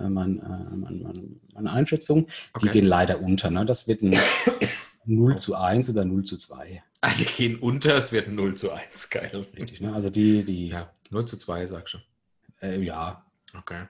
äh, 0.00 0.08
mein, 0.08 0.38
äh, 0.40 0.76
mein, 0.76 1.02
mein, 1.02 1.40
meine 1.52 1.70
Einschätzung. 1.70 2.26
Die 2.26 2.30
Okay. 2.54 2.68
gehen 2.70 2.86
leider 2.86 3.20
unter. 3.20 3.50
Ne? 3.50 3.64
Das 3.66 3.86
wird 3.86 4.02
ein 4.02 4.16
0 5.04 5.36
zu 5.36 5.54
1 5.54 5.90
oder 5.90 6.04
0 6.04 6.24
zu 6.24 6.36
2. 6.36 6.82
Die 7.18 7.24
gehen 7.26 7.58
unter, 7.58 7.96
es 7.96 8.12
wird 8.12 8.28
ein 8.28 8.34
0 8.34 8.54
zu 8.54 8.70
1. 8.72 9.10
Geil. 9.10 9.30
Richtig, 9.56 9.80
ne? 9.80 9.92
Also 9.94 10.10
die, 10.10 10.44
die, 10.44 10.68
Ja, 10.68 10.90
0 11.10 11.26
zu 11.26 11.36
2, 11.36 11.66
sagst 11.66 11.94
du. 11.94 11.98
äh, 12.66 12.80
ja, 12.80 13.24
Okay. 13.56 13.86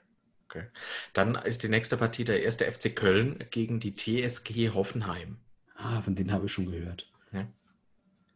okay. 0.47 0.65
Dann 1.13 1.35
ist 1.37 1.63
die 1.63 1.69
nächste 1.69 1.97
Partie 1.97 2.25
der 2.25 2.43
erste 2.43 2.65
FC 2.65 2.95
Köln 2.95 3.43
gegen 3.51 3.81
die 3.81 3.95
TSG 3.95 4.71
Hoffenheim. 4.75 5.39
ah, 5.77 6.01
von 6.03 6.15
denen 6.15 6.33
habe 6.33 6.47
ich 6.47 6.53
schon 6.53 6.71
gehört. 6.71 7.11
Ja. 7.33 7.47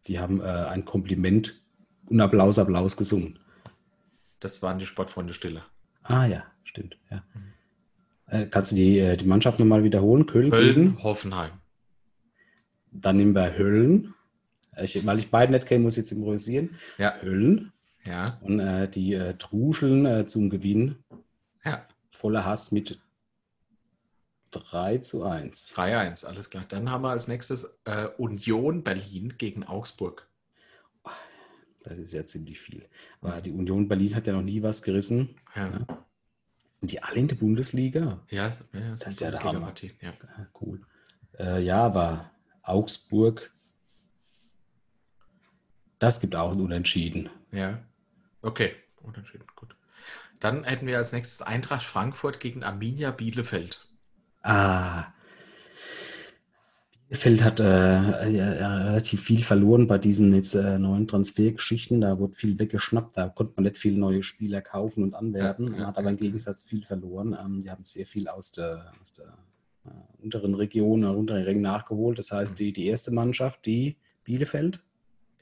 Die 0.07 0.19
haben 0.19 0.41
äh, 0.41 0.45
ein 0.45 0.85
Kompliment 0.85 1.61
und 2.07 2.21
Applaus, 2.21 2.59
Applaus 2.59 2.97
gesungen. 2.97 3.39
Das 4.41 4.63
waren 4.63 4.79
die 4.79 4.87
Sportfreunde 4.87 5.35
Stille. 5.35 5.63
Ah 6.03 6.25
ja, 6.27 6.45
stimmt. 6.65 6.97
Ja. 7.11 7.23
Äh, 8.27 8.47
kannst 8.47 8.73
du 8.73 8.77
die, 8.77 8.99
äh, 8.99 9.17
die 9.17 9.27
Mannschaft 9.27 9.59
nochmal 9.59 9.83
wiederholen? 9.85 10.25
Köln, 10.27 10.51
Köln, 10.51 10.75
gegen? 10.75 11.03
Hoffenheim. 11.03 11.51
Dann 12.91 13.17
nehmen 13.19 13.35
wir 13.35 13.57
Höllen. 13.59 14.15
Ich, 14.83 15.05
weil 15.07 15.19
ich 15.19 15.31
beide 15.31 15.53
nicht 15.53 15.67
kenne, 15.67 15.83
muss 15.85 15.95
ich 15.95 15.99
jetzt 15.99 16.13
improvisieren. 16.13 16.77
Ja, 16.99 17.15
Höllen. 17.23 17.73
ja, 18.05 18.39
Und 18.41 18.61
äh, 18.61 18.89
die 18.89 19.15
äh, 19.15 19.35
truscheln 19.35 20.07
äh, 20.07 20.27
zum 20.27 20.51
Gewinn 20.51 20.97
ja. 21.65 21.85
voller 22.11 22.45
Hass 22.45 22.73
mit 22.73 22.99
3 24.51 24.99
zu 24.99 25.25
1. 25.25 25.75
3-1, 25.75 26.25
alles 26.27 26.49
klar. 26.51 26.65
Dann 26.69 26.91
haben 26.91 27.03
wir 27.03 27.11
als 27.11 27.29
nächstes 27.29 27.79
äh, 27.85 28.07
Union 28.17 28.83
Berlin 28.83 29.35
gegen 29.37 29.65
Augsburg. 29.65 30.27
Das 31.85 31.99
ist 31.99 32.13
ja 32.13 32.25
ziemlich 32.27 32.59
viel. 32.61 32.87
Aber 33.21 33.41
die 33.41 33.51
Union 33.53 33.89
Berlin 33.89 34.15
hat 34.15 34.27
ja 34.27 34.33
noch 34.33 34.43
nie 34.43 34.63
was 34.63 34.83
gerissen. 34.83 35.37
Ja, 35.55 35.69
Ja. 35.69 35.87
Sind 36.81 36.93
die 36.93 37.03
alle 37.03 37.17
in 37.17 37.27
der 37.29 37.35
Bundesliga? 37.35 38.21
ja, 38.31 38.45
ja 38.45 38.49
das, 38.49 39.01
Das 39.01 39.15
ist 39.15 39.21
ja 39.21 39.31
der 39.33 39.39
Bundesliga-Partien, 39.39 39.93
Ja. 40.01 40.13
Ah, 40.37 40.47
Cool. 40.61 40.81
Äh, 41.39 41.63
ja, 41.65 41.83
aber 41.85 42.31
Augsburg, 42.63 43.51
das 45.99 46.21
gibt 46.21 46.35
auch 46.37 46.53
ein 46.53 46.61
Unentschieden. 46.61 47.29
ja. 47.53 47.79
Okay, 48.41 48.71
unentschieden, 49.03 49.45
gut. 49.57 49.75
Dann 50.39 50.63
hätten 50.63 50.87
wir 50.87 50.97
als 50.99 51.13
nächstes 51.13 51.43
Eintracht 51.43 51.83
Frankfurt 51.83 52.39
gegen 52.39 52.63
Arminia 52.63 53.11
Bielefeld. 53.11 53.85
Ah. 54.43 55.07
Bielefeld 57.09 57.43
hat 57.43 57.59
äh, 57.61 58.29
ja, 58.31 58.55
ja, 58.55 58.77
relativ 58.85 59.23
viel 59.23 59.43
verloren 59.43 59.87
bei 59.89 59.99
diesen 59.99 60.33
jetzt 60.35 60.55
äh, 60.55 60.79
neuen 60.79 61.09
Transfergeschichten. 61.09 62.01
Da 62.03 62.19
wurde 62.21 62.35
viel 62.35 62.59
weggeschnappt. 62.59 63.17
Da 63.17 63.29
konnte 63.29 63.55
man 63.57 63.65
nicht 63.65 63.79
viele 63.79 63.99
neue 63.99 64.23
Spieler 64.23 64.61
kaufen 64.61 65.03
und 65.03 65.15
anwerben. 65.15 65.65
Ja, 65.65 65.71
Man 65.73 65.81
ja, 65.81 65.87
hat 65.89 65.99
aber 65.99 66.11
im 66.11 66.17
ja. 66.17 66.21
Gegensatz 66.23 66.63
viel 66.63 66.85
verloren. 66.85 67.37
Ähm, 67.45 67.61
die 67.61 67.71
haben 67.71 67.83
sehr 67.83 68.07
viel 68.07 68.29
aus 68.29 68.53
der, 68.53 68.93
aus 69.01 69.15
der 69.15 69.37
äh, 69.87 70.23
unteren 70.23 70.55
Region, 70.55 71.03
äh, 71.03 71.07
unteren 71.09 71.43
Ring 71.45 71.61
nachgeholt. 71.61 72.19
Das 72.19 72.31
heißt, 72.31 72.53
Mhm. 72.53 72.57
die, 72.59 72.73
die 72.73 72.87
erste 72.87 73.11
Mannschaft, 73.11 73.67
die 73.67 73.97
Bielefeld, 74.25 74.85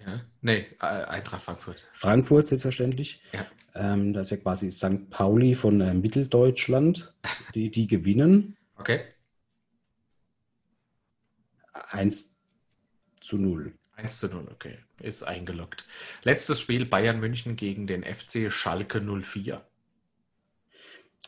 Ja. 0.06 0.20
Nee, 0.40 0.66
äh, 0.80 0.86
Eintracht 0.86 1.42
Frankfurt. 1.42 1.86
Frankfurt 1.92 2.46
selbstverständlich. 2.46 3.22
Ja. 3.32 3.46
Ähm, 3.74 4.12
das 4.12 4.28
ist 4.30 4.38
ja 4.38 4.42
quasi 4.42 4.70
St. 4.70 5.10
Pauli 5.10 5.54
von 5.54 5.80
äh, 5.80 5.92
Mitteldeutschland. 5.92 7.12
Die, 7.54 7.70
die 7.70 7.86
gewinnen 7.86 8.56
Okay. 8.78 9.00
1 11.72 12.44
zu 13.20 13.38
0. 13.38 13.72
1 13.96 14.18
zu 14.18 14.28
0, 14.28 14.48
okay. 14.52 14.78
Ist 15.00 15.22
eingeloggt. 15.22 15.86
Letztes 16.22 16.60
Spiel 16.60 16.84
Bayern 16.84 17.20
München 17.20 17.56
gegen 17.56 17.86
den 17.86 18.02
FC 18.02 18.52
Schalke 18.52 19.00
04. 19.00 19.66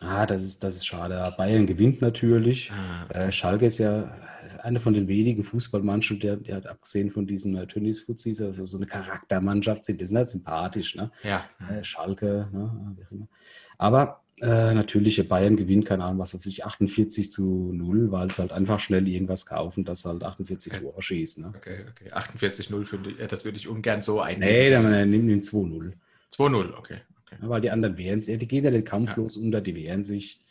Ah, 0.00 0.26
das 0.26 0.42
ist, 0.42 0.62
das 0.62 0.76
ist 0.76 0.86
schade. 0.86 1.34
Bayern 1.36 1.66
gewinnt 1.66 2.00
natürlich. 2.02 2.70
Ah, 2.72 3.06
Äh, 3.12 3.32
Schalke 3.32 3.66
ist 3.66 3.78
ja 3.78 4.14
eine 4.62 4.80
von 4.80 4.94
den 4.94 5.08
wenigen 5.08 5.44
Fußballmannschaften, 5.44 6.20
der, 6.20 6.36
der 6.36 6.56
hat 6.56 6.66
abgesehen 6.66 7.10
von 7.10 7.26
diesen 7.26 7.56
äh, 7.56 7.66
Tennis-Fuzis, 7.66 8.40
also 8.40 8.64
so 8.64 8.76
eine 8.78 8.86
Charaktermannschaft 8.86 9.84
sind. 9.84 10.00
Die 10.00 10.06
sind 10.06 10.16
halt 10.16 10.28
sympathisch, 10.28 10.94
ne? 10.94 11.10
ja. 11.22 11.44
Äh, 11.70 11.84
Schalke, 11.84 12.48
ne? 12.52 12.94
wie 12.96 13.04
auch 13.04 13.10
immer. 13.12 13.28
Aber 13.76 14.22
äh, 14.40 14.72
natürlich, 14.72 15.26
Bayern 15.28 15.56
gewinnt, 15.56 15.84
keine 15.84 16.04
Ahnung, 16.04 16.18
was 16.20 16.34
auf 16.34 16.42
sich, 16.44 16.64
48 16.64 17.30
zu 17.30 17.72
0, 17.74 18.10
weil 18.12 18.28
es 18.28 18.38
halt 18.38 18.52
einfach 18.52 18.78
schnell 18.80 19.06
irgendwas 19.08 19.46
kaufen, 19.46 19.84
das 19.84 20.04
halt 20.04 20.22
48 20.22 20.72
Ja. 20.72 20.78
Tore 20.78 21.02
schießt. 21.02 21.40
Ne? 21.40 21.52
Okay, 21.56 21.84
okay. 21.90 22.12
48-0 22.12 22.84
finde 22.86 23.10
ich, 23.10 23.20
äh, 23.20 23.26
das 23.26 23.44
würde 23.44 23.58
ich 23.58 23.68
ungern 23.68 24.00
so 24.02 24.16
Nee, 24.16 24.22
einnehmen. 24.22 24.84
dann 24.84 24.92
äh, 24.94 25.06
nimmt 25.06 25.24
nimmt 25.26 25.44
2-0. 25.44 25.92
2-0, 26.32 26.74
okay. 26.78 26.98
Ja, 27.40 27.48
weil 27.48 27.60
die 27.60 27.70
anderen 27.70 27.96
wehren 27.96 28.20
sich, 28.20 28.38
die 28.38 28.48
gehen 28.48 28.64
ja 28.64 28.70
nicht 28.70 28.86
kampflos 28.86 29.36
unter, 29.36 29.60
die 29.60 29.74
wehren 29.74 30.02
sich. 30.02 30.44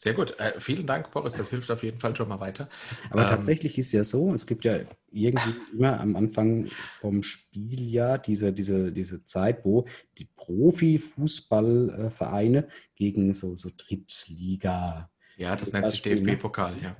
Sehr 0.00 0.14
gut. 0.14 0.38
Äh, 0.38 0.60
vielen 0.60 0.86
Dank, 0.86 1.10
Boris. 1.10 1.34
Das 1.34 1.50
hilft 1.50 1.72
auf 1.72 1.82
jeden 1.82 1.98
Fall 1.98 2.14
schon 2.14 2.28
mal 2.28 2.38
weiter. 2.38 2.68
Aber 3.10 3.22
ähm, 3.22 3.28
tatsächlich 3.28 3.78
ist 3.78 3.90
ja 3.90 4.04
so, 4.04 4.32
es 4.32 4.46
gibt 4.46 4.64
ja 4.64 4.78
irgendwie 5.10 5.50
immer 5.72 5.98
am 5.98 6.14
Anfang 6.14 6.68
vom 7.00 7.24
Spieljahr 7.24 8.18
diese, 8.18 8.52
diese, 8.52 8.92
diese 8.92 9.24
Zeit, 9.24 9.64
wo 9.64 9.86
die 10.18 10.28
Profi-Fußballvereine 10.36 12.68
gegen 12.94 13.34
so, 13.34 13.56
so 13.56 13.70
Drittliga. 13.76 15.10
Ja, 15.36 15.56
das 15.56 15.72
nennt 15.72 15.90
sich 15.90 16.02
DFB-Pokal, 16.02 16.76
ja. 16.80 16.96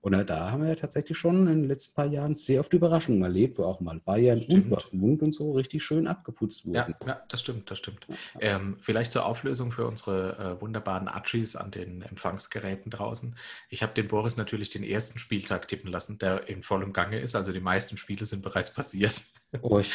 Und 0.00 0.12
da 0.28 0.50
haben 0.50 0.62
wir 0.62 0.68
ja 0.70 0.74
tatsächlich 0.74 1.18
schon 1.18 1.46
in 1.48 1.62
den 1.62 1.68
letzten 1.68 1.94
paar 1.94 2.06
Jahren 2.06 2.34
sehr 2.34 2.60
oft 2.60 2.72
Überraschungen 2.72 3.22
erlebt, 3.22 3.58
wo 3.58 3.64
auch 3.64 3.80
mal 3.80 4.00
Bayern 4.00 4.40
stimmt. 4.40 4.64
und 4.64 4.70
Dortmund 4.70 5.22
und 5.22 5.34
so 5.34 5.52
richtig 5.52 5.82
schön 5.82 6.06
abgeputzt 6.06 6.66
wurden. 6.66 6.94
Ja, 7.02 7.06
ja 7.06 7.22
das 7.28 7.40
stimmt, 7.40 7.70
das 7.70 7.78
stimmt. 7.78 8.06
Ähm, 8.40 8.76
vielleicht 8.80 9.12
zur 9.12 9.26
Auflösung 9.26 9.72
für 9.72 9.86
unsere 9.86 10.56
äh, 10.56 10.60
wunderbaren 10.60 11.08
Achis 11.08 11.56
an 11.56 11.70
den 11.70 12.02
Empfangsgeräten 12.02 12.90
draußen. 12.90 13.36
Ich 13.68 13.82
habe 13.82 13.94
den 13.94 14.08
Boris 14.08 14.36
natürlich 14.36 14.70
den 14.70 14.84
ersten 14.84 15.18
Spieltag 15.18 15.68
tippen 15.68 15.90
lassen, 15.90 16.18
der 16.18 16.48
in 16.48 16.62
vollem 16.62 16.92
Gange 16.92 17.18
ist. 17.18 17.34
Also 17.34 17.52
die 17.52 17.60
meisten 17.60 17.96
Spiele 17.96 18.26
sind 18.26 18.42
bereits 18.42 18.72
passiert. 18.78 19.22
Oh, 19.62 19.78
ich, 19.78 19.92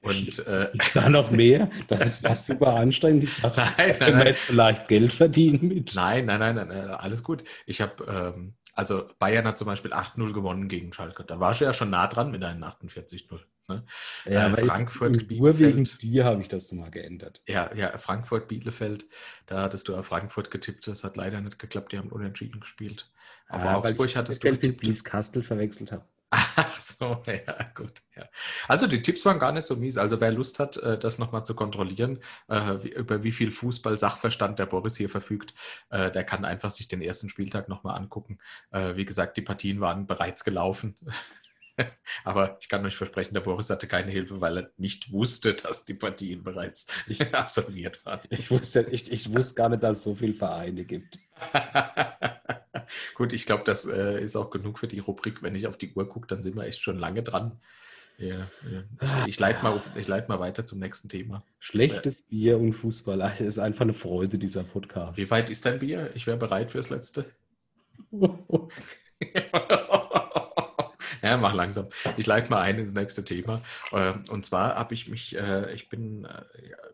und 0.00 0.46
äh, 0.46 0.70
ist 0.72 0.96
da 0.96 1.08
noch 1.08 1.30
mehr? 1.30 1.70
Das 1.88 2.04
ist 2.04 2.24
das 2.24 2.46
super 2.46 2.74
anstrengend. 2.74 3.24
Ich 3.24 3.40
dachte, 3.40 3.60
nein, 3.78 3.96
nein, 3.98 4.12
nein. 4.12 4.26
jetzt 4.26 4.44
vielleicht 4.44 4.88
Geld 4.88 5.12
verdienen 5.12 5.68
mit. 5.68 5.94
Nein, 5.94 6.26
nein, 6.26 6.40
nein, 6.40 6.54
nein, 6.56 6.88
alles 6.88 7.22
gut. 7.22 7.44
Ich 7.66 7.80
habe 7.80 8.34
ähm, 8.36 8.54
also 8.74 9.08
Bayern 9.18 9.46
hat 9.46 9.58
zum 9.58 9.66
Beispiel 9.66 9.92
8-0 9.92 10.32
gewonnen 10.32 10.68
gegen 10.68 10.92
Schalke. 10.92 11.24
Da 11.24 11.40
war 11.40 11.54
du 11.54 11.64
ja 11.64 11.72
schon 11.72 11.90
nah 11.90 12.06
dran 12.06 12.30
mit 12.30 12.42
einem 12.42 12.62
48-0. 12.64 13.40
Ne? 13.68 13.84
Ja, 14.26 14.48
äh, 14.48 14.66
Frankfurt, 14.66 15.30
Nur 15.30 15.58
wegen 15.58 15.84
dir 15.84 16.24
habe 16.24 16.42
ich 16.42 16.48
das 16.48 16.70
mal 16.72 16.90
geändert. 16.90 17.42
Ja, 17.46 17.70
ja, 17.74 17.96
Frankfurt, 17.96 18.48
Bielefeld, 18.48 19.06
da 19.46 19.62
hattest 19.62 19.88
du 19.88 19.96
auf 19.96 20.06
Frankfurt 20.06 20.50
getippt. 20.50 20.86
Das 20.86 21.04
hat 21.04 21.16
leider 21.16 21.40
nicht 21.40 21.58
geklappt. 21.58 21.92
Die 21.92 21.98
haben 21.98 22.10
unentschieden 22.10 22.60
gespielt. 22.60 23.10
Auf 23.48 23.62
ah, 23.62 23.76
Augsburg 23.76 24.14
hattest 24.16 24.44
du 24.44 24.50
getippt. 24.50 25.04
Kastel 25.04 25.42
verwechselt 25.42 25.92
habe. 25.92 26.04
Ach 26.34 26.80
so, 26.80 27.22
ja, 27.26 27.70
gut. 27.74 28.02
Ja. 28.16 28.28
Also 28.66 28.86
die 28.86 29.02
Tipps 29.02 29.24
waren 29.24 29.38
gar 29.38 29.52
nicht 29.52 29.66
so 29.66 29.76
mies. 29.76 29.98
Also 29.98 30.20
wer 30.20 30.32
Lust 30.32 30.58
hat, 30.58 30.76
äh, 30.78 30.98
das 30.98 31.18
nochmal 31.18 31.44
zu 31.44 31.54
kontrollieren, 31.54 32.20
äh, 32.48 32.74
über 32.88 33.22
wie 33.22 33.32
viel 33.32 33.50
Fußball-Sachverstand 33.50 34.58
der 34.58 34.66
Boris 34.66 34.96
hier 34.96 35.08
verfügt, 35.08 35.54
äh, 35.90 36.10
der 36.10 36.24
kann 36.24 36.44
einfach 36.44 36.70
sich 36.70 36.88
den 36.88 37.02
ersten 37.02 37.28
Spieltag 37.28 37.68
nochmal 37.68 37.96
angucken. 37.96 38.38
Wie 38.70 39.04
gesagt, 39.04 39.36
die 39.36 39.42
Partien 39.42 39.80
waren 39.80 40.06
bereits 40.06 40.44
gelaufen. 40.44 40.96
Aber 42.24 42.56
ich 42.60 42.68
kann 42.68 42.84
euch 42.84 42.96
versprechen, 42.96 43.34
der 43.34 43.40
Boris 43.40 43.70
hatte 43.70 43.86
keine 43.86 44.10
Hilfe, 44.10 44.40
weil 44.40 44.58
er 44.58 44.70
nicht 44.76 45.12
wusste, 45.12 45.54
dass 45.54 45.84
die 45.84 45.94
Partien 45.94 46.42
bereits 46.42 46.86
absolviert 47.32 48.04
waren. 48.04 48.20
Ich 48.30 48.50
wusste, 48.50 48.86
ich, 48.90 49.10
ich 49.10 49.32
wusste 49.34 49.54
gar 49.54 49.68
nicht, 49.68 49.82
dass 49.82 49.98
es 49.98 50.04
so 50.04 50.14
viele 50.14 50.34
Vereine 50.34 50.84
gibt. 50.84 51.18
Gut, 53.14 53.32
ich 53.32 53.46
glaube, 53.46 53.64
das 53.64 53.86
äh, 53.86 54.22
ist 54.22 54.36
auch 54.36 54.50
genug 54.50 54.78
für 54.78 54.88
die 54.88 54.98
Rubrik. 54.98 55.42
Wenn 55.42 55.54
ich 55.54 55.66
auf 55.66 55.76
die 55.76 55.92
Uhr 55.92 56.08
gucke, 56.08 56.26
dann 56.26 56.42
sind 56.42 56.56
wir 56.56 56.64
echt 56.64 56.82
schon 56.82 56.98
lange 56.98 57.22
dran. 57.22 57.60
Ja, 58.18 58.48
ja. 58.70 58.84
Ich 59.26 59.40
leite 59.40 59.62
mal, 59.62 59.80
leit 60.06 60.28
mal 60.28 60.38
weiter 60.38 60.64
zum 60.64 60.78
nächsten 60.78 61.08
Thema. 61.08 61.42
Schlechtes 61.58 62.20
äh, 62.20 62.24
Bier 62.30 62.58
und 62.58 62.72
Fußball. 62.72 63.18
Das 63.18 63.40
ist 63.40 63.58
einfach 63.58 63.82
eine 63.82 63.94
Freude, 63.94 64.38
dieser 64.38 64.62
Podcast. 64.62 65.18
Wie 65.18 65.30
weit 65.30 65.50
ist 65.50 65.66
dein 65.66 65.80
Bier? 65.80 66.10
Ich 66.14 66.26
wäre 66.26 66.36
bereit 66.36 66.70
fürs 66.70 66.90
letzte. 66.90 67.24
ja, 71.22 71.36
mach 71.36 71.54
langsam. 71.54 71.88
Ich 72.16 72.26
leite 72.26 72.50
mal 72.50 72.60
ein 72.60 72.78
ins 72.78 72.94
nächste 72.94 73.24
Thema. 73.24 73.62
Ähm, 73.92 74.22
und 74.28 74.46
zwar 74.46 74.76
habe 74.76 74.94
ich 74.94 75.08
mich, 75.08 75.36
äh, 75.36 75.74
ich 75.74 75.88
bin 75.88 76.24
äh, 76.24 76.44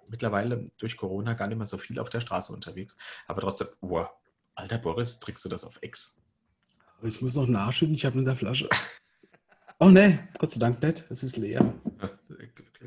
mittlerweile 0.09 0.65
durch 0.79 0.97
Corona 0.97 1.35
gar 1.35 1.49
nicht 1.49 1.59
mehr 1.59 1.67
so 1.67 1.77
viel 1.77 1.99
auf 1.99 2.09
der 2.09 2.21
Straße 2.21 2.53
unterwegs, 2.53 2.97
aber 3.27 3.43
trotzdem, 3.43 3.69
wow, 3.81 4.09
Alter 4.61 4.79
Boris, 4.79 5.19
trinkst 5.19 5.45
du 5.45 5.49
das 5.49 5.65
auf 5.65 5.79
Ex? 5.81 6.23
Ich 7.03 7.23
muss 7.23 7.35
noch 7.35 7.47
nachschütten, 7.47 7.95
ich 7.95 8.05
habe 8.05 8.19
in 8.19 8.25
der 8.25 8.37
Flasche. 8.37 8.69
Oh 9.79 9.89
ne, 9.89 10.29
Gott 10.39 10.53
sei 10.53 10.61
Dank 10.61 10.83
nicht, 10.83 11.07
es 11.09 11.23
ist 11.23 11.39
leer. 11.39 11.73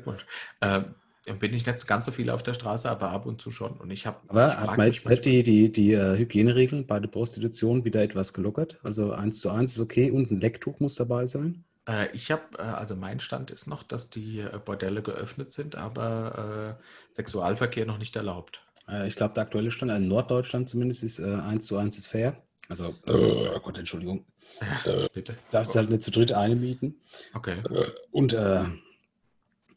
Glückwunsch. 0.04 0.26
Ähm, 0.60 0.94
bin 1.40 1.54
ich 1.54 1.66
nicht 1.66 1.86
ganz 1.86 2.06
so 2.06 2.12
viel 2.12 2.30
auf 2.30 2.42
der 2.42 2.54
Straße, 2.54 2.88
aber 2.88 3.10
ab 3.10 3.26
und 3.26 3.40
zu 3.40 3.50
schon. 3.50 3.76
Und 3.78 3.90
ich 3.90 4.06
habe. 4.06 4.18
Aber 4.28 4.56
hat 4.56 4.76
man 4.76 4.86
jetzt 4.86 5.08
nicht 5.08 5.24
die, 5.24 5.42
die, 5.42 5.72
die 5.72 5.96
uh, 5.96 6.14
Hygieneregeln 6.14 6.86
bei 6.86 7.00
der 7.00 7.08
Prostitution 7.08 7.84
wieder 7.84 8.02
etwas 8.02 8.34
gelockert? 8.34 8.78
Also 8.82 9.12
eins 9.12 9.40
zu 9.40 9.50
eins 9.50 9.72
ist 9.72 9.80
okay 9.80 10.10
und 10.10 10.30
ein 10.30 10.40
Lecktuch 10.40 10.80
muss 10.80 10.96
dabei 10.96 11.26
sein? 11.26 11.64
Äh, 11.88 12.08
ich 12.12 12.30
habe, 12.30 12.42
äh, 12.58 12.62
also 12.62 12.94
mein 12.94 13.20
Stand 13.20 13.50
ist 13.50 13.66
noch, 13.66 13.82
dass 13.82 14.10
die 14.10 14.40
äh, 14.40 14.58
Bordelle 14.62 15.02
geöffnet 15.02 15.50
sind, 15.50 15.76
aber 15.76 16.78
äh, 16.78 17.14
Sexualverkehr 17.14 17.86
noch 17.86 17.98
nicht 17.98 18.16
erlaubt. 18.16 18.60
Äh, 18.88 19.08
ich 19.08 19.16
glaube, 19.16 19.34
der 19.34 19.44
aktuelle 19.44 19.70
Stand, 19.70 19.92
in 19.92 20.08
Norddeutschland 20.08 20.68
zumindest, 20.68 21.02
ist 21.02 21.18
äh, 21.18 21.34
1 21.34 21.66
zu 21.66 21.76
1 21.76 21.98
ist 21.98 22.06
fair. 22.06 22.36
Also, 22.68 22.94
oh 23.06 23.60
Gott, 23.60 23.78
Entschuldigung. 23.78 24.24
Bitte. 25.12 25.36
Darfst 25.50 25.74
du 25.74 25.80
halt 25.80 25.90
nicht 25.90 26.02
zu 26.02 26.10
dritt 26.10 26.32
eine 26.32 26.56
mieten. 26.56 26.96
Okay. 27.34 27.62
Und 28.10 28.32
äh, 28.32 28.64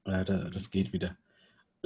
äh 0.06 0.52
das 0.52 0.72
geht 0.72 0.94
wieder. 0.94 1.18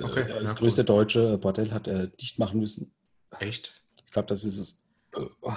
Okay, 0.02 0.26
das 0.28 0.56
größte 0.56 0.82
cool. 0.82 0.86
deutsche 0.86 1.38
Bordell 1.38 1.72
hat 1.72 1.88
er 1.88 2.08
dicht 2.08 2.40
machen 2.40 2.60
müssen. 2.60 2.94
Echt? 3.40 3.74
Ich 4.06 4.12
glaube, 4.12 4.28
das 4.28 4.44
ist 4.44 4.58
es. 4.58 4.88
Oh, 5.42 5.54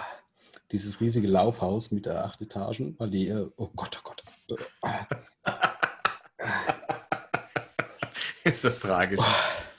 dieses 0.73 1.01
riesige 1.01 1.29
Laufhaus 1.29 1.93
mit 1.93 2.07
der 2.07 2.25
acht 2.25 2.41
Etagen, 2.41 2.97
weil 2.99 3.11
die, 3.11 3.29
äh, 3.29 3.47
oh 3.57 3.69
Gott, 3.77 4.01
oh 4.01 4.03
Gott. 4.03 4.25
ist 8.45 8.65
das 8.65 8.81
tragisch. 8.81 9.21
Oh. 9.21 9.74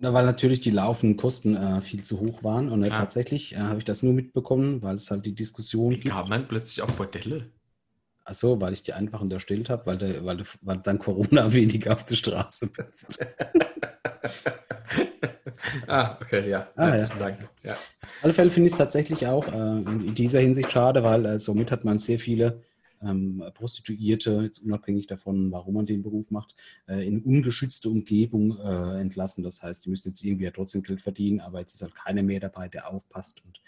Na, 0.00 0.14
weil 0.14 0.24
natürlich 0.24 0.60
die 0.60 0.70
laufenden 0.70 1.16
Kosten 1.16 1.56
äh, 1.56 1.80
viel 1.80 2.04
zu 2.04 2.20
hoch 2.20 2.44
waren. 2.44 2.70
Und 2.70 2.84
äh, 2.84 2.88
tatsächlich 2.88 3.54
äh, 3.54 3.58
habe 3.58 3.78
ich 3.78 3.84
das 3.84 4.04
nur 4.04 4.12
mitbekommen, 4.12 4.80
weil 4.80 4.94
es 4.94 5.10
halt 5.10 5.26
die 5.26 5.34
Diskussion 5.34 5.90
Wie 5.90 5.98
gibt. 5.98 6.14
kam 6.14 6.28
man 6.28 6.46
plötzlich 6.46 6.82
auf 6.82 6.92
Bordelle? 6.92 7.50
Achso, 8.24 8.60
weil 8.60 8.74
ich 8.74 8.84
die 8.84 8.92
einfach 8.92 9.20
unterstellt 9.20 9.70
habe, 9.70 9.86
weil, 9.86 9.98
der, 9.98 10.24
weil, 10.24 10.42
weil 10.60 10.78
dann 10.78 11.00
Corona 11.00 11.52
weniger 11.52 11.94
auf 11.94 12.04
der 12.04 12.14
Straße 12.14 12.70
bist. 12.72 13.26
ah, 15.88 16.16
okay, 16.20 16.48
ja. 16.48 16.68
Ah, 16.76 16.94
ja. 16.94 17.06
Dank. 17.18 17.48
Ja. 17.64 17.72
Auf 17.72 17.78
alle 18.22 18.32
Fälle 18.34 18.50
finde 18.50 18.68
ich 18.68 18.74
es 18.74 18.78
tatsächlich 18.78 19.26
auch 19.26 19.48
äh, 19.48 19.78
in 19.80 20.14
dieser 20.14 20.38
Hinsicht 20.38 20.70
schade, 20.70 21.02
weil 21.02 21.26
äh, 21.26 21.38
somit 21.40 21.72
hat 21.72 21.84
man 21.84 21.98
sehr 21.98 22.20
viele 22.20 22.62
ähm, 23.02 23.42
Prostituierte, 23.54 24.40
jetzt 24.42 24.60
unabhängig 24.60 25.06
davon, 25.06 25.50
warum 25.52 25.74
man 25.74 25.86
den 25.86 26.02
Beruf 26.02 26.30
macht, 26.30 26.54
äh, 26.86 27.06
in 27.06 27.22
ungeschützte 27.22 27.88
Umgebung 27.88 28.58
äh, 28.58 29.00
entlassen. 29.00 29.44
Das 29.44 29.62
heißt, 29.62 29.84
die 29.84 29.90
müssen 29.90 30.08
jetzt 30.08 30.22
irgendwie 30.24 30.44
ja 30.44 30.50
trotzdem 30.50 30.82
Geld 30.82 31.00
verdienen, 31.00 31.40
aber 31.40 31.60
jetzt 31.60 31.74
ist 31.74 31.82
halt 31.82 31.94
keiner 31.94 32.22
mehr 32.22 32.40
dabei, 32.40 32.68
der 32.68 32.90
aufpasst. 32.90 33.44
Und, 33.44 33.60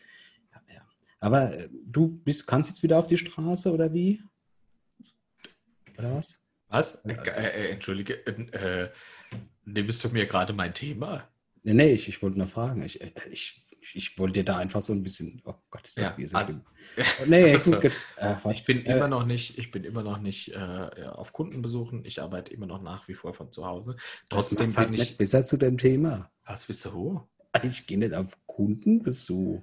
ja, 0.53 0.75
ja. 0.75 0.83
Aber 1.21 1.53
äh, 1.57 1.69
du 1.87 2.09
bist, 2.09 2.47
kannst 2.47 2.71
jetzt 2.71 2.83
wieder 2.83 2.99
auf 2.99 3.07
die 3.07 3.19
Straße 3.19 3.73
oder 3.73 3.93
wie? 3.93 4.23
Oder 5.99 6.15
was? 6.15 6.49
Was? 6.69 7.05
Äh, 7.05 7.15
äh, 7.15 7.73
entschuldige, 7.73 8.27
äh, 8.27 8.91
nimmst 9.65 10.05
du 10.05 10.09
mir 10.09 10.27
gerade 10.27 10.53
mein 10.53 10.73
Thema? 10.73 11.29
Nee, 11.63 11.75
nee, 11.75 11.93
ich, 11.93 12.09
ich 12.09 12.23
wollte 12.23 12.39
nur 12.39 12.47
fragen. 12.47 12.83
Ich, 12.83 13.01
ich 13.31 13.67
ich, 13.81 13.97
ich, 13.97 14.19
wollte 14.19 14.41
dir 14.41 14.45
da 14.45 14.59
einfach 14.59 14.83
so 14.83 14.93
ein 14.93 15.03
bisschen, 15.03 15.41
oh 15.45 15.55
Gott, 15.71 15.87
ist 15.87 15.99
das 15.99 16.15
ja, 16.17 16.27
so 16.27 16.37
also, 16.39 16.61
nee, 17.27 17.53
also, 17.53 17.73
gut, 17.73 17.83
gut. 17.83 17.93
Äh, 18.17 18.53
ich 18.53 18.65
bin 18.65 18.85
äh, 18.85 18.97
immer 18.97 19.09
noch 19.09 19.25
nicht, 19.25 19.59
ich 19.59 19.71
bin 19.71 19.85
immer 19.85 20.03
noch 20.03 20.19
nicht 20.19 20.53
äh, 20.53 21.07
auf 21.07 21.33
Kundenbesuchen. 21.33 22.05
Ich 22.05 22.21
arbeite 22.21 22.53
immer 22.53 22.67
noch 22.67 22.83
nach 22.83 23.09
wie 23.09 23.15
vor 23.15 23.35
von 23.35 23.53
zu 23.53 23.67
Hause. 23.67 23.97
Trotzdem 24.29 24.67
bin 24.67 24.77
halt 24.77 24.91
ich 24.93 25.17
besser 25.17 25.45
zu 25.45 25.57
dem 25.57 25.79
Thema. 25.79 26.31
Was 26.45 26.69
wieso? 26.69 27.29
Ich 27.63 27.87
gehe 27.87 27.99
nicht 27.99 28.15
auf 28.15 28.37
Kundenbesuch. 28.47 29.63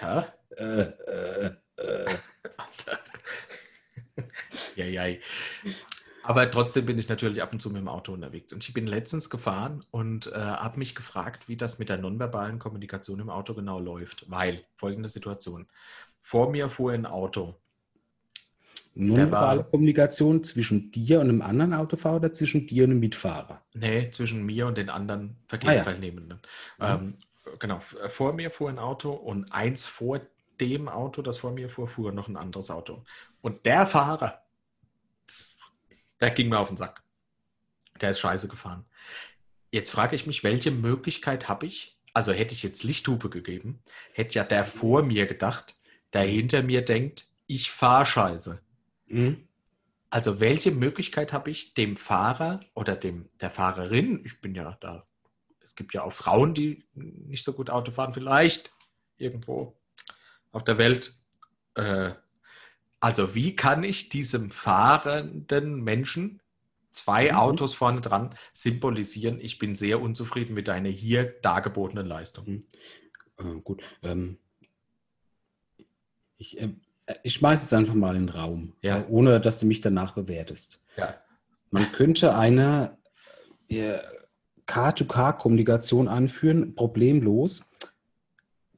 Ja. 0.00 0.26
Äh, 0.56 0.82
äh, 0.82 1.50
äh. 1.76 2.06
Alter. 2.56 2.98
ja, 4.76 4.86
ja. 4.86 5.16
Aber 6.28 6.50
trotzdem 6.50 6.84
bin 6.84 6.98
ich 6.98 7.08
natürlich 7.08 7.42
ab 7.42 7.54
und 7.54 7.60
zu 7.60 7.70
mit 7.70 7.80
dem 7.80 7.88
Auto 7.88 8.12
unterwegs. 8.12 8.52
Und 8.52 8.62
ich 8.62 8.74
bin 8.74 8.86
letztens 8.86 9.30
gefahren 9.30 9.82
und 9.90 10.26
äh, 10.26 10.36
habe 10.36 10.78
mich 10.78 10.94
gefragt, 10.94 11.48
wie 11.48 11.56
das 11.56 11.78
mit 11.78 11.88
der 11.88 11.96
nonverbalen 11.96 12.58
Kommunikation 12.58 13.18
im 13.18 13.30
Auto 13.30 13.54
genau 13.54 13.80
läuft. 13.80 14.26
Weil, 14.28 14.66
folgende 14.76 15.08
Situation. 15.08 15.68
Vor 16.20 16.50
mir 16.50 16.68
fuhr 16.68 16.92
ein 16.92 17.06
Auto. 17.06 17.54
Nonverbale 18.94 19.64
Kommunikation 19.64 20.44
zwischen 20.44 20.90
dir 20.90 21.20
und 21.20 21.30
einem 21.30 21.40
anderen 21.40 21.72
Autofahrer 21.72 22.16
oder 22.16 22.32
zwischen 22.34 22.66
dir 22.66 22.84
und 22.84 22.90
einem 22.90 23.00
Mitfahrer? 23.00 23.62
Nee, 23.72 24.10
zwischen 24.10 24.44
mir 24.44 24.66
und 24.66 24.76
den 24.76 24.90
anderen 24.90 25.38
Verkehrsteilnehmenden. 25.46 26.40
Ah, 26.76 26.88
ja. 26.88 26.94
ähm, 26.96 27.14
genau, 27.58 27.80
vor 28.10 28.34
mir 28.34 28.50
fuhr 28.50 28.68
ein 28.68 28.78
Auto 28.78 29.12
und 29.12 29.50
eins 29.50 29.86
vor 29.86 30.20
dem 30.60 30.90
Auto, 30.90 31.22
das 31.22 31.38
vor 31.38 31.52
mir 31.52 31.70
fuhr, 31.70 31.88
fuhr 31.88 32.12
noch 32.12 32.28
ein 32.28 32.36
anderes 32.36 32.70
Auto. 32.70 33.02
Und 33.40 33.64
der 33.64 33.86
Fahrer, 33.86 34.42
der 36.20 36.30
ging 36.30 36.48
mir 36.48 36.58
auf 36.58 36.68
den 36.68 36.76
Sack. 36.76 37.02
Der 38.00 38.10
ist 38.10 38.20
scheiße 38.20 38.48
gefahren. 38.48 38.84
Jetzt 39.70 39.90
frage 39.90 40.16
ich 40.16 40.26
mich, 40.26 40.44
welche 40.44 40.70
Möglichkeit 40.70 41.48
habe 41.48 41.66
ich? 41.66 41.98
Also 42.14 42.32
hätte 42.32 42.54
ich 42.54 42.62
jetzt 42.62 42.84
Lichthupe 42.84 43.28
gegeben, 43.28 43.82
hätte 44.12 44.36
ja 44.36 44.44
der 44.44 44.64
vor 44.64 45.02
mir 45.02 45.26
gedacht, 45.26 45.78
der 46.12 46.22
hinter 46.22 46.62
mir 46.62 46.84
denkt, 46.84 47.30
ich 47.46 47.70
fahre 47.70 48.06
scheiße. 48.06 48.60
Mhm. 49.06 49.46
Also 50.10 50.40
welche 50.40 50.70
Möglichkeit 50.70 51.32
habe 51.32 51.50
ich 51.50 51.74
dem 51.74 51.96
Fahrer 51.96 52.60
oder 52.74 52.96
dem 52.96 53.28
der 53.40 53.50
Fahrerin, 53.50 54.24
ich 54.24 54.40
bin 54.40 54.54
ja 54.54 54.76
da, 54.80 55.06
es 55.60 55.74
gibt 55.74 55.92
ja 55.92 56.02
auch 56.02 56.12
Frauen, 56.12 56.54
die 56.54 56.84
nicht 56.94 57.44
so 57.44 57.52
gut 57.52 57.68
Auto 57.68 57.92
fahren, 57.92 58.14
vielleicht 58.14 58.72
irgendwo. 59.18 59.78
auf 60.50 60.64
der 60.64 60.78
Welt. 60.78 61.14
Äh, 61.74 62.12
also 63.00 63.34
wie 63.34 63.54
kann 63.56 63.84
ich 63.84 64.08
diesem 64.08 64.50
fahrenden 64.50 65.82
Menschen 65.82 66.40
zwei 66.92 67.30
Mhm. 67.30 67.36
Autos 67.38 67.74
vorne 67.74 68.00
dran 68.00 68.34
symbolisieren, 68.52 69.38
ich 69.40 69.58
bin 69.58 69.74
sehr 69.74 70.00
unzufrieden 70.02 70.54
mit 70.54 70.68
deiner 70.68 70.88
hier 70.88 71.24
dargebotenen 71.42 72.06
Leistung. 72.06 72.64
Äh, 73.38 73.60
gut. 73.62 73.82
Ähm, 74.02 74.38
ich, 76.38 76.58
äh, 76.58 76.70
ich 77.22 77.34
schmeiße 77.34 77.62
jetzt 77.64 77.74
einfach 77.74 77.94
mal 77.94 78.16
in 78.16 78.26
den 78.26 78.34
Raum, 78.34 78.74
Ja. 78.82 79.00
äh, 79.00 79.04
ohne 79.08 79.40
dass 79.40 79.60
du 79.60 79.66
mich 79.66 79.80
danach 79.80 80.12
bewertest. 80.12 80.80
Ja. 80.96 81.14
Man 81.70 81.90
könnte 81.92 82.34
eine 82.36 82.98
äh, 83.68 83.98
K2K-Kommunikation 84.66 86.08
anführen, 86.08 86.74
problemlos, 86.74 87.70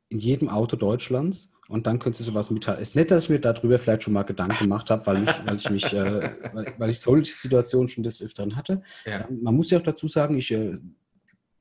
in 0.08 0.18
jedem 0.18 0.48
Auto 0.48 0.76
Deutschlands. 0.76 1.54
Und 1.70 1.86
dann 1.86 2.00
könntest 2.00 2.26
du 2.26 2.32
sowas 2.32 2.50
mitteilen. 2.50 2.80
Ist 2.80 2.96
nett, 2.96 3.12
dass 3.12 3.24
ich 3.24 3.30
mir 3.30 3.38
darüber 3.38 3.78
vielleicht 3.78 4.02
schon 4.02 4.12
mal 4.12 4.24
Gedanken 4.24 4.58
gemacht 4.64 4.90
habe, 4.90 5.06
weil 5.06 5.22
ich, 5.22 5.46
weil 5.46 5.56
ich 5.56 5.70
mich, 5.70 5.92
äh, 5.92 6.32
weil, 6.52 6.74
weil 6.78 6.90
ich 6.90 6.98
solche 6.98 7.32
Situationen 7.32 7.88
schon 7.88 8.02
des 8.02 8.20
Öfteren 8.20 8.56
hatte. 8.56 8.82
Ja. 9.06 9.28
Man 9.30 9.54
muss 9.54 9.70
ja 9.70 9.78
auch 9.78 9.84
dazu 9.84 10.08
sagen, 10.08 10.36
ich 10.36 10.50
äh, 10.50 10.76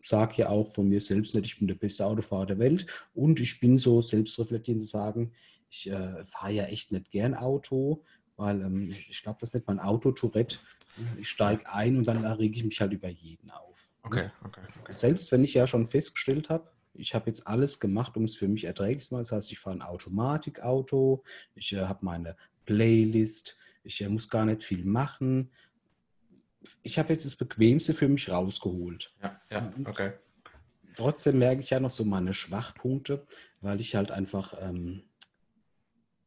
sage 0.02 0.34
ja 0.38 0.50
auch 0.50 0.74
von 0.74 0.90
mir 0.90 1.00
selbst 1.00 1.36
nicht, 1.36 1.46
ich 1.46 1.60
bin 1.60 1.68
der 1.68 1.76
beste 1.76 2.08
Autofahrer 2.08 2.48
der 2.48 2.58
Welt. 2.58 2.88
Und 3.14 3.40
ich 3.40 3.60
bin 3.60 3.78
so 3.78 4.02
selbstreflektierend 4.02 4.82
zu 4.82 4.88
sagen, 4.88 5.32
ich 5.70 5.92
äh, 5.92 6.24
fahre 6.24 6.54
ja 6.54 6.64
echt 6.64 6.92
nicht 6.92 7.12
gern 7.12 7.36
Auto, 7.36 8.04
weil 8.36 8.62
ähm, 8.62 8.90
ich 8.90 9.22
glaube, 9.22 9.38
das 9.40 9.54
nennt 9.54 9.68
man 9.68 9.80
Auto-Tourette. 9.80 10.58
Ich 11.18 11.30
steige 11.30 11.72
ein 11.72 11.98
und 11.98 12.08
dann 12.08 12.24
errege 12.24 12.56
ich 12.58 12.64
mich 12.64 12.82
halt 12.82 12.94
über 12.94 13.10
jeden 13.10 13.52
auf. 13.52 13.92
Okay, 14.02 14.32
okay. 14.44 14.62
okay. 14.80 14.92
Selbst 14.92 15.32
wenn 15.32 15.44
ich 15.44 15.54
ja 15.54 15.68
schon 15.68 15.86
festgestellt 15.86 16.50
habe, 16.50 16.68
ich 17.00 17.16
habe 17.16 17.28
jetzt 17.28 17.48
alles 17.48 17.80
gemacht, 17.80 18.18
um 18.18 18.26
es 18.26 18.36
für 18.36 18.48
mich 18.48 18.66
erträglich 18.66 19.06
zu 19.06 19.14
machen. 19.14 19.22
Das 19.22 19.32
heißt, 19.32 19.52
ich 19.52 19.60
fahre 19.60 19.78
ein 19.78 19.82
Automatikauto, 19.82 21.24
ich 21.56 21.74
äh, 21.74 21.86
habe 21.86 22.06
meine 22.06 22.36
Playlist, 22.66 23.58
ich 23.84 24.02
äh, 24.02 24.10
muss 24.10 24.30
gar 24.30 24.46
nicht 24.46 24.64
viel 24.64 24.86
machen. 24.86 25.52
Ich 26.84 27.00
habe 27.00 27.14
jetzt 27.14 27.26
das 27.26 27.36
Bequemste 27.36 27.94
für 27.94 28.08
mich 28.08 28.30
rausgeholt. 28.30 29.14
Ja, 29.22 29.40
ja, 29.50 29.74
okay. 29.86 30.14
Trotzdem 30.96 31.40
merke 31.40 31.62
ich 31.62 31.70
ja 31.70 31.80
noch 31.80 31.90
so 31.90 32.04
meine 32.04 32.34
Schwachpunkte, 32.34 33.26
weil 33.62 33.80
ich 33.80 33.96
halt 33.96 34.12
einfach, 34.12 34.54
ähm, 34.60 35.04
äh, 35.04 35.09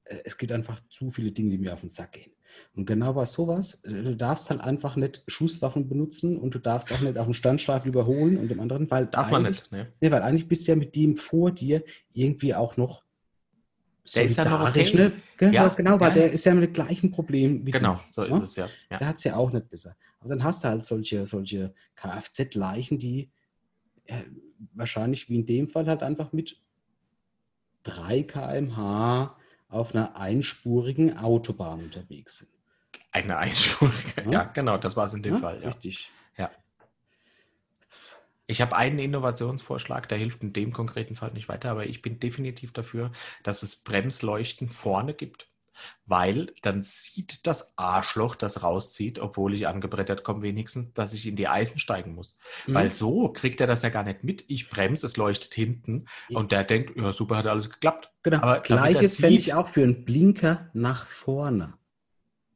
es 0.04 0.36
gibt 0.38 0.52
einfach 0.52 0.80
zu 0.88 1.10
viele 1.10 1.32
Dinge, 1.32 1.50
die 1.50 1.58
mir 1.58 1.72
auf 1.72 1.80
den 1.80 1.88
Sack 1.88 2.12
gehen. 2.12 2.32
Und 2.74 2.86
genau 2.86 3.12
bei 3.14 3.24
sowas, 3.24 3.84
äh, 3.84 4.02
du 4.02 4.16
darfst 4.16 4.50
halt 4.50 4.60
einfach 4.60 4.96
nicht 4.96 5.22
Schusswaffen 5.26 5.88
benutzen 5.88 6.36
und 6.36 6.54
du 6.54 6.58
darfst 6.58 6.92
auch 6.92 7.00
nicht 7.00 7.18
auf 7.18 7.24
dem 7.26 7.34
Standstreifen 7.34 7.88
überholen 7.90 8.36
und 8.36 8.48
dem 8.48 8.60
anderen, 8.60 8.90
weil 8.90 9.06
Darf 9.06 9.30
man 9.30 9.42
nicht, 9.44 9.70
ne? 9.72 9.92
Nee, 10.00 10.10
weil 10.10 10.22
eigentlich 10.22 10.48
bist 10.48 10.66
du 10.66 10.72
ja 10.72 10.76
mit 10.76 10.94
dem 10.94 11.16
vor 11.16 11.50
dir 11.52 11.82
irgendwie 12.12 12.54
auch 12.54 12.76
noch 12.76 13.02
Der 14.14 14.24
ist 14.24 14.36
ja 14.36 14.44
noch 14.44 14.68
okay. 14.68 14.94
ne? 14.96 15.12
Genau, 15.36 15.52
Ja, 15.52 15.68
genau 15.68 16.00
weil 16.00 16.12
der 16.12 16.32
ist 16.32 16.44
ja 16.44 16.54
mit 16.54 16.64
dem 16.64 16.72
gleichen 16.72 17.10
Problem 17.10 17.66
wie 17.66 17.70
Genau, 17.70 17.94
du. 17.94 18.00
so 18.10 18.24
ja? 18.24 18.36
ist 18.36 18.42
es 18.42 18.56
ja. 18.56 18.68
ja. 18.90 18.98
Der 18.98 19.08
hat 19.08 19.16
es 19.16 19.24
ja 19.24 19.36
auch 19.36 19.52
nicht 19.52 19.68
besser. 19.68 19.96
Aber 20.20 20.28
dann 20.28 20.44
hast 20.44 20.64
du 20.64 20.68
halt 20.68 20.84
solche, 20.84 21.26
solche 21.26 21.74
Kfz-Leichen, 21.96 22.98
die 22.98 23.30
äh, 24.04 24.22
wahrscheinlich 24.74 25.28
wie 25.28 25.36
in 25.36 25.46
dem 25.46 25.68
Fall 25.68 25.86
halt 25.86 26.02
einfach 26.02 26.32
mit 26.32 26.60
3 27.84 28.22
km/h 28.22 29.36
auf 29.72 29.94
einer 29.94 30.16
einspurigen 30.16 31.16
Autobahn 31.18 31.80
unterwegs 31.80 32.38
sind. 32.38 32.50
Eine 33.10 33.38
Einspurige. 33.38 34.22
Ja. 34.24 34.30
Ja, 34.30 34.44
genau, 34.44 34.78
das 34.78 34.96
war 34.96 35.04
es 35.04 35.14
in 35.14 35.22
dem 35.22 35.34
Ja, 35.34 35.40
Fall. 35.40 35.60
Ja. 35.62 35.68
Richtig. 35.68 36.10
Ich 38.48 38.60
habe 38.60 38.76
einen 38.76 38.98
Innovationsvorschlag, 38.98 40.08
der 40.08 40.18
hilft 40.18 40.42
in 40.42 40.52
dem 40.52 40.72
konkreten 40.72 41.16
Fall 41.16 41.32
nicht 41.32 41.48
weiter, 41.48 41.70
aber 41.70 41.86
ich 41.86 42.02
bin 42.02 42.20
definitiv 42.20 42.72
dafür, 42.72 43.12
dass 43.44 43.62
es 43.62 43.76
Bremsleuchten 43.82 44.68
vorne 44.68 45.14
gibt, 45.14 45.48
weil 46.06 46.52
dann 46.62 46.82
sieht 46.82 47.46
das 47.46 47.76
Arschloch, 47.76 48.36
das 48.36 48.62
rauszieht, 48.62 49.18
obwohl 49.18 49.54
ich 49.54 49.66
angebrettert 49.66 50.24
komme, 50.24 50.42
wenigstens, 50.42 50.92
dass 50.92 51.14
ich 51.14 51.26
in 51.26 51.36
die 51.36 51.48
Eisen 51.48 51.78
steigen 51.78 52.14
muss. 52.14 52.38
Mhm. 52.66 52.74
Weil 52.74 52.92
so 52.92 53.28
kriegt 53.28 53.60
er 53.60 53.66
das 53.66 53.82
ja 53.82 53.88
gar 53.88 54.04
nicht 54.04 54.24
mit. 54.24 54.44
Ich 54.48 54.70
bremse, 54.70 55.06
es 55.06 55.16
leuchtet 55.16 55.54
hinten 55.54 56.06
und 56.30 56.52
der 56.52 56.64
denkt, 56.64 56.96
ja, 56.96 57.12
super, 57.12 57.36
hat 57.36 57.46
alles 57.46 57.70
geklappt. 57.70 58.10
Genau. 58.22 58.38
Aber 58.38 58.56
er 58.56 58.60
Gleiches 58.62 59.18
fände 59.18 59.38
ich 59.38 59.54
auch 59.54 59.68
für 59.68 59.82
einen 59.82 60.04
Blinker 60.04 60.70
nach 60.72 61.06
vorne. 61.06 61.72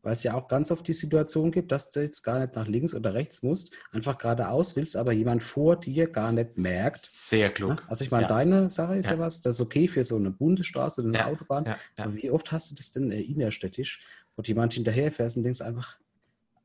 Weil 0.06 0.12
es 0.12 0.22
ja 0.22 0.34
auch 0.34 0.46
ganz 0.46 0.70
oft 0.70 0.86
die 0.86 0.92
Situation 0.92 1.50
gibt, 1.50 1.72
dass 1.72 1.90
du 1.90 1.98
jetzt 2.00 2.22
gar 2.22 2.38
nicht 2.38 2.54
nach 2.54 2.68
links 2.68 2.94
oder 2.94 3.12
rechts 3.12 3.42
musst, 3.42 3.72
einfach 3.90 4.16
geradeaus 4.18 4.76
willst, 4.76 4.96
aber 4.96 5.10
jemand 5.10 5.42
vor 5.42 5.74
dir 5.74 6.06
gar 6.08 6.30
nicht 6.30 6.56
merkt. 6.56 7.04
Sehr 7.04 7.50
klug. 7.50 7.82
Also 7.88 8.04
ich 8.04 8.12
meine, 8.12 8.22
Ja. 8.22 8.28
deine 8.28 8.70
Sache 8.70 8.94
ist 8.94 9.06
ja. 9.06 9.14
Ja. 9.14 9.18
was, 9.18 9.40
das 9.40 9.56
ist 9.56 9.60
okay 9.60 9.88
für 9.88 10.04
so 10.04 10.14
eine 10.14 10.30
Bundesstraße 10.30 11.00
oder 11.00 11.08
eine 11.08 11.18
Ja, 11.18 11.26
Autobahn. 11.26 11.74
Aber 11.96 12.14
wie 12.14 12.30
oft 12.30 12.52
hast 12.52 12.70
du 12.70 12.76
das 12.76 12.92
denn 12.92 13.10
äh, 13.10 13.20
innerstädtisch, 13.20 14.00
wo 14.36 14.42
jemand 14.42 14.74
hinterherfährst 14.74 15.38
und 15.38 15.42
denkst 15.42 15.60
einfach, 15.60 15.98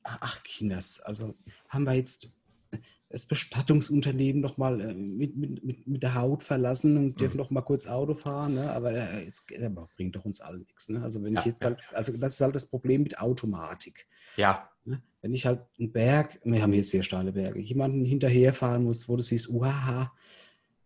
ach 0.04 0.44
Kinders, 0.44 1.02
also 1.02 1.34
haben 1.68 1.86
wir 1.86 1.94
jetzt 1.94 2.32
das 3.12 3.26
Bestattungsunternehmen 3.26 4.42
noch 4.42 4.58
mal 4.58 4.80
äh, 4.80 4.94
mit, 4.94 5.36
mit, 5.36 5.86
mit, 5.88 6.04
der 6.04 6.16
Haut 6.16 6.44
verlassen 6.44 6.98
und 6.98 7.20
dürfen 7.20 7.36
Mhm. 7.36 7.44
noch 7.44 7.52
mal 7.52 7.62
kurz 7.62 7.88
Auto 7.88 8.14
fahren, 8.14 8.54
ne? 8.56 8.72
aber 8.72 8.94
äh, 8.94 9.26
jetzt 9.26 9.52
äh, 9.52 9.70
bringt 9.96 10.16
doch 10.16 10.26
uns 10.26 10.40
allen 10.40 10.62
nichts. 10.62 10.90
Ne? 10.90 11.02
Also 11.04 11.22
wenn 11.24 11.34
Ja, 11.34 11.42
ich 11.42 11.46
jetzt 11.46 11.62
ja. 11.62 11.68
halt, 11.68 11.80
also 11.92 12.18
das 12.18 12.34
ist 12.34 12.42
halt 12.42 12.56
das 12.56 12.68
Problem 12.70 13.04
mit 13.04 13.20
Automatik. 13.20 14.08
ja. 14.38 14.68
Ne? 14.84 15.04
Wenn 15.22 15.34
ich 15.34 15.46
halt 15.46 15.62
einen 15.78 15.92
Berg, 15.92 16.40
wir 16.44 16.64
haben 16.64 16.74
hier 16.74 16.84
sehr 16.84 17.04
steile 17.04 17.34
Berge, 17.34 17.60
jemanden 17.60 18.04
hinterherfahren 18.04 18.84
muss, 18.84 19.08
wo 19.08 19.16
du 19.16 19.22
siehst, 19.22 19.48
uhaha, 19.50 20.12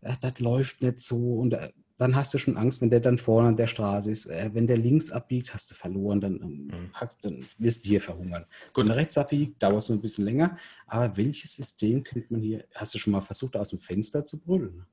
das 0.01 0.39
läuft 0.41 0.81
nicht 0.81 0.99
so 0.99 1.35
und 1.35 1.53
äh, 1.53 1.71
dann 1.97 2.15
hast 2.15 2.33
du 2.33 2.37
schon 2.37 2.57
Angst, 2.57 2.81
wenn 2.81 2.89
der 2.89 2.99
dann 2.99 3.17
vorne 3.17 3.49
an 3.49 3.55
der 3.55 3.67
Straße 3.67 4.11
ist. 4.11 4.25
Äh, 4.25 4.49
wenn 4.53 4.67
der 4.67 4.77
links 4.77 5.11
abbiegt, 5.11 5.53
hast 5.53 5.71
du 5.71 5.75
verloren, 5.75 6.19
dann, 6.19 6.41
ähm, 6.41 6.65
Mhm. 6.67 6.91
dann 7.21 7.45
wirst 7.57 7.85
du 7.85 7.89
hier 7.89 8.01
verhungern. 8.01 8.45
Gut. 8.73 8.83
Wenn 8.83 8.91
er 8.91 8.97
rechts 8.97 9.17
abbiegt, 9.17 9.61
dauert 9.63 9.77
es 9.77 9.89
noch 9.89 9.97
ein 9.97 10.01
bisschen 10.01 10.25
länger. 10.25 10.57
Aber 10.87 11.15
welches 11.17 11.55
System 11.55 12.03
könnte 12.03 12.33
man 12.33 12.41
hier, 12.41 12.65
hast 12.73 12.93
du 12.93 12.99
schon 12.99 13.11
mal 13.11 13.21
versucht, 13.21 13.55
aus 13.55 13.69
dem 13.69 13.79
Fenster 13.79 14.25
zu 14.25 14.41
brüllen? 14.41 14.85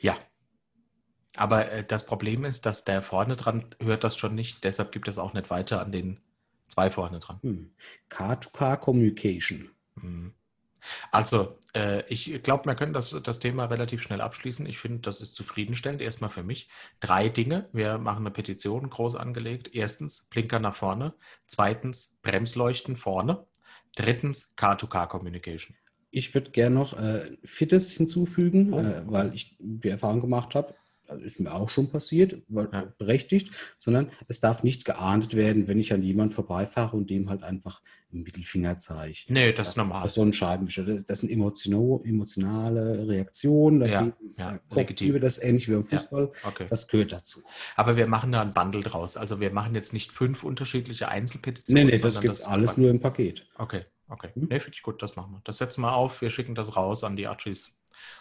Ja. 0.00 0.18
Aber 1.36 1.70
äh, 1.70 1.84
das 1.84 2.06
Problem 2.06 2.44
ist, 2.44 2.66
dass 2.66 2.84
der 2.84 3.02
vorne 3.02 3.36
dran 3.36 3.64
hört 3.80 4.04
das 4.04 4.16
schon 4.16 4.34
nicht, 4.34 4.64
deshalb 4.64 4.92
gibt 4.92 5.08
es 5.08 5.18
auch 5.18 5.34
nicht 5.34 5.50
weiter 5.50 5.80
an 5.80 5.92
den 5.92 6.20
zwei 6.68 6.90
vorne 6.90 7.18
dran. 7.20 7.38
Hm. 7.42 7.70
Car-to-Car 8.08 8.78
Communication. 8.80 9.70
Mhm. 9.96 10.32
Also, 11.10 11.58
äh, 11.74 12.02
ich 12.08 12.42
glaube, 12.42 12.66
wir 12.66 12.74
können 12.74 12.92
das, 12.92 13.16
das 13.22 13.38
Thema 13.38 13.66
relativ 13.66 14.02
schnell 14.02 14.20
abschließen. 14.20 14.66
Ich 14.66 14.78
finde, 14.78 15.00
das 15.00 15.20
ist 15.20 15.34
zufriedenstellend. 15.34 16.00
Erstmal 16.00 16.30
für 16.30 16.42
mich. 16.42 16.68
Drei 17.00 17.28
Dinge. 17.28 17.68
Wir 17.72 17.98
machen 17.98 18.20
eine 18.20 18.30
Petition 18.30 18.90
groß 18.90 19.16
angelegt. 19.16 19.70
Erstens, 19.74 20.28
Blinker 20.28 20.60
nach 20.60 20.76
vorne. 20.76 21.14
Zweitens, 21.46 22.20
Bremsleuchten 22.22 22.96
vorne. 22.96 23.46
Drittens, 23.96 24.56
Car-to-Car-Communication. 24.56 25.76
Ich 26.10 26.32
würde 26.34 26.50
gerne 26.50 26.76
noch 26.76 26.98
äh, 26.98 27.24
Fittes 27.44 27.92
hinzufügen, 27.92 28.72
Oh, 28.72 28.78
äh, 28.78 29.02
weil 29.06 29.34
ich 29.34 29.56
die 29.58 29.88
Erfahrung 29.88 30.20
gemacht 30.20 30.54
habe, 30.54 30.74
ist 31.22 31.40
mir 31.40 31.52
auch 31.52 31.70
schon 31.70 31.90
passiert, 31.90 32.42
Ja. 32.48 32.92
berechtigt, 32.98 33.50
sondern 33.78 34.10
es 34.28 34.40
darf 34.40 34.62
nicht 34.62 34.84
geahndet 34.84 35.34
werden, 35.34 35.68
wenn 35.68 35.78
ich 35.78 35.92
an 35.92 36.02
jemand 36.02 36.34
vorbeifahre 36.34 36.96
und 36.96 37.10
dem 37.10 37.28
halt 37.30 37.42
einfach 37.42 37.82
einen 38.12 38.22
Mittelfinger 38.22 38.78
zeige. 38.78 39.18
Nee, 39.28 39.52
das 39.52 39.70
ist 39.70 39.76
normal. 39.76 40.02
Das 40.02 40.12
ist 40.12 40.14
so 40.16 40.22
ein 40.22 40.32
Scheibenwischer. 40.32 40.84
Das, 40.84 41.04
das 41.04 41.20
sind 41.20 41.30
emotional, 41.30 42.00
emotionale 42.04 43.08
Reaktionen. 43.08 43.80
Da 43.80 43.86
Ja, 43.86 44.12
ja, 44.36 44.60
über 45.00 45.20
das 45.20 45.38
ähnlich 45.42 45.68
wie 45.68 45.72
beim 45.72 45.86
Ja. 45.90 45.98
Fußball. 45.98 46.32
Okay. 46.44 46.66
Das 46.68 46.88
gehört 46.88 47.12
dazu. 47.12 47.42
Aber 47.76 47.96
wir 47.96 48.06
machen 48.06 48.32
da 48.32 48.42
ein 48.42 48.54
Bundle 48.54 48.82
draus. 48.82 49.16
Also 49.16 49.40
wir 49.40 49.50
machen 49.52 49.74
jetzt 49.74 49.92
nicht 49.92 50.12
fünf 50.12 50.44
unterschiedliche 50.44 51.08
Einzelpetitionen. 51.08 51.86
Nee, 51.86 51.92
nee, 51.92 51.98
das 52.00 52.20
gibt 52.20 52.46
alles 52.46 52.76
nur 52.76 52.90
im 52.90 53.00
Paket. 53.00 53.46
Okay, 53.56 53.84
okay. 54.08 54.30
Hm? 54.34 54.48
Nee, 54.50 54.60
finde 54.60 54.76
ich 54.76 54.82
gut, 54.82 55.02
das 55.02 55.16
machen 55.16 55.32
wir. 55.32 55.40
Das 55.44 55.58
setzen 55.58 55.82
wir 55.82 55.94
auf, 55.94 56.20
wir 56.20 56.30
schicken 56.30 56.54
das 56.54 56.76
raus 56.76 57.04
an 57.04 57.16
die 57.16 57.26
Archis 57.26 57.80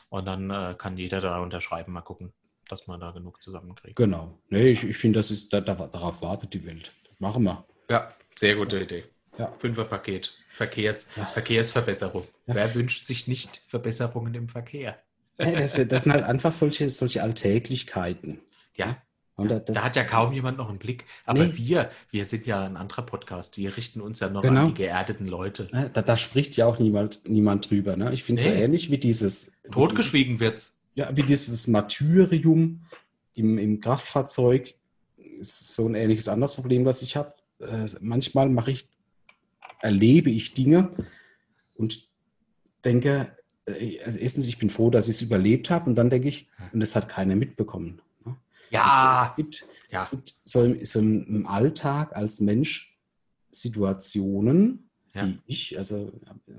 und 0.10 0.26
dann 0.26 0.50
äh, 0.50 0.76
kann 0.78 0.98
jeder 0.98 1.22
da 1.22 1.40
unterschreiben, 1.40 1.94
mal 1.94 2.02
gucken, 2.02 2.34
dass 2.74 2.88
wir 2.88 2.98
da 2.98 3.12
genug 3.12 3.42
zusammenkriegen. 3.42 3.96
Genau. 3.96 4.38
Nee, 4.50 4.70
ich, 4.70 4.84
ich 4.84 4.98
finde, 4.98 5.20
das 5.20 5.32
ist, 5.32 5.54
da, 5.54 5.62
da, 5.62 5.76
darauf 5.76 6.22
wartet 6.22 6.54
die 6.54 6.66
Welt. 6.66 6.92
Das 7.10 7.20
machen 7.20 7.44
wir. 7.44 7.66
Ja, 7.90 8.10
sehr 8.36 8.56
gute 8.56 8.80
Idee. 8.80 9.04
Ja. 9.38 9.52
Fünferpaket, 9.60 10.34
Verkehrs, 10.50 11.10
Ja. 11.16 11.26
Verkehrsverbesserung. 11.26 12.24
Ja. 12.48 12.56
Wer 12.56 12.76
wünscht 12.76 13.06
sich 13.06 13.28
nicht 13.28 13.62
Verbesserungen 13.68 14.34
im 14.36 14.50
Verkehr? 14.50 14.98
Das, 15.38 15.74
das 15.88 16.04
sind 16.04 16.12
halt 16.12 16.24
einfach 16.24 16.52
solche, 16.52 16.90
solche 16.90 17.24
Alltäglichkeiten. 17.24 18.40
Ja, 18.76 18.98
Und 19.36 19.50
ja. 19.50 19.60
das, 19.60 19.76
da 19.76 19.84
hat 19.84 19.96
ja 19.96 20.04
kaum 20.04 20.32
jemand 20.34 20.58
noch 20.60 20.70
einen 20.70 20.78
Blick. 20.78 21.06
Aber 21.26 21.44
Nee. 21.46 21.54
wir, 21.56 21.90
wir 22.12 22.26
sind 22.26 22.46
ja 22.46 22.64
ein 22.64 22.78
anderer 22.78 23.02
Podcast. 23.02 23.58
Wir 23.58 23.76
richten 23.76 24.00
uns 24.02 24.20
ja 24.20 24.30
noch 24.30 24.44
Genau. 24.44 24.62
an 24.62 24.68
die 24.68 24.74
geerdeten 24.76 25.28
Leute. 25.28 25.70
Da, 25.94 26.02
da 26.04 26.18
spricht 26.18 26.56
ja 26.56 26.68
auch 26.68 26.78
niemand, 26.78 27.28
niemand 27.28 27.70
drüber. 27.70 27.96
Ne? 27.98 28.14
Ich 28.14 28.24
finde 28.24 28.42
es 28.42 28.48
Nee. 28.48 28.54
so 28.56 28.62
ähnlich 28.64 28.92
wie 28.92 29.00
dieses, 29.00 29.64
Totgeschwiegen 29.72 30.40
wird's. 30.40 30.83
Ja, 30.96 31.16
wie 31.16 31.24
dieses 31.24 31.68
Martyrium 31.68 32.82
im, 33.34 33.58
im 33.58 33.80
Kraftfahrzeug. 33.80 34.74
Ist 35.40 35.76
so 35.76 35.88
ein 35.88 35.96
ähnliches 35.96 36.28
anderes 36.28 36.56
Problem, 36.56 36.86
was 36.86 37.02
ich 37.02 37.16
habe. 37.16 37.34
Äh, 37.60 37.88
manchmal 38.02 38.50
mache 38.50 38.72
ich, 38.72 38.88
erlebe 39.82 40.30
ich 40.30 40.54
Dinge 40.54 40.92
und 41.76 42.08
denke, 42.86 43.36
äh, 43.66 44.00
also 44.02 44.20
erstens, 44.20 44.46
ich 44.48 44.58
bin 44.60 44.70
froh, 44.70 44.90
dass 44.90 45.08
ich 45.08 45.16
es 45.16 45.22
überlebt 45.22 45.70
habe 45.70 45.90
und 45.90 45.96
dann 45.96 46.10
denke 46.10 46.28
ich, 46.30 46.48
und 46.72 46.80
das 46.80 46.96
hat 46.96 47.10
keiner 47.10 47.36
mitbekommen. 47.36 48.02
ne? 48.26 48.38
Ja, 48.70 49.28
Es 49.32 49.36
gibt, 49.36 49.66
Ja. 49.90 50.00
Es 50.00 50.10
gibt 50.10 50.34
so, 50.44 50.64
im- 50.64 50.84
so 50.86 51.00
im 51.00 51.46
Alltag 51.48 52.16
als 52.16 52.40
Mensch 52.40 52.98
Situationen, 53.52 54.90
Ja. 55.14 55.28
die 55.28 55.40
ich, 55.46 55.78
also 55.78 56.12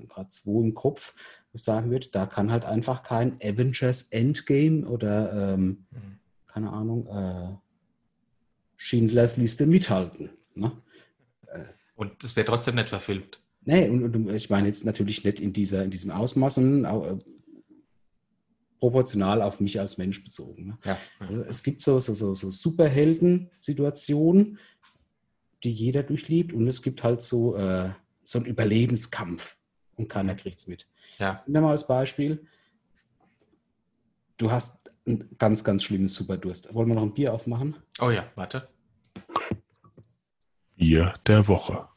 gerade 0.07 0.29
zwei 0.29 0.61
im 0.63 0.73
Kopf, 0.73 1.13
ich 1.55 1.63
sagen 1.63 1.91
würde, 1.91 2.07
da 2.11 2.25
kann 2.25 2.51
halt 2.51 2.65
einfach 2.65 3.03
kein 3.03 3.35
Avengers 3.41 4.11
Endgame 4.11 4.85
oder 4.87 5.53
ähm, 5.53 5.85
Mhm. 5.91 6.19
keine 6.47 6.71
Ahnung, 6.71 7.07
äh, 7.07 7.55
Schindlers 8.77 9.37
Liste 9.37 9.65
mithalten. 9.65 10.29
Ne? 10.53 10.71
Und 11.95 12.23
das 12.23 12.35
wäre 12.35 12.45
trotzdem 12.45 12.75
nicht 12.75 12.89
verfilmt. 12.89 13.41
Nee, 13.61 13.89
und, 13.89 14.15
und 14.15 14.29
ich 14.29 14.49
meine 14.49 14.67
jetzt 14.67 14.85
natürlich 14.85 15.23
nicht 15.23 15.39
in, 15.39 15.53
dieser, 15.53 15.83
in 15.83 15.91
diesem 15.91 16.11
Ausmaß, 16.11 16.55
sondern 16.55 16.85
auch, 16.85 17.07
äh, 17.07 17.17
proportional 18.79 19.41
auf 19.41 19.59
mich 19.59 19.79
als 19.79 19.97
Mensch 19.97 20.23
bezogen. 20.23 20.67
Ne? 20.67 20.77
Ja. 20.83 20.97
Also 21.19 21.43
es 21.43 21.63
gibt 21.63 21.81
so, 21.81 21.99
so, 21.99 22.13
so, 22.13 22.35
so 22.35 22.51
Superhelden-Situationen, 22.51 24.59
die 25.63 25.71
jeder 25.71 26.03
durchlebt, 26.03 26.53
und 26.53 26.67
es 26.67 26.83
gibt 26.83 27.03
halt 27.03 27.21
so, 27.21 27.55
äh, 27.55 27.91
so 28.23 28.39
einen 28.39 28.47
Überlebenskampf 28.47 29.57
und 29.95 30.09
keiner 30.09 30.35
kriegt 30.35 30.59
es 30.59 30.67
mit. 30.67 30.87
Ja. 31.17 31.33
Nehmen 31.45 31.55
wir 31.55 31.61
mal 31.61 31.71
als 31.71 31.87
Beispiel. 31.87 32.45
Du 34.37 34.51
hast 34.51 34.91
einen 35.05 35.35
ganz, 35.37 35.63
ganz 35.63 35.83
schlimmen 35.83 36.07
Superdurst. 36.07 36.73
Wollen 36.73 36.89
wir 36.89 36.95
noch 36.95 37.03
ein 37.03 37.13
Bier 37.13 37.33
aufmachen? 37.33 37.75
Oh 37.99 38.09
ja, 38.09 38.29
warte. 38.35 38.67
Bier 40.75 41.13
der 41.25 41.47
Woche. 41.47 41.87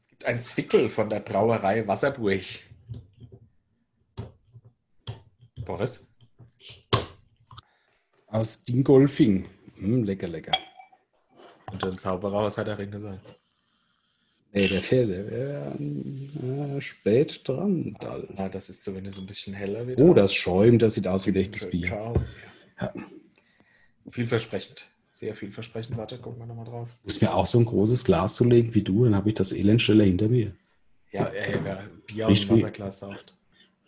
Es 0.00 0.08
gibt 0.08 0.24
ein 0.24 0.40
Zwickel 0.40 0.90
von 0.90 1.08
der 1.08 1.20
Brauerei 1.20 1.86
Wasserburg. 1.86 2.42
Boris? 5.64 6.08
Aus 8.26 8.64
Dingolfing. 8.64 9.48
Mm, 9.76 10.02
lecker, 10.02 10.28
lecker. 10.28 10.52
Und 11.70 11.84
ein 11.84 11.96
Zauberer 11.96 12.40
aus 12.40 12.56
der 12.56 12.78
Ringe 12.78 12.98
sein. 12.98 13.20
Nee, 14.52 14.66
der. 14.66 15.06
Der 15.06 15.30
wäre 15.30 16.76
äh, 16.76 16.80
spät 16.80 17.42
dran. 17.46 17.96
Ah, 18.36 18.48
das 18.48 18.70
ist 18.70 18.82
zumindest 18.82 19.18
ein 19.18 19.26
bisschen 19.26 19.52
heller 19.54 19.86
wieder. 19.86 20.02
Oh, 20.02 20.14
das 20.14 20.32
schäumt. 20.34 20.80
Das 20.82 20.94
sieht 20.94 21.06
aus 21.06 21.26
wie 21.26 21.30
ein 21.32 21.36
echtes 21.36 21.62
Schön 21.70 21.70
Bier. 21.82 22.14
Ja. 22.80 22.92
Vielversprechend. 24.10 24.86
Sehr 25.12 25.34
vielversprechend. 25.34 25.96
Warte, 25.98 26.18
gucken 26.18 26.38
wir 26.40 26.46
nochmal 26.46 26.64
drauf. 26.64 26.88
Muss 27.04 27.20
mir 27.20 27.34
auch 27.34 27.44
so 27.46 27.58
ein 27.58 27.64
großes 27.66 28.04
Glas 28.04 28.36
zulegen 28.36 28.74
wie 28.74 28.82
du, 28.82 29.04
dann 29.04 29.14
habe 29.14 29.28
ich 29.28 29.34
das 29.34 29.52
Elend 29.52 29.82
schneller 29.82 30.04
hinter 30.04 30.28
mir. 30.28 30.52
Ja, 31.10 31.26
ey, 31.26 31.58
wer 31.62 31.84
Bier 32.06 32.28
Riecht 32.28 32.48
und 32.48 32.56
wie- 32.56 32.62
Wasserglas 32.62 33.00
sauft. 33.00 33.34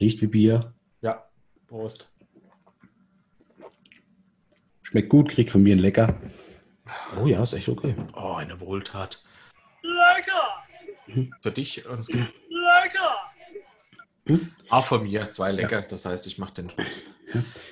Riecht 0.00 0.20
wie 0.22 0.26
Bier, 0.26 0.74
Ja, 1.02 1.24
Prost. 1.68 2.08
schmeckt 4.82 5.08
gut, 5.08 5.28
kriegt 5.30 5.50
von 5.50 5.62
mir 5.62 5.74
ein 5.76 5.78
Lecker. 5.78 6.20
Oh 7.22 7.26
ja, 7.26 7.42
ist 7.42 7.52
echt 7.52 7.68
okay. 7.68 7.94
Oh, 8.14 8.32
eine 8.32 8.58
Wohltat. 8.61 9.22
Lecker! 11.14 11.36
Für 11.42 11.50
dich 11.50 11.86
und 11.86 12.08
Lecker! 12.08 13.30
auch 14.68 14.84
von 14.84 15.02
mir 15.04 15.30
zwei 15.30 15.52
lecker. 15.52 15.82
Das 15.82 16.04
heißt, 16.04 16.26
ich 16.26 16.38
mache 16.38 16.54
den 16.54 16.70
Schnaps. 16.70 17.04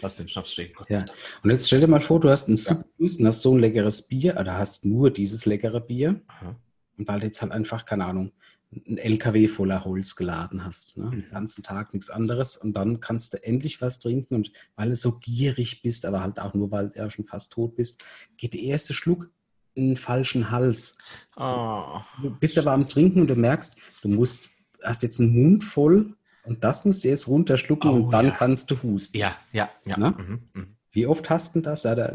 Lass 0.02 0.16
den 0.16 0.28
Schnaps 0.28 0.52
stehen. 0.52 0.72
Ja. 0.88 1.04
Und 1.42 1.50
jetzt 1.50 1.66
stell 1.66 1.80
dir 1.80 1.86
mal 1.86 2.00
vor, 2.00 2.20
du 2.20 2.30
hast 2.30 2.48
einen 2.48 2.56
super 2.56 2.84
und 2.98 3.26
hast 3.26 3.42
so 3.42 3.54
ein 3.54 3.60
leckeres 3.60 4.08
Bier, 4.08 4.36
oder 4.38 4.58
hast 4.58 4.84
nur 4.84 5.10
dieses 5.10 5.46
leckere 5.46 5.80
Bier, 5.80 6.20
Aha. 6.28 6.56
und 6.96 7.08
weil 7.08 7.20
du 7.20 7.26
jetzt 7.26 7.42
halt 7.42 7.52
einfach, 7.52 7.84
keine 7.84 8.04
Ahnung, 8.06 8.32
ein 8.70 8.98
LKW 8.98 9.48
voller 9.48 9.84
Holz 9.84 10.14
geladen 10.14 10.62
hast, 10.64 10.98
ne? 10.98 11.06
Mhm. 11.06 11.10
den 11.10 11.30
ganzen 11.30 11.62
Tag 11.62 11.94
nichts 11.94 12.10
anderes 12.10 12.58
und 12.58 12.74
dann 12.74 13.00
kannst 13.00 13.32
du 13.32 13.42
endlich 13.42 13.80
was 13.80 13.98
trinken 13.98 14.34
und 14.34 14.52
weil 14.76 14.90
du 14.90 14.94
so 14.94 15.18
gierig 15.18 15.80
bist, 15.80 16.04
aber 16.04 16.20
halt 16.20 16.38
auch 16.38 16.52
nur, 16.52 16.70
weil 16.70 16.90
du 16.90 16.98
ja 16.98 17.08
schon 17.08 17.24
fast 17.24 17.52
tot 17.52 17.76
bist, 17.76 18.04
geht 18.36 18.52
der 18.52 18.60
erste 18.60 18.92
Schluck 18.92 19.30
in 19.78 19.88
den 19.88 19.96
falschen 19.96 20.50
Hals. 20.50 20.98
Oh. 21.36 22.00
Du 22.22 22.30
bist 22.30 22.58
aber 22.58 22.72
am 22.72 22.86
Trinken 22.88 23.20
und 23.22 23.28
du 23.28 23.36
merkst, 23.36 23.78
du 24.02 24.08
musst, 24.08 24.50
hast 24.82 25.02
jetzt 25.02 25.20
einen 25.20 25.34
Mund 25.34 25.64
voll 25.64 26.14
und 26.44 26.64
das 26.64 26.84
musst 26.84 27.04
du 27.04 27.08
jetzt 27.08 27.28
runterschlucken 27.28 27.90
Oh, 27.90 27.94
und 27.94 28.10
dann 28.12 28.26
ja. 28.26 28.30
kannst 28.32 28.70
du 28.70 28.82
husten. 28.82 29.16
Ja, 29.16 29.36
ja, 29.52 29.70
ja. 29.86 29.96
Mhm, 29.96 30.48
mhm. 30.52 30.66
Wie 30.90 31.06
oft 31.06 31.30
hast 31.30 31.54
du 31.54 31.60
das? 31.60 31.84
Ja, 31.84 31.94
da, 31.94 32.12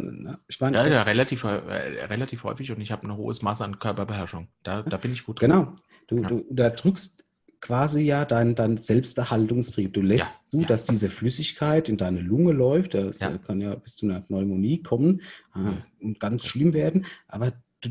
ich 0.47 0.59
meine, 0.59 0.77
Ja, 0.77 0.87
ja 0.87 1.01
relativ, 1.03 1.43
äh, 1.45 1.47
relativ 1.47 2.43
häufig 2.43 2.71
und 2.71 2.81
ich 2.81 2.91
habe 2.91 3.07
ein 3.07 3.15
hohes 3.15 3.41
Maß 3.41 3.61
an 3.61 3.79
Körperbeherrschung. 3.79 4.47
Da, 4.63 4.81
da 4.81 4.97
bin 4.97 5.13
ich 5.13 5.25
gut 5.25 5.41
drin. 5.41 5.51
genau. 5.51 5.73
Du, 6.07 6.21
du 6.21 6.45
da 6.49 6.69
drückst 6.69 7.23
quasi 7.63 8.01
ja 8.03 8.25
dein, 8.25 8.55
dein 8.55 8.75
Selbsterhaltungstrieb. 8.77 9.93
Du 9.93 10.01
lässt 10.01 10.43
Ja, 10.43 10.49
zu, 10.49 10.61
ja. 10.63 10.67
dass 10.67 10.85
diese 10.85 11.07
Flüssigkeit 11.09 11.87
in 11.87 11.95
deine 11.95 12.19
Lunge 12.19 12.51
läuft. 12.51 12.93
Das 12.93 13.21
Ja. 13.21 13.33
äh, 13.33 13.39
kann 13.39 13.61
ja 13.61 13.73
bis 13.75 13.95
zu 13.95 14.05
einer 14.05 14.19
Pneumonie 14.19 14.83
kommen 14.83 15.21
äh, 15.55 15.59
Mhm. 15.59 15.77
und 16.01 16.19
ganz 16.19 16.43
schlimm 16.45 16.73
werden. 16.73 17.05
Aber 17.29 17.53
du 17.79 17.89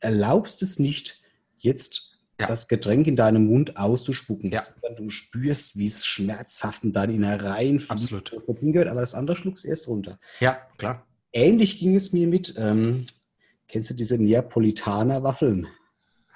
erlaubst 0.00 0.60
es 0.64 0.80
nicht, 0.80 1.22
jetzt 1.58 2.08
das 2.36 2.66
Getränk 2.66 3.06
in 3.06 3.14
deinem 3.14 3.46
Mund 3.46 3.76
auszuspucken, 3.76 4.50
Ja. 4.50 4.60
sondern 4.60 4.96
du 4.96 5.10
spürst, 5.10 5.78
wie 5.78 5.84
es 5.84 6.04
schmerzhaft 6.04 6.82
in 6.82 6.90
deine 6.90 7.12
Innereien 7.12 7.80
Absolut. 7.88 8.32
aber 8.34 9.00
das 9.00 9.14
andere 9.14 9.36
schluckst 9.36 9.64
du 9.64 9.68
erst 9.68 9.86
runter. 9.86 10.18
Ja, 10.40 10.58
klar. 10.78 11.06
Ähnlich 11.32 11.78
ging 11.78 11.94
es 11.94 12.12
mir 12.12 12.26
mit, 12.26 12.54
ähm, 12.58 13.04
kennst 13.68 13.90
du 13.90 13.94
diese 13.94 14.18
Neapolitaner-Waffeln? 14.20 15.68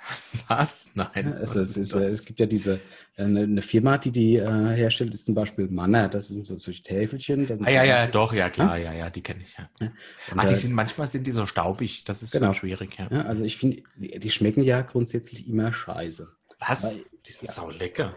Was? 0.48 0.88
Nein. 0.94 1.34
Also 1.34 1.60
was 1.60 1.70
es, 1.70 1.76
ist, 1.76 1.94
äh, 1.94 2.04
es 2.04 2.24
gibt 2.24 2.38
ja 2.38 2.46
diese 2.46 2.80
äh, 3.16 3.24
eine, 3.24 3.42
eine 3.42 3.62
Firma, 3.62 3.98
die 3.98 4.10
die 4.12 4.36
äh, 4.36 4.46
herstellt, 4.74 5.12
ist 5.14 5.26
zum 5.26 5.34
Beispiel 5.34 5.68
Manner. 5.68 6.08
Das 6.08 6.28
sind 6.28 6.44
so 6.44 6.56
solche 6.56 6.82
Täfelchen. 6.82 7.46
Das 7.46 7.58
sind 7.58 7.66
Ah, 7.68 7.72
ja, 7.72 7.84
ja, 7.84 8.06
doch, 8.06 8.32
ja, 8.32 8.48
klar, 8.50 8.76
ja, 8.78 8.92
ja, 8.92 9.10
die 9.10 9.22
kenne 9.22 9.42
ich, 9.42 9.56
ja. 9.58 9.68
Und, 9.80 10.38
Ah, 10.38 10.46
die 10.46 10.54
äh, 10.54 10.56
sind, 10.56 10.72
manchmal 10.72 11.06
sind 11.06 11.26
die 11.26 11.32
so 11.32 11.46
staubig, 11.46 12.04
das 12.04 12.22
ist 12.22 12.32
Genau. 12.32 12.48
so 12.48 12.54
schwierig, 12.54 12.96
ja. 12.98 13.08
ja, 13.10 13.22
also 13.22 13.44
ich 13.44 13.56
finde, 13.56 13.82
die, 13.96 14.18
die 14.18 14.30
schmecken 14.30 14.62
ja 14.62 14.82
grundsätzlich 14.82 15.48
immer 15.48 15.72
scheiße. 15.72 16.28
Was? 16.60 16.84
Weil- 16.84 17.04
Die 17.26 17.32
sind 17.32 17.48
ja. 17.48 17.52
sau 17.54 17.70
lecker. 17.70 18.14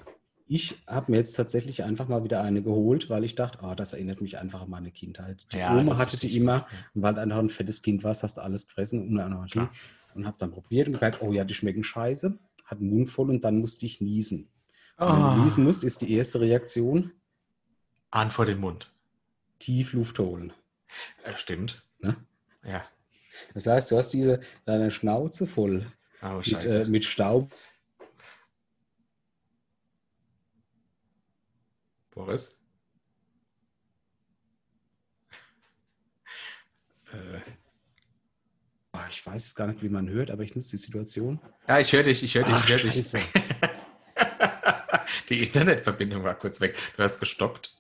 Ich 0.51 0.75
habe 0.87 1.11
mir 1.11 1.17
jetzt 1.19 1.33
tatsächlich 1.33 1.83
einfach 1.83 2.07
mal 2.07 2.23
wieder 2.23 2.41
eine 2.41 2.63
geholt, 2.63 3.07
weil 3.11 3.23
ich 3.23 3.35
dachte, 3.35 3.59
ah, 3.61 3.75
das 3.75 3.93
erinnert 3.93 4.19
mich 4.21 4.37
einfach 4.39 4.63
an 4.63 4.69
meine 4.71 4.89
Kindheit. 4.91 5.37
Die 5.53 5.57
Ja, 5.57 5.77
Oma 5.77 5.97
hatte 5.99 6.17
die 6.17 6.35
immer, 6.35 6.53
ja. 6.53 6.67
weil 6.95 7.13
du 7.13 7.21
einfach 7.21 7.37
ein 7.37 7.49
fettes 7.49 7.83
Kind 7.83 8.03
warst, 8.03 8.23
hast 8.23 8.37
du 8.37 8.41
alles 8.41 8.67
gefressen 8.67 9.19
und, 9.19 9.63
und, 10.15 10.25
habe 10.27 10.37
dann 10.39 10.51
probiert 10.51 10.87
und 10.87 10.93
gemerkt, 10.93 11.21
oh 11.21 11.31
ja, 11.31 11.43
die 11.43 11.53
schmecken 11.53 11.83
scheiße, 11.83 12.37
hat 12.65 12.79
den 12.79 12.89
Mund 12.89 13.09
voll 13.09 13.29
und 13.29 13.43
dann 13.43 13.59
musste 13.59 13.85
ich 13.85 14.01
niesen. 14.01 14.51
Und 14.97 15.07
wenn 15.07 15.23
Oh, 15.23 15.35
du 15.35 15.43
niesen 15.43 15.63
musst, 15.63 15.83
ist 15.83 16.01
die 16.01 16.13
erste 16.13 16.39
Reaktion, 16.41 17.11
An 18.11 18.29
vor 18.31 18.45
den 18.45 18.59
Mund. 18.59 18.91
tief 19.59 19.93
Luft 19.93 20.19
holen. 20.19 20.53
Äh, 21.23 21.35
stimmt. 21.37 21.87
Ne? 21.99 22.15
Ja. 22.63 22.85
Das 23.53 23.67
heißt, 23.67 23.91
du 23.91 23.97
hast 23.97 24.11
diese 24.11 24.41
deine 24.65 24.91
Schnauze 24.91 25.47
voll 25.47 25.85
Oh, 26.21 26.41
mit, 26.45 26.65
äh, 26.65 26.85
mit 26.85 27.05
Staub. 27.05 27.49
Boris? 32.11 32.59
Äh, 37.11 37.39
Ah, 37.39 37.41
Ich 39.09 39.25
weiß 39.25 39.47
es 39.47 39.55
gar 39.55 39.67
nicht, 39.67 39.81
wie 39.83 39.89
man 39.89 40.09
hört, 40.09 40.31
aber 40.31 40.43
ich 40.43 40.55
nutze 40.55 40.71
die 40.71 40.77
Situation. 40.77 41.39
ja, 41.67 41.79
ich 41.79 41.91
höre 41.93 42.03
dich, 42.03 42.23
ich 42.23 42.35
höre 42.35 42.43
dich, 42.43 42.53
Ach, 42.55 42.69
ich 42.69 42.83
höre 42.83 42.91
dich. 42.91 43.11
Die 45.29 45.43
Internetverbindung 45.43 46.23
war 46.23 46.33
kurz 46.35 46.59
weg. 46.59 46.75
Du 46.97 47.03
hast 47.03 47.19
gestockt. 47.19 47.75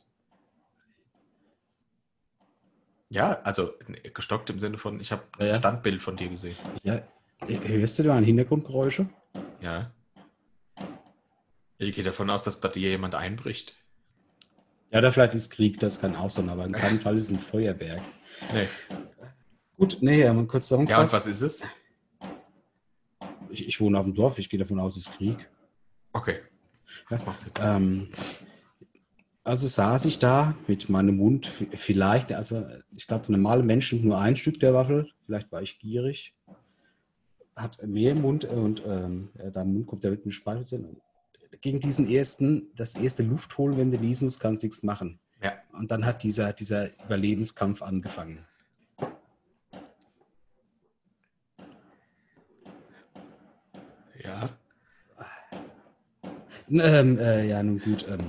Ja, 3.09 3.41
also 3.43 3.73
gestockt 4.13 4.51
im 4.51 4.59
Sinne 4.59 4.77
von, 4.77 4.99
ich 4.99 5.11
habe 5.11 5.23
ein 5.39 5.47
Ja, 5.47 5.53
ja. 5.53 5.55
Standbild 5.55 6.01
von 6.01 6.15
dir 6.15 6.29
gesehen. 6.29 6.55
Ja, 6.83 7.01
hörst 7.47 7.97
du 7.97 8.03
da 8.03 8.15
an 8.15 8.23
Hintergrundgeräusche? 8.23 9.09
Ja. 9.61 9.91
Ich 11.79 11.95
gehe 11.95 12.03
davon 12.03 12.29
aus, 12.29 12.43
dass 12.43 12.61
bei 12.61 12.67
dir 12.67 12.89
jemand 12.89 13.15
einbricht. 13.15 13.75
Ja, 14.91 15.01
da 15.01 15.11
vielleicht 15.11 15.33
ist 15.33 15.49
Krieg, 15.51 15.79
das 15.79 15.99
kann 16.01 16.15
auch 16.15 16.29
sein, 16.29 16.49
aber 16.49 16.65
in 16.65 16.73
keinem 16.73 16.99
Fall 16.99 17.15
ist 17.15 17.23
es 17.23 17.31
ein 17.31 17.39
Feuerwerk. 17.39 18.01
Nee. 18.53 18.67
Gut, 19.79 19.97
nee, 20.01 20.19
ja, 20.19 20.33
mal 20.33 20.45
kurz 20.45 20.69
Ja, 20.69 20.77
und 20.77 20.89
was 20.89 21.25
ist 21.25 21.41
es? 21.41 21.63
ich, 23.49 23.65
ich 23.65 23.79
wohne 23.79 23.97
auf 23.97 24.03
dem 24.03 24.13
Dorf, 24.13 24.37
ich 24.37 24.49
gehe 24.49 24.59
davon 24.59 24.77
aus, 24.77 24.97
es 24.97 25.07
ist 25.07 25.17
Krieg. 25.17 25.49
Okay. 26.11 26.39
Das 27.09 27.25
macht 27.25 27.39
Sinn. 27.39 27.53
Ähm, 27.61 28.09
also 29.45 29.67
saß 29.67 30.03
ich 30.05 30.19
da 30.19 30.53
mit 30.67 30.89
meinem 30.89 31.15
Mund, 31.15 31.47
vielleicht, 31.73 32.33
also 32.33 32.67
ich 32.93 33.07
glaube, 33.07 33.25
der 33.27 33.37
normale 33.37 33.63
Mensch 33.63 33.93
nimmt 33.93 34.05
nur 34.05 34.19
ein 34.19 34.35
Stück 34.35 34.59
der 34.59 34.73
Waffel, 34.73 35.09
vielleicht 35.25 35.49
war 35.51 35.61
ich 35.61 35.79
gierig, 35.79 36.35
hat 37.55 37.81
mehr 37.87 38.11
im 38.11 38.21
Mund 38.21 38.43
und 38.43 38.83
ähm, 38.85 39.29
dein 39.53 39.73
Mund 39.73 39.87
kommt 39.87 40.03
ja 40.03 40.09
mit 40.09 40.25
dem 40.25 40.31
Speichel. 40.31 40.97
Gegen 41.61 41.79
diesen 41.79 42.09
ersten, 42.09 42.67
das 42.75 42.95
erste 42.95 43.23
Luftholen, 43.23 43.77
wenn 43.77 43.91
du 43.91 43.97
niesen 43.97 44.25
musst, 44.25 44.41
kannst 44.41 44.61
du 44.61 44.67
nichts 44.67 44.83
machen. 44.83 45.19
Ja. 45.41 45.53
Und 45.71 45.89
dann 45.89 46.05
hat 46.05 46.23
dieser, 46.23 46.51
dieser 46.51 46.89
Überlebenskampf 47.05 47.81
angefangen. 47.81 48.45
Ja. 54.23 54.49
Ähm, 56.71 57.17
äh, 57.17 57.47
ja, 57.47 57.63
nun 57.63 57.79
gut. 57.79 58.05
Ähm, 58.07 58.19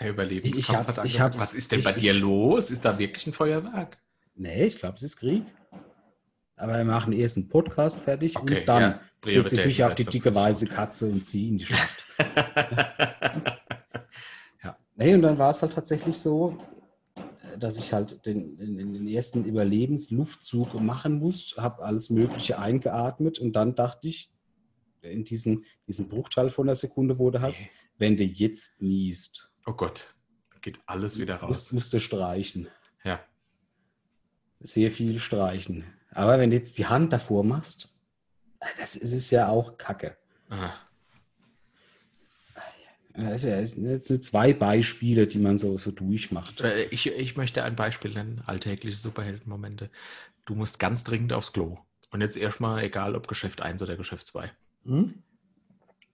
Der 0.00 0.10
Überlebenskampf 0.10 0.88
hat 0.88 0.98
angefangen. 0.98 1.34
Was 1.34 1.54
ist 1.54 1.72
denn 1.72 1.78
ich- 1.80 1.84
bei 1.84 1.92
dir 1.92 2.14
ich- 2.14 2.20
los? 2.20 2.70
Ist 2.70 2.84
da 2.84 2.98
wirklich 2.98 3.26
ein 3.26 3.32
Feuerwerk? 3.32 3.98
Nee, 4.34 4.64
ich 4.64 4.78
glaube, 4.78 4.96
es 4.96 5.02
ist 5.02 5.18
Krieg. 5.18 5.44
Aber 6.56 6.76
wir 6.76 6.84
machen 6.84 7.12
erst 7.12 7.36
einen 7.36 7.48
Podcast 7.48 7.98
fertig 8.00 8.36
Okay, 8.36 8.60
und 8.60 8.68
dann 8.68 8.82
ja, 8.82 9.00
setze 9.24 9.60
ich 9.60 9.66
mich 9.66 9.84
auf 9.84 9.94
die 9.94 10.04
dicke 10.04 10.34
weiße. 10.34 10.66
Katze 10.66 11.06
und 11.06 11.24
ziehe 11.24 11.48
in 11.48 11.58
die 11.58 11.64
Schlacht. 11.66 12.04
Nee, 14.96 15.14
und 15.14 15.22
dann 15.22 15.38
war 15.38 15.48
es 15.48 15.62
halt 15.62 15.72
tatsächlich 15.72 16.18
so, 16.18 16.58
äh, 17.16 17.56
dass 17.58 17.78
ich 17.78 17.94
halt 17.94 18.26
den, 18.26 18.58
den 18.58 19.08
ersten 19.08 19.46
Überlebensluftzug 19.46 20.78
machen 20.78 21.18
musste, 21.20 21.62
habe 21.62 21.82
alles 21.84 22.10
Mögliche 22.10 22.58
eingeatmet 22.58 23.38
und 23.38 23.54
dann 23.54 23.74
dachte 23.74 24.08
ich, 24.08 24.30
in 25.02 25.24
diesen, 25.24 25.64
diesen 25.86 26.08
Bruchteil 26.08 26.50
von 26.50 26.68
einer 26.68 26.76
Sekunde, 26.76 27.18
wo 27.18 27.30
du 27.30 27.40
hast, 27.40 27.60
Nee. 27.62 27.70
wenn 27.98 28.16
du 28.16 28.24
jetzt 28.24 28.82
niest, 28.82 29.52
Oh 29.66 29.72
Gott, 29.72 30.14
geht 30.60 30.78
alles 30.86 31.18
wieder 31.18 31.36
raus. 31.36 31.48
musst, 31.48 31.72
musst 31.72 31.92
du 31.92 32.00
streichen. 32.00 32.68
Ja. 33.04 33.24
Sehr 34.60 34.90
viel 34.90 35.18
streichen. 35.20 35.84
Aber 36.10 36.38
wenn 36.38 36.50
du 36.50 36.56
jetzt 36.56 36.76
die 36.78 36.86
Hand 36.86 37.12
davor 37.12 37.44
machst, 37.44 38.00
das 38.78 38.96
ist 38.96 39.14
es 39.14 39.30
ja 39.30 39.48
auch 39.48 39.78
Kacke. 39.78 40.16
Ah. 40.50 40.72
Das 43.14 43.44
ja 43.44 43.60
das 43.60 43.72
sind 43.72 43.88
jetzt 43.90 44.08
nur 44.08 44.20
zwei 44.20 44.52
Beispiele, 44.52 45.26
die 45.26 45.38
man 45.38 45.58
so, 45.58 45.76
so 45.78 45.90
durchmacht. 45.90 46.60
Äh, 46.60 46.84
Ich, 46.90 47.06
ich 47.06 47.36
möchte 47.36 47.64
ein 47.64 47.76
Beispiel 47.76 48.12
nennen, 48.12 48.42
alltägliche 48.46 48.96
Superheldenmomente. 48.96 49.90
Du 50.46 50.54
musst 50.54 50.78
ganz 50.78 51.04
dringend 51.04 51.32
aufs 51.32 51.52
Klo. 51.52 51.78
Und 52.10 52.20
jetzt 52.22 52.36
erstmal, 52.36 52.82
egal 52.82 53.14
ob 53.16 53.28
Geschäft 53.28 53.60
1 53.60 53.82
oder 53.82 53.96
Geschäft 53.96 54.26
2. 54.28 54.50
Hm? 54.84 55.06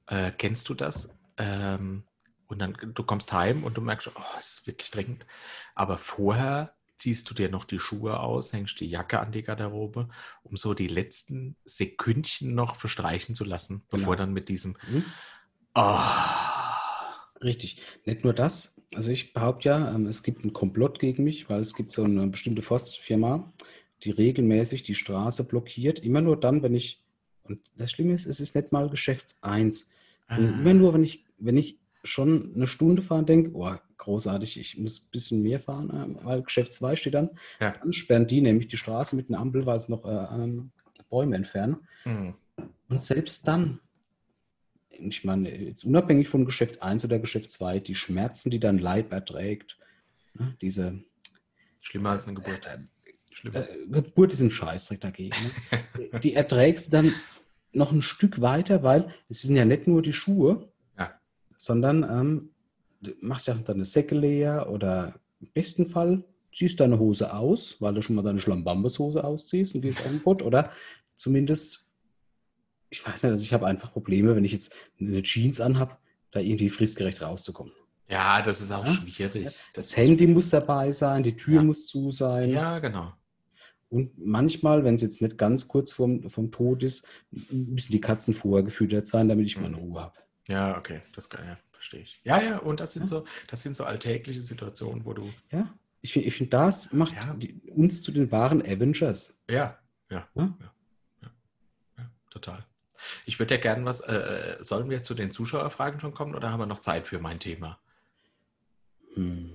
Äh, 0.07 0.31
kennst 0.33 0.69
du 0.69 0.75
das? 0.75 1.19
Ähm, 1.39 2.05
und 2.47 2.61
dann, 2.61 2.77
du 2.95 3.03
kommst 3.03 3.33
heim 3.33 3.64
und 3.64 3.77
du 3.77 3.81
merkst, 3.81 4.09
oh, 4.14 4.21
es 4.39 4.59
ist 4.59 4.67
wirklich 4.67 4.91
dringend. 4.91 5.27
Aber 5.75 5.99
vorher 5.99 6.75
ziehst 6.99 7.29
du 7.29 7.35
dir 7.35 7.51
noch 7.51 7.64
die 7.64 7.79
Schuhe 7.81 8.21
aus, 8.21 8.53
hängst 8.53 8.81
die 8.81 8.87
Jacke 8.89 9.21
an 9.21 9.33
die 9.33 9.43
Garderobe, 9.43 10.09
um 10.43 10.57
so 10.57 10.73
die 10.75 10.87
letzten 10.89 11.57
Sekündchen 11.64 12.55
noch 12.55 12.77
verstreichen 12.77 13.35
zu 13.35 13.45
lassen, 13.45 13.85
bevor 13.91 14.17
Genau. 14.17 14.25
dann 14.27 14.33
mit 14.33 14.49
diesem 14.49 14.77
Hm? 14.87 15.12
Ah, 15.75 17.27
Richtig. 17.43 17.81
Nicht 18.05 18.25
nur 18.25 18.33
das. 18.33 18.83
Also 18.95 19.11
ich 19.12 19.33
behaupte 19.33 19.69
ja, 19.69 19.95
ähm, 19.95 20.07
es 20.07 20.23
gibt 20.23 20.43
einen 20.43 20.53
Komplott 20.53 20.99
gegen 20.99 21.25
mich, 21.25 21.49
weil 21.51 21.61
es 21.61 21.75
gibt 21.75 21.93
so 21.93 22.03
eine 22.05 22.27
bestimmte 22.29 22.62
Forstfirma, 22.62 23.53
die 24.03 24.11
regelmäßig 24.11 24.83
die 24.85 24.95
Straße 24.95 25.47
blockiert. 25.47 26.01
Immer 26.01 26.23
nur 26.23 26.39
dann, 26.41 26.62
wenn 26.62 26.75
ich, 26.75 27.05
und 27.49 27.61
das 27.76 27.90
Schlimme 27.90 28.14
ist, 28.14 28.26
es 28.26 28.40
ist 28.40 28.55
nicht 28.55 28.72
mal 28.72 28.88
Geschäfts 28.90 29.38
1. 29.42 29.90
sondern 30.28 30.55
Ah. 30.55 30.61
Immer 30.61 30.74
nur, 30.74 30.94
wenn 30.94 31.03
ich, 31.03 31.24
wenn 31.38 31.57
ich 31.57 31.78
schon 32.05 32.55
eine 32.55 32.66
Stunde 32.66 33.03
fahre 33.03 33.20
und 33.20 33.28
denke, 33.28 33.51
oh, 33.55 33.74
großartig, 33.99 34.59
ich 34.61 34.78
muss 34.78 35.01
ein 35.07 35.11
bisschen 35.11 35.42
mehr 35.42 35.59
fahren, 35.61 35.90
ähm, 35.92 36.18
weil 36.22 36.42
Geschäft 36.42 36.72
2 36.74 36.94
steht 36.97 37.14
dann, 37.14 37.30
Ja. 37.61 37.72
dann 37.72 37.92
sperren 37.92 38.26
die 38.26 38.40
nämlich 38.40 38.68
die 38.68 38.76
Straße 38.76 39.16
mit 39.16 39.28
einer 39.28 39.40
Ampel, 39.40 39.66
weil 39.66 39.76
es 39.76 39.88
noch 39.88 40.05
äh, 40.05 40.34
ähm, 40.42 40.70
Bäume 41.11 41.36
entfernen. 41.36 41.76
hm. 42.05 42.34
Und 42.88 43.03
selbst 43.03 43.47
dann, 43.49 43.80
ich 44.90 45.24
meine, 45.24 45.55
jetzt 45.55 45.84
unabhängig 45.84 46.28
von 46.28 46.44
Geschäft 46.44 46.82
1 46.82 47.05
oder 47.05 47.18
Geschäft 47.18 47.51
2, 47.51 47.80
die 47.80 47.94
Schmerzen, 47.94 48.51
die 48.51 48.61
dein 48.61 48.78
Leib 48.78 49.12
erträgt, 49.12 49.76
ne, 50.34 50.57
diese 50.61 51.03
Schlimmer 51.80 52.11
als 52.11 52.26
eine 52.26 52.34
Geburt. 52.34 52.66
Schlimmer. 53.32 53.68
äh, 53.68 53.86
Geburt 53.88 54.32
ist 54.32 54.40
ein 54.40 54.51
Scheißdreck 54.51 55.01
dagegen. 55.01 55.36
Ne? 56.01 56.18
die 56.22 56.34
erträgst 56.34 56.92
du 56.92 56.97
dann 56.97 57.14
noch 57.77 57.93
ein 57.93 58.03
Stück 58.03 58.41
weiter, 58.41 58.83
weil 58.83 59.09
es 59.29 59.43
sind 59.43 59.55
ja 59.57 59.64
nicht 59.64 59.87
nur 59.87 60.03
die 60.03 60.12
Schuhe, 60.12 60.68
Ja. 60.99 61.11
sondern 61.57 62.03
ähm, 62.03 62.51
du 63.03 63.12
machst 63.20 63.47
ja 63.47 63.55
deine 63.55 63.85
Säcke 63.85 64.14
leer 64.18 64.68
oder 64.70 65.14
im 65.41 65.49
besten 65.53 65.87
Fall 65.87 66.24
ziehst 66.55 66.81
deine 66.81 66.99
Hose 66.99 67.35
aus, 67.35 67.81
weil 67.83 67.95
du 67.95 68.03
schon 68.03 68.16
mal 68.16 68.22
deine 68.22 68.41
Schlambambus-Hose 68.41 69.22
ausziehst 69.22 69.74
und 69.74 69.83
gehst 69.83 70.01
auf 70.01 70.09
den 70.11 70.22
Pott 70.22 70.43
oder 70.43 70.70
zumindest, 71.14 71.85
ich 72.89 73.07
weiß 73.07 73.22
nicht, 73.24 73.31
also 73.31 73.43
ich 73.43 73.53
habe 73.53 73.66
einfach 73.66 73.93
Probleme, 73.93 74.35
wenn 74.35 74.45
ich 74.45 74.53
jetzt 74.53 74.74
eine 74.99 75.22
Jeans 75.22 75.61
anhab, 75.61 76.01
da 76.31 76.41
irgendwie 76.41 76.70
fristgerecht 76.70 77.20
rauszukommen. 77.20 77.72
Ja, 78.09 78.41
das 78.41 78.61
ist 78.62 78.70
auch 78.72 78.87
Ja. 78.87 78.93
schwierig. 78.93 79.45
Das 79.74 79.89
ist- 79.89 79.97
Handy 79.97 80.27
muss 80.27 80.49
dabei 80.51 80.93
sein, 80.93 81.22
die 81.22 81.37
Tür 81.37 81.57
Ja. 81.57 81.62
muss 81.64 81.87
zu 81.87 82.11
sein. 82.11 82.51
Ja, 82.51 82.79
genau. 82.79 83.12
Und 83.89 84.18
manchmal, 84.18 84.84
wenn 84.84 84.97
es 84.97 85.03
jetzt 85.03 85.22
nicht 85.22 85.39
ganz 85.39 85.68
kurz 85.68 85.93
vorm, 85.93 86.28
vom 86.28 86.51
Tod 86.51 86.82
ist, 86.82 87.07
müssen 87.30 87.93
die 87.93 88.01
Katzen 88.01 88.34
vorher 88.34 88.64
gefüttert 88.64 89.07
sein, 89.07 89.28
damit 89.28 89.47
ich 89.47 89.57
meine 89.61 89.76
Mhm. 89.76 89.82
Ruhe 89.82 90.03
habe. 90.03 90.18
Ja, 90.49 90.76
okay, 90.78 91.03
das 91.14 91.28
kann 91.28 91.47
ja, 91.47 91.59
verstehe 91.70 92.01
ich. 92.01 92.20
Ja, 92.24 92.41
ja, 92.43 92.59
und 92.59 92.80
das 92.80 92.93
sind 92.95 93.03
Ja. 93.03 93.09
so, 93.09 93.24
das 93.49 93.62
sind 93.62 93.76
so 93.76 93.84
alltägliche 93.84 94.43
Situationen, 94.43 95.05
wo 95.05 95.12
du, 95.12 95.28
Ja, 95.53 95.72
ich 96.03 96.12
finde, 96.12 96.28
ich 96.28 96.34
find, 96.37 96.53
das 96.53 96.93
macht 96.93 97.14
Ja. 97.14 97.34
die, 97.34 97.61
uns 97.70 98.03
zu 98.03 98.11
den 98.12 98.30
wahren 98.32 98.61
Avengers. 98.62 99.45
ja, 99.49 99.78
ja, 100.11 100.28
Ja? 100.34 100.57
ja, 100.61 100.72
ja, 101.22 101.30
ja 101.99 102.11
total. 102.30 102.64
Ich 103.24 103.39
würde 103.39 103.55
ja 103.55 103.61
gerne 103.61 103.84
was, 103.84 104.01
äh, 104.01 104.57
sollen 104.61 104.91
wir 104.91 105.03
zu 105.03 105.14
den 105.14 105.30
Zuschauerfragen 105.30 106.01
schon 106.01 106.14
kommen 106.14 106.34
oder 106.34 106.51
haben 106.51 106.61
wir 106.61 106.66
noch 106.66 106.78
Zeit 106.80 107.07
für 107.07 107.20
mein 107.20 107.39
Thema? 107.39 107.78
Hm. 109.14 109.51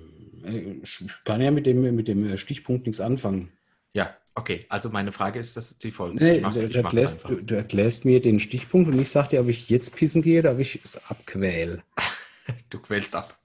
Ich 0.83 0.99
kann 1.25 1.41
ja 1.41 1.51
mit 1.51 1.65
dem, 1.67 1.81
mit 1.95 2.07
dem 2.07 2.35
Stichpunkt 2.37 2.85
nichts 2.87 2.99
anfangen. 3.01 3.51
Ja, 3.93 4.15
okay, 4.35 4.65
also 4.69 4.89
meine 4.89 5.11
Frage 5.11 5.39
ist, 5.39 5.57
das 5.57 5.77
die 5.77 5.91
folgende. 5.91 6.23
Nee, 6.23 6.39
du, 6.39 6.69
du, 6.69 6.77
erklärst, 6.79 7.29
du, 7.29 7.41
du 7.41 7.55
erklärst 7.55 8.05
mir 8.05 8.21
den 8.21 8.39
Stichpunkt 8.39 8.89
und 8.89 8.99
ich 8.99 9.09
sage 9.09 9.29
dir, 9.29 9.41
ob 9.41 9.49
ich 9.49 9.69
jetzt 9.69 9.95
pissen 9.95 10.21
gehe 10.21 10.39
oder 10.39 10.53
ob 10.53 10.59
ich 10.59 10.79
es 10.83 11.09
abquäl. 11.09 11.83
Du 12.69 12.79
quälst 12.79 13.15
ab. 13.15 13.37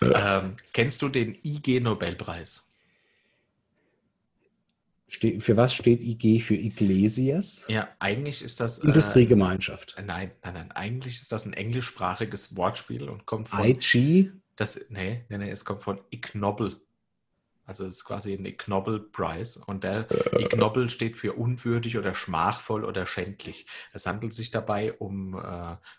ähm, 0.00 0.56
kennst 0.72 1.02
du 1.02 1.08
den 1.10 1.38
IG 1.44 1.80
Nobelpreis? 1.80 2.68
Ste 5.08 5.40
für 5.40 5.56
was 5.56 5.74
steht 5.74 6.02
IG 6.02 6.40
für 6.40 6.54
Iglesias? 6.54 7.64
Ja, 7.68 7.88
eigentlich 7.98 8.42
ist 8.42 8.60
das. 8.60 8.78
Industriegemeinschaft. 8.78 9.94
Äh, 9.96 10.02
nein, 10.02 10.32
nein, 10.42 10.54
nein. 10.54 10.72
Eigentlich 10.72 11.16
ist 11.16 11.32
das 11.32 11.46
ein 11.46 11.54
englischsprachiges 11.54 12.56
Wortspiel 12.56 13.08
und 13.08 13.24
kommt 13.24 13.48
von. 13.48 13.64
IG? 13.64 14.32
Das, 14.56 14.90
nee, 14.90 15.24
nee, 15.28 15.38
nee, 15.38 15.50
es 15.50 15.64
kommt 15.64 15.82
von 15.82 16.00
Ig 16.10 16.34
Nobel. 16.34 16.80
Also 17.68 17.84
es 17.84 17.96
ist 17.96 18.04
quasi 18.04 18.32
ein 18.32 18.46
Ig 18.46 18.66
Nobel 18.66 18.98
Prize 18.98 19.60
und 19.66 19.84
der 19.84 20.08
Ig 20.38 20.56
Nobel 20.56 20.88
steht 20.88 21.16
für 21.16 21.34
unwürdig 21.34 21.98
oder 21.98 22.14
schmachvoll 22.14 22.82
oder 22.84 23.06
schändlich. 23.06 23.66
Es 23.92 24.06
handelt 24.06 24.32
sich 24.32 24.50
dabei 24.50 24.94
um, 24.94 25.34
äh, 25.34 25.40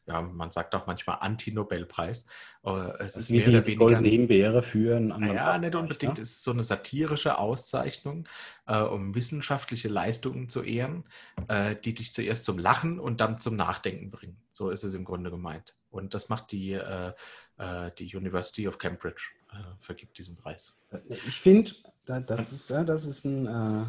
ja, 0.07 0.21
man 0.33 0.49
sagt 0.51 0.73
auch 0.73 0.87
manchmal 0.87 1.17
Anti-Nobelpreis. 1.21 2.27
Äh, 2.65 2.71
es 2.99 3.13
Das 3.13 3.15
ist 3.17 3.29
mehr 3.29 3.43
die, 3.43 3.49
oder 3.51 3.65
weniger. 3.67 3.79
goldene 3.85 4.07
Himbeere 4.09 4.63
für 4.63 4.97
einen 4.97 5.11
anderen 5.11 5.35
Naja, 5.35 5.45
Fachbereich, 5.45 5.61
nicht 5.61 5.75
unbedingt. 5.75 6.17
ne? 6.17 6.23
Es 6.23 6.29
ist 6.31 6.43
so 6.43 6.51
eine 6.51 6.63
satirische 6.63 7.37
Auszeichnung, 7.37 8.27
äh, 8.65 8.79
um 8.79 9.13
wissenschaftliche 9.13 9.89
Leistungen 9.89 10.49
zu 10.49 10.63
ehren, 10.63 11.03
äh, 11.49 11.75
die 11.75 11.93
dich 11.93 12.13
zuerst 12.15 12.45
zum 12.45 12.57
Lachen 12.57 12.99
und 12.99 13.21
dann 13.21 13.39
zum 13.41 13.55
Nachdenken 13.55 14.09
bringen. 14.09 14.37
So 14.51 14.71
ist 14.71 14.83
es 14.83 14.95
im 14.95 15.05
Grunde 15.05 15.29
gemeint. 15.29 15.77
Und 15.91 16.13
das 16.15 16.29
macht 16.29 16.51
die, 16.51 16.73
äh, 16.73 17.13
äh, 17.57 17.91
die 17.97 18.15
University 18.15 18.67
of 18.67 18.77
Cambridge, 18.77 19.29
äh, 19.33 19.38
vergibt 19.79 20.17
diesen 20.17 20.35
Preis. 20.35 20.77
Ich 21.09 21.39
finde, 21.39 21.71
das 22.05 22.51
ist, 22.51 22.69
ja, 22.69 22.83
das 22.83 23.05
ist 23.05 23.25
ein. 23.25 23.45
Äh, 23.47 23.85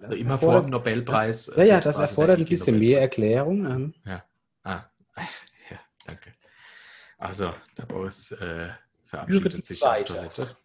das 0.00 0.10
Also 0.10 0.22
immer 0.22 0.38
vor 0.38 0.60
dem 0.60 0.70
Nobelpreis. 0.70 1.46
ja, 1.48 1.62
äh, 1.62 1.68
ja, 1.68 1.74
wird 1.76 1.86
das 1.86 1.98
erfordert 1.98 2.38
der 2.38 2.46
ein 2.46 2.48
bisschen 2.48 2.78
mehr. 2.78 3.00
Erklärung. 3.00 3.66
Ähm, 3.66 3.94
Ah, 4.62 4.84
ja, 5.70 5.78
danke. 6.06 6.34
Also, 7.16 7.54
der 7.76 7.86
Boris 7.86 8.32
äh, 8.32 8.68
verabschiedet 9.06 9.64
sich 9.64 9.82
auf. 9.82 10.04
Toilette. 10.04 10.56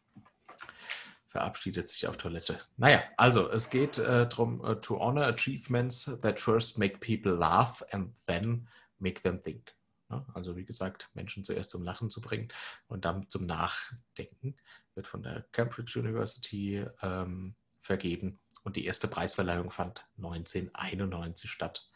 Verabschiedet 1.30 1.90
sich 1.90 2.08
auf 2.08 2.18
Toilette. 2.18 2.60
Naja, 2.78 3.02
also 3.18 3.50
es 3.50 3.70
geht 3.70 3.98
äh, 3.98 4.28
darum, 4.28 4.64
äh, 4.64 4.76
to 4.82 5.00
honor 5.00 5.26
achievements 5.26 6.20
that 6.22 6.40
first 6.40 6.78
make 6.78 6.98
people 7.00 7.32
laugh 7.32 7.84
and 7.92 8.14
then 8.28 8.68
make 9.00 9.22
them 9.24 9.42
think. 9.42 9.74
Ja, 10.14 10.26
also 10.34 10.56
wie 10.56 10.66
gesagt, 10.66 11.10
Menschen 11.14 11.44
zuerst 11.44 11.72
zum 11.72 11.84
Lachen 11.84 12.10
zu 12.10 12.22
bringen 12.22 12.50
und 12.88 13.06
dann 13.06 13.28
zum 13.30 13.46
Nachdenken 13.46 14.56
wird 14.94 15.08
von 15.08 15.24
der 15.24 15.46
Cambridge 15.52 16.00
University 16.00 16.86
ähm, 17.02 17.56
vergeben 17.82 18.40
und 18.64 18.76
die 18.76 18.86
erste 18.86 19.08
Preisverleihung 19.08 19.72
fand 19.72 20.06
1991 20.18 21.50
statt. 21.50 21.90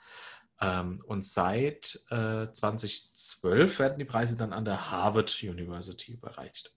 Ähm, 0.59 1.03
und 1.05 1.25
seit 1.25 1.99
äh, 2.09 2.51
2012 2.51 3.77
werden 3.77 3.99
die 3.99 4.05
Preise 4.05 4.35
dann 4.35 4.51
an 4.51 4.65
der 4.65 4.89
Harvard 4.89 5.43
University 5.43 6.13
überreicht. 6.13 6.73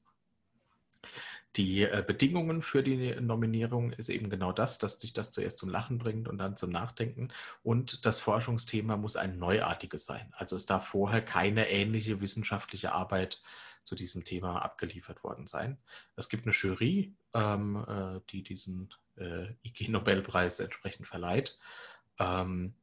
Die 1.57 1.82
äh, 1.82 2.05
Bedingungen 2.07 2.62
für 2.62 2.82
die 2.82 3.14
Nominierung 3.20 3.92
ist 3.92 4.09
eben 4.09 4.30
genau 4.30 4.53
das, 4.53 4.78
dass 4.78 4.98
dich 4.98 5.12
das 5.12 5.32
zuerst 5.32 5.59
zum 5.59 5.68
Lachen 5.68 5.98
bringt 5.98 6.28
und 6.28 6.38
dann 6.38 6.57
zum 6.57 6.70
Nachdenken. 6.70 7.28
Und 7.62 8.07
das 8.07 8.20
Forschungsthema 8.20 8.96
muss 8.96 9.16
ein 9.16 9.38
neuartiges 9.38 10.05
sein. 10.05 10.32
Also 10.36 10.57
es 10.57 10.66
darf 10.66 10.86
vorher 10.86 11.22
keine 11.22 11.68
ähnliche 11.68 12.20
wissenschaftliche 12.20 12.92
Arbeit 12.92 13.42
zu 13.84 13.96
diesem 13.96 14.24
Thema 14.24 14.61
abgeliefert 14.62 15.24
worden 15.24 15.48
sein. 15.48 15.78
Es 16.14 16.28
gibt 16.28 16.44
eine 16.44 16.55
Jury, 16.55 17.14
ähm, 17.34 17.84
äh, 17.88 18.20
die 18.30 18.42
diesen 18.42 18.90
äh, 19.16 19.48
IG-Nobelpreis 19.64 20.61
entsprechend 20.61 21.09
verleiht. 21.09 21.59
Ähm, 22.20 22.74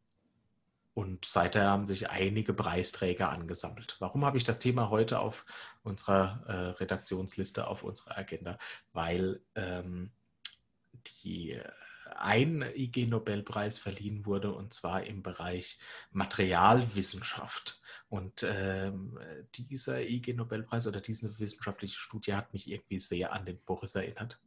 und 0.97 1.25
seither 1.25 1.69
haben 1.69 1.85
sich 1.85 2.09
einige 2.09 2.55
Preisträger 2.55 3.29
angesammelt. 3.29 3.97
Warum 3.99 4.25
habe 4.25 4.39
ich 4.39 4.43
das 4.45 4.57
Thema 4.57 4.89
heute 4.89 5.19
auf 5.19 5.45
unserer 5.83 6.43
äh, 6.47 6.53
Redaktionsliste, 6.79 7.67
auf 7.67 7.83
unserer 7.83 8.17
Agenda? 8.17 8.57
Weil 8.93 9.39
ähm, 9.53 10.09
die 11.21 11.51
äh, 11.51 11.69
ein 12.15 12.63
IG-Nobelpreis 12.63 13.77
verliehen 13.77 14.25
wurde, 14.25 14.51
und 14.51 14.73
zwar 14.73 15.03
im 15.03 15.21
Bereich 15.21 15.77
Materialwissenschaft. 16.09 17.79
Und 18.09 18.41
ähm, 18.41 19.19
dieser 19.53 20.01
IG-Nobelpreis 20.01 20.87
oder 20.87 20.99
diese 20.99 21.37
wissenschaftliche 21.37 21.99
Studie 21.99 22.33
hat 22.33 22.53
mich 22.53 22.71
irgendwie 22.71 22.97
sehr 22.97 23.33
an 23.33 23.45
den 23.45 23.59
Boris 23.65 23.93
erinnert. 23.93 24.39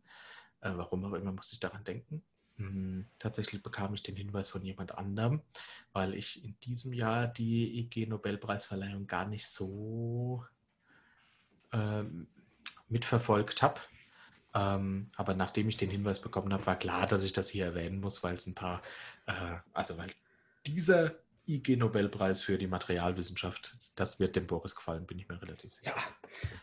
Äh, 0.63 0.73
warum 0.75 1.05
auch 1.05 1.13
immer 1.13 1.31
muss 1.31 1.53
ich 1.53 1.61
daran 1.61 1.85
denken. 1.85 2.25
Hm, 2.61 3.07
tatsächlich 3.19 3.63
bekam 3.63 3.95
ich 3.95 4.03
den 4.03 4.17
Hinweis 4.17 4.51
von 4.51 4.63
jemand 4.63 4.99
anderem, 4.99 5.41
weil 5.95 6.15
ich 6.15 6.45
in 6.45 6.55
diesem 6.61 6.93
Jahr 6.93 7.27
die 7.27 7.81
IG-Nobelpreisverleihung 7.81 9.07
gar 9.07 9.27
nicht 9.27 9.49
so 9.49 10.45
ähm, 11.73 12.29
mitverfolgt 12.91 13.63
habe. 13.63 13.81
Ähm, 14.53 15.09
aber 15.17 15.33
nachdem 15.35 15.71
ich 15.71 15.79
den 15.79 15.89
Hinweis 15.89 16.21
bekommen 16.21 16.53
habe, 16.53 16.67
war 16.67 16.77
klar, 16.77 17.07
dass 17.07 17.25
ich 17.25 17.33
das 17.33 17.49
hier 17.49 17.65
erwähnen 17.65 17.99
muss, 17.99 18.23
weil 18.23 18.35
es 18.35 18.47
ein 18.47 18.55
paar, 18.55 18.83
äh, 19.25 19.57
also 19.73 19.97
weil 19.97 20.11
dieser 20.67 21.15
IG-Nobelpreis 21.57 22.43
für 22.43 22.59
die 22.59 22.67
Materialwissenschaft, 22.67 23.77
das 23.97 24.21
wird 24.21 24.37
dem 24.37 24.47
Boris 24.47 24.75
gefallen, 24.75 25.07
bin 25.07 25.19
ich 25.19 25.29
mir 25.29 25.41
relativ 25.41 25.73
sicher. 25.73 25.95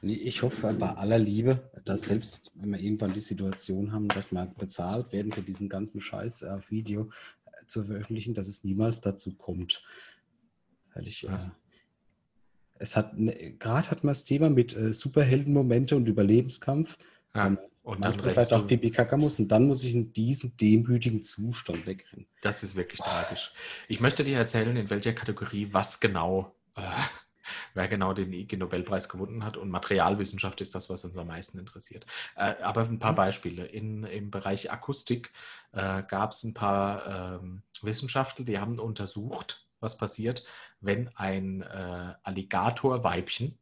Ja, 0.01 0.09
ich 0.09 0.41
hoffe 0.41 0.73
bei 0.73 0.89
aller 0.89 1.19
Liebe, 1.19 1.69
dass 1.85 2.03
selbst 2.03 2.51
wenn 2.55 2.71
wir 2.71 2.79
irgendwann 2.79 3.13
die 3.13 3.21
Situation 3.21 3.91
haben, 3.91 4.07
dass 4.07 4.31
wir 4.31 4.45
bezahlt 4.57 5.11
werden 5.11 5.31
für 5.31 5.41
diesen 5.41 5.69
ganzen 5.69 6.01
Scheiß 6.01 6.43
auf 6.43 6.71
Video 6.71 7.09
äh, 7.45 7.65
zu 7.65 7.83
veröffentlichen, 7.83 8.33
dass 8.33 8.47
es 8.47 8.63
niemals 8.63 9.01
dazu 9.01 9.35
kommt. 9.35 9.83
Weil 10.93 11.07
ich, 11.07 11.27
äh, 11.27 11.38
es 12.79 12.95
hat, 12.95 13.17
ne, 13.17 13.55
gerade 13.59 13.91
hat 13.91 14.03
man 14.03 14.11
das 14.11 14.25
Thema 14.25 14.49
mit 14.49 14.75
äh, 14.75 14.93
Superheldenmomente 14.93 15.95
und 15.95 16.07
Überlebenskampf. 16.07 16.97
Ja. 17.35 17.47
Ähm, 17.47 17.59
Und 17.88 18.01
dann 18.01 18.19
vielleicht 18.19 18.51
auch 18.51 18.67
Pipi 18.67 18.91
Kaka 18.91 19.15
muss 19.15 19.39
und 19.39 19.47
dann 19.47 19.65
muss 19.65 19.81
ich 19.85 19.93
in 19.93 20.11
diesen 20.11 20.57
demütigen 20.57 21.23
Zustand 21.23 21.88
wegrennen. 21.88 22.27
das 22.41 22.61
ist 22.61 22.75
wirklich 22.75 22.99
tragisch. 22.99 23.53
Ich 23.88 24.01
möchte 24.01 24.25
dir 24.25 24.38
erzählen, 24.38 24.75
in 24.75 24.89
welcher 24.89 25.13
Kategorie 25.13 25.69
was 25.71 26.01
genau, 26.01 26.53
äh, 26.75 26.81
wer 27.75 27.88
genau 27.88 28.11
den 28.11 28.33
IG-Nobelpreis 28.33 29.07
gewonnen 29.07 29.45
hat. 29.45 29.55
Und 29.55 29.69
Materialwissenschaft 29.69 30.59
ist 30.59 30.75
das, 30.75 30.89
was 30.89 31.05
uns 31.05 31.17
am 31.17 31.27
meisten 31.27 31.59
interessiert. 31.59 32.05
Äh, 32.35 32.55
aber 32.61 32.81
ein 32.81 32.99
paar 32.99 33.15
Beispiele. 33.15 33.65
In, 33.65 34.03
Im 34.03 34.31
Bereich 34.31 34.69
Akustik 34.69 35.31
äh, 35.71 36.03
gab 36.03 36.33
es 36.33 36.43
ein 36.43 36.53
paar 36.53 37.39
ähm, 37.39 37.61
Wissenschaftler, 37.81 38.43
die 38.43 38.59
haben 38.59 38.79
untersucht, 38.79 39.65
was 39.79 39.97
passiert, 39.97 40.43
wenn 40.81 41.07
ein 41.15 41.61
äh, 41.61 42.15
Alligatorweibchen 42.23 43.57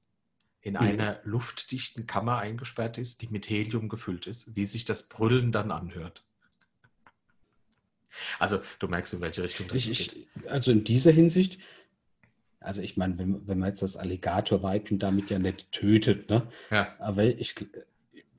in 0.65 0.73
Mhm. 0.73 0.79
einer 0.79 1.19
luftdichten 1.23 2.07
Kammer 2.07 2.39
eingesperrt 2.39 2.97
ist, 2.97 3.21
die 3.21 3.27
mit 3.27 3.47
Helium 3.47 3.87
gefüllt 3.87 4.25
ist, 4.25 4.55
wie 4.55 4.65
sich 4.65 4.83
das 4.83 5.07
Brüllen 5.07 5.51
dann 5.51 5.69
anhört. 5.71 6.25
Also 8.39 8.59
du 8.79 8.87
merkst, 8.87 9.13
in 9.13 9.21
welche 9.21 9.43
Richtung 9.43 9.67
das 9.67 9.85
Ich, 9.85 10.09
geht. 10.09 10.27
ich, 10.43 10.49
also 10.49 10.71
in 10.71 10.83
dieser 10.83 11.11
Hinsicht, 11.11 11.59
also 12.59 12.81
ich 12.81 12.97
meine, 12.97 13.15
wenn, 13.19 13.47
wenn 13.47 13.59
man 13.59 13.69
jetzt 13.69 13.83
das 13.83 13.95
Alligatorweibchen 13.95 14.97
damit 14.97 15.29
ja 15.29 15.37
nicht 15.37 15.71
tötet, 15.71 16.29
ne? 16.31 16.47
Ja. 16.71 16.95
Aber 16.97 17.23
ich, 17.25 17.53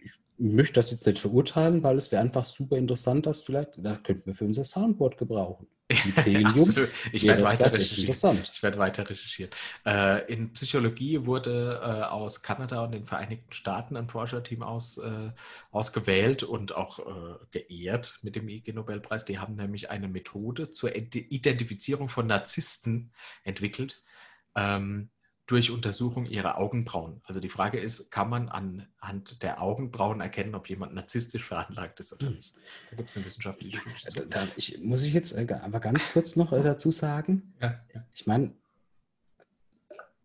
ich 0.02 0.12
möchte 0.36 0.74
das 0.74 0.90
jetzt 0.90 1.06
nicht 1.06 1.20
verurteilen, 1.20 1.84
weil 1.84 1.96
es 1.96 2.10
wäre 2.10 2.22
einfach 2.22 2.44
super 2.44 2.76
interessant, 2.76 3.26
das 3.26 3.42
vielleicht, 3.42 3.74
da 3.76 3.96
könnten 3.98 4.26
wir 4.26 4.34
für 4.34 4.46
unser 4.46 4.64
Soundboard 4.64 5.16
gebrauchen. 5.16 5.68
Absolut. 6.44 6.92
Ich 7.12 7.26
werde 7.26 7.44
weiter 7.44 7.72
recherchieren. 7.72 8.20
Ich 8.52 8.62
werde 8.62 8.78
weiter 8.78 9.08
recherchieren. 9.08 9.50
Äh, 9.84 10.32
in 10.32 10.52
Psychologie 10.52 11.26
wurde 11.26 11.80
äh, 11.82 12.02
aus 12.04 12.42
Kanada 12.42 12.84
und 12.84 12.92
den 12.92 13.06
Vereinigten 13.06 13.52
Staaten 13.52 13.96
ein 13.96 14.08
Forscherteam 14.08 14.62
aus, 14.62 14.98
äh, 14.98 15.30
ausgewählt 15.70 16.42
und 16.42 16.74
auch 16.74 16.98
äh, 16.98 17.38
geehrt 17.52 18.18
mit 18.22 18.34
dem 18.36 18.48
IG 18.48 18.72
Nobelpreis. 18.72 19.24
Die 19.24 19.38
haben 19.38 19.54
nämlich 19.54 19.90
eine 19.90 20.08
Methode 20.08 20.70
zur 20.70 20.90
Id- 20.96 21.14
Identifizierung 21.14 22.08
von 22.08 22.26
Narzissten 22.26 23.12
entwickelt 23.44 24.02
ähm, 24.56 25.10
durch 25.46 25.70
Untersuchung 25.70 26.26
ihrer 26.26 26.58
Augenbrauen. 26.58 27.20
Also 27.24 27.38
die 27.40 27.48
Frage 27.48 27.78
ist, 27.78 28.10
kann 28.10 28.28
man 28.28 28.48
anhand 28.48 29.42
der 29.42 29.62
Augenbrauen 29.62 30.20
erkennen, 30.20 30.54
ob 30.56 30.68
jemand 30.68 30.94
narzisstisch 30.94 31.44
veranlagt 31.44 32.00
ist 32.00 32.12
oder 32.12 32.26
Hm. 32.26 32.34
nicht? 32.34 32.52
Da 32.90 32.96
gibt 32.96 33.08
es 33.08 33.16
eine 33.16 33.26
wissenschaftliche 33.26 33.78
Studie 33.78 34.28
Da, 34.28 34.44
da, 34.44 34.48
ich, 34.56 34.80
muss 34.82 35.04
ich 35.04 35.14
jetzt 35.14 35.32
äh, 35.32 35.46
aber 35.62 35.78
ganz 35.80 36.12
kurz 36.12 36.34
noch 36.36 36.52
äh, 36.52 36.62
dazu 36.62 36.90
sagen, 36.90 37.54
Ja, 37.60 37.80
ja. 37.94 38.04
ich 38.12 38.26
meine, 38.26 38.52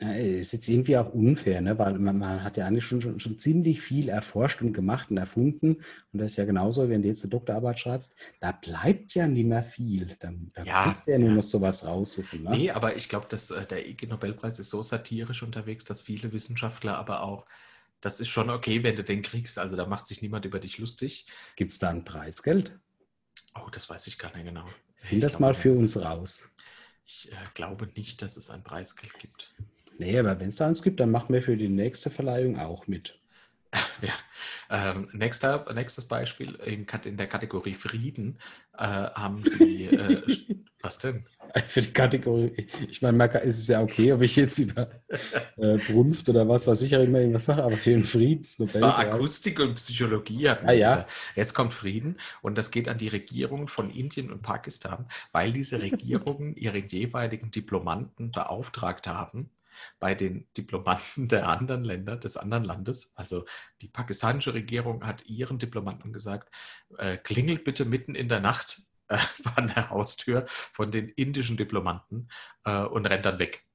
ist 0.01 0.51
jetzt 0.53 0.67
irgendwie 0.67 0.97
auch 0.97 1.13
unfair, 1.13 1.61
ne? 1.61 1.77
weil 1.77 1.97
man, 1.99 2.17
man 2.17 2.43
hat 2.43 2.57
ja 2.57 2.65
eigentlich 2.65 2.85
schon, 2.85 3.01
schon, 3.01 3.19
schon 3.19 3.37
ziemlich 3.39 3.81
viel 3.81 4.09
erforscht 4.09 4.61
und 4.61 4.73
gemacht 4.73 5.11
und 5.11 5.17
erfunden. 5.17 5.75
Und 6.11 6.19
das 6.19 6.31
ist 6.31 6.37
ja 6.37 6.45
genauso, 6.45 6.89
wenn 6.89 7.01
du 7.03 7.07
jetzt 7.07 7.23
eine 7.23 7.29
Doktorarbeit 7.31 7.79
schreibst, 7.79 8.15
da 8.39 8.51
bleibt 8.51 9.13
ja 9.13 9.27
nicht 9.27 9.45
mehr 9.45 9.63
viel. 9.63 10.15
Da, 10.19 10.31
da 10.53 10.65
Ja, 10.65 10.75
kannst 10.75 11.07
du 11.07 11.11
ja 11.11 11.19
nur 11.19 11.31
noch 11.31 11.43
sowas 11.43 11.85
raussuchen. 11.85 12.43
Ne? 12.43 12.63
Nee, 12.63 12.71
aber 12.71 12.95
ich 12.97 13.09
glaube, 13.09 13.27
dass 13.29 13.51
äh, 13.51 13.65
der 13.65 13.87
IG 13.87 14.07
Nobelpreis 14.07 14.59
ist 14.59 14.69
so 14.69 14.83
satirisch 14.83 15.43
unterwegs, 15.43 15.85
dass 15.85 16.01
viele 16.01 16.31
Wissenschaftler 16.33 16.97
aber 16.97 17.21
auch, 17.23 17.45
das 18.01 18.19
ist 18.19 18.29
schon 18.29 18.49
okay, 18.49 18.83
wenn 18.83 18.95
du 18.95 19.03
den 19.03 19.21
kriegst. 19.23 19.59
Also 19.59 19.75
da 19.77 19.85
macht 19.87 20.07
sich 20.07 20.21
niemand 20.21 20.45
über 20.45 20.59
dich 20.59 20.77
lustig. 20.79 21.27
Gibt 21.55 21.71
es 21.71 21.79
da 21.79 21.89
ein 21.91 22.03
Preisgeld? 22.03 22.77
Oh, 23.55 23.69
das 23.71 23.89
weiß 23.89 24.07
ich 24.07 24.17
gar 24.19 24.33
nicht 24.35 24.43
genau. 24.45 24.75
Find 24.95 25.21
Ich 25.21 25.23
das 25.23 25.39
mal 25.39 25.53
für 25.53 25.73
uns 25.73 26.01
raus. 26.01 26.49
Ich 27.05 27.31
äh, 27.31 27.35
glaube 27.53 27.85
nicht, 27.95 28.21
dass 28.23 28.37
es 28.37 28.49
ein 28.49 28.63
Preisgeld 28.63 29.19
gibt. 29.19 29.53
Nee, 30.01 30.17
aber 30.19 30.39
wenn 30.39 30.49
es 30.49 30.55
da 30.55 30.67
eins 30.67 30.81
gibt, 30.81 30.99
dann 30.99 31.11
machen 31.11 31.33
wir 31.33 31.43
für 31.43 31.55
die 31.55 31.69
nächste 31.69 32.09
Verleihung 32.09 32.59
auch 32.59 32.87
mit. 32.87 33.19
Ja. 34.01 34.13
Ähm, 34.71 35.09
nächster, 35.13 35.71
nächstes 35.73 36.07
Beispiel 36.07 36.55
in, 36.65 36.87
in 37.05 37.17
der 37.17 37.27
Kategorie 37.27 37.75
Frieden 37.75 38.39
äh, 38.77 38.83
haben 38.83 39.43
die. 39.43 39.85
Äh, 39.85 40.23
was 40.81 40.97
denn? 40.97 41.23
Für 41.67 41.81
die 41.81 41.93
Kategorie, 41.93 42.67
ich 42.89 43.01
meine, 43.03 43.15
kann- 43.29 43.43
es 43.45 43.59
ist 43.59 43.67
ja 43.69 43.81
okay, 43.81 44.11
ob 44.13 44.23
ich 44.23 44.35
jetzt 44.35 44.57
über 44.57 44.89
äh, 45.57 45.77
Brunft 45.77 46.27
oder 46.29 46.47
was 46.49 46.65
weiß 46.65 46.81
ich 46.81 46.93
immer 46.93 47.19
irgendwas 47.19 47.47
mache, 47.47 47.63
aber 47.63 47.77
für 47.77 47.91
den 47.91 48.03
Es 48.65 48.81
war. 48.81 48.97
Akustik 48.97 49.59
und 49.59 49.75
Psychologie. 49.75 50.49
Hatten 50.49 50.65
Ah, 50.67 50.71
wir 50.71 50.77
ja. 50.79 51.07
Jetzt 51.35 51.53
kommt 51.53 51.73
Frieden 51.75 52.19
und 52.41 52.57
das 52.57 52.71
geht 52.71 52.89
an 52.89 52.97
die 52.97 53.09
Regierungen 53.09 53.67
von 53.67 53.91
Indien 53.91 54.31
und 54.31 54.41
Pakistan, 54.41 55.07
weil 55.31 55.53
diese 55.53 55.79
Regierungen 55.81 56.55
ihren 56.55 56.87
jeweiligen 56.87 57.51
Diplomanten 57.51 58.31
beauftragt 58.31 59.05
haben, 59.07 59.51
bei 59.99 60.15
den 60.15 60.47
Diplomanten 60.57 61.27
der 61.27 61.47
anderen 61.47 61.83
Länder, 61.83 62.17
des 62.17 62.37
anderen 62.37 62.63
Landes. 62.63 63.13
Also 63.15 63.45
die 63.81 63.87
pakistanische 63.87 64.53
Regierung 64.53 65.05
hat 65.05 65.25
ihren 65.25 65.59
Diplomanten 65.59 66.13
gesagt, 66.13 66.53
äh, 66.97 67.17
klingelt 67.17 67.63
bitte 67.63 67.85
mitten 67.85 68.15
in 68.15 68.29
der 68.29 68.39
Nacht 68.39 68.81
äh, 69.07 69.17
an 69.55 69.67
der 69.67 69.89
Haustür 69.89 70.45
von 70.47 70.91
den 70.91 71.09
indischen 71.09 71.57
Diplomanten 71.57 72.29
äh, 72.65 72.83
und 72.83 73.05
rennt 73.05 73.25
dann 73.25 73.39
weg. 73.39 73.65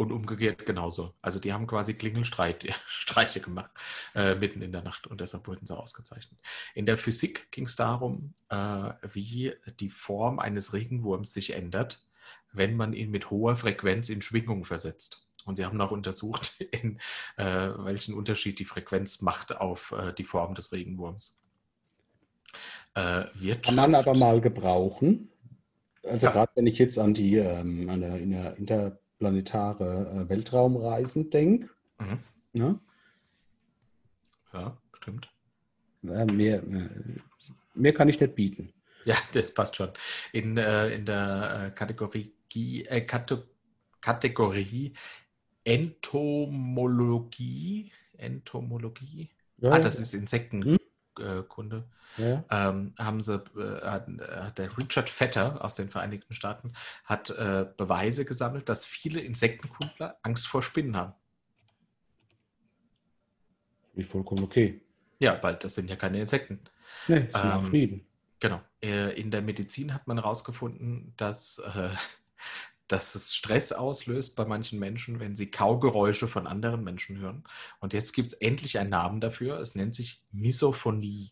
Und 0.00 0.12
umgekehrt 0.12 0.64
genauso. 0.64 1.16
Also 1.22 1.40
die 1.40 1.52
haben 1.52 1.66
quasi 1.66 1.92
Klingelstreiche 1.92 3.40
gemacht 3.40 3.72
äh, 4.14 4.36
mitten 4.36 4.62
in 4.62 4.70
der 4.70 4.82
Nacht 4.82 5.08
und 5.08 5.20
deshalb 5.20 5.48
wurden 5.48 5.66
sie 5.66 5.76
ausgezeichnet. 5.76 6.38
In 6.76 6.86
der 6.86 6.96
Physik 6.96 7.50
ging 7.50 7.64
es 7.64 7.74
darum, 7.74 8.32
äh, 8.48 8.92
wie 9.02 9.54
die 9.80 9.90
Form 9.90 10.38
eines 10.38 10.72
Regenwurms 10.72 11.32
sich 11.32 11.52
ändert, 11.52 12.06
wenn 12.52 12.76
man 12.76 12.92
ihn 12.92 13.10
mit 13.10 13.30
hoher 13.30 13.56
Frequenz 13.56 14.08
in 14.08 14.22
Schwingung 14.22 14.64
versetzt. 14.64 15.27
Und 15.48 15.56
sie 15.56 15.64
haben 15.64 15.80
auch 15.80 15.90
untersucht, 15.92 16.60
in, 16.72 17.00
äh, 17.38 17.70
welchen 17.78 18.12
Unterschied 18.14 18.58
die 18.58 18.66
Frequenz 18.66 19.22
macht 19.22 19.56
auf 19.56 19.92
äh, 19.92 20.12
die 20.12 20.24
Form 20.24 20.54
des 20.54 20.72
Regenwurms. 20.72 21.40
Äh, 22.94 23.24
Kann 23.62 23.74
man 23.74 23.94
aber 23.94 24.14
mal 24.14 24.40
gebrauchen. 24.42 25.32
Also 26.02 26.26
Ja. 26.26 26.32
gerade 26.32 26.52
wenn 26.54 26.66
ich 26.66 26.78
jetzt 26.78 26.98
an 26.98 27.14
die 27.14 27.36
ähm, 27.36 27.88
an 27.88 28.00
der, 28.02 28.18
in 28.18 28.30
der 28.30 28.56
interplanetare 28.56 30.24
äh, 30.26 30.28
Weltraumreisen 30.28 31.30
denke, 31.30 31.70
Mhm. 31.98 32.18
ne? 32.52 32.80
Ja, 34.52 34.76
stimmt. 34.92 35.30
äh, 36.04 36.24
mehr, 36.26 36.62
äh, 36.62 36.90
mehr 37.74 37.92
kann 37.94 38.08
ich 38.08 38.20
nicht 38.20 38.34
bieten. 38.34 38.72
Ja, 39.06 39.16
das 39.32 39.52
passt 39.54 39.76
schon. 39.76 39.90
In, 40.32 40.56
in 40.58 41.06
der 41.06 41.72
Kategorie, 41.74 42.34
äh, 42.54 43.00
Kate 43.00 43.48
Kategorie 44.00 44.94
Entomologie, 45.68 47.92
Entomologie, 48.16 49.28
Ja, 49.58 49.72
ah, 49.72 49.78
das 49.80 49.98
ist 50.00 50.14
Insektenkunde, 50.14 51.84
Hm? 52.16 52.24
ja. 52.24 52.44
ähm, 52.50 52.94
haben 52.98 53.20
sie, 53.22 53.34
äh, 53.56 53.80
hat, 53.84 54.08
der 54.58 54.76
Richard 54.78 55.10
Vetter 55.10 55.62
aus 55.64 55.74
den 55.74 55.90
Vereinigten 55.90 56.32
Staaten 56.34 56.72
hat 57.04 57.30
äh, 57.30 57.66
Beweise 57.76 58.24
gesammelt, 58.24 58.68
dass 58.68 58.84
viele 58.86 59.20
Insektenkundler 59.20 60.18
Angst 60.22 60.46
vor 60.46 60.62
Spinnen 60.62 60.96
haben. 60.96 61.14
Finde 63.90 64.02
ich 64.02 64.06
vollkommen 64.06 64.44
okay. 64.44 64.80
Ja, 65.18 65.42
weil 65.42 65.56
das 65.56 65.74
sind 65.74 65.90
ja 65.90 65.96
keine 65.96 66.20
Insekten. 66.20 66.60
Ne, 67.08 67.24
das 67.24 67.40
sind 67.42 67.50
auch 67.52 67.64
Ähm, 67.64 67.70
Frieden. 67.70 68.06
Genau. 68.40 68.60
Äh, 68.82 69.18
In 69.20 69.30
der 69.30 69.42
Medizin 69.42 69.92
hat 69.94 70.06
man 70.06 70.18
herausgefunden, 70.18 71.12
dass 71.16 71.58
äh, 71.58 71.90
dass 72.88 73.14
es 73.14 73.34
Stress 73.34 73.72
auslöst 73.72 74.34
bei 74.34 74.44
manchen 74.46 74.78
Menschen, 74.78 75.20
wenn 75.20 75.36
sie 75.36 75.50
Kaugeräusche 75.50 76.26
von 76.26 76.46
anderen 76.46 76.82
Menschen 76.82 77.18
hören. 77.18 77.44
Und 77.80 77.92
jetzt 77.92 78.12
gibt 78.12 78.32
es 78.32 78.38
endlich 78.40 78.78
einen 78.78 78.90
Namen 78.90 79.20
dafür. 79.20 79.58
Es 79.60 79.74
nennt 79.74 79.94
sich 79.94 80.22
Misophonie, 80.32 81.30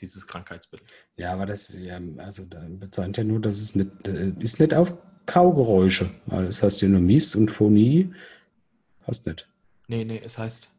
dieses 0.00 0.26
Krankheitsbild. 0.26 0.82
Ja, 1.16 1.32
aber 1.32 1.46
das 1.46 1.72
ja, 1.72 2.00
also 2.18 2.44
da 2.44 2.66
bezeichnet 2.68 3.18
ja 3.18 3.24
nur, 3.24 3.40
dass 3.40 3.58
es 3.58 3.74
nicht, 3.76 4.08
äh, 4.08 4.32
ist 4.40 4.60
nicht 4.60 4.74
auf 4.74 4.92
Kaugeräusche. 5.26 6.10
Das 6.26 6.62
heißt 6.62 6.82
ja 6.82 6.88
nur 6.88 7.00
Miss 7.00 7.34
und 7.34 7.50
Phonie. 7.50 8.12
Passt 9.04 9.26
nicht. 9.26 9.48
Nee, 9.86 10.04
nee, 10.04 10.20
es 10.22 10.36
heißt 10.36 10.70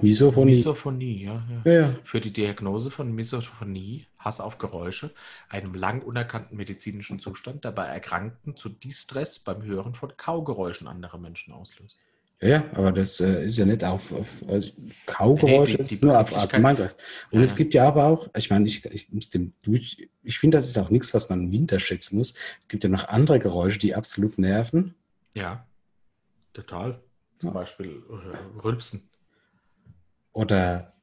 Misophonie. 0.00 0.52
Misophonie, 0.52 1.24
ja, 1.24 1.46
ja. 1.48 1.72
ja, 1.72 1.80
ja. 1.80 1.96
Für 2.04 2.20
die 2.20 2.32
Diagnose 2.32 2.90
von 2.90 3.14
Misophonie, 3.14 4.06
Hass 4.24 4.40
auf 4.40 4.58
Geräusche, 4.58 5.14
einem 5.48 5.74
lang 5.74 6.02
unerkannten 6.02 6.56
medizinischen 6.56 7.20
Zustand, 7.20 7.64
der 7.64 7.72
bei 7.72 7.86
Erkrankten 7.86 8.56
zu 8.56 8.68
Distress 8.68 9.38
beim 9.40 9.62
Hören 9.62 9.94
von 9.94 10.16
Kaugeräuschen 10.16 10.86
anderer 10.86 11.18
Menschen 11.18 11.52
auslöst. 11.52 11.98
Ja, 12.40 12.48
ja, 12.48 12.64
aber 12.74 12.92
das 12.92 13.20
äh, 13.20 13.44
ist 13.44 13.56
ja 13.58 13.64
nicht 13.64 13.84
auf, 13.84 14.12
auf 14.12 14.28
also 14.48 14.70
Kaugeräusche, 15.06 15.72
Nee, 15.72 15.76
die- 15.76 15.76
das 15.78 15.88
die 15.88 15.94
ist 15.94 16.02
nur 16.04 16.18
auf 16.18 16.34
Allgemeingeist. 16.34 16.98
Und 17.30 17.38
Ja, 17.38 17.42
es 17.42 17.56
gibt 17.56 17.74
ja 17.74 17.86
aber 17.88 18.04
auch, 18.06 18.28
ich 18.36 18.50
meine, 18.50 18.66
ich, 18.66 18.84
ich 18.86 19.10
muss 19.12 19.30
dem 19.30 19.54
durch, 19.62 20.08
ich 20.22 20.38
finde, 20.38 20.58
das 20.58 20.68
ist 20.68 20.78
auch 20.78 20.90
nichts, 20.90 21.14
was 21.14 21.30
man 21.30 21.44
im 21.44 21.52
Winter 21.52 21.78
schätzen 21.78 22.18
muss. 22.18 22.34
Es 22.60 22.68
gibt 22.68 22.84
ja 22.84 22.90
noch 22.90 23.08
andere 23.08 23.38
Geräusche, 23.38 23.78
die 23.78 23.94
absolut 23.94 24.36
nerven. 24.38 24.94
Ja, 25.34 25.66
total. 26.54 27.02
Zum 27.40 27.48
Ja. 27.50 27.54
Beispiel 27.54 28.02
äh, 28.10 28.60
Rülpsen. 28.60 29.10
Oder 30.32 30.93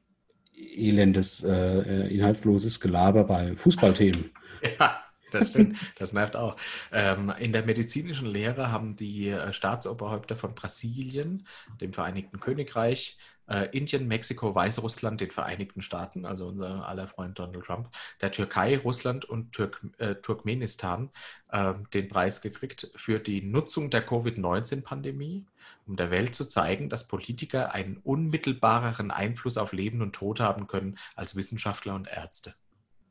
elendes, 0.54 1.42
äh, 1.44 2.08
inhaltsloses 2.08 2.80
Gelaber 2.80 3.24
bei 3.24 3.56
Fußballthemen. 3.56 4.30
Ja, 4.78 4.96
das 5.32 5.48
stimmt. 5.48 5.76
Das 5.96 6.12
nervt 6.12 6.36
auch. 6.36 6.56
Ähm, 6.92 7.32
in 7.38 7.52
der 7.52 7.64
medizinischen 7.64 8.28
Lehre 8.28 8.70
haben 8.70 8.94
die 8.94 9.28
äh, 9.28 9.52
Staatsoberhäupter 9.52 10.36
von 10.36 10.54
Brasilien, 10.54 11.48
dem 11.80 11.92
Vereinigten 11.92 12.38
Königreich, 12.38 13.18
äh, 13.48 13.68
Indien, 13.76 14.08
Mexiko, 14.08 14.54
Weißrussland, 14.54 15.20
den 15.20 15.30
Vereinigten 15.30 15.82
Staaten, 15.82 16.24
also 16.26 16.46
unser 16.46 16.86
aller 16.88 17.06
Freund 17.06 17.38
Donald 17.38 17.64
Trump, 17.64 17.90
der 18.20 18.32
Türkei, 18.32 18.78
Russland 18.78 19.24
und 19.24 19.52
Türk 19.52 19.80
äh, 19.98 20.14
Turkmenistan 20.16 21.10
ähm, 21.52 21.88
den 21.92 22.08
Preis 22.08 22.40
gekriegt 22.40 22.90
für 22.96 23.18
die 23.18 23.42
Nutzung 23.42 23.90
der 23.90 24.02
Covid-19-Pandemie, 24.02 25.46
um 25.86 25.96
der 25.96 26.10
Welt 26.10 26.34
zu 26.34 26.46
zeigen, 26.46 26.88
dass 26.88 27.08
Politiker 27.08 27.74
einen 27.74 27.98
unmittelbareren 27.98 29.10
Einfluss 29.10 29.58
auf 29.58 29.72
Leben 29.72 30.02
und 30.02 30.14
Tod 30.14 30.40
haben 30.40 30.66
können 30.66 30.98
als 31.14 31.36
Wissenschaftler 31.36 31.94
und 31.94 32.08
Ärzte. 32.08 32.54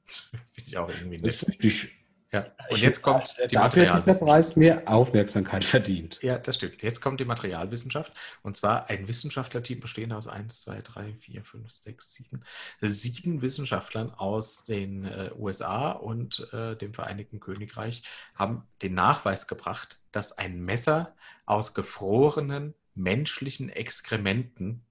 Das 0.06 0.20
finde 0.54 0.70
ich 0.70 0.78
auch 0.78 0.90
irgendwie 0.90 1.20
Das 1.22 1.36
ist 1.36 1.48
nett. 1.48 1.64
richtig. 1.64 2.01
Ja. 2.34 2.46
Und 2.70 2.78
Ich- 2.78 2.82
jetzt 2.82 3.02
kommt 3.02 3.36
die 3.52 3.56
Dafür 3.56 3.60
hat 3.92 4.00
dieser 4.00 4.14
Materialwissenschaft. 4.14 4.20
Preis 4.22 4.56
mehr 4.56 4.84
Aufmerksamkeit 4.88 5.66
verdient. 5.66 6.22
Ja, 6.22 6.38
das 6.38 6.56
stimmt. 6.56 6.82
Jetzt 6.82 7.02
kommt 7.02 7.20
die 7.20 7.26
Materialwissenschaft. 7.26 8.14
Und 8.42 8.56
zwar 8.56 8.90
ein 8.90 9.08
Wissenschaftlerteam 9.10 9.82
bestehend 9.82 10.14
aus 10.14 10.28
1, 10.30 10.62
2, 10.62 10.82
3, 10.82 11.14
4, 11.20 11.44
5, 11.44 11.70
6, 11.70 12.14
7, 12.14 12.44
sieben 12.82 13.42
Wissenschaftlern 13.42 14.12
aus 14.14 14.64
den 14.64 15.04
äh, 15.06 15.32
USA 15.38 15.92
und 15.92 16.48
äh, 16.54 16.78
dem 16.78 16.94
Vereinigten 16.94 17.42
Königreich 17.42 18.04
haben 18.36 18.64
den 18.82 18.94
Nachweis 18.94 19.48
gebracht, 19.48 20.00
dass 20.14 20.38
ein 20.38 20.62
Messer 20.62 21.14
aus 21.46 21.74
gefrorenen 21.74 22.76
menschlichen 22.96 23.68
Exkrementen 23.70 24.86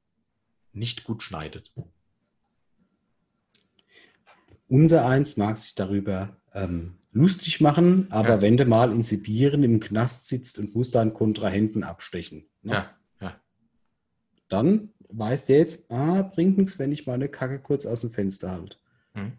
nicht 0.72 1.04
gut 1.04 1.22
schneidet. 1.22 1.72
Unser 4.68 5.06
eins 5.06 5.36
mag 5.38 5.56
sich 5.58 5.74
darüber 5.74 6.36
ähm, 6.54 6.96
lustig 7.12 7.60
machen, 7.60 8.06
aber 8.10 8.28
Ja. 8.36 8.42
wenn 8.42 8.56
du 8.56 8.64
mal 8.66 8.92
in 8.92 9.02
Sibirien 9.02 9.62
im 9.64 9.80
Knast 9.80 10.26
sitzt 10.28 10.58
und 10.58 10.74
musst 10.74 10.94
deinen 10.94 11.12
Kontrahenten 11.14 11.82
abstechen, 11.82 12.46
ne, 12.62 12.72
Ja, 12.72 12.90
ja. 13.20 13.40
dann 14.48 14.90
weißt 15.08 15.48
du 15.48 15.54
jetzt, 15.54 15.90
ah, 15.90 16.22
bringt 16.22 16.56
nichts, 16.58 16.78
wenn 16.78 16.92
ich 16.92 17.06
meine 17.06 17.28
Kacke 17.28 17.58
kurz 17.58 17.84
aus 17.86 18.02
dem 18.02 18.10
Fenster 18.10 18.52
halte. 18.52 18.76
Hm. 19.14 19.32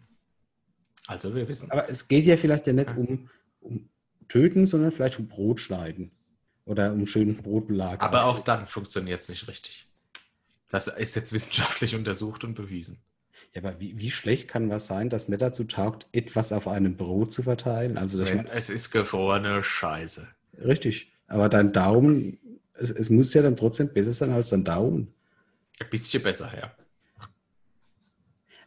Also 1.06 1.34
wir 1.34 1.48
wissen. 1.48 1.70
Aber 1.70 1.88
es 1.88 2.08
geht 2.08 2.24
ja 2.26 2.36
vielleicht 2.36 2.66
ja 2.66 2.72
nicht 2.74 2.96
um, 2.96 3.28
um 3.60 3.88
Töten, 4.28 4.66
sondern 4.66 4.92
vielleicht 4.92 5.18
um 5.18 5.28
Brot 5.28 5.60
schneiden 5.60 6.10
oder 6.64 6.92
um 6.92 7.06
schönen 7.06 7.38
Brotbelag. 7.38 8.02
Aber 8.02 8.24
auch 8.26 8.40
dann 8.40 8.66
funktioniert 8.66 9.20
es 9.20 9.28
nicht 9.28 9.48
richtig. 9.48 9.88
Das 10.68 10.86
ist 10.88 11.16
jetzt 11.16 11.32
wissenschaftlich 11.32 11.94
untersucht 11.96 12.44
und 12.44 12.54
bewiesen. 12.54 13.02
Ja, 13.54 13.62
aber 13.62 13.78
wie, 13.80 13.98
wie 13.98 14.10
schlecht 14.10 14.48
kann 14.48 14.70
was 14.70 14.86
sein, 14.86 15.10
das 15.10 15.28
nicht 15.28 15.42
dazu 15.42 15.64
taugt, 15.64 16.06
etwas 16.12 16.52
auf 16.52 16.66
einem 16.68 16.96
Brot 16.96 17.32
zu 17.32 17.42
verteilen? 17.42 17.98
Also, 17.98 18.22
ich 18.22 18.28
Wenn, 18.28 18.38
meine, 18.38 18.50
es 18.50 18.70
ist 18.70 18.90
gefrorene 18.90 19.62
Scheiße. 19.62 20.26
richtig. 20.64 21.12
Aber 21.26 21.48
dein 21.48 21.72
Daumen, 21.72 22.38
es, 22.74 22.90
es 22.90 23.10
muss 23.10 23.32
ja 23.34 23.42
dann 23.42 23.56
trotzdem 23.56 23.92
besser 23.92 24.12
sein 24.12 24.32
als 24.32 24.48
dein 24.48 24.64
Daumen. 24.64 25.14
Ein 25.78 25.90
bisschen 25.90 26.22
besser, 26.22 26.50
ja. 26.58 26.72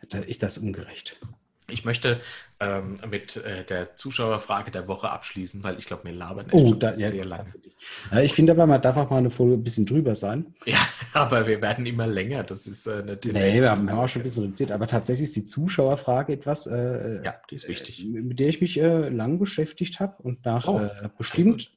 Da 0.09 0.19
ist 0.19 0.43
das 0.43 0.57
ungerecht. 0.59 1.19
Ich 1.67 1.83
möchte 1.83 2.21
ähm, 2.61 2.97
mit 3.09 3.35
äh, 3.37 3.65
der 3.65 3.95
Zuschauerfrage 3.97 4.71
der 4.71 4.87
Woche 4.87 5.09
abschließen, 5.09 5.61
weil 5.63 5.77
ich 5.77 5.85
glaube, 5.85 6.05
wir 6.05 6.13
labern 6.13 6.45
echt 6.45 6.53
Oh, 6.53 6.73
da, 6.73 6.87
ja, 6.95 7.09
sehr 7.09 7.29
tatsächlich. 7.29 7.75
Ja, 8.11 8.21
ich 8.21 8.33
finde 8.33 8.53
aber, 8.53 8.65
man 8.65 8.81
darf 8.81 8.95
auch 8.95 9.09
mal 9.09 9.17
eine 9.17 9.29
Folge 9.29 9.55
ein 9.55 9.63
bisschen 9.63 9.85
drüber 9.85 10.15
sein. 10.15 10.53
Ja, 10.65 10.77
aber 11.13 11.47
wir 11.47 11.61
werden 11.61 11.85
immer 11.85 12.07
länger. 12.07 12.43
Das 12.43 12.65
ist 12.65 12.87
äh, 12.87 12.99
eine 13.01 13.19
Tendenz. 13.19 13.45
Nee, 13.45 13.59
wir 13.61 13.71
haben, 13.71 13.89
auch 13.89 14.07
schon 14.07 14.21
ein 14.21 14.23
bisschen 14.23 14.43
reduziert, 14.43 14.71
aber 14.71 14.87
tatsächlich 14.87 15.25
ist 15.25 15.35
die 15.35 15.43
Zuschauerfrage 15.43 16.33
etwas, 16.33 16.67
äh, 16.67 17.23
Ja, 17.23 17.35
die 17.49 17.55
ist 17.55 17.67
wichtig. 17.67 18.01
äh, 18.03 18.05
mit 18.05 18.39
der 18.39 18.47
ich 18.47 18.61
mich 18.61 18.79
äh, 18.79 19.09
lang 19.09 19.37
beschäftigt 19.37 19.99
habe 19.99 20.23
und 20.23 20.45
nach 20.45 20.67
Oh, 20.67 20.79
äh, 20.79 21.09
bestimmt 21.17 21.71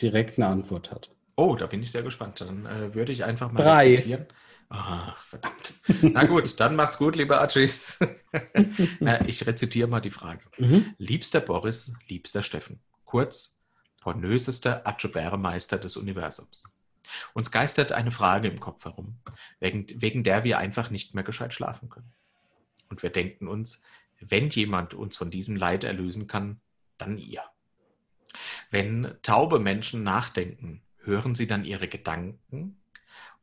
direkt 0.00 0.38
eine 0.38 0.48
Antwort 0.48 0.90
hat. 0.90 1.10
Oh, 1.36 1.56
da 1.56 1.66
bin 1.66 1.82
ich 1.82 1.90
sehr 1.92 2.02
gespannt. 2.02 2.40
Dann 2.40 2.66
äh, 2.66 2.94
würde 2.94 3.12
ich 3.12 3.24
einfach 3.24 3.50
mal 3.52 3.62
Drei. 3.62 3.90
rezitieren. 3.92 4.26
Ach, 4.68 5.16
verdammt. 5.24 5.74
Na 6.02 6.24
gut, 6.24 6.58
dann 6.60 6.76
macht's 6.76 6.98
gut, 6.98 7.16
liebe 7.16 7.38
Archis. 7.38 7.98
Na, 9.00 9.26
ich 9.26 9.46
rezitiere 9.46 9.88
mal 9.88 10.00
die 10.00 10.10
Frage. 10.10 10.42
Mhm. 10.58 10.94
Liebster 10.98 11.40
Boris, 11.40 11.94
liebster 12.08 12.42
Steffen. 12.42 12.80
Kurz, 13.04 13.62
pornösester 14.00 14.86
Atschebäremeister 14.86 15.78
des 15.78 15.96
Universums. 15.96 16.74
Uns 17.32 17.50
geistert 17.50 17.92
eine 17.92 18.10
Frage 18.10 18.48
im 18.48 18.60
Kopf 18.60 18.84
herum, 18.84 19.18
wegen, 19.60 19.86
wegen 20.00 20.24
der 20.24 20.44
wir 20.44 20.58
einfach 20.58 20.90
nicht 20.90 21.14
mehr 21.14 21.24
gescheit 21.24 21.52
schlafen 21.52 21.88
können. 21.88 22.12
Und 22.88 23.02
wir 23.02 23.10
denken 23.10 23.48
uns, 23.48 23.84
wenn 24.20 24.48
jemand 24.48 24.94
uns 24.94 25.16
von 25.16 25.30
diesem 25.30 25.56
Leid 25.56 25.84
erlösen 25.84 26.26
kann, 26.26 26.60
dann 26.98 27.18
ihr. 27.18 27.42
Wenn 28.70 29.16
taube 29.22 29.58
Menschen 29.58 30.02
nachdenken, 30.02 30.82
hören 30.98 31.34
sie 31.34 31.46
dann 31.46 31.64
ihre 31.64 31.88
Gedanken 31.88 32.80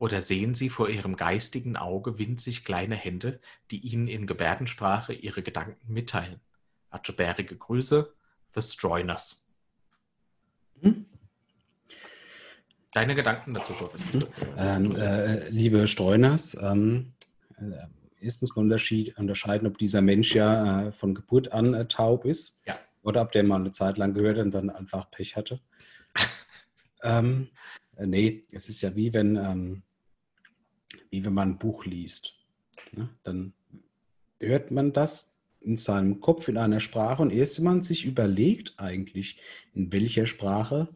oder 0.01 0.23
sehen 0.23 0.55
sie 0.55 0.69
vor 0.69 0.89
ihrem 0.89 1.15
geistigen 1.15 1.77
Auge 1.77 2.17
winzig 2.17 2.65
kleine 2.65 2.95
Hände, 2.95 3.39
die 3.69 3.77
ihnen 3.81 4.07
in 4.07 4.25
Gebärdensprache 4.25 5.13
ihre 5.13 5.43
Gedanken 5.43 5.93
mitteilen? 5.93 6.39
Atschebärige 6.89 7.55
Grüße, 7.55 8.11
The 8.55 8.63
Stroiners. 8.63 9.45
Mhm. 10.81 11.05
Deine 12.93 13.13
Gedanken 13.13 13.53
dazu, 13.53 13.73
Boris? 13.73 14.01
Ähm, 14.57 14.95
äh, 14.95 15.47
liebe 15.49 15.87
Streuners, 15.87 16.57
ähm, 16.59 17.13
äh, 17.59 18.25
erst 18.25 18.41
muss 18.41 18.55
man 18.55 18.63
unterscheiden, 18.65 19.67
ob 19.67 19.77
dieser 19.77 20.01
Mensch 20.01 20.33
ja 20.33 20.87
äh, 20.87 20.91
von 20.91 21.13
Geburt 21.13 21.51
an 21.51 21.75
äh, 21.75 21.87
taub 21.87 22.25
ist 22.25 22.63
Ja. 22.65 22.73
oder 23.03 23.21
ob 23.21 23.33
der 23.33 23.43
mal 23.43 23.57
eine 23.57 23.71
Zeit 23.71 23.99
lang 23.99 24.15
gehört 24.15 24.39
und 24.39 24.49
dann 24.49 24.71
einfach 24.71 25.11
Pech 25.11 25.35
hatte. 25.35 25.61
ähm, 27.03 27.49
äh, 27.97 28.07
nee, 28.07 28.45
es 28.51 28.67
ist 28.67 28.81
ja 28.81 28.95
wie 28.95 29.13
wenn, 29.13 29.35
ähm, 29.35 29.83
wie 31.09 31.23
wenn 31.25 31.33
man 31.33 31.51
ein 31.51 31.57
Buch 31.59 31.85
liest. 31.85 32.35
Ne? 32.91 33.09
Dann 33.23 33.53
hört 34.39 34.71
man 34.71 34.93
das 34.93 35.43
in 35.59 35.75
seinem 35.77 36.19
Kopf 36.19 36.47
in 36.47 36.57
einer 36.57 36.79
Sprache 36.79 37.21
und 37.21 37.31
erst 37.31 37.59
wenn 37.59 37.65
man 37.65 37.83
sich 37.83 38.05
überlegt 38.05 38.73
eigentlich, 38.77 39.39
in 39.73 39.91
welcher 39.91 40.25
Sprache 40.25 40.89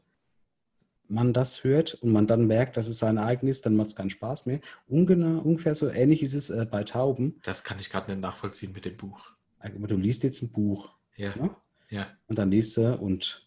man 1.08 1.34
das 1.34 1.64
hört 1.64 1.94
und 1.96 2.12
man 2.12 2.26
dann 2.26 2.48
merkt, 2.48 2.78
dass 2.78 2.88
es 2.88 2.98
sein 2.98 3.20
eigen 3.20 3.48
ist, 3.48 3.66
dann 3.68 3.76
macht 3.76 3.90
es 3.90 3.96
keinen 3.96 4.10
Spaß 4.10 4.48
mehr. 4.48 4.60
Ungenau, 4.88 5.40
ungefähr 5.40 5.76
so 5.76 5.88
ähnlich 5.90 6.24
ist 6.24 6.34
es 6.34 6.50
äh, 6.50 6.66
bei 6.70 6.84
Tauben. 6.84 7.40
Das 7.44 7.64
kann 7.64 7.80
ich 7.80 7.92
gerade 7.92 8.12
nicht 8.12 8.22
nachvollziehen 8.22 8.72
mit 8.74 8.86
dem 8.86 8.98
Buch. 8.98 9.32
Aber 9.60 9.88
du 9.88 9.98
liest 9.98 10.24
jetzt 10.24 10.42
ein 10.42 10.52
Buch 10.52 10.96
Ja, 11.16 11.36
ne? 11.36 11.56
ja. 11.90 12.08
und 12.28 12.40
dann 12.40 12.50
liest 12.52 12.78
du 12.78 12.96
und 12.96 13.46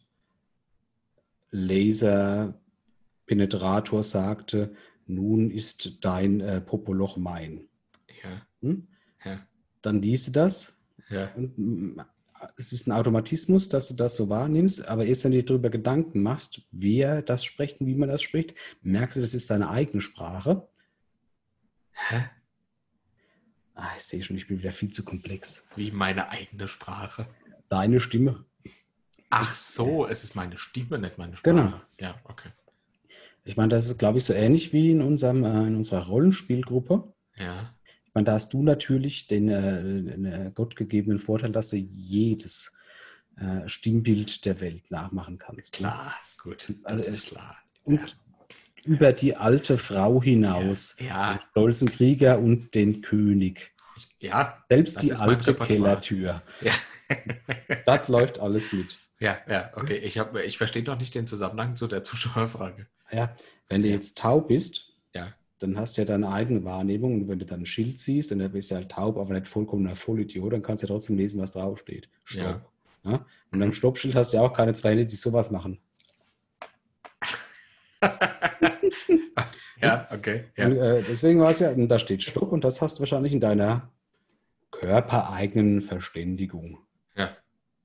Laserpenetrator 1.51 4.03
sagte, 4.03 4.75
nun 5.09 5.51
ist 5.51 6.05
dein 6.05 6.41
äh, 6.41 6.61
Popoloch 6.61 7.17
mein. 7.17 7.69
Ja, 8.23 8.43
Hm? 8.61 8.89
ja, 9.25 9.47
Dann 9.83 10.03
liest 10.03 10.29
du 10.29 10.33
das 10.33 10.87
ja. 11.09 11.33
und 11.35 11.57
mm, 11.59 12.01
es 12.57 12.73
ist 12.73 12.87
ein 12.87 12.93
Automatismus, 12.93 13.69
dass 13.69 13.89
du 13.89 13.95
das 13.95 14.17
so 14.17 14.29
wahrnimmst, 14.29 14.87
aber 14.87 15.05
erst 15.05 15.25
wenn 15.25 15.33
du 15.33 15.39
dir 15.39 15.45
darüber 15.45 15.71
Gedanken 15.71 16.23
machst, 16.23 16.63
wer 16.71 17.23
das 17.23 17.45
spricht 17.45 17.81
und 17.81 17.87
wie 17.87 17.95
man 17.97 18.09
das 18.09 18.23
spricht, 18.23 18.55
merkst 18.83 19.17
du, 19.17 19.21
das 19.21 19.35
ist 19.35 19.51
deine 19.51 19.71
eigene 19.71 20.01
Sprache. 20.01 20.69
Hä? 21.93 22.31
Ah, 23.75 23.91
ich 23.97 24.03
sehe 24.05 24.23
schon, 24.23 24.37
ich 24.37 24.47
bin 24.49 24.59
wieder 24.59 24.73
viel 24.73 24.91
zu 24.91 25.05
komplex. 25.05 25.69
Wie 25.77 25.91
meine 25.93 26.31
eigene 26.31 26.69
Sprache. 26.69 27.27
Deine 27.69 28.01
Stimme. 28.01 28.45
Ach 29.31 29.55
so, 29.55 30.07
es 30.07 30.25
ist 30.25 30.35
meine 30.35 30.59
Stimme, 30.59 30.99
nicht 30.99 31.19
meine 31.19 31.37
Sprache. 31.37 31.55
Genau. 31.57 31.81
Ja, 32.01 32.21
okay. 32.25 32.51
Ich 33.49 33.57
meine, 33.57 33.71
das 33.71 33.87
ist, 33.87 33.99
glaube 33.99 34.19
ich, 34.19 34.25
so 34.25 34.35
ähnlich 34.35 34.73
wie 34.75 34.91
in, 34.91 35.01
unserem, 35.01 35.43
äh, 35.45 35.67
in 35.67 35.77
unserer 35.77 36.07
Rollenspielgruppe. 36.07 37.13
Ja. 37.39 37.75
Ich 38.05 38.15
meine, 38.15 38.27
da 38.27 38.33
hast 38.33 38.53
du 38.53 38.63
natürlich 38.63 39.27
den, 39.27 39.49
äh, 39.49 39.83
den 39.83 40.25
äh, 40.27 40.51
gottgegebenen 40.55 41.19
Vorteil, 41.19 41.51
dass 41.53 41.71
du 41.71 41.77
jedes 41.77 42.77
äh, 43.39 43.67
Stimmbild 43.67 44.45
der 44.45 44.61
Welt 44.61 44.91
nachmachen 44.91 45.39
kannst. 45.39 45.81
ne? 45.81 45.89
Klar, 45.89 46.15
gut. 46.43 46.69
Das 46.69 46.85
Also 46.85 47.11
ist 47.11 47.29
klar. 47.31 47.57
Und 47.85 48.17
über 48.85 49.13
die 49.13 49.35
alte 49.37 49.79
Frau 49.79 50.23
hinaus, 50.23 50.97
Ja. 51.01 51.35
den 51.35 51.41
stolzen 51.51 51.91
Krieger 51.91 52.39
und 52.39 52.75
den 52.75 53.01
König. 53.01 53.73
Ja, 54.21 54.63
Selbst 54.69 55.03
die 55.03 55.13
alte. 55.15 55.55
Kellertür. 55.55 56.43
ja. 56.61 56.73
Das 57.87 58.09
läuft 58.09 58.39
alles 58.39 58.75
mit. 58.75 58.99
ja, 59.19 59.39
ja, 59.49 59.71
okay. 59.75 59.97
Ich, 59.97 60.19
hab- 60.19 60.37
ich 60.37 60.59
verstehe 60.59 60.83
noch 60.83 60.99
nicht 60.99 61.15
den 61.15 61.27
Zusammenhang 61.27 61.75
zu 61.77 61.87
der 61.89 62.05
Zuschauerfrage. 62.05 62.87
Ja, 63.11 63.35
wenn 63.69 63.83
du 63.83 63.89
jetzt 63.89 64.19
taub 64.19 64.49
bist, 64.49 64.95
Ja. 65.15 65.33
dann 65.59 65.77
hast 65.79 65.97
du 65.97 66.03
ja 66.03 66.05
deine 66.07 66.31
eigene 66.31 66.65
Wahrnehmung 66.65 67.23
und 67.23 67.29
wenn 67.29 67.39
du 67.39 67.47
dann 67.47 67.61
ein 67.63 67.67
Schild 67.67 67.99
siehst, 67.99 68.31
dann 68.31 68.53
bist 68.53 68.71
du 68.71 68.75
halt 68.77 68.91
taub, 68.91 69.17
aber 69.19 69.35
nicht 69.35 69.49
vollkommener 69.49 69.97
Vollidiot, 69.97 70.53
dann 70.53 70.63
kannst 70.63 70.83
du 70.83 70.87
ja 70.87 70.95
trotzdem 70.95 71.17
lesen, 71.17 71.41
was 71.41 71.53
draufsteht. 71.53 72.09
Stopp. 72.25 72.43
Ja. 73.05 73.11
Ja? 73.11 73.27
Und 73.53 73.63
am 73.63 73.73
Stoppschild 73.73 74.15
hast 74.15 74.33
du 74.33 74.39
ja 74.39 74.43
auch 74.43 74.53
keine 74.53 74.73
zwei 74.75 74.91
Hände, 74.91 75.07
die 75.07 75.17
sowas 75.17 75.51
machen. 75.51 75.79
Ja, 79.81 80.09
okay. 80.11 80.45
Ja. 80.57 80.67
Und, 80.67 80.77
äh, 80.77 81.03
deswegen 81.09 81.39
war 81.41 81.51
es 81.51 81.61
ja, 81.61 81.73
da 81.73 81.99
steht 82.01 82.25
Stopp 82.25 82.51
und 82.51 82.65
das 82.65 82.83
hast 82.83 82.97
du 82.97 83.01
wahrscheinlich 83.01 83.33
in 83.33 83.39
deiner 83.41 83.91
körpereigenen 84.73 85.81
Verständigung. 85.81 86.79
ja. 87.17 87.37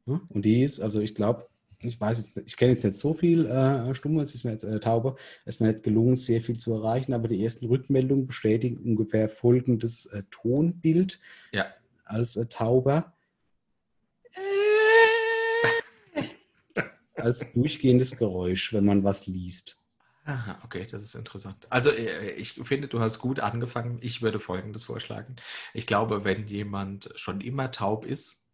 Ja? 0.05 0.19
Und 0.29 0.43
die 0.43 0.63
ist, 0.63 0.81
also 0.81 0.99
ich 0.99 1.15
glaube, 1.15 1.47
ich 1.83 1.99
weiß 1.99 2.17
jetzt, 2.17 2.37
ich 2.45 2.57
kenne 2.57 2.73
jetzt 2.73 2.83
nicht 2.83 2.97
so 2.97 3.13
viel 3.13 3.45
äh, 3.45 3.93
Stumme, 3.95 4.21
es 4.21 4.35
ist 4.35 4.43
mir 4.43 4.51
jetzt 4.51 4.63
äh, 4.63 4.79
Taube, 4.79 5.15
es 5.45 5.55
ist 5.55 5.61
mir 5.61 5.67
nicht 5.67 5.83
gelungen, 5.83 6.15
sehr 6.15 6.41
viel 6.41 6.57
zu 6.57 6.73
erreichen, 6.73 7.13
aber 7.13 7.27
die 7.27 7.43
ersten 7.43 7.67
Rückmeldungen 7.67 8.27
bestätigen 8.27 8.77
ungefähr 8.77 9.29
folgendes 9.29 10.07
äh, 10.07 10.23
Tonbild 10.31 11.19
Ja. 11.51 11.67
als 12.05 12.35
äh, 12.37 12.47
Tauber. 12.47 13.13
als 17.15 17.53
durchgehendes 17.53 18.17
Geräusch, 18.17 18.73
wenn 18.73 18.85
man 18.85 19.03
was 19.03 19.27
liest. 19.27 19.77
Aha, 20.25 20.57
okay, 20.63 20.87
das 20.89 21.03
ist 21.03 21.15
interessant. 21.15 21.67
Also 21.69 21.89
äh, 21.89 22.31
ich 22.31 22.53
finde, 22.53 22.87
du 22.87 23.01
hast 23.01 23.19
gut 23.19 23.41
angefangen. 23.41 23.97
Ich 24.01 24.21
würde 24.21 24.39
Folgendes 24.39 24.85
vorschlagen. 24.85 25.35
Ich 25.73 25.85
glaube, 25.85 26.23
wenn 26.23 26.47
jemand 26.47 27.09
schon 27.15 27.41
immer 27.41 27.71
taub 27.71 28.05
ist, 28.05 28.49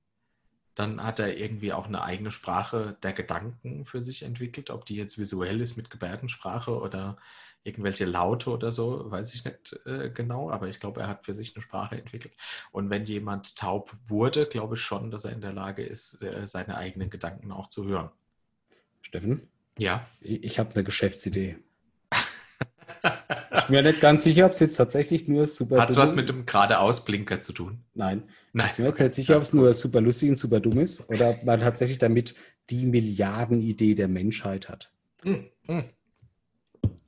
dann 0.80 1.04
hat 1.04 1.20
er 1.20 1.38
irgendwie 1.38 1.74
auch 1.74 1.88
eine 1.88 2.04
eigene 2.04 2.32
Sprache 2.32 2.98
der 3.04 3.12
Gedanken 3.12 3.86
für 3.86 4.00
sich 4.00 4.24
entwickelt. 4.24 4.70
Ob 4.70 4.86
die 4.86 4.96
jetzt 4.96 5.18
visuell 5.18 5.60
ist 5.60 5.76
mit 5.76 5.90
Gebärdensprache 5.90 6.80
oder 6.80 7.18
irgendwelche 7.64 8.06
Laute 8.06 8.50
oder 8.50 8.72
so, 8.72 9.12
weiß 9.12 9.36
ich 9.36 9.44
nicht 9.44 9.78
äh, 9.86 10.10
genau, 10.10 10.50
aber 10.50 10.70
ich 10.70 10.80
glaube, 10.80 11.02
er 11.02 11.10
hat 11.10 11.26
für 11.26 11.34
sich 11.34 11.54
eine 11.54 11.62
Sprache 11.62 11.98
entwickelt. 11.98 12.34
Und 12.72 12.90
wenn 12.90 13.04
jemand 13.04 13.58
taub 13.58 13.94
wurde, 14.08 14.46
glaube 14.46 14.76
ich 14.76 14.82
schon, 14.82 15.12
dass 15.12 15.26
er 15.26 15.34
in 15.34 15.42
der 15.42 15.52
Lage 15.52 15.84
ist, 15.84 16.24
äh, 16.24 16.48
seine 16.48 16.78
eigenen 16.78 17.10
Gedanken 17.10 17.52
auch 17.52 17.68
zu 17.68 17.84
hören. 17.86 18.10
Steffen, 19.02 19.50
Ja. 19.78 20.08
ich, 20.22 20.44
ich 20.46 20.60
habe 20.60 20.74
eine 20.76 20.86
Geschäftsidee. 20.86 21.58
Ich 23.04 23.64
bin 23.66 23.76
mir 23.76 23.84
nicht 23.84 24.02
ganz 24.02 24.24
sicher, 24.24 24.46
ob 24.46 24.52
es 24.52 24.60
jetzt 24.60 24.76
tatsächlich 24.76 25.28
nur 25.28 25.46
super 25.46 25.82
Hat 25.82 25.90
es 25.90 25.98
was 25.98 26.16
mit 26.16 26.30
dem 26.30 26.46
geradeausblinker 26.46 27.42
zu 27.42 27.54
tun? 27.54 27.84
Nein, 27.94 28.24
Nein. 28.54 28.68
ich 28.70 28.76
bin 28.78 28.86
mir 28.86 28.92
jetzt 28.92 29.00
nicht 29.02 29.16
sicher, 29.16 29.38
ob 29.38 29.44
es 29.44 29.54
nur 29.54 29.74
super 29.74 30.02
lustig 30.02 30.30
und 30.30 30.36
super 30.36 30.60
dumm 30.60 30.80
ist 30.80 31.10
oder 31.10 31.32
ob 31.32 31.44
man 31.44 31.60
tatsächlich 31.60 31.98
damit 31.98 32.36
die 32.70 32.86
Milliardenidee 32.86 33.96
der 33.96 34.08
Menschheit 34.08 34.70
hat. 34.70 34.92
Hm, 35.24 35.50
hm. 35.66 35.84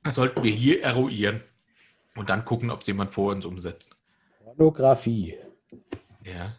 Das 0.02 0.16
sollten 0.16 0.42
wir 0.42 0.52
hier 0.52 0.82
eruieren 0.82 1.42
und 2.16 2.28
dann 2.28 2.44
gucken, 2.44 2.70
ob 2.70 2.80
es 2.80 2.86
jemand 2.86 3.12
vor 3.12 3.32
uns 3.32 3.44
umsetzt. 3.44 3.96
Pornografie. 4.42 5.36
Ja. 6.24 6.56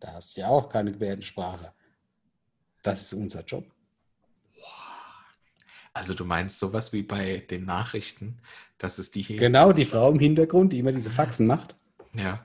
Da 0.00 0.12
hast 0.14 0.36
du 0.36 0.42
ja 0.42 0.48
auch 0.48 0.68
keine 0.68 0.92
Gebärdensprache. 0.92 1.72
Das 2.82 3.12
ist 3.12 3.14
unser 3.14 3.44
Job. 3.44 3.64
Also 5.96 6.12
du 6.12 6.26
meinst 6.26 6.58
sowas 6.58 6.92
wie 6.92 7.02
bei 7.02 7.42
den 7.50 7.64
Nachrichten, 7.64 8.36
dass 8.76 8.98
es 8.98 9.10
die 9.12 9.22
hier. 9.22 9.38
Genau, 9.38 9.72
die 9.72 9.86
Frau 9.86 10.10
im 10.12 10.18
Hintergrund, 10.18 10.74
die 10.74 10.78
immer 10.78 10.92
diese 10.92 11.10
Faxen 11.10 11.46
macht. 11.46 11.74
Ja. 12.12 12.44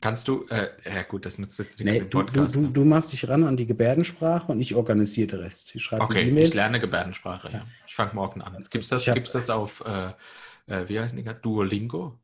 Kannst 0.00 0.26
du, 0.28 0.46
äh, 0.48 0.70
ja 0.82 1.02
gut, 1.02 1.26
das 1.26 1.36
nützt 1.36 1.58
jetzt 1.58 1.78
nichts 1.78 1.98
Nee, 1.98 2.04
im 2.04 2.08
du, 2.08 2.22
du, 2.22 2.24
Podcast. 2.24 2.56
du, 2.56 2.60
ne? 2.62 2.68
du 2.70 2.84
machst 2.86 3.12
dich 3.12 3.28
ran 3.28 3.44
an 3.44 3.58
die 3.58 3.66
Gebärdensprache 3.66 4.50
und 4.50 4.58
ich 4.62 4.74
organisiere 4.74 5.28
den 5.28 5.40
Rest. 5.40 5.74
Ich 5.74 5.82
schreibe 5.82 6.02
okay, 6.02 6.20
eine 6.20 6.40
ich 6.40 6.54
lerne 6.54 6.80
Gebärdensprache, 6.80 7.50
ja. 7.52 7.66
Ich 7.86 7.94
fange 7.94 8.14
morgen 8.14 8.40
an. 8.40 8.54
Gibt 8.70 8.84
es 8.84 8.88
das, 8.88 9.04
gibt's 9.04 9.32
das 9.32 9.50
auf, 9.50 9.84
äh, 9.86 10.74
äh, 10.74 10.88
wie 10.88 10.98
heißen 10.98 11.22
die? 11.22 11.30
Duolingo? 11.42 12.18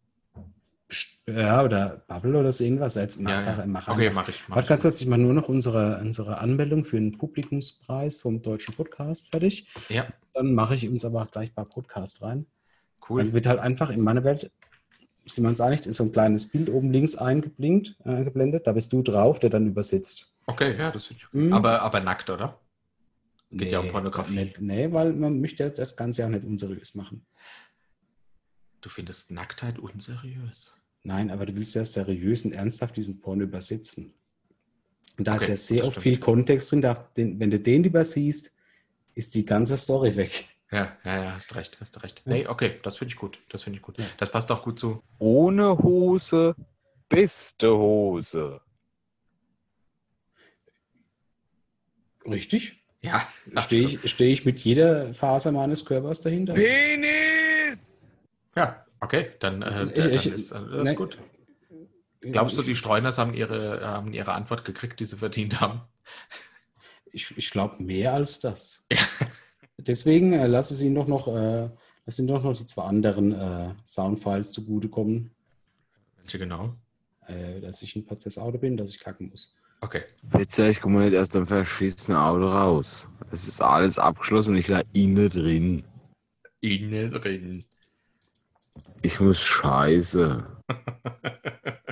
Ja, 1.27 1.65
oder 1.65 2.05
Bubble 2.07 2.39
oder 2.39 2.53
so 2.53 2.63
irgendwas. 2.63 2.95
Jetzt 2.95 3.21
mach, 3.21 3.31
Ja, 3.31 3.59
ja. 3.59 3.67
mach 3.67 3.89
Okay, 3.89 4.11
mache 4.11 4.31
ich. 4.31 4.45
Mach 4.49 4.57
Warte 4.57 4.69
ganz 4.69 4.83
kurz, 4.83 5.01
ich 5.01 5.09
mache 5.09 5.21
nur 5.21 5.35
noch 5.35 5.49
unsere, 5.49 5.99
unsere 6.01 6.39
Anmeldung 6.39 6.85
für 6.85 6.97
den 6.97 7.19
Publikumspreis 7.19 8.19
vom 8.19 8.43
Deutschen 8.43 8.75
Podcast 8.75 9.29
fertig. 9.29 9.67
Ja, 9.89 10.07
Dann 10.35 10.55
mache 10.55 10.77
ich 10.77 10.89
uns 10.89 11.05
aber 11.05 11.23
auch 11.23 11.31
gleich 11.31 11.53
bei 11.53 11.65
Podcast 11.65 12.23
rein. 12.23 12.47
cool. 13.09 13.25
Dann 13.25 13.33
wird 13.33 13.47
halt 13.47 13.59
einfach 13.59 13.91
in 13.91 14.01
meiner 14.01 14.23
Welt, 14.23 14.53
sind 15.25 15.43
wir 15.43 15.49
uns 15.49 15.61
einig, 15.61 15.85
ist 15.87 15.97
so 15.97 16.05
ein 16.05 16.13
kleines 16.13 16.53
Bild 16.53 16.69
oben 16.71 16.93
links 16.93 17.17
eingeblinkt, 17.17 17.97
äh, 18.05 18.23
geblendet. 18.23 18.69
Da 18.69 18.73
bist 18.73 18.93
du 18.93 19.03
drauf, 19.03 19.41
der 19.41 19.51
dann 19.51 19.67
übersetzt. 19.67 20.33
Okay, 20.47 20.79
ja, 20.79 20.93
das 20.93 21.07
finde 21.07 21.23
ich 21.25 21.31
gut. 21.33 21.41
Mhm. 21.43 21.53
Aber, 21.53 21.83
aber 21.83 21.99
nackt, 21.99 22.31
oder? 22.31 22.61
Geht 23.51 23.73
ja 23.73 23.81
um 23.81 23.89
Pornografie. 23.91 24.35
Nicht, 24.35 24.61
nee, 24.61 24.93
weil 24.93 25.13
man 25.13 25.41
möchte 25.41 25.69
das 25.71 25.97
Ganze 25.97 26.23
ja 26.23 26.29
auch 26.29 26.33
nicht 26.33 26.45
unseriös 26.45 26.95
machen. 26.95 27.27
Du 28.81 28.89
findest 28.89 29.33
Nacktheit 29.33 29.79
unseriös. 29.81 30.76
Nein, 31.07 31.31
aber 31.31 31.47
du 31.47 31.55
willst 31.55 31.77
ja 31.77 31.85
seriös 31.85 32.45
und 32.45 32.53
ernsthaft 32.53 32.97
diesen 32.97 33.21
Porno 33.21 33.45
übersetzen. 33.45 34.13
Und 35.17 35.29
da 35.29 35.35
Okay, 35.37 35.45
ist 35.45 35.49
ja 35.49 35.57
sehr 35.77 35.85
oft 35.87 36.01
viel 36.01 36.19
Kontext 36.19 36.73
drin. 36.73 36.83
Da, 36.83 36.95
den, 37.17 37.39
wenn 37.39 37.53
du 37.53 37.61
den 37.61 37.85
übersiehst, 37.85 38.53
ist 39.15 39.37
die 39.37 39.45
ganze 39.45 39.77
Story 39.77 40.17
weg. 40.17 40.47
Ja, 40.73 40.97
ja, 41.05 41.23
ja, 41.23 41.33
hast 41.37 41.55
recht, 41.55 41.79
hast 41.81 42.03
recht. 42.03 42.25
Ja. 42.27 42.33
Nee, 42.33 42.49
okay, 42.49 42.81
das 42.83 42.97
finde 42.97 43.15
ich 43.15 43.21
gut. 43.21 43.39
Das 43.51 43.63
finde 43.63 43.77
ich 43.79 43.83
gut. 43.85 43.99
Ja. 43.99 44.05
Das 44.19 44.33
passt 44.33 44.51
auch 44.51 44.65
gut 44.65 44.81
zu. 44.81 45.01
Ohne 45.21 45.79
Hose, 45.79 46.57
beste 47.09 47.71
Hose. 47.71 48.61
Richtig? 52.29 52.83
Ja, 53.01 53.25
Stehe 53.59 53.87
ich, 53.87 54.11
steh 54.11 54.33
ich 54.33 54.45
mit 54.45 54.59
jeder 54.59 55.15
Faser 55.15 55.53
meines 55.53 55.85
Körpers 55.85 56.21
dahinter? 56.21 56.55
Penis! 56.55 58.17
Ja, 58.57 58.86
okay, 59.01 59.31
dann, 59.41 59.63
äh, 59.63 59.85
Ich- 59.95 60.05
dann 60.05 60.11
ich- 60.15 60.27
ist 60.27 60.51
äh, 60.51 60.61
das 60.61 60.85
nee. 60.85 60.91
ist 60.91 60.97
gut. 60.97 61.19
Glaubst 62.21 62.59
du, 62.59 62.63
die 62.63 62.75
Streuners 62.75 63.19
haben 63.19 63.35
ihre, 63.35 63.87
haben 63.87 64.13
ihre 64.13 64.33
Antwort 64.33 64.65
gekriegt, 64.65 64.99
die 64.99 65.05
sie 65.05 65.17
verdient 65.17 65.61
haben? 65.61 65.83
Ich, 67.13 67.33
ich 67.37 67.51
glaube 67.51 67.83
mehr 67.83 68.15
als 68.15 68.41
das. 68.41 68.85
Deswegen 69.79 70.33
äh, 70.33 70.47
lasse 70.47 70.75
sie 70.75 70.91
noch 70.91 71.07
noch, 71.07 71.29
äh, 71.29 71.71
lasse 72.05 72.23
ihnen 72.23 72.29
doch 72.29 72.43
noch 72.43 72.57
die 72.57 72.67
zwei 72.67 72.85
anderen 72.85 73.33
äh, 73.33 73.75
Soundfiles 73.85 74.51
zugutekommen, 74.53 75.31
Welche 76.17 76.39
genau? 76.39 76.75
äh, 77.27 77.61
dass 77.61 77.83
ich 77.83 77.95
ein 77.95 78.05
Prozessauto 78.07 78.59
bin, 78.59 78.77
dass 78.77 78.91
ich 78.91 78.99
kacken 79.01 79.29
muss. 79.29 79.55
Okay. 79.83 80.03
Bitte, 80.33 80.69
ich 80.69 80.81
komme 80.81 81.05
nicht 81.05 81.17
aus 81.17 81.29
dem 81.29 81.47
verschissenen 81.47 82.19
Auto 82.19 82.49
raus. 82.49 83.09
Es 83.31 83.47
ist 83.47 83.61
alles 83.61 83.99
abgeschlossen 83.99 84.55
und 84.55 84.57
ich 84.57 84.69
lag 84.69 84.83
innen 84.95 85.29
drin. 85.29 85.85
Innen 86.61 87.11
drin. 87.11 87.65
Ich 89.07 89.21
muss 89.21 89.41
scheiße. 89.41 90.45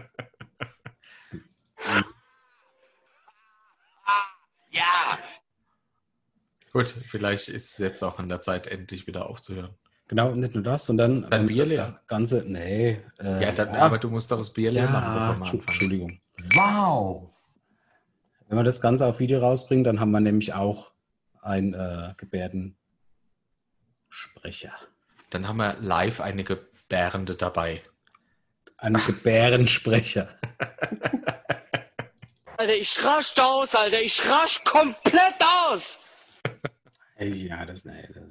Gut, 6.72 6.88
vielleicht 6.88 7.48
ist 7.48 7.70
es 7.72 7.78
jetzt 7.78 8.02
auch 8.02 8.18
an 8.18 8.28
der 8.28 8.40
Zeit, 8.40 8.66
endlich 8.66 9.06
wieder 9.06 9.28
aufzuhören. 9.28 9.70
Genau, 10.08 10.30
und 10.32 10.40
nicht 10.40 10.54
nur 10.54 10.64
das, 10.64 10.84
sondern 10.86 11.20
Ist 11.20 11.30
dein 11.30 11.46
Bier 11.46 11.62
das 11.62 11.68
leer? 11.68 12.00
Ganze, 12.08 12.44
nee. 12.46 13.00
Äh, 13.20 13.42
Ja, 13.42 13.52
dann, 13.52 13.68
aber 13.70 13.98
du 13.98 14.10
musst 14.10 14.30
doch 14.32 14.38
das 14.38 14.52
Bier 14.52 14.70
leer 14.72 14.88
machen, 14.90 15.14
ja, 15.16 15.32
bevor 15.32 15.36
wir 15.36 15.44
Entschu- 15.44 15.52
anfangen. 15.52 15.62
Entschuldigung. 15.68 16.20
Wow! 16.54 17.30
Wenn 18.48 18.58
wir 18.58 18.64
das 18.64 18.80
Ganze 18.80 19.06
auf 19.06 19.20
Video 19.20 19.38
rausbringen, 19.40 19.84
dann 19.84 20.00
haben 20.00 20.10
wir 20.10 20.20
nämlich 20.20 20.52
auch 20.52 20.90
einen 21.42 21.74
äh, 21.74 22.12
Gebärdensprecher. 22.16 22.74
Dann 25.30 25.48
haben 25.48 25.56
wir 25.58 25.76
live 25.80 26.20
eine 26.20 26.44
Gebärende 26.94 27.34
dabei. 27.34 27.82
Einen 28.76 29.04
Gebärensprecher. 29.04 30.28
Alter, 32.56 32.76
ich 32.76 33.04
rasch 33.04 33.34
aus, 33.36 33.74
Alter. 33.74 34.00
Ich 34.00 34.22
rasch 34.28 34.62
komplett 34.62 35.40
aus. 35.40 35.98
Ja, 37.16 37.64
das, 37.64 37.84
nee, 37.84 38.08
das. 38.12 38.24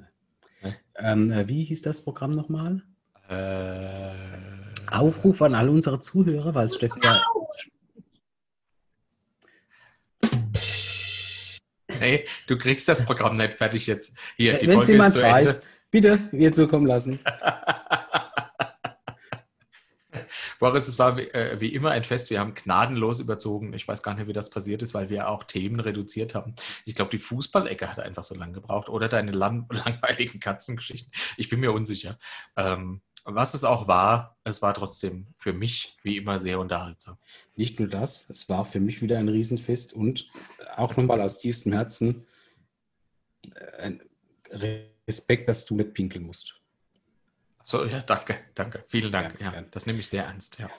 Hä? 0.60 0.76
Ähm, 0.96 1.32
äh, 1.32 1.48
wie 1.48 1.64
hieß 1.64 1.80
das 1.82 2.04
Programm 2.04 2.32
nochmal? 2.32 2.82
Äh, 3.30 4.94
Aufruf 4.94 5.40
an 5.40 5.54
alle 5.54 5.70
unsere 5.70 6.00
Zuhörer, 6.00 6.54
weil 6.54 6.66
es 6.66 6.76
Steffen 6.76 7.02
ja. 7.02 7.24
Nee, 11.98 12.26
du 12.46 12.58
kriegst 12.58 12.86
das 12.88 13.04
Programm 13.04 13.38
nicht 13.38 13.54
fertig 13.54 13.86
jetzt. 13.86 14.16
Hier, 14.36 14.58
die 14.58 14.68
Wenn 14.68 14.80
es 14.80 14.86
Folge 14.86 15.06
ist 15.06 15.14
jemand 15.14 15.14
zu 15.14 15.22
weiß, 15.22 15.56
Ende. 15.56 15.68
bitte 15.90 16.18
mir 16.32 16.52
zukommen 16.52 16.86
lassen. 16.86 17.18
Boris, 20.64 20.88
es 20.88 20.98
war 20.98 21.18
wie, 21.18 21.28
äh, 21.28 21.60
wie 21.60 21.74
immer 21.74 21.90
ein 21.90 22.04
Fest. 22.04 22.30
Wir 22.30 22.40
haben 22.40 22.54
gnadenlos 22.54 23.20
überzogen. 23.20 23.74
Ich 23.74 23.86
weiß 23.86 24.02
gar 24.02 24.14
nicht, 24.14 24.26
wie 24.28 24.32
das 24.32 24.48
passiert 24.48 24.80
ist, 24.80 24.94
weil 24.94 25.10
wir 25.10 25.28
auch 25.28 25.44
Themen 25.44 25.78
reduziert 25.78 26.34
haben. 26.34 26.54
Ich 26.86 26.94
glaube, 26.94 27.10
die 27.10 27.18
Fußballecke 27.18 27.90
hat 27.90 27.98
einfach 27.98 28.24
so 28.24 28.34
lange 28.34 28.54
gebraucht 28.54 28.88
oder 28.88 29.08
deine 29.08 29.32
lang 29.32 29.68
langweiligen 29.84 30.40
Katzengeschichten. 30.40 31.12
Ich 31.36 31.50
bin 31.50 31.60
mir 31.60 31.70
unsicher. 31.70 32.18
Ähm, 32.56 33.02
was 33.24 33.52
es 33.52 33.62
auch 33.62 33.88
war, 33.88 34.38
es 34.42 34.62
war 34.62 34.72
trotzdem 34.72 35.26
für 35.36 35.52
mich 35.52 35.98
wie 36.02 36.16
immer 36.16 36.38
sehr 36.38 36.58
unterhaltsam. 36.58 37.18
Nicht 37.56 37.78
nur 37.78 37.90
das, 37.90 38.30
es 38.30 38.48
war 38.48 38.64
für 38.64 38.80
mich 38.80 39.02
wieder 39.02 39.18
ein 39.18 39.28
Riesenfest 39.28 39.92
und 39.92 40.30
auch 40.76 40.96
nochmal 40.96 41.20
aus 41.20 41.40
tiefstem 41.40 41.74
Herzen 41.74 42.26
äh, 43.54 43.82
ein 43.82 44.02
Respekt, 45.06 45.46
dass 45.46 45.66
du 45.66 45.76
nicht 45.76 45.92
pinkeln 45.92 46.24
musst. 46.24 46.63
So, 47.64 47.84
ja, 47.84 48.00
danke, 48.02 48.38
danke. 48.54 48.84
Vielen 48.88 49.10
Dank. 49.10 49.40
Ja, 49.40 49.52
Ja, 49.52 49.62
das 49.62 49.86
nehme 49.86 50.00
ich 50.00 50.08
sehr 50.08 50.24
ernst. 50.24 50.58
Ja. 50.58 50.70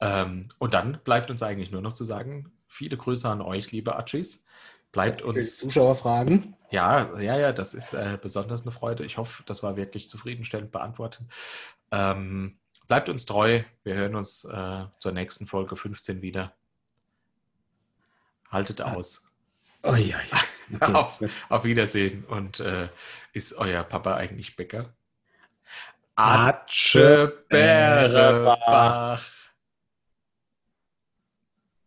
Ähm, 0.00 0.48
und 0.58 0.74
dann 0.74 1.00
bleibt 1.04 1.30
uns 1.30 1.42
eigentlich 1.42 1.70
nur 1.70 1.80
noch 1.80 1.92
zu 1.92 2.04
sagen, 2.04 2.52
viele 2.66 2.96
Grüße 2.96 3.28
an 3.28 3.40
euch, 3.40 3.70
liebe 3.72 3.96
Atschis. 3.96 4.44
Bleibt 4.90 5.22
uns. 5.22 5.58
Zuschauerfragen. 5.58 6.56
Ja, 6.70 7.18
ja, 7.20 7.38
ja, 7.38 7.52
das 7.52 7.74
ist 7.74 7.92
äh, 7.92 8.18
besonders 8.20 8.62
eine 8.62 8.72
Freude. 8.72 9.04
Ich 9.04 9.16
hoffe, 9.18 9.42
das 9.46 9.62
war 9.62 9.76
wirklich 9.76 10.08
zufriedenstellend 10.08 10.72
beantwortet. 10.72 11.26
Ähm, 11.90 12.58
bleibt 12.88 13.08
uns 13.08 13.26
treu. 13.26 13.62
Wir 13.84 13.94
hören 13.94 14.16
uns 14.16 14.44
äh, 14.44 14.84
zur 14.98 15.12
nächsten 15.12 15.46
Folge 15.46 15.76
15 15.76 16.22
wieder. 16.22 16.54
Haltet 18.50 18.80
aus. 18.80 19.30
Oh 19.82 19.94
ja, 19.94 20.18
ja. 20.18 20.38
Okay. 20.74 20.92
Auf, 20.92 21.20
auf 21.48 21.64
Wiedersehen. 21.64 22.24
Und 22.24 22.60
äh, 22.60 22.88
ist 23.32 23.54
euer 23.54 23.84
Papa 23.84 24.16
eigentlich 24.16 24.56
Bäcker? 24.56 24.94
Atsche 26.20 27.44
Bärebach. 27.48 29.22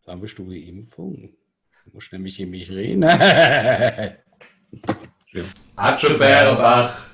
Dann 0.05 0.21
bist 0.21 0.39
du 0.39 0.45
Impfung. 0.69 1.35
Du 1.83 1.91
musst 1.91 2.13
nämlich 2.13 2.39
in 2.39 2.49
mich 2.49 2.71
reden. 2.71 3.03
Schön. 5.27 5.51
Atsche 5.75 6.17
Bärebach. 6.17 7.09